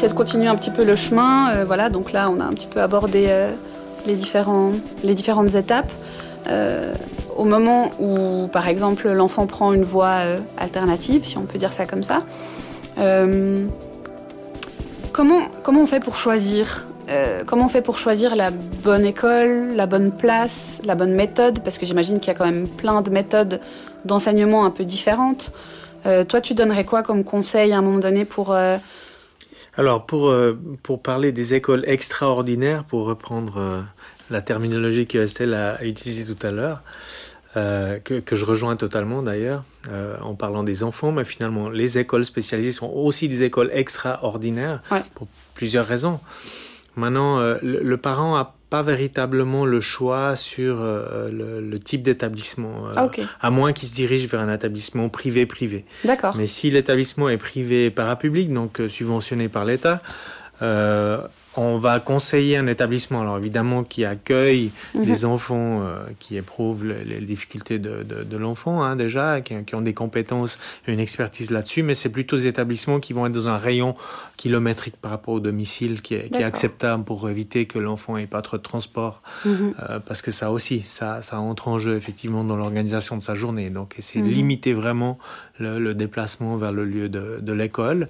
Essaie 0.00 0.14
de 0.14 0.16
continuer 0.16 0.46
un 0.46 0.56
petit 0.56 0.70
peu 0.70 0.82
le 0.82 0.96
chemin. 0.96 1.50
Euh, 1.50 1.64
voilà, 1.66 1.90
donc 1.90 2.12
là, 2.12 2.30
on 2.30 2.40
a 2.40 2.44
un 2.44 2.52
petit 2.52 2.66
peu 2.66 2.80
abordé 2.80 3.26
euh, 3.28 3.52
les, 4.06 4.16
les 5.04 5.14
différentes 5.14 5.54
étapes. 5.54 5.92
Euh, 6.48 6.94
au 7.36 7.44
moment 7.44 7.90
où, 8.00 8.48
par 8.48 8.66
exemple, 8.66 9.10
l'enfant 9.10 9.46
prend 9.46 9.74
une 9.74 9.82
voie 9.82 10.20
alternative, 10.56 11.26
si 11.26 11.36
on 11.36 11.42
peut 11.42 11.58
dire 11.58 11.74
ça 11.74 11.84
comme 11.84 12.02
ça, 12.02 12.22
comment, 15.12 15.40
comment 15.62 15.82
on 15.82 15.86
fait 15.86 16.00
pour 16.00 16.16
choisir 16.16 16.86
comment 17.46 17.64
on 17.64 17.68
fait 17.68 17.82
pour 17.82 17.98
choisir 17.98 18.36
la 18.36 18.50
bonne 18.50 19.04
école, 19.04 19.68
la 19.74 19.86
bonne 19.86 20.12
place, 20.12 20.80
la 20.84 20.94
bonne 20.94 21.12
méthode? 21.12 21.60
Parce 21.60 21.76
que 21.76 21.84
j'imagine 21.84 22.20
qu'il 22.20 22.28
y 22.28 22.30
a 22.30 22.38
quand 22.38 22.44
même 22.44 22.68
plein 22.68 23.00
de 23.00 23.10
méthodes 23.10 23.60
d'enseignement 24.04 24.64
un 24.64 24.70
peu 24.70 24.84
différentes. 24.84 25.52
toi, 26.28 26.40
tu 26.40 26.54
donnerais 26.54 26.84
quoi 26.84 27.02
comme 27.02 27.24
conseil 27.24 27.72
à 27.72 27.78
un 27.78 27.82
moment 27.82 27.98
donné 27.98 28.24
pour, 28.24 28.54
alors, 29.80 30.04
pour, 30.04 30.28
euh, 30.28 30.60
pour 30.82 31.00
parler 31.00 31.32
des 31.32 31.54
écoles 31.54 31.84
extraordinaires, 31.86 32.84
pour 32.84 33.06
reprendre 33.06 33.56
euh, 33.56 33.80
la 34.28 34.42
terminologie 34.42 35.06
que 35.06 35.16
Estelle 35.16 35.54
a 35.54 35.82
utilisée 35.82 36.26
tout 36.30 36.46
à 36.46 36.50
l'heure, 36.50 36.82
euh, 37.56 37.98
que, 37.98 38.20
que, 38.20 38.36
je 38.36 38.44
rejoins 38.44 38.76
totalement 38.76 39.22
d'ailleurs, 39.22 39.64
en 40.20 40.34
parlant 40.34 40.64
des 40.64 40.84
enfants, 40.84 41.12
mais 41.12 41.24
finalement, 41.24 41.70
les 41.70 41.96
écoles 41.96 42.26
spécialisées 42.26 42.72
sont 42.72 42.92
aussi 42.94 43.26
des 43.26 43.42
écoles 43.42 43.70
extraordinaires 43.72 44.82
pour 45.14 45.28
plusieurs 45.54 45.86
raisons. 45.86 46.20
Maintenant, 46.96 47.38
le, 47.40 47.80
le, 47.82 47.96
parent 47.96 48.36
a 48.36 48.56
pas 48.70 48.82
véritablement 48.82 49.66
le 49.66 49.80
choix 49.80 50.36
sur 50.36 50.78
euh, 50.80 51.60
le, 51.60 51.78
type 51.80 52.02
d'établissement, 52.02 52.86
euh, 52.86 52.92
ah, 52.96 53.10
à 53.40 53.50
moins 53.50 53.72
qu'il 53.72 53.88
se 53.88 53.94
dirige 53.94 54.26
vers 54.28 54.40
un 54.40 54.54
établissement 54.54 55.08
privé-privé. 55.08 55.84
D'accord. 56.04 56.36
Mais 56.38 56.46
si 56.46 56.70
l'établissement 56.70 57.28
est 57.28 57.36
privé 57.36 57.90
parapublic, 57.90 58.52
donc 58.52 58.80
euh, 58.80 58.88
subventionné 58.88 59.48
par 59.48 59.64
l'État, 59.64 60.00
on 61.56 61.78
va 61.78 61.98
conseiller 61.98 62.56
un 62.56 62.66
établissement, 62.68 63.22
alors 63.22 63.38
évidemment, 63.38 63.82
qui 63.82 64.04
accueille 64.04 64.70
mhm. 64.94 65.04
des 65.04 65.24
enfants 65.24 65.82
euh, 65.82 66.04
qui 66.18 66.36
éprouvent 66.36 66.84
les, 66.84 67.20
difficultés 67.20 67.78
de, 67.78 68.02
de, 68.02 68.36
l'enfant, 68.36 68.82
hein, 68.82 68.94
déjà, 68.96 69.40
qui, 69.40 69.54
qui, 69.64 69.74
ont 69.74 69.80
des 69.80 69.94
compétences 69.94 70.58
et 70.86 70.92
une 70.92 71.00
expertise 71.00 71.50
là-dessus, 71.50 71.82
mais 71.82 71.94
c'est 71.94 72.08
plutôt 72.08 72.36
des 72.36 72.46
établissements 72.46 73.00
qui 73.00 73.12
vont 73.12 73.26
être 73.26 73.32
dans 73.32 73.48
un 73.48 73.56
rayon 73.56 73.96
kilométrique 74.36 74.96
par 74.96 75.10
rapport 75.10 75.34
au 75.34 75.40
domicile 75.40 76.02
qui 76.02 76.14
est, 76.14 76.30
qui 76.30 76.38
est 76.38 76.44
acceptable 76.44 77.04
pour 77.04 77.28
éviter 77.28 77.66
que 77.66 77.78
l'enfant 77.78 78.16
ait 78.16 78.26
pas 78.26 78.42
trop 78.42 78.56
de 78.56 78.62
transport, 78.62 79.22
mhm. 79.44 79.74
euh, 79.88 79.98
parce 79.98 80.22
que 80.22 80.30
ça 80.30 80.52
aussi, 80.52 80.82
ça, 80.82 81.20
ça 81.22 81.40
entre 81.40 81.68
en 81.68 81.78
jeu 81.78 81.96
effectivement 81.96 82.44
dans 82.44 82.56
l'organisation 82.56 83.16
de 83.16 83.22
sa 83.22 83.34
journée. 83.34 83.70
Donc, 83.70 83.96
c'est 83.98 84.20
mhm. 84.20 84.28
limiter 84.28 84.72
vraiment 84.72 85.18
le, 85.58 85.78
le, 85.78 85.94
déplacement 85.94 86.56
vers 86.56 86.72
le 86.72 86.84
lieu 86.84 87.08
de, 87.08 87.40
de 87.40 87.52
l'école. 87.52 88.08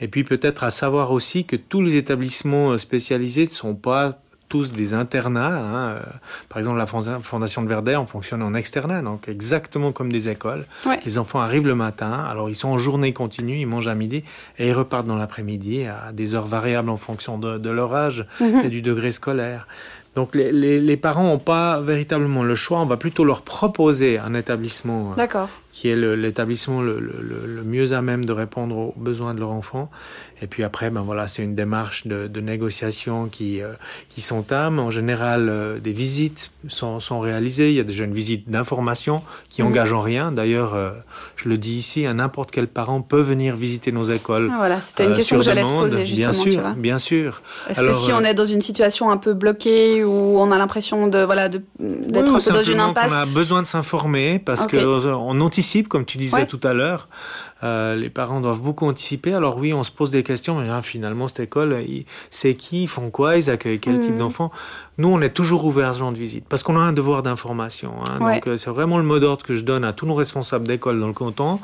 Et 0.00 0.08
puis 0.08 0.24
peut-être 0.24 0.64
à 0.64 0.70
savoir 0.70 1.10
aussi 1.10 1.44
que 1.44 1.56
tous 1.56 1.80
les 1.80 1.96
établissements 1.96 2.72
euh, 2.72 2.78
spécialisés 2.78 3.44
ne 3.44 3.50
sont 3.50 3.74
pas 3.74 4.18
tous 4.48 4.72
des 4.72 4.94
internats. 4.94 5.56
Hein. 5.56 5.90
Euh, 5.94 6.00
par 6.48 6.58
exemple, 6.58 6.78
la 6.78 6.86
Fondation 6.86 7.62
de 7.62 7.68
Verdet, 7.68 7.96
on 7.96 8.06
fonctionne 8.06 8.42
en 8.42 8.54
externat, 8.54 9.02
donc 9.02 9.28
exactement 9.28 9.92
comme 9.92 10.12
des 10.12 10.28
écoles. 10.28 10.66
Les 11.04 11.18
enfants 11.18 11.40
arrivent 11.40 11.66
le 11.66 11.74
matin, 11.74 12.12
alors 12.12 12.48
ils 12.48 12.54
sont 12.54 12.68
en 12.68 12.78
journée 12.78 13.12
continue, 13.12 13.58
ils 13.58 13.66
mangent 13.66 13.88
à 13.88 13.94
midi 13.94 14.22
et 14.58 14.68
ils 14.68 14.72
repartent 14.72 15.06
dans 15.06 15.16
l'après-midi 15.16 15.86
à 15.86 16.12
des 16.12 16.34
heures 16.34 16.46
variables 16.46 16.90
en 16.90 16.96
fonction 16.96 17.38
de, 17.38 17.70
leur 17.70 17.94
âge 17.94 18.26
mhm. 18.40 18.60
et 18.64 18.68
du 18.68 18.82
degré 18.82 19.10
scolaire. 19.10 19.66
Donc 20.14 20.34
les, 20.34 20.50
les, 20.52 20.96
parents 20.96 21.24
n'ont 21.24 21.38
pas 21.38 21.82
véritablement 21.82 22.42
le 22.42 22.54
choix, 22.54 22.80
on 22.80 22.86
va 22.86 22.96
plutôt 22.96 23.22
leur 23.22 23.42
proposer 23.42 24.18
un 24.18 24.32
établissement 24.32 25.12
euh, 25.12 25.14
qui 25.76 25.90
est 25.90 26.16
l'établissement 26.16 26.80
le, 26.80 26.98
le, 26.98 27.62
mieux 27.62 27.92
à 27.92 28.00
même 28.00 28.24
de 28.24 28.32
répondre 28.32 28.78
aux 28.78 28.94
besoins 28.96 29.34
de 29.34 29.40
leur 29.40 29.50
enfant. 29.50 29.90
Et 30.40 30.46
puis 30.46 30.64
après, 30.64 30.88
ben 30.88 31.02
voilà, 31.02 31.28
c'est 31.28 31.42
une 31.42 31.54
démarche 31.54 32.06
de, 32.06 32.28
de 32.28 32.40
négociation 32.40 33.26
qui, 33.26 33.62
euh, 33.62 33.72
qui 34.08 34.22
s'entame. 34.22 34.78
En 34.78 34.90
général, 34.90 35.48
euh, 35.50 35.78
des 35.78 35.92
visites 35.92 36.50
sont, 36.68 36.98
sont, 37.00 37.20
réalisées. 37.20 37.70
Il 37.70 37.74
y 37.74 37.80
a 37.80 37.84
déjà 37.84 38.04
une 38.04 38.14
visite 38.14 38.48
d'information 38.48 39.22
qui 39.50 39.62
mmh. 39.62 39.66
engage 39.66 39.92
en 39.92 40.00
rien. 40.00 40.32
D'ailleurs, 40.32 40.74
euh, 40.74 40.92
je 41.36 41.50
le 41.50 41.58
dis 41.58 41.74
ici, 41.74 42.06
n'importe 42.06 42.50
quel 42.50 42.68
parent 42.68 43.02
peut 43.02 43.20
venir 43.20 43.54
visiter 43.54 43.92
nos 43.92 44.04
écoles. 44.04 44.48
Ah, 44.50 44.56
voilà, 44.56 44.80
c'était 44.80 45.04
une 45.04 45.14
question 45.14 45.36
que 45.36 45.42
j'allais 45.42 45.64
te 45.64 45.68
poser 45.68 46.06
justement. 46.06 46.32
Bien 46.32 46.50
sûr, 46.50 46.74
bien 46.76 46.98
sûr. 46.98 47.42
Est-ce 47.68 47.82
que 47.82 47.92
si 47.92 48.12
on 48.12 48.20
est 48.20 48.34
dans 48.34 48.46
une 48.46 48.62
situation 48.62 49.10
un 49.10 49.18
peu 49.18 49.34
bloquée 49.34 50.04
ou 50.04 50.38
on 50.38 50.50
a 50.50 50.58
l'impression 50.58 51.06
de 51.06 51.18
voilà 51.18 51.48
d'être 51.48 52.34
un 52.34 52.38
peu 52.40 52.52
dans 52.52 52.62
une 52.62 52.80
impasse, 52.80 53.12
on 53.12 53.20
a 53.20 53.26
besoin 53.26 53.62
de 53.62 53.66
s'informer 53.66 54.38
parce 54.38 54.66
que 54.66 54.76
on 54.78 55.40
anticipe, 55.40 55.65
comme 55.88 56.04
tu 56.04 56.18
disais 56.18 56.46
tout 56.46 56.60
à 56.62 56.74
l'heure. 56.74 57.08
Euh, 57.62 57.96
les 57.96 58.10
parents 58.10 58.40
doivent 58.40 58.60
beaucoup 58.60 58.86
anticiper. 58.86 59.32
Alors 59.32 59.56
oui, 59.56 59.72
on 59.72 59.82
se 59.82 59.90
pose 59.90 60.10
des 60.10 60.22
questions, 60.22 60.60
mais 60.60 60.82
finalement, 60.82 61.28
cette 61.28 61.40
école, 61.40 61.76
c'est 62.30 62.54
qui, 62.54 62.84
ils 62.84 62.88
font 62.88 63.10
quoi, 63.10 63.36
ils 63.36 63.48
accueillent 63.50 63.80
quel 63.80 63.98
type 63.98 64.12
mhm. 64.12 64.18
d'enfants 64.18 64.50
Nous, 64.98 65.08
on 65.08 65.20
est 65.20 65.30
toujours 65.30 65.64
ouvert 65.64 65.88
à 65.88 65.92
ce 65.94 66.00
genre 66.00 66.12
de 66.12 66.18
visite, 66.18 66.44
parce 66.48 66.62
qu'on 66.62 66.76
a 66.76 66.82
un 66.82 66.92
devoir 66.92 67.22
d'information. 67.22 67.92
Hein. 68.06 68.18
Donc 68.18 68.46
euh, 68.46 68.56
c'est 68.56 68.70
vraiment 68.70 68.98
le 68.98 69.04
mot 69.04 69.18
d'ordre 69.18 69.44
que 69.44 69.54
je 69.54 69.62
donne 69.62 69.84
à 69.84 69.92
tous 69.92 70.06
nos 70.06 70.14
responsables 70.14 70.66
d'école 70.66 71.00
dans 71.00 71.06
le 71.06 71.12
canton, 71.12 71.58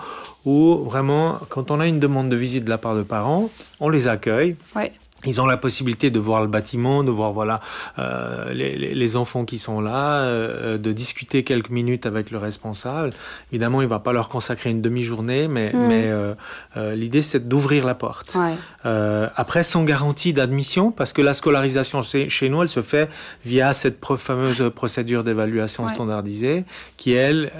où 0.44 0.82
vraiment, 0.84 1.38
quand 1.48 1.70
on 1.70 1.78
a 1.78 1.86
une 1.86 2.00
demande 2.00 2.30
de 2.30 2.36
visite 2.36 2.64
de 2.64 2.70
la 2.70 2.78
part 2.78 2.96
de 2.96 3.02
parents, 3.02 3.50
on 3.80 3.88
les 3.88 4.08
accueille. 4.08 4.56
Ouais. 4.74 4.92
Ils 5.24 5.40
ont 5.40 5.47
la 5.47 5.57
possibilité 5.57 6.11
de 6.11 6.19
voir 6.19 6.40
le 6.43 6.49
bâtiment, 6.49 7.05
de 7.05 7.11
voir 7.11 7.32
voilà 7.32 7.61
euh, 7.99 8.53
les, 8.53 8.77
les, 8.77 9.16
enfants 9.16 9.44
qui 9.44 9.59
sont 9.59 9.81
là, 9.81 10.23
euh, 10.23 10.78
de 10.78 10.93
discuter 10.93 11.44
quelques 11.44 11.70
minutes 11.70 12.07
avec 12.07 12.31
le 12.31 12.39
responsable. 12.39 13.12
Évidemment, 13.53 13.82
il 13.82 13.89
va 13.89 13.99
pas 13.99 14.12
leur 14.12 14.28
consacrer 14.28 14.70
une 14.70 14.82
demi-journée, 14.82 15.49
mais, 15.49 15.73
mm. 15.73 15.86
mais 15.86 16.05
euh, 16.07 16.35
euh, 16.77 16.94
l'idée 16.94 17.23
c'est 17.23 17.49
d'ouvrir 17.49 17.85
la 17.85 17.94
porte. 17.94 18.35
Ouais. 18.35 18.55
Euh, 18.85 19.28
après, 19.36 19.62
sans 19.62 19.85
garantie 19.85 20.32
d'admission, 20.32 20.90
parce 20.90 21.12
que 21.12 21.23
la 21.23 21.35
scolarisation 21.35 22.03
chez, 22.03 22.49
nous, 22.49 22.62
elle 22.62 22.69
se 22.69 22.82
fait 22.82 23.11
via 23.44 23.73
cette 23.74 24.05
fameuse 24.16 24.70
procédure 24.74 25.23
d'évaluation 25.23 25.89
standardisée, 25.89 26.65
qui 26.97 27.12
elle 27.12 27.51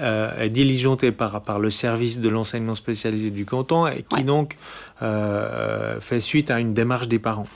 est 0.41 0.49
diligentée 0.49 1.13
par 1.13 1.43
par 1.43 1.59
le 1.61 1.71
service 1.71 2.21
de 2.21 2.29
l'enseignement 2.29 2.75
spécialisé 2.75 3.31
du 3.31 3.45
canton 3.45 3.87
et 3.87 4.05
qui 4.09 4.25
donc 4.25 4.57
euh, 5.03 5.99
fait 6.01 6.21
suite 6.21 6.51
à 6.51 6.61
une 6.61 6.75
démarche 6.75 7.09
des 7.09 7.19
parents. 7.19 7.49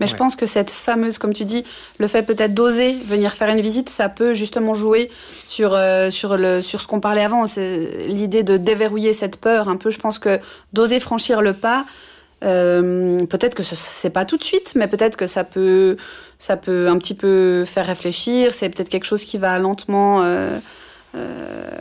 Mais 0.00 0.06
je 0.06 0.16
pense 0.16 0.34
que 0.34 0.46
cette 0.46 0.70
fameuse, 0.70 1.18
comme 1.18 1.34
tu 1.34 1.44
dis, 1.44 1.62
le 1.98 2.08
fait 2.08 2.22
peut-être 2.22 2.54
d'oser 2.54 2.94
venir 3.06 3.34
faire 3.34 3.50
une 3.50 3.60
visite, 3.60 3.90
ça 3.90 4.08
peut 4.08 4.32
justement 4.32 4.72
jouer 4.72 5.10
sur 5.46 5.74
euh, 5.74 6.10
sur 6.10 6.38
le 6.38 6.62
sur 6.62 6.80
ce 6.80 6.86
qu'on 6.86 7.00
parlait 7.00 7.22
avant. 7.22 7.46
C'est 7.46 8.06
l'idée 8.08 8.42
de 8.42 8.56
déverrouiller 8.56 9.12
cette 9.12 9.38
peur. 9.38 9.68
Un 9.68 9.76
peu, 9.76 9.90
je 9.90 9.98
pense 9.98 10.18
que 10.18 10.40
d'oser 10.72 11.00
franchir 11.00 11.42
le 11.42 11.52
pas. 11.52 11.84
Euh, 12.42 13.26
peut-être 13.26 13.54
que 13.54 13.62
ce 13.62 13.76
c'est 13.76 14.08
pas 14.08 14.24
tout 14.24 14.38
de 14.38 14.42
suite, 14.42 14.72
mais 14.74 14.88
peut-être 14.88 15.18
que 15.18 15.26
ça 15.26 15.44
peut 15.44 15.98
ça 16.38 16.56
peut 16.56 16.88
un 16.88 16.96
petit 16.96 17.14
peu 17.14 17.66
faire 17.66 17.84
réfléchir. 17.86 18.54
C'est 18.54 18.70
peut-être 18.70 18.88
quelque 18.88 19.04
chose 19.04 19.24
qui 19.24 19.36
va 19.36 19.58
lentement 19.58 20.22
euh 20.22 20.58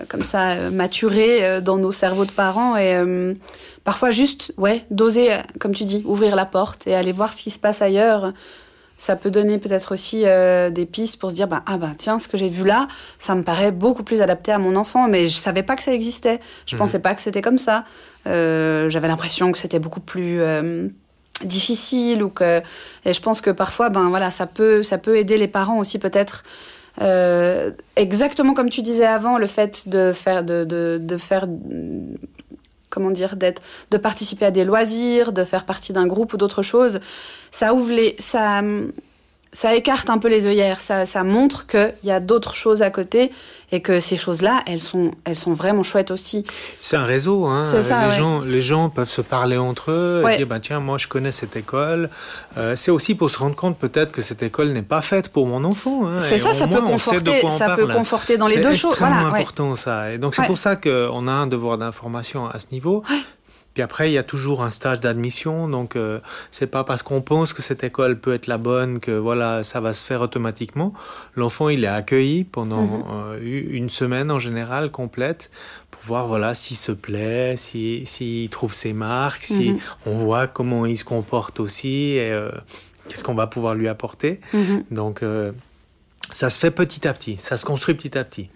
comme 0.07 0.23
ça 0.23 0.71
maturer 0.71 1.61
dans 1.61 1.77
nos 1.77 1.91
cerveaux 1.91 2.25
de 2.25 2.31
parents 2.31 2.75
et 2.75 2.99
parfois 3.89 4.11
juste, 4.11 4.53
ouais, 4.57 4.85
d'oser, 4.91 5.31
comme 5.59 5.73
tu 5.73 5.83
dis, 5.83 6.03
ouvrir 6.05 6.35
la 6.35 6.45
porte 6.45 6.85
et 6.85 6.93
aller 6.93 7.11
voir 7.11 7.33
ce 7.33 7.41
qui 7.41 7.49
se 7.49 7.57
passe 7.57 7.81
ailleurs. 7.81 8.33
Ça 8.99 9.15
peut 9.15 9.31
donner 9.31 9.57
peut-être 9.57 9.95
aussi 9.95 10.27
euh, 10.27 10.69
des 10.69 10.85
pistes 10.85 11.17
pour 11.19 11.31
se 11.31 11.35
dire, 11.35 11.47
bah, 11.47 11.63
ah 11.65 11.79
bah 11.79 11.93
tiens, 11.97 12.19
ce 12.19 12.27
que 12.27 12.37
j'ai 12.37 12.49
vu 12.49 12.63
là, 12.63 12.87
ça 13.17 13.33
me 13.33 13.43
paraît 13.43 13.71
beaucoup 13.71 14.03
plus 14.03 14.21
adapté 14.21 14.51
à 14.51 14.59
mon 14.59 14.75
enfant, 14.75 15.07
mais 15.07 15.27
je 15.27 15.35
savais 15.35 15.63
pas 15.63 15.75
que 15.75 15.81
ça 15.81 15.91
existait. 15.91 16.39
Je 16.67 16.75
mhm. 16.75 16.81
pensais 16.81 16.99
pas 16.99 17.15
que 17.15 17.21
c'était 17.23 17.41
comme 17.41 17.57
ça. 17.57 17.83
Euh, 18.27 18.91
J'avais 18.91 19.07
l'impression 19.07 19.51
que 19.51 19.57
c'était 19.57 19.79
beaucoup 19.79 20.01
plus 20.01 20.39
euh, 20.39 20.87
difficile 21.43 22.21
ou 22.21 22.29
que. 22.29 22.61
Et 23.05 23.13
je 23.15 23.21
pense 23.21 23.41
que 23.41 23.49
parfois, 23.49 23.89
ben 23.89 24.09
voilà, 24.09 24.29
ça 24.29 24.45
peut, 24.45 24.83
ça 24.83 24.99
peut 24.99 25.17
aider 25.17 25.37
les 25.37 25.47
parents 25.47 25.79
aussi 25.79 25.97
peut-être. 25.97 26.43
Euh, 27.01 27.71
exactement 27.95 28.53
comme 28.53 28.69
tu 28.69 28.83
disais 28.83 29.07
avant, 29.07 29.39
le 29.39 29.47
fait 29.47 29.89
de 29.89 30.11
faire, 30.13 30.43
de, 30.43 30.63
de, 30.63 30.99
de 31.01 31.17
faire 31.17 31.47
comment 32.89 33.11
dire, 33.11 33.35
d'être, 33.35 33.61
de 33.91 33.97
participer 33.97 34.45
à 34.45 34.51
des 34.51 34.65
loisirs, 34.65 35.31
de 35.31 35.43
faire 35.43 35.65
partie 35.65 35.93
d'un 35.93 36.07
groupe 36.07 36.33
ou 36.33 36.37
d'autres 36.37 36.63
choses, 36.63 36.99
ça 37.51 37.73
ouvre 37.73 37.91
les, 37.91 38.15
ça, 38.19 38.61
ça 39.51 39.75
écarte 39.75 40.09
un 40.09 40.19
peu 40.19 40.27
les 40.27 40.45
œillères, 40.45 40.79
ça, 40.79 41.05
ça 41.05 41.23
montre 41.23 41.65
qu'il 41.65 41.93
y 42.03 42.11
a 42.11 42.19
d'autres 42.19 42.53
choses 42.55 42.81
à 42.81 42.91
côté 42.91 43.31
et 43.71 43.81
que 43.81 43.99
ces 43.99 44.17
choses-là, 44.17 44.61
elles 44.67 44.79
sont, 44.79 45.11
elles 45.25 45.35
sont 45.35 45.53
vraiment 45.53 45.83
chouettes 45.83 46.11
aussi. 46.11 46.43
C'est 46.79 46.95
un 46.95 47.05
réseau, 47.05 47.45
hein. 47.45 47.63
les, 47.73 48.15
gens, 48.15 48.41
les 48.41 48.61
gens 48.61 48.89
peuvent 48.89 49.09
se 49.09 49.21
parler 49.21 49.57
entre 49.57 49.91
eux 49.91 50.23
et 50.29 50.37
dire 50.37 50.47
bah, 50.47 50.59
tiens, 50.59 50.79
moi 50.79 50.97
je 50.97 51.07
connais 51.07 51.31
cette 51.31 51.55
école. 51.55 52.09
Euh, 52.57 52.75
c'est 52.75 52.91
aussi 52.91 53.15
pour 53.15 53.29
se 53.29 53.37
rendre 53.39 53.55
compte 53.55 53.77
peut-être 53.77 54.11
que 54.11 54.21
cette 54.21 54.43
école 54.43 54.69
n'est 54.69 54.81
pas 54.81 55.01
faite 55.01 55.29
pour 55.29 55.47
mon 55.47 55.63
enfant. 55.63 56.07
Hein, 56.07 56.19
c'est 56.19 56.37
ça, 56.37 56.53
ça 56.53 56.67
peut 56.67 56.81
conforter, 56.81 57.41
ça 57.49 57.75
peut 57.75 57.87
conforter 57.87 58.37
dans 58.37 58.47
les 58.47 58.57
deux 58.57 58.73
choses. 58.73 58.95
C'est 58.97 59.03
extrêmement 59.03 59.33
important 59.33 59.75
ça. 59.75 60.11
Et 60.11 60.17
donc 60.19 60.35
c'est 60.35 60.45
pour 60.45 60.57
ça 60.57 60.75
qu'on 60.75 61.27
a 61.27 61.31
un 61.31 61.47
devoir 61.47 61.77
d'information 61.77 62.47
à 62.47 62.59
ce 62.59 62.67
niveau. 62.71 63.03
Puis 63.79 63.83
après, 63.85 64.09
il 64.09 64.13
y 64.13 64.17
a 64.17 64.23
toujours 64.23 64.61
un 64.61 64.69
stage 64.69 64.99
d'admission, 64.99 65.69
donc 65.69 65.95
euh, 65.95 66.19
c'est 66.51 66.67
pas 66.67 66.83
parce 66.83 67.01
qu'on 67.01 67.21
pense 67.21 67.53
que 67.53 67.61
cette 67.61 67.81
école 67.81 68.19
peut 68.19 68.33
être 68.33 68.47
la 68.47 68.57
bonne 68.57 68.99
que 68.99 69.11
voilà, 69.11 69.63
ça 69.63 69.79
va 69.79 69.93
se 69.93 70.03
faire 70.03 70.19
automatiquement. 70.19 70.91
L'enfant, 71.37 71.69
il 71.69 71.85
est 71.85 71.87
accueilli 71.87 72.43
pendant 72.43 72.83
mhm. 72.83 73.03
euh, 73.09 73.39
une 73.41 73.89
semaine 73.89 74.31
en 74.31 74.37
général 74.37 74.91
complète 74.91 75.49
pour 75.91 76.01
voir 76.03 76.27
voilà 76.27 76.55
s'il 76.55 76.75
se 76.75 76.91
plaît, 76.91 77.55
s'il 77.55 78.05
si, 78.05 78.49
trouve 78.51 78.73
ses 78.73 78.91
marques, 78.91 79.45
si 79.45 79.69
mhm. 79.69 79.79
on 80.07 80.11
voit 80.11 80.47
comment 80.47 80.85
il 80.85 80.97
se 80.97 81.05
comporte 81.05 81.61
aussi 81.61 82.15
et 82.15 82.33
euh, 82.33 82.51
qu'est-ce 83.07 83.23
qu'on 83.23 83.33
va 83.33 83.47
pouvoir 83.47 83.75
lui 83.75 83.87
apporter. 83.87 84.41
Mhm. 84.53 84.83
Donc 84.91 85.23
ça 86.33 86.49
se 86.49 86.59
fait 86.59 86.71
petit 86.71 87.07
à 87.07 87.13
petit, 87.13 87.37
ça 87.37 87.55
se 87.55 87.63
construit 87.63 87.95
petit 87.95 88.17
à 88.17 88.25
petit. 88.25 88.49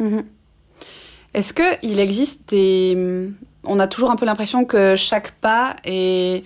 Est-ce 1.34 1.54
qu'il 1.54 2.00
existe 2.00 2.50
des, 2.50 3.30
on 3.64 3.80
a 3.80 3.88
toujours 3.88 4.12
un 4.12 4.16
peu 4.16 4.26
l'impression 4.26 4.66
que 4.66 4.96
chaque 4.96 5.32
pas 5.32 5.76
est 5.84 6.44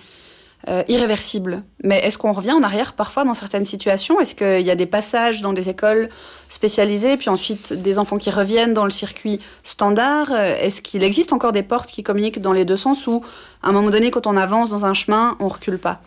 euh, 0.66 0.82
irréversible. 0.88 1.62
Mais 1.84 1.98
est-ce 2.00 2.18
qu'on 2.18 2.32
revient 2.32 2.50
en 2.52 2.64
arrière 2.64 2.94
parfois 2.94 3.24
dans 3.24 3.32
certaines 3.32 3.64
situations? 3.64 4.20
Est-ce 4.20 4.34
qu'il 4.34 4.66
y 4.66 4.70
a 4.72 4.74
des 4.74 4.86
passages 4.86 5.40
dans 5.40 5.52
des 5.52 5.68
écoles 5.68 6.08
spécialisées, 6.48 7.16
puis 7.16 7.30
ensuite 7.30 7.72
des 7.72 7.98
enfants 7.98 8.18
qui 8.18 8.28
reviennent 8.30 8.74
dans 8.74 8.84
le 8.84 8.90
circuit 8.90 9.40
standard? 9.62 10.32
Est-ce 10.32 10.82
qu'il 10.82 11.04
existe 11.04 11.32
encore 11.32 11.52
des 11.52 11.62
portes 11.62 11.90
qui 11.90 12.02
communiquent 12.02 12.40
dans 12.40 12.52
les 12.52 12.64
deux 12.64 12.76
sens 12.76 13.06
ou 13.06 13.22
à 13.62 13.68
un 13.68 13.72
moment 13.72 13.90
donné, 13.90 14.10
quand 14.10 14.26
on 14.26 14.36
avance 14.36 14.68
dans 14.68 14.84
un 14.84 14.94
chemin, 14.94 15.36
on 15.38 15.46
recule 15.46 15.78
pas? 15.78 16.00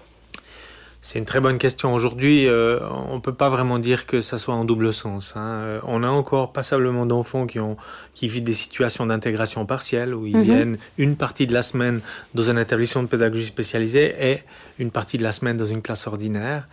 C'est 1.01 1.17
une 1.17 1.25
très 1.25 1.39
bonne 1.39 1.57
question. 1.57 1.95
Aujourd'hui, 1.95 2.47
euh, 2.47 2.79
on 3.09 3.19
peut 3.19 3.33
pas 3.33 3.49
vraiment 3.49 3.79
dire 3.79 4.05
que 4.05 4.21
ça 4.21 4.37
soit 4.37 4.53
en 4.53 4.65
double 4.65 4.93
sens. 4.93 5.33
Hein. 5.35 5.41
Euh, 5.41 5.79
on 5.83 6.03
a 6.03 6.07
encore 6.07 6.53
passablement 6.53 7.07
d'enfants 7.07 7.47
qui 7.47 7.59
ont 7.59 7.75
qui 8.13 8.27
vivent 8.27 8.43
des 8.43 8.53
situations 8.53 9.07
d'intégration 9.07 9.65
partielle 9.65 10.13
où 10.13 10.27
ils 10.27 10.37
mhm. 10.37 10.43
viennent 10.43 10.77
une 10.99 11.15
partie 11.15 11.47
de 11.47 11.53
la 11.53 11.63
semaine 11.63 12.01
dans 12.35 12.51
un 12.51 12.57
établissement 12.57 13.01
de 13.01 13.07
pédagogie 13.07 13.45
spécialisée 13.45 14.13
et 14.19 14.39
une 14.77 14.91
partie 14.91 15.17
de 15.17 15.23
la 15.23 15.31
semaine 15.31 15.57
dans 15.57 15.65
une 15.65 15.81
classe 15.81 16.05
ordinaire. 16.05 16.67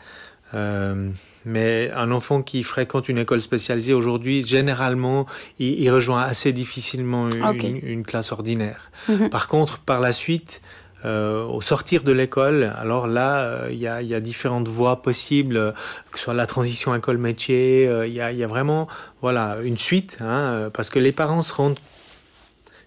Euh, 0.54 1.08
mais 1.44 1.90
un 1.94 2.10
enfant 2.10 2.42
qui 2.42 2.62
fréquente 2.62 3.08
une 3.08 3.18
école 3.18 3.40
spécialisée 3.40 3.94
aujourd'hui, 3.94 4.44
généralement, 4.44 5.26
il, 5.58 5.80
il, 5.80 5.90
rejoint 5.90 6.22
assez 6.22 6.52
difficilement 6.52 7.28
une, 7.30 7.80
une, 7.82 8.02
classe 8.02 8.32
ordinaire. 8.32 8.90
Mhm. 9.08 9.30
Par 9.30 9.46
contre, 9.46 9.78
par 9.78 10.00
la 10.00 10.12
suite, 10.12 10.60
euh, 11.04 11.44
au 11.44 11.60
sortir 11.60 12.02
de 12.02 12.10
l'école, 12.10 12.72
alors 12.76 13.06
là, 13.06 13.44
euh, 13.44 13.68
il 13.70 13.78
y, 13.78 13.86
a, 13.86 14.20
différentes 14.20 14.66
voies 14.66 15.00
possibles, 15.00 15.56
euh, 15.56 15.72
que 16.10 16.18
ce 16.18 16.24
soit 16.24 16.34
la 16.34 16.46
transition 16.46 16.92
école-métier, 16.94 17.84
il 18.06 18.12
y, 18.12 18.20
a, 18.20 18.32
y, 18.32 18.42
a, 18.42 18.46
vraiment 18.48 18.88
voilà, 19.20 19.58
une 19.62 19.78
suite, 19.78 20.18
hein, 20.20 20.70
parce 20.72 20.90
que 20.90 20.98
les 20.98 21.12
parents 21.12 21.42
se 21.42 21.54
rendent 21.54 21.78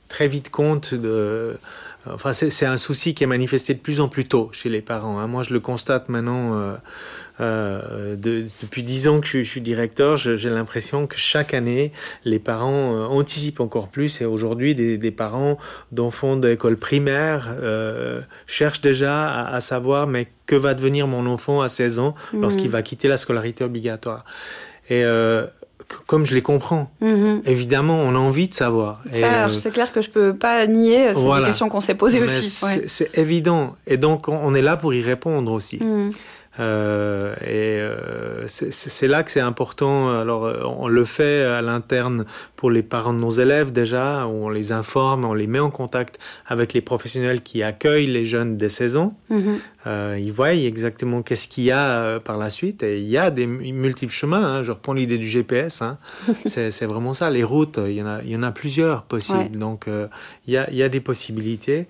très 0.10 0.28
vite 0.28 0.50
compte 0.50 0.94
de... 0.94 1.58
Enfin, 2.06 2.34
c'est 2.34 2.66
un 2.66 2.78
souci 2.78 3.14
qui 3.14 3.24
est 3.24 3.28
manifesté 3.28 3.76
de 3.76 3.80
plus 3.80 4.02
en 4.02 4.10
plus 4.10 4.28
tôt 4.28 4.50
chez 4.52 4.70
les 4.70 4.82
parents. 4.82 5.20
Hein. 5.20 5.28
Moi, 5.28 5.44
je 5.44 5.54
le 5.54 5.60
constate 5.60 6.10
maintenant 6.10 6.76
euh, 7.42 8.16
de, 8.16 8.46
depuis 8.62 8.84
dix 8.84 9.08
ans 9.08 9.20
que 9.20 9.28
je, 9.28 9.42
suis 9.42 9.62
directeur, 9.62 10.18
j'ai 10.18 10.50
l'impression 10.50 11.08
que 11.08 11.16
chaque 11.16 11.54
année, 11.54 11.92
les 12.26 12.40
parents 12.40 12.96
euh, 12.96 13.06
anticipent 13.06 13.60
encore 13.60 13.90
plus. 13.90 14.22
Et 14.22 14.26
aujourd'hui, 14.26 14.76
des, 14.76 14.98
des, 14.98 15.12
parents 15.12 15.58
d'enfants 15.92 16.38
d'école 16.38 16.76
primaire 16.76 17.56
euh, 17.62 18.22
cherchent 18.48 18.82
déjà 18.82 19.30
à, 19.30 19.56
à, 19.56 19.60
savoir, 19.60 20.08
mais 20.08 20.28
que 20.46 20.56
va 20.56 20.74
devenir 20.74 21.08
mon 21.08 21.26
enfant 21.26 21.62
à 21.62 21.70
16 21.70 22.00
ans 22.00 22.16
lorsqu'il 22.34 22.68
mmh. 22.68 22.72
va 22.72 22.82
quitter 22.82 23.08
la 23.08 23.18
scolarité 23.18 23.64
obligatoire 23.64 24.26
Et 24.90 25.04
comme 26.08 26.26
je 26.26 26.34
les 26.34 26.42
comprends. 26.42 26.92
Mmh. 27.02 27.40
Évidemment, 27.46 28.00
on 28.00 28.16
a 28.16 28.20
envie 28.20 28.48
de 28.48 28.54
savoir. 28.54 29.02
Euh, 29.14 29.50
c'est 29.54 29.72
clair 29.72 29.92
que 29.92 30.02
je 30.02 30.10
peux 30.10 30.34
pas 30.34 30.66
nier. 30.68 31.08
C'est 31.08 31.14
voilà. 31.14 31.42
des 31.42 31.48
questions 31.48 31.70
qu'on 31.70 31.82
s'est 31.82 31.96
posées 31.96 32.22
aussi. 32.22 32.44
C'est 32.88 33.04
ouais. 33.04 33.22
évident. 33.22 33.76
Et 33.88 33.98
donc, 33.98 34.28
on 34.28 34.54
est 34.54 34.62
là 34.62 34.78
pour 34.78 34.94
y 34.94 35.02
répondre 35.02 35.52
aussi. 35.52 35.78
Mmh. 35.84 36.12
Euh, 36.62 37.34
et 37.42 37.82
euh, 37.82 38.46
c'est 38.48 39.08
là 39.08 39.24
que 39.24 39.32
c'est 39.32 39.42
important. 39.42 40.16
Alors, 40.16 40.54
on 40.80 40.88
le 40.88 41.04
fait 41.04 41.44
à 41.44 41.62
l'interne 41.62 42.26
pour 42.56 42.72
les 42.72 42.84
parents 42.84 43.14
de 43.14 43.22
nos 43.22 43.32
élèves 43.32 43.72
déjà, 43.72 44.28
où 44.28 44.46
on 44.46 44.50
les 44.50 44.72
informe, 44.72 45.26
on 45.26 45.34
les 45.34 45.48
met 45.48 45.60
en 45.60 45.72
contact 45.72 46.20
avec 46.46 46.74
les 46.74 46.82
professionnels 46.82 47.42
qui 47.42 47.64
accueillent 47.64 48.08
les 48.08 48.26
jeunes 48.26 48.58
des 48.58 48.70
saisons. 48.70 49.14
Euh, 49.88 50.18
ils 50.20 50.32
voient 50.32 50.54
exactement 50.54 51.24
qu'est-ce 51.24 51.48
qu'il 51.48 51.64
y 51.64 51.72
a 51.72 51.90
euh, 51.90 52.20
par 52.20 52.38
la 52.38 52.50
suite. 52.50 52.84
Et 52.84 53.00
il 53.00 53.08
y 53.08 53.18
a 53.18 53.32
des 53.32 53.48
multiples 53.48 54.14
chemins. 54.14 54.44
Hein. 54.44 54.64
Je 54.64 54.72
reprends 54.72 54.94
l'idée 54.94 55.18
du 55.18 55.28
GPS. 55.28 55.82
Hein. 55.82 55.98
c'est 56.46 56.86
vraiment 56.86 57.14
ça. 57.14 57.30
Les 57.30 57.44
routes, 57.44 57.80
il 57.84 57.94
y 57.94 58.02
en 58.02 58.08
a, 58.08 58.22
il 58.24 58.30
y 58.30 58.36
en 58.36 58.44
a 58.44 58.52
plusieurs 58.52 59.04
possibles. 59.04 59.58
Donc, 59.58 59.88
euh, 59.88 60.08
il, 60.48 60.54
y 60.54 60.58
a, 60.58 60.70
il 60.70 60.78
y 60.78 60.84
a 60.84 60.90
des 60.90 61.02
possibilités. 61.02 61.88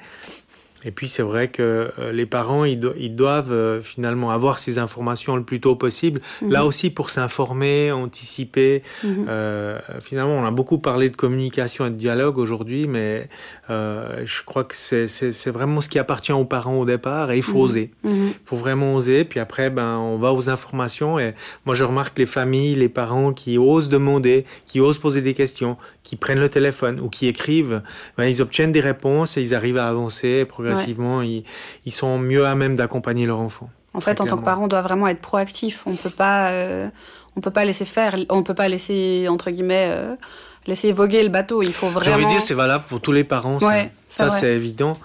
Et 0.84 0.91
puis 0.91 1.08
c'est 1.10 1.22
vrai 1.22 1.48
que 1.49 1.91
euh, 1.99 2.12
les 2.12 2.26
parents, 2.26 2.66
ils, 2.66 2.80
doivent 3.16 3.52
euh, 3.52 3.82
finalement 3.82 4.32
avoir 4.32 4.60
ces 4.60 4.80
informations 4.80 5.36
le 5.36 5.44
plus 5.44 5.60
tôt 5.60 5.76
possible. 5.76 6.22
Mhm. 6.41 6.52
Là 6.52 6.66
aussi 6.66 6.90
pour 6.90 7.10
s'informer, 7.10 7.91
anticiper. 7.91 8.84
Mhm. 9.03 9.26
Euh, 9.30 9.80
finalement, 10.02 10.34
on 10.34 10.45
a 10.45 10.52
beaucoup 10.52 10.80
parlé 10.80 11.10
de 11.10 11.16
communication 11.16 11.86
et 11.86 11.90
de 11.90 11.95
dialogue 11.95 12.38
aujourd'hui, 12.38 12.88
mais 12.88 13.30
euh, 13.70 14.24
je 14.26 14.44
crois 14.44 14.64
que 14.64 14.76
c'est 14.76 15.52
vraiment 15.52 15.82
ce 15.82 15.90
qui 15.90 15.99
appartient 15.99 16.32
aux 16.32 16.45
parents 16.45 16.80
au 16.80 16.86
départ 16.86 17.32
et 17.32 17.38
il 17.38 17.44
faut 17.44 17.60
mhm. 17.60 17.64
oser. 17.64 17.91
Il 18.03 18.34
faut 18.45 18.56
vraiment 18.56 18.95
oser. 18.95 19.24
Puis 19.24 19.40
après, 19.40 19.70
ben, 19.70 19.98
on 19.98 20.18
va 20.18 20.34
aux 20.34 20.49
informations 20.49 21.20
et 21.20 21.34
moi 21.66 21.76
je 21.76 21.84
remarque 21.84 22.18
les 22.18 22.26
familles, 22.26 22.76
les 22.76 22.90
parents 22.90 23.34
qui 23.34 23.58
osent 23.58 23.90
demander, 23.90 24.45
qui 24.66 24.80
osent 24.80 24.98
poser 24.98 25.22
des 25.22 25.34
questions, 25.34 25.78
qui 26.03 26.16
prennent 26.16 26.40
le 26.40 26.49
téléphone 26.49 26.99
ou 26.99 27.10
qui 27.10 27.28
écrivent, 27.28 27.82
ben, 28.18 28.26
ils 28.26 28.41
obtiennent 28.41 28.72
des 28.72 28.82
réponses 28.82 29.38
et 29.38 29.41
ils 29.41 29.53
arrivent 29.53 29.78
à 29.78 29.88
avancer 29.88 30.45
progressivement. 30.72 31.22
Ils, 31.22 31.43
ils, 31.85 31.91
sont 31.91 32.18
mieux 32.18 32.45
à 32.45 32.56
même 32.56 32.76
d'accompagner 32.76 33.26
leur 33.26 33.39
enfant. 33.39 33.69
En 33.93 34.02
fait, 34.02 34.22
en 34.22 34.26
tant 34.26 34.38
que 34.38 34.43
parent, 34.43 34.64
on 34.64 34.68
doit 34.68 34.81
vraiment 34.81 35.07
être 35.07 35.22
proactif. 35.22 35.84
On 35.85 35.95
peut 35.95 36.10
pas, 36.10 36.52
euh, 36.52 36.89
on 37.35 37.41
peut 37.41 37.52
pas 37.52 37.65
laisser 37.65 37.85
faire. 37.85 38.15
On 38.30 38.43
peut 38.43 38.53
pas 38.53 38.68
laisser 38.68 39.27
entre 39.30 39.52
guillemets 39.52 39.88
euh, 39.89 40.15
laisser 40.65 40.91
voguer 40.91 41.23
le 41.23 41.30
bateau. 41.30 41.61
Il 41.61 41.73
faut 41.73 41.88
vraiment. 41.88 42.06
J'ai 42.06 42.14
envie 42.14 42.26
de 42.26 42.30
dire, 42.30 42.41
c'est 42.41 42.53
valable 42.53 42.85
pour 42.88 43.02
tous 43.02 43.11
les 43.11 43.23
parents. 43.23 43.60
ça, 44.07 44.30
c'est 44.30 44.53
évident. 44.53 44.98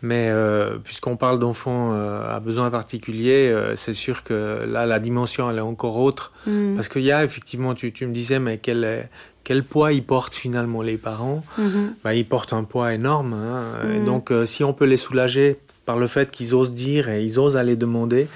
Mais 0.00 0.28
euh, 0.30 0.78
puisqu'on 0.78 1.16
parle 1.16 1.40
d'enfants 1.40 1.92
euh, 1.92 2.36
à 2.36 2.38
besoins 2.38 2.70
particuliers, 2.70 3.50
euh, 3.50 3.74
c'est 3.74 3.94
sûr 3.94 4.22
que 4.22 4.64
là, 4.64 4.86
la 4.86 5.00
dimension, 5.00 5.50
elle 5.50 5.58
est 5.58 5.62
encore 5.62 5.96
autre. 5.96 6.32
Mm. 6.46 6.76
Parce 6.76 6.88
qu'il 6.88 7.02
y 7.02 7.10
a 7.10 7.24
effectivement, 7.24 7.74
tu, 7.74 7.92
tu, 7.92 8.06
me 8.06 8.12
disais, 8.12 8.38
mais 8.38 8.58
quel, 8.58 9.08
quel 9.48 9.64
poids 9.64 9.94
ils 9.94 10.04
portent 10.04 10.34
finalement 10.34 10.82
les 10.82 10.98
parents 10.98 11.42
mm-hmm. 11.58 11.94
bah, 12.04 12.14
Ils 12.14 12.28
portent 12.28 12.52
un 12.52 12.64
poids 12.64 12.92
énorme. 12.92 13.32
Hein. 13.32 13.88
Et 13.94 14.00
mm. 14.00 14.04
donc, 14.04 14.30
si 14.44 14.62
on 14.62 14.74
peut 14.74 14.84
les 14.84 14.98
soulager 14.98 15.58
par 15.86 15.96
le 15.96 16.06
fait 16.06 16.30
qu'ils 16.30 16.54
osent 16.54 16.72
dire 16.72 17.08
et 17.08 17.24
ils 17.24 17.38
osent 17.38 17.56
aller 17.56 17.74
demander, 17.74 18.28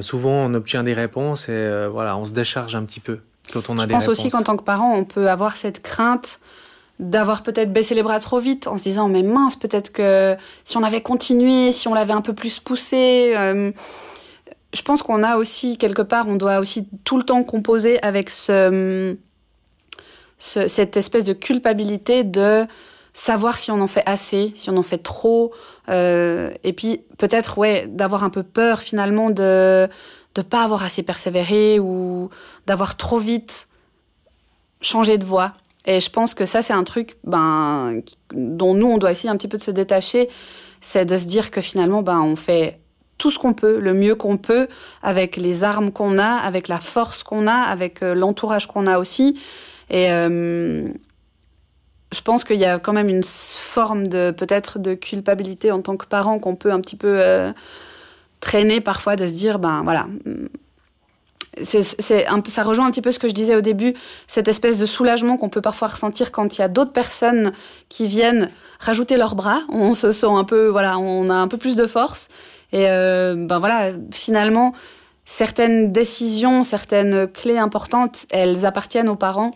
souvent 0.00 0.46
on 0.46 0.54
obtient 0.54 0.82
des 0.82 0.94
réponses 0.94 1.48
et 1.48 1.86
voilà, 1.90 2.16
on 2.16 2.24
se 2.24 2.32
décharge 2.32 2.74
un 2.74 2.82
petit 2.82 2.98
peu 2.98 3.20
quand 3.52 3.70
on 3.70 3.78
a 3.78 3.82
Je 3.82 3.86
des 3.86 3.94
pense 3.94 4.08
aussi 4.08 4.30
qu'en 4.30 4.42
tant 4.42 4.56
que 4.56 4.64
parent, 4.64 4.92
on 4.96 5.04
peut 5.04 5.30
avoir 5.30 5.56
cette 5.56 5.80
crainte 5.80 6.40
d'avoir 6.98 7.42
peut-être 7.42 7.72
baissé 7.72 7.94
les 7.94 8.02
bras 8.02 8.20
trop 8.20 8.38
vite 8.38 8.66
en 8.66 8.78
se 8.78 8.84
disant 8.84 9.08
mais 9.08 9.22
mince 9.22 9.56
peut-être 9.56 9.92
que 9.92 10.36
si 10.64 10.76
on 10.76 10.84
avait 10.84 11.00
continué 11.00 11.72
si 11.72 11.88
on 11.88 11.94
l'avait 11.94 12.12
un 12.12 12.20
peu 12.20 12.32
plus 12.32 12.60
poussé 12.60 13.34
euh, 13.36 13.72
je 14.72 14.82
pense 14.82 15.02
qu'on 15.02 15.22
a 15.24 15.36
aussi 15.36 15.78
quelque 15.78 16.02
part 16.02 16.28
on 16.28 16.36
doit 16.36 16.58
aussi 16.58 16.86
tout 17.02 17.16
le 17.16 17.24
temps 17.24 17.42
composer 17.42 18.00
avec 18.02 18.30
ce, 18.30 19.16
cette 20.42 20.96
espèce 20.96 21.24
de 21.24 21.32
culpabilité 21.32 22.24
de 22.24 22.66
savoir 23.12 23.58
si 23.58 23.70
on 23.70 23.80
en 23.80 23.86
fait 23.86 24.02
assez 24.06 24.52
si 24.54 24.70
on 24.70 24.76
en 24.76 24.82
fait 24.82 24.98
trop 24.98 25.52
euh, 25.88 26.50
et 26.64 26.72
puis 26.72 27.02
peut-être 27.18 27.58
ouais 27.58 27.86
d'avoir 27.86 28.24
un 28.24 28.30
peu 28.30 28.42
peur 28.42 28.80
finalement 28.80 29.30
de 29.30 29.88
de 30.34 30.42
pas 30.42 30.64
avoir 30.64 30.82
assez 30.82 31.02
persévéré 31.02 31.78
ou 31.78 32.30
d'avoir 32.66 32.96
trop 32.96 33.18
vite 33.18 33.68
changé 34.80 35.18
de 35.18 35.24
voie 35.24 35.52
et 35.84 36.00
je 36.00 36.10
pense 36.10 36.34
que 36.34 36.46
ça, 36.46 36.62
c'est 36.62 36.72
un 36.72 36.84
truc 36.84 37.16
ben, 37.24 38.00
dont 38.32 38.74
nous, 38.74 38.86
on 38.86 38.98
doit 38.98 39.10
essayer 39.10 39.30
un 39.30 39.36
petit 39.36 39.48
peu 39.48 39.58
de 39.58 39.62
se 39.62 39.70
détacher. 39.70 40.28
C'est 40.80 41.04
de 41.04 41.16
se 41.16 41.24
dire 41.24 41.50
que 41.50 41.60
finalement, 41.60 42.02
ben, 42.02 42.20
on 42.20 42.36
fait 42.36 42.80
tout 43.18 43.30
ce 43.30 43.38
qu'on 43.38 43.52
peut, 43.52 43.78
le 43.78 43.94
mieux 43.94 44.14
qu'on 44.14 44.36
peut, 44.36 44.68
avec 45.02 45.36
les 45.36 45.64
armes 45.64 45.92
qu'on 45.92 46.18
a, 46.18 46.36
avec 46.36 46.68
la 46.68 46.78
force 46.78 47.22
qu'on 47.22 47.46
a, 47.46 47.54
avec 47.54 48.02
euh, 48.02 48.14
l'entourage 48.14 48.66
qu'on 48.66 48.86
a 48.86 48.98
aussi. 48.98 49.40
Et 49.92 50.10
euh, 50.10 50.88
je 52.12 52.20
pense 52.22 52.42
qu'il 52.42 52.56
y 52.56 52.64
a 52.64 52.80
quand 52.80 52.92
même 52.92 53.08
une 53.08 53.24
forme 53.24 54.08
de 54.08 54.32
peut-être 54.32 54.80
de 54.80 54.94
culpabilité 54.94 55.70
en 55.70 55.80
tant 55.80 55.96
que 55.96 56.06
parent 56.06 56.40
qu'on 56.40 56.56
peut 56.56 56.72
un 56.72 56.80
petit 56.80 56.96
peu 56.96 57.20
euh, 57.20 57.52
traîner 58.40 58.80
parfois 58.80 59.14
de 59.14 59.26
se 59.26 59.32
dire 59.32 59.60
ben 59.60 59.82
voilà 59.84 60.06
c'est 61.62 62.26
un 62.26 62.42
ça 62.46 62.62
rejoint 62.62 62.86
un 62.86 62.90
petit 62.90 63.02
peu 63.02 63.12
ce 63.12 63.18
que 63.18 63.28
je 63.28 63.34
disais 63.34 63.54
au 63.54 63.60
début, 63.60 63.94
cette 64.26 64.48
espèce 64.48 64.78
de 64.78 64.86
soulagement 64.86 65.36
qu'on 65.36 65.50
peut 65.50 65.60
parfois 65.60 65.88
ressentir 65.88 66.32
quand 66.32 66.56
il 66.56 66.60
y 66.60 66.64
a 66.64 66.68
d'autres 66.68 66.92
personnes 66.92 67.52
qui 67.88 68.06
viennent 68.06 68.50
rajouter 68.80 69.16
leurs 69.16 69.34
bras. 69.34 69.60
On 69.68 69.94
se 69.94 70.12
sent 70.12 70.26
un 70.30 70.44
peu, 70.44 70.68
voilà, 70.68 70.98
on 70.98 71.28
a 71.28 71.34
un 71.34 71.48
peu 71.48 71.58
plus 71.58 71.76
de 71.76 71.86
force. 71.86 72.28
Et 72.72 72.88
euh, 72.88 73.34
ben 73.36 73.58
voilà, 73.58 73.92
finalement, 74.12 74.72
certaines 75.26 75.92
décisions, 75.92 76.64
certaines 76.64 77.28
clés 77.28 77.58
importantes, 77.58 78.26
elles 78.30 78.64
appartiennent 78.64 79.10
aux 79.10 79.16
parents. 79.16 79.50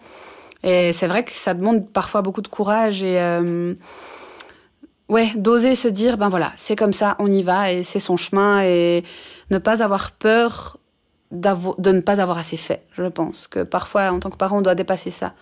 Et 0.66 0.92
c'est 0.92 1.06
vrai 1.06 1.22
que 1.22 1.30
ça 1.30 1.54
demande 1.54 1.88
parfois 1.88 2.22
beaucoup 2.22 2.42
de 2.42 2.48
courage 2.48 3.02
et 3.04 3.20
euh, 3.20 3.72
ouais, 5.08 5.30
d'oser 5.36 5.76
se 5.76 5.86
dire, 5.86 6.18
ben 6.18 6.28
voilà, 6.28 6.52
c'est 6.56 6.74
comme 6.74 6.92
ça, 6.92 7.14
on 7.20 7.30
y 7.30 7.44
va 7.44 7.72
et 7.72 7.84
c'est 7.84 8.00
son 8.00 8.16
chemin 8.16 8.62
et 8.64 9.04
ne 9.50 9.58
pas 9.58 9.82
avoir 9.82 10.10
peur 10.10 10.78
de 11.30 11.92
ne 11.92 12.00
pas 12.00 12.20
avoir 12.20 12.38
assez 12.38 12.56
fait. 12.56 12.82
Je 12.92 13.04
pense 13.04 13.46
que 13.46 13.62
parfois, 13.62 14.10
en 14.10 14.18
tant 14.18 14.28
que 14.30 14.36
parent, 14.36 14.58
on 14.58 14.62
doit 14.62 14.74
dépasser 14.74 15.12
ça. 15.12 15.34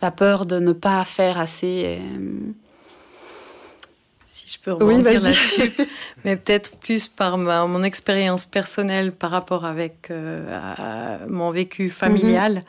La 0.00 0.10
peur 0.10 0.46
de 0.46 0.58
ne 0.58 0.72
pas 0.72 1.04
faire 1.04 1.38
assez. 1.38 1.98
Euh, 2.00 2.52
si 4.24 4.48
je 4.48 4.58
peux 4.58 4.72
rebondir 4.72 5.20
là-dessus, 5.20 5.70
mais 6.24 6.36
peut-être 6.36 6.76
plus 6.76 7.08
par 7.08 7.36
ma, 7.36 7.66
mon 7.66 7.82
expérience 7.82 8.46
personnelle 8.46 9.12
par 9.12 9.30
rapport 9.30 9.66
avec 9.66 10.08
euh, 10.10 11.18
mon 11.28 11.50
vécu 11.50 11.90
familial. 11.90 12.54
Mhm. 12.54 12.62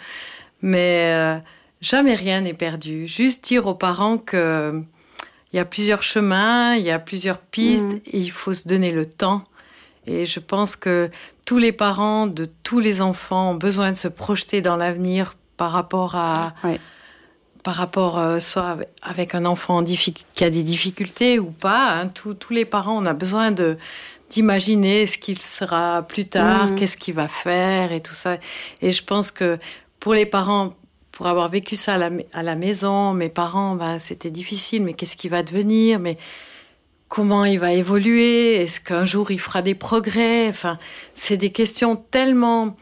Mais 0.63 1.11
euh, 1.13 1.37
jamais 1.83 2.15
rien 2.15 2.41
n'est 2.41 2.53
perdu. 2.53 3.07
Juste 3.07 3.43
dire 3.43 3.67
aux 3.67 3.75
parents 3.75 4.17
que 4.17 4.81
il 5.51 5.57
y 5.57 5.59
a 5.59 5.65
plusieurs 5.65 6.01
chemins, 6.01 6.75
il 6.75 6.83
y 6.83 6.89
a 6.89 6.97
plusieurs 6.97 7.37
pistes, 7.37 8.01
et 8.07 8.17
il 8.17 8.31
faut 8.31 8.55
se 8.55 8.67
donner 8.67 8.91
le 8.91 9.05
temps 9.05 9.43
et 10.05 10.25
je 10.25 10.39
pense 10.39 10.75
que 10.75 11.09
tous 11.45 11.57
les 11.57 11.71
parents 11.71 12.27
de 12.27 12.47
tous 12.63 12.79
les 12.79 13.01
enfants 13.01 13.51
ont 13.51 13.55
besoin 13.55 13.91
de 13.91 13.97
se 13.97 14.07
projeter 14.07 14.61
dans 14.61 14.75
l'avenir 14.75 15.35
par 15.57 15.71
rapport 15.71 16.15
à, 16.15 16.53
par 17.63 17.75
rapport 17.75 18.19
euh, 18.19 18.39
soit 18.39 18.77
avec 19.01 19.35
un 19.35 19.45
enfant 19.45 19.83
qui 19.83 20.43
a 20.43 20.49
des 20.49 20.63
difficultés 20.63 21.39
ou 21.39 21.51
pas. 21.51 21.91
Hein. 21.91 22.07
tous 22.07 22.37
les 22.51 22.65
parents, 22.65 22.97
on 23.01 23.05
a 23.05 23.13
besoin 23.13 23.51
de 23.51 23.77
d'imaginer 24.29 25.05
ce 25.05 25.19
qu'il 25.19 25.39
sera 25.39 26.01
plus 26.01 26.25
tard, 26.25 26.71
mmh. 26.71 26.75
qu'est-ce 26.75 26.97
qu'il 26.97 27.13
va 27.13 27.27
faire 27.27 27.91
et 27.91 28.01
tout 28.01 28.15
ça. 28.15 28.37
Et 28.81 28.89
je 28.89 29.03
pense 29.03 29.29
que 29.29 29.59
pour 29.99 30.15
les 30.15 30.25
parents, 30.25 30.73
pour 31.13 31.27
avoir 31.27 31.47
vécu 31.47 31.75
ça 31.77 31.93
à 31.93 31.97
la, 31.97 32.09
à 32.33 32.43
la 32.43 32.55
maison, 32.55 33.13
mes 33.13 33.29
parents, 33.29 33.75
ben, 33.75 33.99
c'était 33.99 34.31
difficile, 34.31 34.83
mais 34.83 34.93
qu'est-ce 34.93 35.15
qui 35.15 35.29
va 35.29 35.43
devenir 35.43 35.99
mais 35.99 36.17
comment 37.07 37.45
il 37.45 37.59
va 37.59 37.71
évoluer, 37.73 38.55
est-ce 38.55 38.81
qu'un 38.81 39.05
jour 39.05 39.29
il 39.29 39.39
fera 39.39 39.61
des 39.61 39.75
progrès, 39.75 40.47
enfin, 40.49 40.79
c'est 41.13 41.37
des 41.37 41.51
questions 41.51 41.95
tellement 41.95 42.75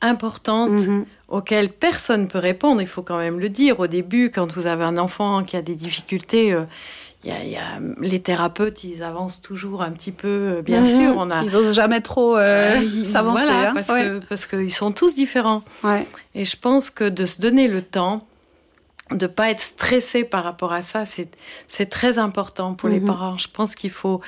importantes 0.00 0.86
mhm. 0.86 1.04
auxquelles 1.26 1.72
personne 1.72 2.22
ne 2.22 2.26
peut 2.26 2.38
répondre, 2.38 2.80
il 2.80 2.86
faut 2.86 3.02
quand 3.02 3.18
même 3.18 3.40
le 3.40 3.48
dire. 3.48 3.80
Au 3.80 3.88
début, 3.88 4.30
quand 4.30 4.52
vous 4.52 4.68
avez 4.68 4.84
un 4.84 4.98
enfant 4.98 5.42
qui 5.42 5.56
a 5.56 5.62
des 5.62 5.74
difficultés, 5.74 6.52
euh, 6.52 6.62
y 7.24 7.56
a, 7.56 7.78
les 8.00 8.20
thérapeutes, 8.20 8.84
ils 8.84 9.02
avancent 9.02 9.40
toujours 9.40 9.82
un 9.82 9.90
petit 9.90 10.10
peu, 10.12 10.28
euh, 10.28 10.62
bien 10.62 10.80
mhm. 10.80 10.86
sûr. 10.86 11.14
On 11.16 11.30
a, 11.30 11.42
ils 11.42 11.56
osent 11.56 11.74
jamais 11.74 12.00
trop 12.00 12.36
euh, 12.36 12.74
s'avancer. 13.04 13.48
Hein. 13.48 13.74
parce 14.28 14.46
qu'ils 14.46 14.72
sont 14.72 14.92
tous 14.92 15.14
différents. 15.14 15.62
Et 16.34 16.44
je 16.44 16.56
pense 16.56 16.90
que 16.90 17.08
de 17.08 17.26
se 17.26 17.40
donner 17.40 17.68
le 17.68 17.82
temps, 17.82 18.20
de 19.10 19.26
pas 19.26 19.50
être 19.50 19.60
stressé 19.60 20.24
par 20.24 20.44
rapport 20.44 20.72
à 20.72 20.82
ça, 20.82 21.04
c'est 21.06 21.86
très 21.86 22.18
important 22.18 22.74
pour 22.74 22.88
les 22.88 23.00
mhm. 23.00 23.06
parents. 23.06 23.38
Je 23.38 23.48
pense 23.48 23.74
qu'il 23.74 23.90
faut, 23.90 24.20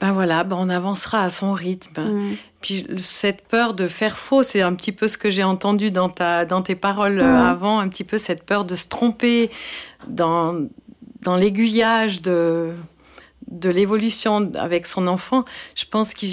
ben 0.00 0.12
voilà, 0.12 0.44
ben 0.44 0.56
on 0.58 0.68
avancera 0.68 1.22
à 1.22 1.30
son 1.30 1.52
rythme. 1.52 2.00
Mhm. 2.00 2.36
Puis 2.60 2.86
cette 2.98 3.42
peur 3.42 3.74
de 3.74 3.88
faire 3.88 4.16
faux, 4.16 4.42
c'est 4.42 4.62
un 4.62 4.74
petit 4.74 4.92
peu 4.92 5.06
ce 5.06 5.18
que 5.18 5.30
j'ai 5.30 5.44
entendu 5.44 5.90
dans 5.90 6.08
ta 6.08 6.44
dans 6.44 6.62
tes 6.62 6.74
paroles 6.74 7.20
euh, 7.20 7.40
avant, 7.40 7.78
un 7.78 7.88
petit 7.88 8.04
peu 8.04 8.18
cette 8.18 8.42
peur 8.44 8.64
de 8.64 8.74
se 8.74 8.88
tromper 8.88 9.50
dans 10.08 10.66
dans 11.22 11.36
l'aiguillage 11.36 12.22
de 12.22 12.72
de 13.50 13.70
l'évolution 13.70 14.52
avec 14.54 14.86
son 14.86 15.06
enfant. 15.06 15.44
Je 15.74 15.86
pense 15.86 16.12
qu'elle 16.12 16.28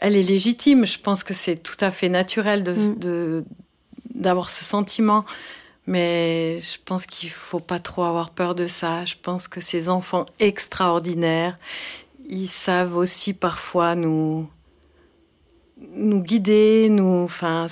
est 0.00 0.22
légitime. 0.22 0.84
Je 0.84 0.98
pense 0.98 1.22
que 1.22 1.34
c'est 1.34 1.56
tout 1.56 1.76
à 1.80 1.90
fait 1.90 2.08
naturel 2.08 2.60
mhm. 2.60 2.98
de 2.98 3.44
d'avoir 4.14 4.50
ce 4.50 4.64
sentiment. 4.64 5.24
Mais 5.86 6.58
je 6.58 6.78
pense 6.84 7.06
qu'il 7.06 7.30
faut 7.30 7.60
pas 7.60 7.78
trop 7.78 8.02
avoir 8.02 8.30
peur 8.30 8.56
de 8.56 8.66
ça. 8.66 9.04
Je 9.04 9.14
pense 9.22 9.46
que 9.46 9.60
ces 9.60 9.88
enfants 9.88 10.26
extraordinaires, 10.40 11.56
ils 12.28 12.48
savent 12.48 12.96
aussi 12.96 13.32
parfois 13.32 13.94
nous 13.94 14.48
nous 15.94 16.20
guider, 16.20 16.88
nous, 16.90 17.24
enfin, 17.24 17.66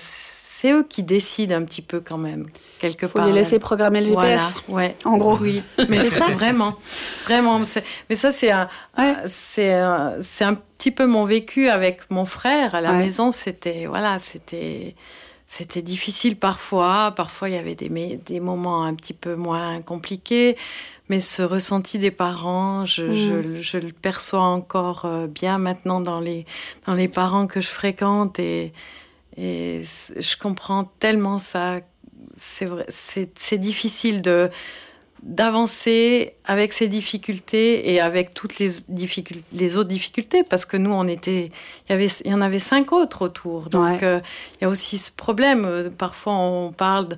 c'est 0.65 0.73
eux 0.73 0.83
qui 0.83 1.03
décident 1.03 1.57
un 1.57 1.63
petit 1.63 1.83
peu 1.83 2.01
quand 2.01 2.17
même 2.17 2.47
quelque 2.79 3.07
Faut 3.07 3.23
les 3.23 3.33
laisser 3.33 3.59
programmer 3.59 4.01
le 4.01 4.09
GPS. 4.09 4.55
Voilà, 4.67 4.89
ouais. 4.89 4.97
En 5.05 5.19
gros, 5.19 5.37
oui. 5.37 5.63
Mais 5.91 5.99
c'est 5.99 6.11
ça, 6.11 6.29
vraiment, 6.29 6.77
vraiment. 7.25 7.61
Mais 8.09 8.17
ça, 8.17 8.33
c'est 8.33 8.51
un, 8.51 8.69
c'est, 9.27 9.79
c'est 10.23 10.45
un 10.45 10.55
petit 10.55 10.91
peu 10.91 11.07
mon 11.07 11.27
vécu 11.27 11.69
avec 11.69 12.11
mon 12.11 12.25
frère 12.25 12.75
à 12.75 12.81
la 12.81 12.93
maison. 12.93 13.31
C'était, 13.31 13.87
voilà, 13.87 14.19
c'était. 14.19 14.95
C'était 15.47 15.83
difficile 15.83 16.37
parfois, 16.37 17.13
parfois 17.15 17.51
il 17.51 17.55
y 17.55 17.59
avait 17.59 17.75
des, 17.75 17.91
des 18.17 18.41
moments 18.41 18.85
un 18.85 18.95
petit 18.95 19.13
peu 19.13 19.35
moins 19.37 19.83
compliqués, 19.83 20.57
mais 21.11 21.21
ce 21.21 21.43
ressenti 21.43 21.99
des 21.99 22.11
parents, 22.11 22.87
je, 22.87 23.03
mm. 23.03 23.61
je, 23.61 23.77
le 23.79 23.93
perçois 23.93 24.41
encore 24.41 25.05
euh, 25.05 25.27
bien 25.27 25.59
maintenant 25.59 26.01
dans 26.01 26.19
les, 26.19 26.47
dans 26.87 26.95
les 26.95 27.09
parents 27.09 27.47
que 27.47 27.61
je 27.61 27.69
fréquente 27.69 28.39
et, 28.39 28.73
et 29.37 29.83
je 30.17 30.37
comprends 30.37 30.85
tellement 30.99 31.39
ça. 31.39 31.81
C'est 32.37 32.65
vrai, 32.65 32.87
c'est 32.89 33.59
difficile 33.59 34.23
de 34.23 34.51
d'avancer 35.25 36.35
avec 36.45 36.75
ces 36.75 36.87
difficultés 36.87 37.91
et 37.95 37.99
avec 37.99 38.35
toutes 38.35 38.59
les, 38.59 38.69
difficultés, 38.91 39.47
les 39.55 39.79
autres 39.79 39.89
difficultés, 39.89 40.45
parce 40.45 40.67
que 40.67 40.77
nous, 40.77 40.93
on 40.93 41.09
était, 41.09 41.51
il 41.89 41.91
y, 41.91 41.93
avait, 41.95 42.09
il 42.27 42.31
y 42.31 42.35
en 42.35 42.43
avait 42.43 42.59
cinq 42.59 42.93
autres 42.93 43.23
autour. 43.23 43.71
Donc, 43.71 44.03
euh, 44.03 44.21
il 44.57 44.65
y 44.65 44.67
a 44.67 44.69
aussi 44.69 44.99
ce 44.99 45.11
problème. 45.11 45.91
Parfois, 45.97 46.35
on 46.35 46.73
parle 46.73 47.09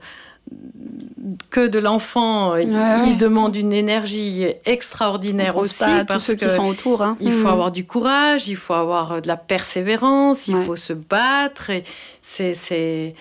que 1.51 1.67
de 1.67 1.79
l'enfant, 1.79 2.57
il 2.57 3.17
demande 3.19 3.57
une 3.57 3.73
énergie 3.73 4.47
extraordinaire 4.65 5.57
aussi 5.57 5.85
parce 6.07 6.25
ceux 6.25 6.35
qui 6.35 6.49
sont 6.49 6.67
autour. 6.67 7.03
Hein. 7.03 7.17
Il 7.21 7.33
faut 7.33 7.49
mmh. 7.49 7.53
avoir 7.53 7.71
du 7.73 7.85
courage, 7.85 8.49
il 8.49 8.57
faut 8.57 8.75
avoir 8.75 9.21
de 9.21 9.29
la 9.29 9.37
persévérance, 9.37 10.49
il 10.49 10.57
faut 10.63 10.77
se 10.77 10.93
battre. 10.93 11.71
Et 11.71 11.85
c'est, 12.21 13.15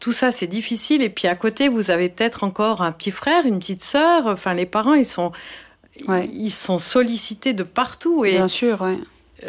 tout 0.00 0.12
ça, 0.12 0.30
c'est 0.30 0.46
difficile. 0.46 1.02
Et 1.02 1.10
puis 1.10 1.28
à 1.28 1.34
côté, 1.34 1.68
vous 1.68 1.90
avez 1.90 2.08
peut-être 2.08 2.44
encore 2.44 2.82
un 2.82 2.92
petit 2.92 3.10
frère, 3.10 3.46
une 3.46 3.58
petite 3.58 3.82
sœur. 3.82 4.26
Enfin, 4.26 4.54
les 4.54 4.66
parents, 4.66 4.94
ils 4.94 5.06
sont, 5.06 5.32
ils 6.08 6.50
sont 6.50 6.78
sollicités 6.78 7.52
de 7.52 7.62
partout. 7.62 8.24
Et 8.24 8.32
Bien 8.32 8.48
sûr, 8.48 8.84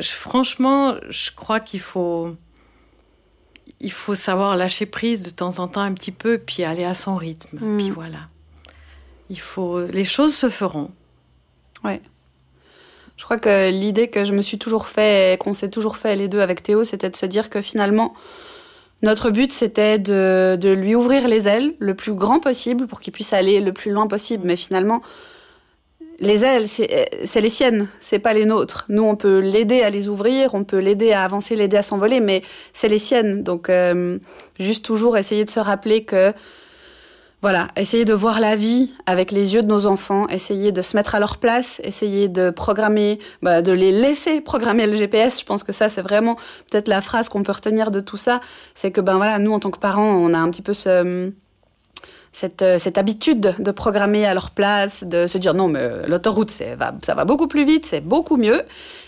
franchement, 0.02 0.95
je 1.10 1.31
crois 1.35 1.60
qu'il 1.60 1.80
faut 1.80 2.35
il 3.80 3.91
faut 3.91 4.16
savoir 4.16 4.58
lâcher 4.58 4.86
prise 4.86 5.22
de 5.22 5.30
temps 5.30 5.60
en 5.60 5.68
temps 5.68 5.82
un 5.82 5.94
petit 5.94 6.12
peu, 6.12 6.38
puis 6.38 6.64
aller 6.64 6.84
à 6.84 6.94
son 6.94 7.16
rythme. 7.16 7.60
Mm. 7.60 7.78
Puis 7.78 7.90
voilà. 7.91 8.20
Il 9.30 9.40
faut, 9.40 9.86
les 9.86 10.06
choses 10.06 10.36
se 10.36 10.49
feront. 10.49 10.91
Ouais. 11.84 12.02
Je 13.18 13.24
crois 13.24 13.38
que 13.38 13.72
l'idée 13.72 14.10
que 14.10 14.26
je 14.26 14.34
me 14.34 14.41
suis 14.41 14.58
toujours 14.58 14.88
fait, 14.88 15.40
qu'on 15.41 15.54
s'est 15.54 15.70
toujours 15.70 15.98
fait 15.98 16.16
les 16.16 16.28
deux 16.28 16.40
avec 16.40 16.64
Théo, 16.64 16.84
c'était 16.84 17.10
de 17.10 17.16
se 17.16 17.26
dire 17.26 17.49
que 17.49 17.62
finalement, 17.62 18.14
notre 19.02 19.32
but, 19.32 19.52
c'était 19.52 19.99
de, 19.99 20.58
de 20.60 20.70
lui 20.70 20.95
ouvrir 20.95 21.28
les 21.28 21.48
ailes 21.48 21.74
le 21.80 21.94
plus 21.94 22.14
grand 22.14 22.40
possible 22.40 22.88
pour 22.88 22.99
qu'il 22.99 23.14
puisse 23.14 23.34
aller 23.34 23.60
le 23.60 23.74
plus 23.74 23.91
loin 23.91 24.08
possible. 24.08 24.44
Mais 24.45 24.56
finalement, 24.56 25.02
les 26.19 26.44
ailes, 26.44 26.68
c'est 26.68 27.41
les 27.41 27.49
siennes, 27.49 27.88
c'est 27.99 28.19
pas 28.19 28.34
les 28.34 28.45
nôtres. 28.45 28.85
Nous, 28.89 29.03
on 29.03 29.15
peut 29.15 29.39
l'aider 29.39 29.81
à 29.84 29.89
les 29.89 30.10
ouvrir, 30.10 30.56
on 30.56 30.64
peut 30.64 30.80
l'aider 30.80 31.11
à 31.11 31.23
avancer, 31.23 31.56
l'aider 31.56 31.77
à 31.77 31.84
s'envoler, 31.84 32.19
mais 32.19 32.41
c'est 32.73 32.88
les 32.88 32.99
siennes. 32.99 33.44
Donc, 33.44 33.69
euh, 33.69 34.18
juste 34.60 34.84
toujours 34.84 35.18
essayer 35.18 35.45
de 35.45 35.52
se 35.52 35.60
rappeler 35.60 36.03
que, 36.06 36.34
voilà, 37.44 37.68
essayer 37.77 38.03
de 38.03 38.14
voir 38.14 38.39
la 38.39 38.56
vie 38.56 38.91
avec 39.06 39.31
les 39.31 39.53
yeux 39.53 39.61
de 39.61 39.68
nos 39.68 39.85
enfants, 39.85 40.27
essayer 40.27 40.72
de 40.72 40.81
se 40.81 40.98
mettre 40.98 41.14
à 41.14 41.19
leur 41.19 41.38
place, 41.38 41.80
essayer 41.84 42.30
de 42.30 42.49
programmer, 42.49 43.19
bah, 43.44 43.61
de 43.61 43.72
les 43.72 43.91
laisser 43.91 44.41
programmer 44.41 44.88
le 44.88 44.95
GPS. 44.95 45.39
Je 45.41 45.45
pense 45.45 45.64
que 45.64 45.72
ça, 45.72 45.88
c'est 45.88 46.02
vraiment 46.02 46.35
peut-être 46.72 46.88
la 46.88 47.02
phrase 47.02 47.30
qu'on 47.30 47.44
peut 47.44 47.52
retenir 47.52 47.91
de 47.91 47.99
tout 47.99 48.18
ça, 48.18 48.41
c'est 48.73 48.89
que 48.89 49.02
ben 49.02 49.18
voilà, 49.18 49.38
nous 49.38 49.53
en 49.53 49.60
tant 49.60 49.69
que 49.69 49.77
parents, 49.77 50.15
on 50.15 50.34
a 50.34 50.39
un 50.39 50.49
petit 50.49 50.64
peu 50.64 50.73
ce 50.73 51.31
cette, 52.40 52.62
euh, 52.62 52.78
cette, 52.78 53.00
habitude 53.00 53.56
de 53.58 53.72
programmer 53.72 54.28
à 54.28 54.36
leur 54.36 54.52
place, 54.52 55.04
de 55.04 55.26
se 55.26 55.40
dire 55.40 55.56
non, 55.56 55.70
mais 55.70 55.80
euh, 55.82 56.06
l'autoroute, 56.08 56.52
ça 56.52 56.76
va 56.76 57.26
beaucoup 57.26 57.48
plus 57.48 57.66
vite, 57.66 57.88
c'est 57.88 58.00
beaucoup 58.00 58.38
mieux. 58.38 58.62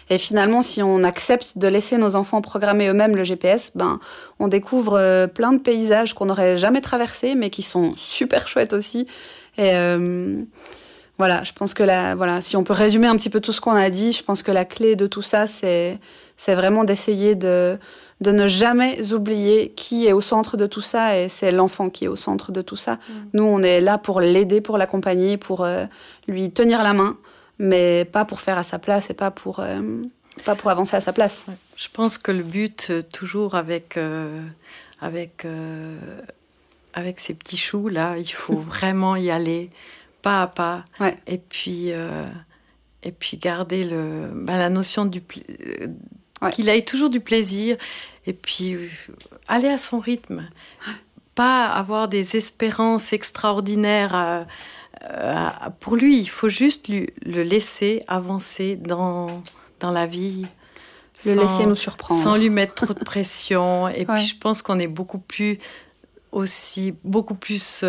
Et 0.09 0.17
finalement, 0.17 0.63
si 0.63 0.81
on 0.81 1.03
accepte 1.03 1.55
de 1.55 1.67
laisser 1.67 1.97
nos 1.97 2.15
enfants 2.15 2.41
programmer 2.41 2.87
eux-mêmes 2.87 3.15
le 3.15 3.23
GPS, 3.23 3.71
ben, 3.75 3.99
on 4.39 4.47
découvre 4.47 4.97
euh, 4.97 5.27
plein 5.27 5.53
de 5.53 5.59
paysages 5.59 6.15
qu'on 6.15 6.25
n'aurait 6.25 6.57
jamais 6.57 6.81
traversés, 6.81 7.35
mais 7.35 7.51
qui 7.51 7.61
sont 7.61 7.93
super 7.97 8.47
chouettes 8.47 8.73
aussi. 8.73 9.05
Et 9.59 9.73
voilà, 11.19 11.43
je 11.43 11.51
pense 11.51 11.73
que 11.73 11.83
la, 11.83 12.15
voilà, 12.15 12.39
si 12.39 12.55
on 12.55 12.63
peut 12.63 12.73
résumer 12.73 13.05
un 13.05 13.17
petit 13.17 13.29
peu 13.29 13.41
tout 13.41 13.51
ce 13.51 13.59
qu'on 13.59 13.73
a 13.73 13.89
dit, 13.89 14.13
je 14.13 14.23
pense 14.23 14.41
que 14.41 14.51
la 14.51 14.63
clé 14.63 14.95
de 14.95 15.05
tout 15.05 15.21
ça, 15.21 15.47
c'est, 15.47 15.99
c'est 16.37 16.55
vraiment 16.55 16.85
d'essayer 16.85 17.35
de, 17.35 17.77
de 18.21 18.31
ne 18.31 18.47
jamais 18.47 19.13
oublier 19.13 19.71
qui 19.71 20.07
est 20.07 20.13
au 20.13 20.21
centre 20.21 20.57
de 20.57 20.65
tout 20.65 20.81
ça 20.81 21.17
et 21.17 21.29
c'est 21.29 21.51
l'enfant 21.51 21.89
qui 21.89 22.05
est 22.05 22.09
au 22.09 22.17
centre 22.17 22.51
de 22.51 22.61
tout 22.61 22.75
ça. 22.75 22.95
Mm. 22.95 23.13
Nous, 23.33 23.43
on 23.43 23.63
est 23.63 23.79
là 23.79 23.97
pour 23.97 24.19
l'aider, 24.19 24.61
pour 24.61 24.77
l'accompagner, 24.77 25.37
pour 25.37 25.63
euh, 25.63 25.85
lui 26.27 26.51
tenir 26.51 26.83
la 26.83 26.93
main, 26.93 27.17
mais 27.59 28.05
pas 28.05 28.25
pour 28.25 28.41
faire 28.41 28.57
à 28.57 28.63
sa 28.63 28.77
place 28.77 29.09
et 29.09 29.13
pas 29.13 29.31
pour, 29.31 29.59
euh, 29.61 30.01
pas 30.43 30.55
pour 30.55 30.69
avancer 30.69 30.97
à 30.97 31.01
sa 31.01 31.13
place. 31.13 31.45
Je 31.77 31.87
pense 31.91 32.17
que 32.17 32.31
le 32.31 32.43
but, 32.43 32.87
euh, 32.89 33.01
toujours 33.01 33.55
avec, 33.55 33.97
avec, 34.99 35.47
avec 36.93 37.19
ces 37.21 37.33
petits 37.33 37.57
choux 37.57 37.87
là, 37.87 38.17
il 38.17 38.31
faut 38.31 38.57
vraiment 38.57 39.15
y 39.15 39.31
aller 39.31 39.69
pas 40.21 40.41
à 40.41 40.47
pas. 40.47 40.83
Et 41.25 41.37
puis. 41.37 41.91
et 43.01 43.13
puis 43.13 43.37
garder 43.37 43.85
le, 43.85 44.29
bah, 44.33 44.57
la 44.57 44.69
notion 44.69 45.05
du, 45.05 45.23
qu'il 46.51 46.69
ait 46.69 46.81
toujours 46.83 47.09
du 47.09 47.19
plaisir 47.19 47.77
et 48.25 48.33
puis 48.33 48.75
euh, 48.75 48.87
aller 49.47 49.67
à 49.67 49.77
son 49.77 49.99
rythme. 49.99 50.47
Pas 51.35 51.67
avoir 51.67 52.07
des 52.07 52.35
espérances 52.35 53.13
extraordinaires 53.13 54.15
euh, 54.15 54.43
euh, 55.09 55.49
pour 55.79 55.95
lui. 55.95 56.19
Il 56.19 56.29
faut 56.29 56.49
juste 56.49 56.87
lui, 56.87 57.09
le 57.25 57.43
laisser 57.43 58.03
avancer 58.07 58.75
dans, 58.75 59.41
dans 59.79 59.91
la 59.91 60.05
vie. 60.05 60.45
Le 61.25 61.35
laisser 61.35 61.65
nous 61.65 61.75
surprendre. 61.75 62.21
Sans 62.21 62.37
lui 62.37 62.49
mettre 62.49 62.75
trop 62.75 62.93
de 62.93 63.03
pression. 63.03 63.87
Et 63.89 64.05
puis 64.05 64.21
je 64.21 64.37
pense 64.37 64.61
qu'on 64.61 64.79
est 64.79 64.87
beaucoup 64.87 65.19
plus 65.19 65.59
aussi, 66.31 66.93
beaucoup 67.03 67.35
plus 67.35 67.83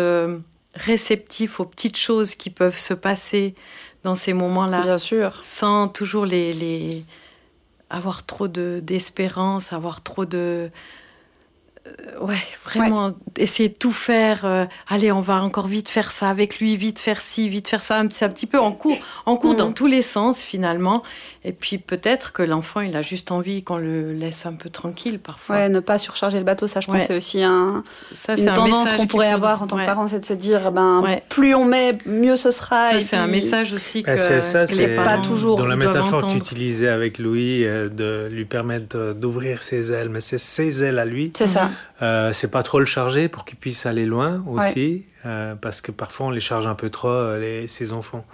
réceptif 0.73 1.59
aux 1.59 1.65
petites 1.65 1.97
choses 1.97 2.35
qui 2.35 2.49
peuvent 2.49 2.77
se 2.77 2.93
passer 2.93 3.55
dans 4.03 4.15
ces 4.15 4.33
moments-là. 4.33 4.81
Bien 4.81 4.97
sûr. 4.97 5.39
Sans 5.43 5.87
toujours 5.87 6.25
les, 6.25 6.53
les 6.53 7.05
avoir 7.91 8.25
trop 8.25 8.47
d'espérance, 8.47 9.73
avoir 9.73 10.01
trop 10.01 10.25
de 10.25 10.71
euh, 11.87 12.19
ouais, 12.19 12.37
vraiment 12.63 13.13
essayer 13.37 13.69
de 13.69 13.75
tout 13.75 13.91
faire. 13.91 14.45
Euh, 14.45 14.65
allez, 14.87 15.11
on 15.11 15.21
va 15.21 15.43
encore 15.43 15.65
vite 15.65 15.89
faire 15.89 16.11
ça 16.11 16.29
avec 16.29 16.59
lui, 16.59 16.77
vite 16.77 16.99
faire 16.99 17.19
ci, 17.19 17.49
vite 17.49 17.67
faire 17.67 17.81
ça. 17.81 18.03
C'est 18.09 18.25
un 18.25 18.29
petit 18.29 18.45
peu 18.45 18.59
en 18.59 18.71
cours, 18.71 18.97
en 19.25 19.35
cours 19.35 19.55
dans 19.55 19.69
mm. 19.69 19.73
tous 19.73 19.87
les 19.87 20.03
sens 20.03 20.43
finalement. 20.43 21.01
Et 21.43 21.53
puis 21.53 21.79
peut-être 21.79 22.33
que 22.33 22.43
l'enfant, 22.43 22.81
il 22.81 22.95
a 22.95 23.01
juste 23.01 23.31
envie 23.31 23.63
qu'on 23.63 23.77
le 23.77 24.13
laisse 24.13 24.45
un 24.45 24.53
peu 24.53 24.69
tranquille 24.69 25.19
parfois. 25.19 25.55
Ouais, 25.55 25.69
ne 25.69 25.79
pas 25.79 25.97
surcharger 25.97 26.37
le 26.37 26.43
bateau, 26.43 26.67
ça 26.67 26.81
je 26.81 26.87
pense 26.87 27.03
c'est 27.03 27.17
aussi 27.17 27.41
un, 27.43 27.83
ça, 28.13 28.35
une 28.35 28.53
tendance 28.53 28.91
qu'on 28.91 29.07
pourrait 29.07 29.31
avoir 29.31 29.63
en 29.63 29.67
tant 29.67 29.77
que 29.77 29.85
parent, 29.85 30.07
c'est 30.07 30.19
de 30.19 30.25
se 30.25 30.33
dire, 30.33 30.71
ben 30.71 31.03
plus 31.29 31.55
on 31.55 31.65
met, 31.65 31.97
mieux 32.05 32.35
ce 32.35 32.51
sera. 32.51 32.99
c'est 32.99 33.15
un 33.15 33.27
message 33.27 33.73
aussi 33.73 34.03
que, 34.03 34.15
ça, 34.15 34.67
c'est 34.67 34.95
pas 34.95 35.17
toujours. 35.17 35.57
Dans 35.57 35.65
la 35.65 35.75
métaphore 35.75 36.21
que 36.21 36.31
tu 36.31 36.37
utilisais 36.37 36.89
avec 36.89 37.17
Louis, 37.17 37.65
euh, 37.65 37.89
de 37.89 38.27
lui 38.31 38.45
permettre 38.45 39.13
d'ouvrir 39.13 39.61
ses 39.61 39.91
ailes, 39.91 40.09
mais 40.09 40.21
c'est 40.21 40.37
ses 40.37 40.83
ailes 40.83 40.99
à 40.99 41.05
lui. 41.05 41.33
C'est 41.35 41.47
ça. 41.47 41.69
Euh, 42.01 42.33
c'est 42.33 42.49
pas 42.49 42.63
trop 42.63 42.79
le 42.79 42.85
charger 42.85 43.27
pour 43.27 43.45
qu'il 43.45 43.57
puisse 43.57 43.85
aller 43.85 44.05
loin 44.05 44.43
aussi, 44.47 45.05
euh, 45.25 45.53
parce 45.55 45.81
que 45.81 45.91
parfois 45.91 46.27
on 46.27 46.29
les 46.31 46.39
charge 46.39 46.65
un 46.65 46.73
peu 46.73 46.89
trop, 46.89 47.09
euh, 47.09 47.39
les, 47.39 47.67
ses 47.67 47.91
enfants. 47.91 48.25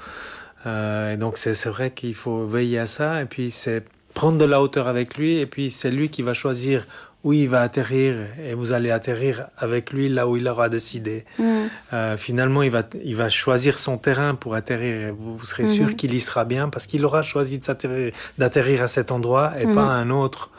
Et 0.65 1.17
donc 1.17 1.37
c'est 1.37 1.65
vrai 1.67 1.91
qu'il 1.91 2.15
faut 2.15 2.45
veiller 2.45 2.79
à 2.79 2.87
ça, 2.87 3.21
et 3.21 3.25
puis 3.25 3.51
c'est 3.51 3.83
prendre 4.13 4.37
de 4.37 4.45
la 4.45 4.61
hauteur 4.61 4.87
avec 4.87 5.17
lui, 5.17 5.37
et 5.37 5.45
puis 5.45 5.71
c'est 5.71 5.91
lui 5.91 6.09
qui 6.09 6.21
va 6.23 6.33
choisir 6.33 6.85
où 7.23 7.33
il 7.33 7.49
va 7.49 7.61
atterrir, 7.61 8.15
et 8.43 8.53
vous 8.53 8.73
allez 8.73 8.91
atterrir 8.91 9.47
avec 9.57 9.91
lui 9.91 10.07
là 10.07 10.27
où 10.27 10.37
il 10.37 10.47
aura 10.47 10.69
décidé. 10.69 11.25
Mm. 11.39 12.15
finalement, 12.17 12.63
il 12.63 12.71
va, 12.71 12.83
il 13.03 13.15
va 13.15 13.29
choisir 13.29 13.79
son 13.79 13.97
terrain 13.97 14.35
pour 14.35 14.55
atterrir, 14.55 15.07
et 15.07 15.11
vous, 15.11 15.43
serez 15.43 15.65
sûr 15.65 15.87
mm-hmm. 15.87 15.95
qu'il 15.95 16.13
y 16.13 16.21
sera 16.21 16.45
bien, 16.45 16.69
parce 16.69 16.87
qu'il 16.87 17.03
aura 17.05 17.23
choisi 17.23 17.59
d'atterrir 18.37 18.83
à 18.83 18.87
cet 18.87 19.11
endroit 19.11 19.53
et 19.59 19.65
pas 19.65 19.71
mm-hmm. 19.71 19.77
à 19.77 19.93
un 19.93 20.09
autre. 20.09 20.51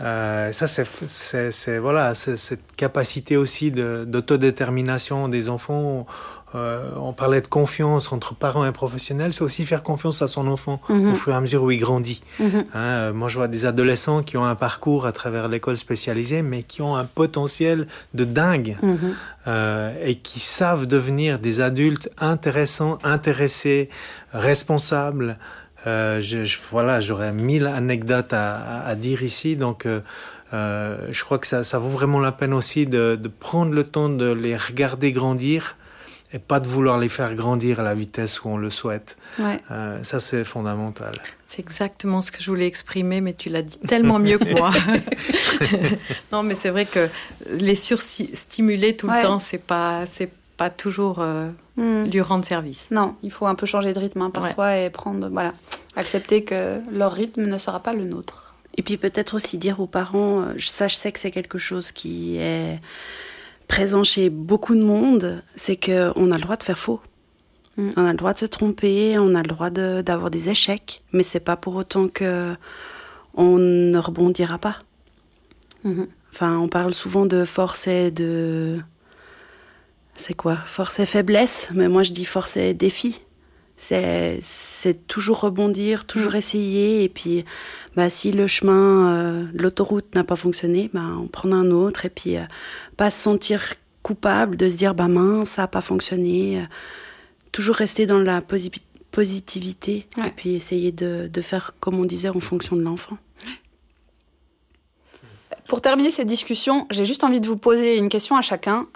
Euh, 0.00 0.52
ça, 0.52 0.66
c'est 0.66 1.78
voilà, 1.78 2.14
cette 2.14 2.74
capacité 2.76 3.36
aussi 3.36 3.70
d'autodétermination 3.70 5.28
des 5.28 5.48
enfants. 5.48 6.06
Euh, 6.54 6.90
on 6.96 7.12
parlait 7.12 7.40
de 7.40 7.48
confiance 7.48 8.12
entre 8.12 8.34
parents 8.34 8.64
et 8.64 8.72
professionnels, 8.72 9.32
c'est 9.32 9.42
aussi 9.42 9.66
faire 9.66 9.82
confiance 9.82 10.22
à 10.22 10.28
son 10.28 10.46
enfant 10.46 10.80
mhm. 10.88 11.12
au 11.12 11.14
fur 11.14 11.32
et 11.32 11.36
à 11.36 11.40
mesure 11.40 11.64
où 11.64 11.72
il 11.72 11.78
grandit. 11.78 12.22
Mhm. 12.38 12.64
Hein, 12.72 12.78
euh, 12.78 13.12
moi, 13.12 13.28
je 13.28 13.36
vois 13.36 13.48
des 13.48 13.66
adolescents 13.66 14.22
qui 14.22 14.36
ont 14.36 14.44
un 14.44 14.54
parcours 14.54 15.06
à 15.06 15.12
travers 15.12 15.48
l'école 15.48 15.76
spécialisée, 15.76 16.42
mais 16.42 16.62
qui 16.62 16.82
ont 16.82 16.94
un 16.94 17.04
potentiel 17.04 17.88
de 18.14 18.24
dingue 18.24 18.76
mhm. 18.80 18.98
euh, 19.48 19.92
et 20.04 20.14
qui 20.14 20.38
savent 20.38 20.86
devenir 20.86 21.40
des 21.40 21.60
adultes 21.60 22.10
intéressants, 22.18 22.98
intéressés, 23.02 23.88
responsables. 24.32 25.38
Je, 25.84 26.56
voilà, 26.72 26.98
j'aurais 26.98 27.32
mille 27.32 27.66
anecdotes 27.66 28.32
à, 28.32 28.84
à, 28.84 28.94
dire 28.96 29.22
ici. 29.22 29.54
Donc, 29.54 29.86
je 30.52 31.24
crois 31.24 31.38
que 31.38 31.46
ça, 31.46 31.62
ça, 31.62 31.78
vaut 31.78 31.90
vraiment 31.90 32.18
la 32.18 32.32
peine 32.32 32.52
aussi 32.52 32.86
de, 32.86 33.14
de, 33.14 33.28
prendre 33.28 33.72
le 33.72 33.84
temps 33.84 34.08
de 34.08 34.28
les 34.32 34.56
regarder 34.56 35.12
grandir 35.12 35.76
et 36.32 36.38
pas 36.38 36.60
de 36.60 36.68
vouloir 36.68 36.98
les 36.98 37.08
faire 37.08 37.34
grandir 37.34 37.80
à 37.80 37.82
la 37.82 37.94
vitesse 37.94 38.42
où 38.42 38.48
on 38.48 38.56
le 38.56 38.70
souhaite. 38.70 39.16
Ouais. 39.38 39.58
Euh, 39.70 40.02
ça, 40.02 40.20
c'est 40.20 40.44
fondamental. 40.44 41.14
C'est 41.44 41.62
exactement 41.62 42.20
ce 42.20 42.30
que 42.30 42.42
je 42.42 42.50
voulais 42.50 42.66
exprimer, 42.66 43.20
mais 43.20 43.34
tu 43.34 43.48
l'as 43.48 43.62
dit 43.62 43.78
tellement 43.78 44.18
mieux 44.18 44.38
que 44.38 44.56
moi. 44.58 44.70
non, 46.32 46.42
mais 46.42 46.54
c'est 46.54 46.70
vrai 46.70 46.84
que 46.86 47.08
les 47.50 47.74
surstimuler 47.74 48.96
tout 48.96 49.08
le 49.08 49.22
temps, 49.22 49.38
c'est 49.38 49.62
pas, 49.62 50.04
c'est 50.06 50.30
pas 50.56 50.70
toujours 50.70 51.18
euh, 51.20 51.48
Hmm. 51.76 52.04
lui 52.04 52.22
rendre 52.22 52.44
service. 52.44 52.90
Non, 52.90 53.16
il 53.22 53.30
faut 53.30 53.46
un 53.46 53.54
peu 53.54 53.66
changer 53.66 53.92
de 53.92 53.98
rythme 53.98 54.22
hein, 54.22 54.30
parfois 54.30 54.78
et 54.78 54.88
prendre, 54.88 55.28
voilà, 55.28 55.52
accepter 55.94 56.42
que 56.42 56.80
leur 56.90 57.12
rythme 57.12 57.44
ne 57.44 57.58
sera 57.58 57.80
pas 57.80 57.92
le 57.92 58.06
nôtre. 58.06 58.54
Et 58.78 58.82
puis 58.82 58.96
peut-être 58.96 59.34
aussi 59.34 59.58
dire 59.58 59.78
aux 59.78 59.86
parents, 59.86 60.40
euh, 60.40 60.54
ça 60.58 60.88
je 60.88 60.94
sais 60.94 61.12
que 61.12 61.18
c'est 61.18 61.30
quelque 61.30 61.58
chose 61.58 61.92
qui 61.92 62.38
est 62.38 62.80
présent 63.68 64.04
chez 64.04 64.30
beaucoup 64.30 64.74
de 64.74 64.82
monde, 64.82 65.42
c'est 65.54 65.76
qu'on 65.76 66.30
a 66.30 66.36
le 66.36 66.40
droit 66.42 66.56
de 66.56 66.62
faire 66.62 66.78
faux. 66.78 67.00
Mm. 67.76 67.90
On 67.96 68.04
a 68.06 68.10
le 68.12 68.16
droit 68.16 68.32
de 68.32 68.38
se 68.38 68.46
tromper, 68.46 69.18
on 69.18 69.34
a 69.34 69.42
le 69.42 69.48
droit 69.48 69.70
de- 69.70 70.00
d'avoir 70.02 70.30
des 70.30 70.48
échecs, 70.50 71.02
mais 71.12 71.22
c'est 71.22 71.40
pas 71.40 71.56
pour 71.56 71.74
autant 71.76 72.08
que 72.08 72.54
on 73.34 73.58
ne 73.58 73.98
rebondira 73.98 74.58
pas. 74.58 74.76
Mhm. 75.84 76.06
Enfin, 76.32 76.56
on 76.58 76.68
parle 76.68 76.94
souvent 76.94 77.26
de 77.26 77.44
force 77.44 77.86
et 77.86 78.10
de. 78.10 78.80
C'est 80.16 80.34
quoi? 80.34 80.56
Force 80.56 80.98
et 81.00 81.06
faiblesse, 81.06 81.68
mais 81.74 81.88
moi 81.88 82.02
je 82.02 82.12
dis 82.12 82.24
force 82.24 82.56
et 82.56 82.72
défi. 82.72 83.20
C'est 83.78 84.38
c'est 84.42 85.06
toujours 85.06 85.40
rebondir, 85.40 86.06
toujours 86.06 86.32
Mm. 86.32 86.36
essayer, 86.36 87.04
et 87.04 87.08
puis 87.10 87.44
bah, 87.94 88.08
si 88.08 88.32
le 88.32 88.46
chemin, 88.46 89.10
euh, 89.12 89.44
l'autoroute 89.52 90.14
n'a 90.14 90.24
pas 90.24 90.36
fonctionné, 90.36 90.88
bah, 90.94 91.02
on 91.20 91.26
prend 91.26 91.52
un 91.52 91.70
autre, 91.70 92.06
et 92.06 92.10
puis 92.10 92.36
euh, 92.38 92.44
pas 92.96 93.10
se 93.10 93.20
sentir 93.22 93.74
coupable 94.02 94.56
de 94.56 94.68
se 94.68 94.76
dire 94.76 94.94
bah 94.94 95.08
mince, 95.08 95.50
ça 95.50 95.62
n'a 95.62 95.68
pas 95.68 95.80
fonctionné. 95.82 96.60
euh, 96.60 96.64
toujours 97.52 97.76
rester 97.76 98.06
dans 98.06 98.18
la 98.18 98.40
posi- 98.40 98.70
positivité, 99.12 100.06
Ouais. 100.18 100.28
et 100.28 100.30
puis 100.30 100.54
essayer 100.54 100.92
de, 100.92 101.28
de 101.32 101.40
faire 101.40 101.74
comme 101.80 101.98
on 101.98 102.04
disait 102.04 102.28
en 102.28 102.40
fonction 102.40 102.76
de 102.76 102.82
l'enfant. 102.82 103.16
Pour 105.68 105.80
terminer 105.80 106.10
cette 106.12 106.28
discussion, 106.28 106.86
j'ai 106.90 107.04
juste 107.04 107.24
envie 107.24 107.40
de 107.40 107.46
vous 107.48 107.56
poser 107.56 107.96
une 107.96 108.08
question 108.08 108.36
à 108.36 108.42
chacun. 108.42 108.86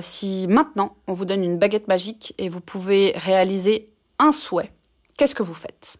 Si 0.00 0.46
maintenant 0.48 0.94
on 1.08 1.12
vous 1.12 1.24
donne 1.24 1.42
une 1.42 1.58
baguette 1.58 1.88
magique 1.88 2.34
et 2.38 2.48
vous 2.48 2.60
pouvez 2.60 3.12
réaliser 3.16 3.88
un 4.22 4.32
souhait, 4.32 4.70
qu'est-ce 5.16 5.34
que 5.34 5.42
vous 5.42 5.54
faites? 5.54 5.96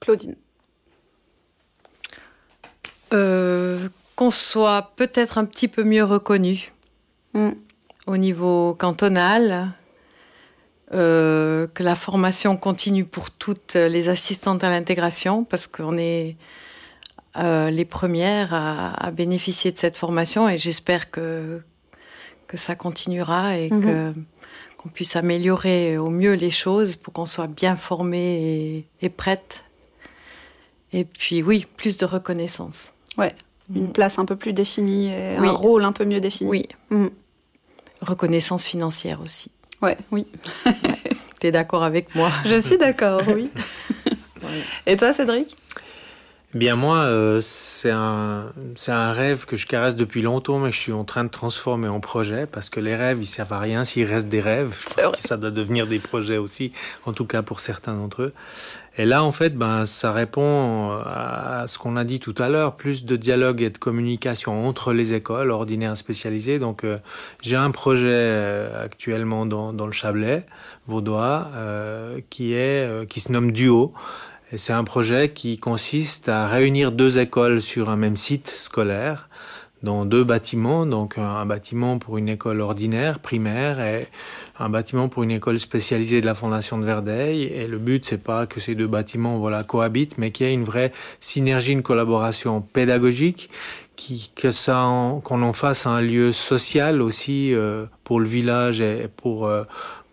Claudine. 0.00 0.36
Euh, 3.12 3.88
qu'on 4.16 4.30
soit 4.30 4.92
peut-être 4.96 5.38
un 5.38 5.44
petit 5.44 5.68
peu 5.68 5.82
mieux 5.84 6.04
reconnu 6.04 6.72
Mm. 7.34 7.50
au 8.06 8.16
niveau 8.16 8.74
cantonal, 8.74 9.72
euh, 10.94 11.66
que 11.74 11.82
la 11.82 11.94
formation 11.94 12.56
continue 12.56 13.04
pour 13.04 13.30
toutes 13.30 13.74
les 13.74 14.08
assistantes 14.08 14.64
à 14.64 14.70
l'intégration, 14.70 15.44
parce 15.44 15.66
qu'on 15.66 15.98
est 15.98 16.36
euh, 17.36 17.70
les 17.70 17.84
premières 17.84 18.52
à, 18.54 18.92
à 19.06 19.10
bénéficier 19.10 19.70
de 19.72 19.76
cette 19.76 19.96
formation 19.98 20.48
et 20.48 20.56
j'espère 20.56 21.10
que, 21.10 21.60
que 22.46 22.56
ça 22.56 22.74
continuera 22.74 23.56
et 23.58 23.70
Mhm. 23.70 23.82
que 23.82 24.12
qu'on 24.88 24.94
puisse 24.94 25.16
améliorer 25.16 25.98
au 25.98 26.08
mieux 26.08 26.32
les 26.34 26.50
choses 26.50 26.96
pour 26.96 27.12
qu'on 27.12 27.26
soit 27.26 27.46
bien 27.46 27.76
formé 27.76 28.76
et, 28.78 28.86
et 29.02 29.08
prête. 29.10 29.64
Et 30.92 31.04
puis 31.04 31.42
oui, 31.42 31.66
plus 31.76 31.98
de 31.98 32.06
reconnaissance. 32.06 32.92
Ouais, 33.18 33.34
une 33.74 33.88
Mm. 33.88 33.92
place 33.92 34.18
un 34.18 34.24
peu 34.24 34.36
plus 34.36 34.54
définie, 34.54 35.08
et 35.08 35.36
Oui. 35.40 35.48
un 35.48 35.52
rôle 35.52 35.84
un 35.84 35.92
peu 35.92 36.04
mieux 36.06 36.20
défini. 36.20 36.48
Oui, 36.50 36.68
Mhm. 36.90 37.10
reconnaissance 38.00 38.64
financière 38.64 39.20
aussi. 39.20 39.50
Ouais, 39.82 39.96
oui. 40.10 40.26
Tu 41.40 41.46
es 41.48 41.50
d'accord 41.52 41.82
avec 41.84 42.14
moi 42.14 42.30
Je 42.46 42.58
suis 42.60 42.78
d'accord, 42.78 43.22
oui. 43.28 43.50
Ouais. 44.40 44.62
Et 44.86 44.96
toi, 44.96 45.12
Cédric? 45.12 45.56
Bien 46.54 46.76
moi, 46.76 47.00
euh, 47.00 47.42
c'est 47.42 47.90
un, 47.90 48.46
un 48.86 49.12
rêve 49.12 49.44
que 49.44 49.58
je 49.58 49.66
caresse 49.66 49.96
depuis 49.96 50.22
longtemps, 50.22 50.58
mais 50.58 50.72
je 50.72 50.78
suis 50.78 50.94
en 50.94 51.04
train 51.04 51.24
de 51.24 51.28
transformer 51.28 51.88
en 51.88 52.00
projet 52.00 52.46
parce 52.46 52.70
que 52.70 52.80
les 52.80 52.96
rêves, 52.96 53.18
ils 53.20 53.26
servent 53.26 53.52
à 53.52 53.58
rien 53.58 53.84
s'ils 53.84 54.06
restent 54.06 54.28
des 54.28 54.40
rêves. 54.40 54.74
Je 54.80 54.94
pense 54.94 55.16
que 55.16 55.28
ça 55.28 55.36
doit 55.36 55.50
devenir 55.50 55.86
des 55.86 55.98
projets 55.98 56.38
aussi, 56.38 56.72
en 57.04 57.12
tout 57.12 57.26
cas 57.26 57.42
pour 57.42 57.60
certains 57.60 57.92
d'entre 57.92 58.22
eux. 58.22 58.32
Et 58.96 59.04
là, 59.04 59.22
en 59.22 59.30
fait, 59.30 59.54
ben, 59.56 59.84
ça 59.84 60.10
répond 60.10 60.90
à 61.04 61.66
ce 61.68 61.78
qu'on 61.78 61.96
a 61.98 62.04
dit 62.04 62.18
tout 62.18 62.34
à 62.38 62.48
l'heure, 62.48 62.76
plus 62.76 63.04
de 63.04 63.16
dialogue 63.16 63.60
et 63.60 63.68
de 63.68 63.78
communication 63.78 64.66
entre 64.66 64.94
les 64.94 65.12
écoles 65.12 65.50
ordinaires 65.50 65.92
et 65.92 65.96
spécialisées. 65.96 66.58
Donc, 66.58 66.82
euh, 66.82 66.96
j'ai 67.42 67.56
un 67.56 67.70
projet 67.70 68.08
euh, 68.08 68.84
actuellement 68.84 69.44
dans, 69.44 69.74
dans 69.74 69.86
le 69.86 69.92
Chablais, 69.92 70.46
vaudois, 70.86 71.50
euh, 71.54 72.20
qui 72.30 72.54
est, 72.54 72.88
euh, 72.88 73.04
qui 73.04 73.20
se 73.20 73.30
nomme 73.30 73.52
Duo. 73.52 73.92
C'est 74.56 74.72
un 74.72 74.84
projet 74.84 75.30
qui 75.34 75.58
consiste 75.58 76.30
à 76.30 76.46
réunir 76.46 76.90
deux 76.90 77.18
écoles 77.18 77.60
sur 77.60 77.90
un 77.90 77.96
même 77.96 78.16
site 78.16 78.48
scolaire, 78.48 79.28
dans 79.82 80.06
deux 80.06 80.24
bâtiments, 80.24 80.86
donc 80.86 81.18
un 81.18 81.44
bâtiment 81.44 81.98
pour 81.98 82.16
une 82.16 82.30
école 82.30 82.62
ordinaire, 82.62 83.18
primaire, 83.18 83.78
et 83.80 84.08
un 84.58 84.70
bâtiment 84.70 85.10
pour 85.10 85.22
une 85.22 85.32
école 85.32 85.58
spécialisée 85.58 86.22
de 86.22 86.26
la 86.26 86.34
Fondation 86.34 86.78
de 86.78 86.86
Verdeil. 86.86 87.44
Et 87.44 87.68
le 87.68 87.76
but, 87.76 88.06
c'est 88.06 88.22
pas 88.22 88.46
que 88.46 88.58
ces 88.58 88.74
deux 88.74 88.86
bâtiments, 88.86 89.36
voilà, 89.36 89.64
cohabitent, 89.64 90.16
mais 90.16 90.30
qu'il 90.30 90.46
y 90.46 90.50
ait 90.50 90.54
une 90.54 90.64
vraie 90.64 90.92
synergie, 91.20 91.72
une 91.72 91.82
collaboration 91.82 92.62
pédagogique, 92.62 93.50
qui, 93.96 94.30
que 94.34 94.50
ça, 94.50 94.88
qu'on 95.24 95.42
en 95.42 95.52
fasse 95.52 95.84
un 95.84 96.00
lieu 96.00 96.32
social 96.32 97.02
aussi 97.02 97.52
euh, 97.52 97.84
pour 98.02 98.20
le 98.20 98.28
village 98.28 98.80
et 98.80 99.08
pour 99.14 99.46
euh, 99.46 99.64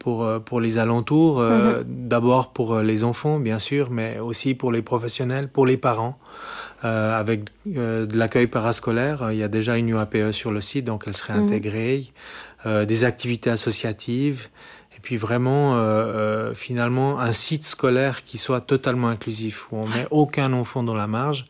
pour, 0.05 0.23
euh, 0.23 0.37
pour 0.37 0.61
les 0.61 0.77
alentours, 0.77 1.39
euh, 1.39 1.81
d'abord 1.87 2.53
pour 2.53 2.75
euh, 2.75 2.83
les 2.83 3.03
enfants, 3.03 3.39
bien 3.39 3.57
sûr, 3.57 3.89
mais 3.89 4.19
aussi 4.19 4.53
pour 4.53 4.71
les 4.71 4.83
professionnels, 4.83 5.47
pour 5.47 5.65
les 5.65 5.77
parents. 5.77 6.19
Euh, 6.83 7.19
avec 7.19 7.39
euh, 7.75 8.05
de 8.05 8.15
l'accueil 8.15 8.45
parascolaire, 8.45 9.23
Euh, 9.23 9.33
il 9.33 9.39
y 9.39 9.43
a 9.43 9.47
déjà 9.47 9.77
une 9.77 9.89
UAPE 9.89 10.31
sur 10.31 10.51
le 10.51 10.61
site, 10.61 10.85
donc 10.85 11.05
elle 11.07 11.15
serait 11.17 11.33
Mhm. 11.33 11.45
intégrée. 11.45 12.05
Des 12.87 13.03
activités 13.03 13.51
associatives. 13.51 14.47
Et 14.95 14.99
puis 14.99 15.17
vraiment, 15.17 15.63
finalement, 16.55 17.19
un 17.19 17.31
site 17.31 17.63
scolaire 17.63 18.23
qui 18.23 18.37
soit 18.39 18.61
totalement 18.73 19.09
inclusif, 19.15 19.55
où 19.71 19.77
on 19.83 19.87
met 19.87 20.07
aucun 20.09 20.51
enfant 20.61 20.81
dans 20.89 20.95
la 20.95 21.05
marge 21.05 21.45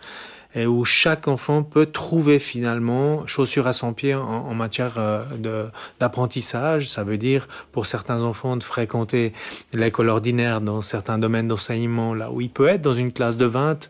et 0.55 0.65
où 0.65 0.85
chaque 0.85 1.27
enfant 1.27 1.63
peut 1.63 1.85
trouver 1.85 2.39
finalement 2.39 3.27
chaussure 3.27 3.67
à 3.67 3.73
son 3.73 3.93
pied 3.93 4.15
en, 4.15 4.21
en 4.21 4.53
matière 4.53 4.93
euh, 4.97 5.67
d'apprentissage. 5.99 6.89
Ça 6.89 7.03
veut 7.03 7.17
dire 7.17 7.47
pour 7.73 7.85
certains 7.85 8.23
enfants 8.23 8.55
de 8.55 8.63
fréquenter 8.63 9.33
l'école 9.73 10.09
ordinaire 10.09 10.61
dans 10.61 10.81
certains 10.81 11.17
domaines 11.17 11.49
d'enseignement, 11.49 12.13
là 12.13 12.31
où 12.31 12.39
il 12.39 12.49
peut 12.49 12.67
être 12.67 12.81
dans 12.81 12.93
une 12.93 13.11
classe 13.11 13.35
de 13.35 13.45
20, 13.45 13.89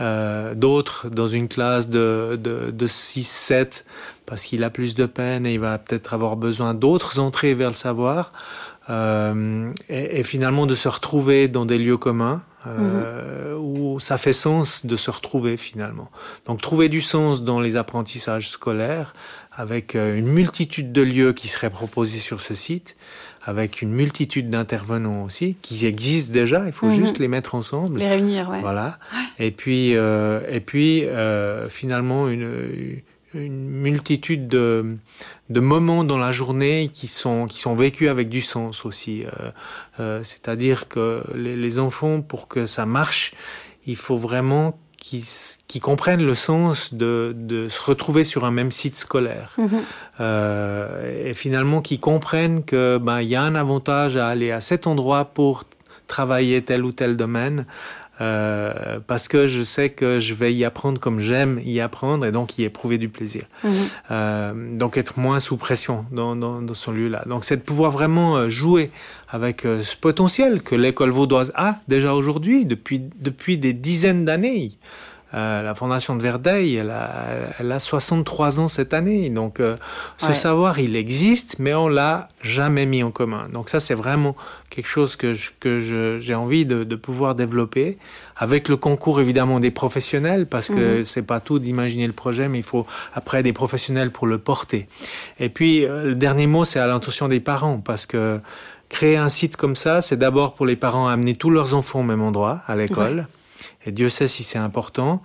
euh, 0.00 0.54
d'autres 0.54 1.08
dans 1.08 1.28
une 1.28 1.46
classe 1.46 1.88
de, 1.88 2.38
de, 2.42 2.70
de 2.72 2.88
6-7 2.88 3.84
parce 4.26 4.44
qu'il 4.44 4.64
a 4.64 4.70
plus 4.70 4.94
de 4.94 5.06
peine 5.06 5.46
et 5.46 5.54
il 5.54 5.60
va 5.60 5.78
peut-être 5.78 6.14
avoir 6.14 6.36
besoin 6.36 6.74
d'autres 6.74 7.18
entrées 7.20 7.54
vers 7.54 7.70
le 7.70 7.74
savoir. 7.74 8.32
Euh, 8.88 9.72
et, 9.88 10.18
et 10.18 10.22
finalement 10.24 10.66
de 10.66 10.74
se 10.74 10.88
retrouver 10.88 11.46
dans 11.46 11.66
des 11.66 11.78
lieux 11.78 11.98
communs 11.98 12.42
euh, 12.66 13.56
où 13.56 14.00
ça 14.00 14.18
fait 14.18 14.32
sens 14.32 14.84
de 14.84 14.96
se 14.96 15.10
retrouver 15.10 15.56
finalement. 15.56 16.10
Donc 16.46 16.60
trouver 16.60 16.88
du 16.88 17.00
sens 17.00 17.42
dans 17.42 17.60
les 17.60 17.76
apprentissages 17.76 18.48
scolaires 18.50 19.14
avec 19.52 19.94
euh, 19.96 20.16
une 20.16 20.28
multitude 20.28 20.92
de 20.92 21.02
lieux 21.02 21.32
qui 21.32 21.48
seraient 21.48 21.70
proposés 21.70 22.18
sur 22.18 22.40
ce 22.40 22.54
site, 22.54 22.96
avec 23.42 23.80
une 23.82 23.90
multitude 23.90 24.48
d'intervenants 24.50 25.24
aussi 25.24 25.56
qui 25.62 25.84
existent 25.86 26.32
déjà, 26.32 26.64
il 26.66 26.72
faut 26.72 26.86
Mhm. 26.86 26.94
juste 26.94 27.18
les 27.18 27.28
mettre 27.28 27.54
ensemble. 27.54 27.98
Les 27.98 28.08
réunir, 28.08 28.48
ouais. 28.50 28.60
Voilà. 28.60 28.98
Et 29.38 29.50
puis, 29.50 29.96
euh, 29.96 30.40
et 30.50 30.60
puis 30.60 31.04
euh, 31.06 31.68
finalement, 31.70 32.28
une, 32.28 33.00
une 33.34 33.68
multitude 33.68 34.48
de, 34.48 34.96
de 35.50 35.60
moments 35.60 36.04
dans 36.04 36.18
la 36.18 36.32
journée 36.32 36.90
qui 36.92 37.06
sont, 37.06 37.46
qui 37.46 37.58
sont 37.58 37.74
vécus 37.74 38.08
avec 38.08 38.28
du 38.28 38.40
sens 38.40 38.84
aussi. 38.84 39.24
Euh, 39.24 39.50
euh, 40.00 40.20
C'est-à-dire 40.24 40.88
que 40.88 41.22
les, 41.34 41.56
les 41.56 41.78
enfants, 41.78 42.22
pour 42.22 42.48
que 42.48 42.66
ça 42.66 42.86
marche, 42.86 43.34
il 43.86 43.96
faut 43.96 44.16
vraiment 44.16 44.78
qu'ils 45.00 45.24
qu'ils 45.66 45.80
comprennent 45.80 46.24
le 46.24 46.34
sens 46.34 46.92
de, 46.92 47.34
de 47.34 47.68
se 47.68 47.80
retrouver 47.80 48.22
sur 48.22 48.44
un 48.44 48.50
même 48.50 48.70
site 48.70 48.96
scolaire. 48.96 49.54
Mhm. 49.56 49.80
Euh, 50.20 51.26
et 51.26 51.34
finalement 51.34 51.80
qui 51.80 51.98
comprennent 51.98 52.64
que 52.64 52.98
ben 52.98 53.22
il 53.22 53.28
y 53.28 53.34
a 53.34 53.42
un 53.42 53.54
avantage 53.54 54.16
à 54.16 54.28
aller 54.28 54.50
à 54.52 54.60
cet 54.60 54.86
endroit 54.86 55.24
pour 55.24 55.64
travailler 56.06 56.62
tel 56.62 56.84
ou 56.84 56.92
tel 56.92 57.16
domaine 57.16 57.64
euh, 58.20 59.00
parce 59.06 59.28
que 59.28 59.46
je 59.46 59.62
sais 59.62 59.90
que 59.90 60.20
je 60.20 60.34
vais 60.34 60.52
y 60.52 60.64
apprendre 60.64 61.00
comme 61.00 61.20
j'aime 61.20 61.60
y 61.64 61.80
apprendre 61.80 62.26
et 62.26 62.32
donc 62.32 62.58
y 62.58 62.64
éprouver 62.64 62.98
du 62.98 63.08
plaisir. 63.08 63.44
Mhm. 63.64 63.70
Euh, 64.10 64.76
donc 64.76 64.96
être 64.96 65.18
moins 65.18 65.40
sous 65.40 65.56
pression 65.56 66.04
dans, 66.12 66.36
dans, 66.36 66.60
dans 66.60 66.74
ce 66.74 66.90
lieu-là. 66.90 67.22
Donc 67.26 67.44
c'est 67.44 67.56
de 67.56 67.62
pouvoir 67.62 67.90
vraiment 67.90 68.36
euh, 68.36 68.48
jouer 68.48 68.90
avec 69.28 69.64
euh, 69.64 69.82
ce 69.82 69.96
potentiel 69.96 70.62
que 70.62 70.74
l'école 70.74 71.10
vaudoise 71.10 71.52
a 71.54 71.76
déjà 71.88 72.14
aujourd'hui 72.14 72.66
depuis, 72.66 73.00
depuis 73.20 73.58
des 73.58 73.72
dizaines 73.72 74.24
d'années. 74.24 74.72
Euh, 75.32 75.62
la 75.62 75.74
fondation 75.74 76.16
de 76.16 76.22
Verdeil, 76.22 76.74
elle 76.74 76.90
a, 76.90 77.10
elle 77.58 77.70
a 77.70 77.78
63 77.78 78.58
ans 78.58 78.68
cette 78.68 78.92
année. 78.92 79.30
Donc, 79.30 79.60
euh, 79.60 79.76
ce 80.16 80.32
savoir, 80.32 80.80
il 80.80 80.96
existe, 80.96 81.56
mais 81.58 81.72
on 81.72 81.88
l'a 81.88 82.28
jamais 82.42 82.84
mis 82.84 83.02
en 83.02 83.12
commun. 83.12 83.48
Donc, 83.52 83.68
ça, 83.68 83.78
c'est 83.78 83.94
vraiment 83.94 84.34
quelque 84.70 84.88
chose 84.88 85.14
que, 85.14 85.34
que 85.60 86.18
j'ai 86.20 86.34
envie 86.34 86.66
de, 86.66 86.82
de, 86.82 86.96
pouvoir 86.96 87.34
développer 87.36 87.96
avec 88.36 88.68
le 88.68 88.76
concours, 88.76 89.20
évidemment, 89.20 89.60
des 89.60 89.70
professionnels, 89.70 90.46
parce 90.46 90.68
que 90.68 90.98
mhm. 90.98 91.04
c'est 91.04 91.22
pas 91.22 91.38
tout 91.38 91.58
d'imaginer 91.58 92.06
le 92.06 92.12
projet, 92.12 92.48
mais 92.48 92.58
il 92.58 92.64
faut 92.64 92.86
après 93.14 93.42
des 93.42 93.52
professionnels 93.52 94.10
pour 94.10 94.26
le 94.26 94.38
porter. 94.38 94.88
Et 95.38 95.48
puis, 95.48 95.84
euh, 95.84 96.04
le 96.04 96.14
dernier 96.16 96.48
mot, 96.48 96.64
c'est 96.64 96.80
à 96.80 96.86
l'intention 96.88 97.28
des 97.28 97.40
parents, 97.40 97.78
parce 97.78 98.06
que 98.06 98.40
créer 98.88 99.16
un 99.16 99.28
site 99.28 99.56
comme 99.56 99.76
ça, 99.76 100.02
c'est 100.02 100.16
d'abord 100.16 100.54
pour 100.54 100.66
les 100.66 100.76
parents 100.76 101.06
amener 101.06 101.34
tous 101.34 101.50
leurs 101.50 101.74
enfants 101.74 102.00
au 102.00 102.04
même 102.04 102.22
endroit, 102.22 102.62
à 102.66 102.74
l'école 102.74 103.26
et 103.84 103.92
Dieu 103.92 104.08
sait 104.08 104.26
si 104.26 104.42
c'est 104.42 104.58
important, 104.58 105.22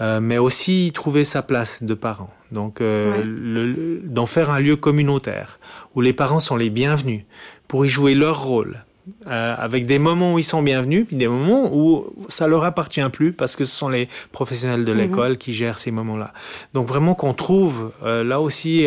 euh, 0.00 0.20
mais 0.20 0.38
aussi 0.38 0.90
trouver 0.94 1.24
sa 1.24 1.42
place 1.42 1.82
de 1.82 1.94
parent. 1.94 2.30
Donc, 2.50 2.80
euh, 2.80 4.00
d'en 4.04 4.26
faire 4.26 4.50
un 4.50 4.60
lieu 4.60 4.76
communautaire 4.76 5.58
où 5.94 6.00
les 6.00 6.12
parents 6.12 6.40
sont 6.40 6.56
les 6.56 6.70
bienvenus 6.70 7.24
pour 7.68 7.86
y 7.86 7.88
jouer 7.88 8.14
leur 8.14 8.42
rôle. 8.42 8.84
Euh, 9.26 9.54
avec 9.58 9.84
des 9.84 9.98
moments 9.98 10.32
où 10.32 10.38
ils 10.38 10.44
sont 10.44 10.62
bienvenus, 10.62 11.06
puis 11.06 11.16
des 11.16 11.28
moments 11.28 11.68
où 11.70 12.06
ça 12.28 12.46
leur 12.46 12.64
appartient 12.64 13.06
plus 13.12 13.34
parce 13.34 13.54
que 13.54 13.66
ce 13.66 13.76
sont 13.76 13.90
les 13.90 14.08
professionnels 14.32 14.86
de 14.86 14.94
mhm. 14.94 14.98
l'école 14.98 15.36
qui 15.36 15.52
gèrent 15.52 15.78
ces 15.78 15.90
moments-là. 15.90 16.32
Donc 16.72 16.88
vraiment 16.88 17.14
qu'on 17.14 17.34
trouve 17.34 17.92
euh, 18.02 18.24
là 18.24 18.40
aussi 18.40 18.86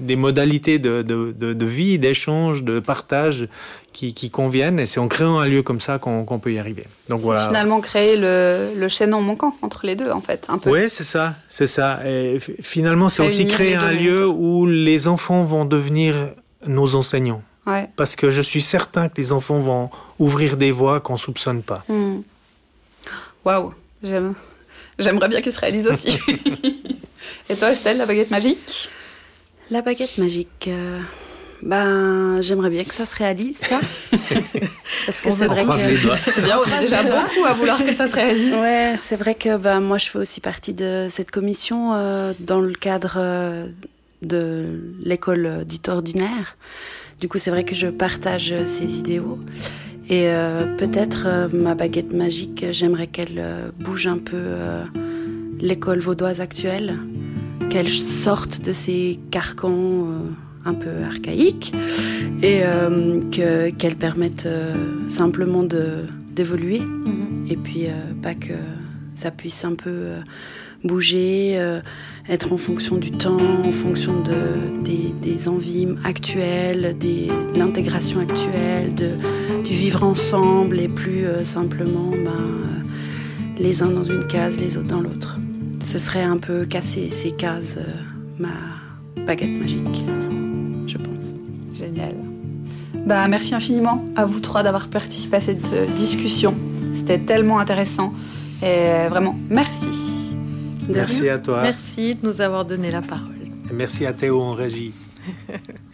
des 0.00 0.16
modalités 0.16 0.80
de, 0.80 1.02
de, 1.02 1.32
de, 1.38 1.52
de 1.52 1.66
vie, 1.66 2.00
d'échange, 2.00 2.64
de 2.64 2.80
partage 2.80 3.46
qui, 3.92 4.12
qui, 4.12 4.28
conviennent. 4.28 4.80
Et 4.80 4.86
c'est 4.86 4.98
en 4.98 5.06
créant 5.06 5.38
un 5.38 5.46
lieu 5.46 5.62
comme 5.62 5.80
ça 5.80 5.98
qu'on 5.98 6.38
peut 6.40 6.52
y 6.52 6.58
arriver. 6.58 6.84
Donc 7.08 7.20
voilà. 7.20 7.46
Finalement 7.46 7.80
créer 7.80 8.16
le, 8.16 8.70
le 8.76 8.88
chaînon 8.88 9.20
manquant 9.20 9.54
entre 9.62 9.86
les 9.86 9.94
deux 9.94 10.10
en 10.10 10.20
fait, 10.20 10.46
un 10.48 10.58
peu. 10.58 10.70
Oui, 10.70 10.90
c'est 10.90 11.04
ça, 11.04 11.36
c'est 11.46 11.68
ça. 11.68 12.00
Et 12.04 12.38
finalement, 12.60 13.08
c'est 13.08 13.24
aussi 13.24 13.46
créer 13.46 13.76
un 13.76 13.92
lieu 13.92 14.26
où 14.26 14.66
les 14.66 15.06
enfants 15.06 15.44
vont 15.44 15.64
devenir 15.64 16.14
nos 16.66 16.96
enseignants. 16.96 17.42
Parce 17.96 18.16
que 18.16 18.30
je 18.30 18.40
suis 18.40 18.62
certain 18.62 19.08
que 19.08 19.16
les 19.16 19.32
enfants 19.32 19.60
vont 19.60 19.90
ouvrir 20.18 20.56
des 20.56 20.70
voies 20.70 21.00
qu'on 21.00 21.14
ne 21.14 21.18
soupçonne 21.18 21.62
pas. 21.62 21.84
Hmm. 21.88 22.20
Waouh, 23.44 23.72
j'aimerais 24.02 25.28
bien 25.28 25.40
qu'ils 25.40 25.52
se 25.52 25.60
réalisent 25.60 25.88
aussi. 25.88 26.18
Et 27.50 27.56
toi, 27.56 27.70
Estelle, 27.70 27.98
la 27.98 28.06
baguette 28.06 28.30
magique? 28.30 28.90
La 29.70 29.82
baguette 29.82 30.18
magique. 30.18 30.68
Euh, 30.68 31.00
ben, 31.62 32.40
j'aimerais 32.40 32.70
bien 32.70 32.84
que 32.84 32.94
ça 32.94 33.04
se 33.04 33.16
réalise, 33.16 33.58
ça. 33.58 33.80
Parce 35.06 35.20
que 35.20 35.30
c'est 35.30 35.46
vrai 35.46 35.64
que. 35.64 35.72
C'est 35.72 36.42
bien, 36.42 36.58
on 36.58 36.70
est 36.70 36.80
déjà 36.80 37.02
beaucoup 37.02 37.44
à 37.46 37.54
vouloir 37.54 37.78
que 37.78 37.94
ça 37.94 38.06
se 38.06 38.14
réalise. 38.14 38.52
Ouais, 38.54 38.94
c'est 38.98 39.16
vrai 39.16 39.34
que 39.34 39.56
ben, 39.56 39.80
moi, 39.80 39.98
je 39.98 40.08
fais 40.08 40.18
aussi 40.18 40.40
partie 40.40 40.74
de 40.74 41.08
cette 41.10 41.30
commission 41.30 41.94
euh, 41.94 42.32
dans 42.38 42.60
le 42.60 42.72
cadre 42.74 43.14
euh, 43.16 43.66
de 44.22 44.94
l'école 45.02 45.64
dite 45.64 45.88
ordinaire. 45.88 46.56
Du 47.20 47.28
coup, 47.28 47.38
c'est 47.38 47.50
vrai 47.50 47.64
que 47.64 47.74
je 47.74 47.88
partage 47.88 48.54
ces 48.64 48.98
idéaux. 49.00 49.38
Et 50.08 50.28
euh, 50.28 50.76
peut-être 50.76 51.24
euh, 51.26 51.48
ma 51.52 51.74
baguette 51.74 52.14
magique, 52.14 52.64
j'aimerais 52.70 53.08
qu'elle 53.08 53.38
euh, 53.38 53.70
bouge 53.78 54.06
un 54.06 54.18
peu 54.18 54.38
l'école 55.60 55.98
vaudoise 55.98 56.40
actuelle, 56.40 56.98
qu'elle 57.70 57.88
sorte 57.88 58.62
de 58.62 58.72
ces 58.72 59.18
carcans 59.30 60.06
un 60.64 60.74
peu 60.74 61.02
archaïques 61.04 61.74
et 62.42 62.62
qu'elle 63.30 63.96
permette 63.96 64.48
simplement 65.08 65.64
d'évoluer. 65.64 66.78
Mm-hmm. 66.78 67.52
Et 67.52 67.56
puis 67.56 67.86
pas 68.22 68.34
que 68.34 68.54
ça 69.14 69.32
puisse 69.32 69.64
un 69.64 69.74
peu 69.74 70.12
bouger 70.84 71.58
être 72.28 72.52
en 72.52 72.58
fonction 72.58 72.96
du 72.96 73.10
temps, 73.10 73.38
en 73.64 73.72
fonction 73.72 74.12
de, 74.20 74.82
des, 74.82 75.48
envies 75.48 75.86
actuelles, 76.04 76.96
de 76.98 77.58
l'intégration 77.58 78.20
actuelle, 78.20 78.94
de, 78.94 79.10
du 79.62 79.72
vivre 79.72 80.02
ensemble 80.02 80.80
et 80.80 80.88
plus 80.88 81.26
euh, 81.26 81.44
simplement 81.44 82.10
ben, 82.10 82.30
euh, 82.30 82.82
les 83.58 83.82
uns 83.82 83.90
dans 83.90 84.02
une 84.02 84.26
case, 84.26 84.60
les 84.60 84.76
autres 84.76 84.88
dans 84.88 85.00
l'autre. 85.00 85.36
Ce 85.84 85.98
serait 85.98 86.24
un 86.24 86.38
peu 86.38 86.66
casser 86.66 87.08
ces 87.08 87.30
cases, 87.30 87.76
euh, 87.78 87.84
ma 88.38 89.24
baguette 89.24 89.50
magique, 89.50 90.04
je 90.86 90.96
pense. 90.96 91.34
Génial. 91.72 92.14
Bah, 93.06 93.28
merci 93.28 93.54
infiniment 93.54 94.04
à 94.16 94.26
vous 94.26 94.40
trois 94.40 94.62
d'avoir 94.64 94.88
participé 94.88 95.36
à 95.36 95.40
cette 95.40 95.70
discussion. 95.96 96.54
C'était 96.94 97.18
tellement 97.18 97.58
intéressant. 97.58 98.12
Et 98.60 99.08
vraiment, 99.08 99.36
merci. 99.48 100.07
Merci 100.88 101.28
à 101.28 101.38
toi. 101.38 101.62
Merci 101.62 102.14
de 102.14 102.26
nous 102.26 102.40
avoir 102.40 102.64
donné 102.64 102.90
la 102.90 103.02
parole. 103.02 103.34
Et 103.70 103.72
merci 103.72 104.06
à 104.06 104.12
Théo 104.12 104.40
en 104.40 104.54
régie. 104.54 104.92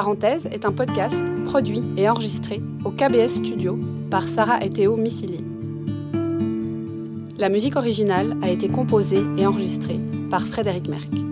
Parenthèse 0.00 0.46
est 0.46 0.64
un 0.64 0.72
podcast 0.72 1.26
produit 1.44 1.82
et 1.98 2.08
enregistré 2.08 2.62
au 2.86 2.90
KBS 2.90 3.34
Studio 3.34 3.78
par 4.10 4.22
Sarah 4.22 4.64
et 4.64 4.70
Théo 4.70 4.96
Missili. 4.96 5.44
La 7.36 7.50
musique 7.50 7.76
originale 7.76 8.34
a 8.40 8.48
été 8.48 8.70
composée 8.70 9.22
et 9.36 9.44
enregistrée 9.44 10.00
par 10.30 10.40
Frédéric 10.40 10.88
Merck. 10.88 11.29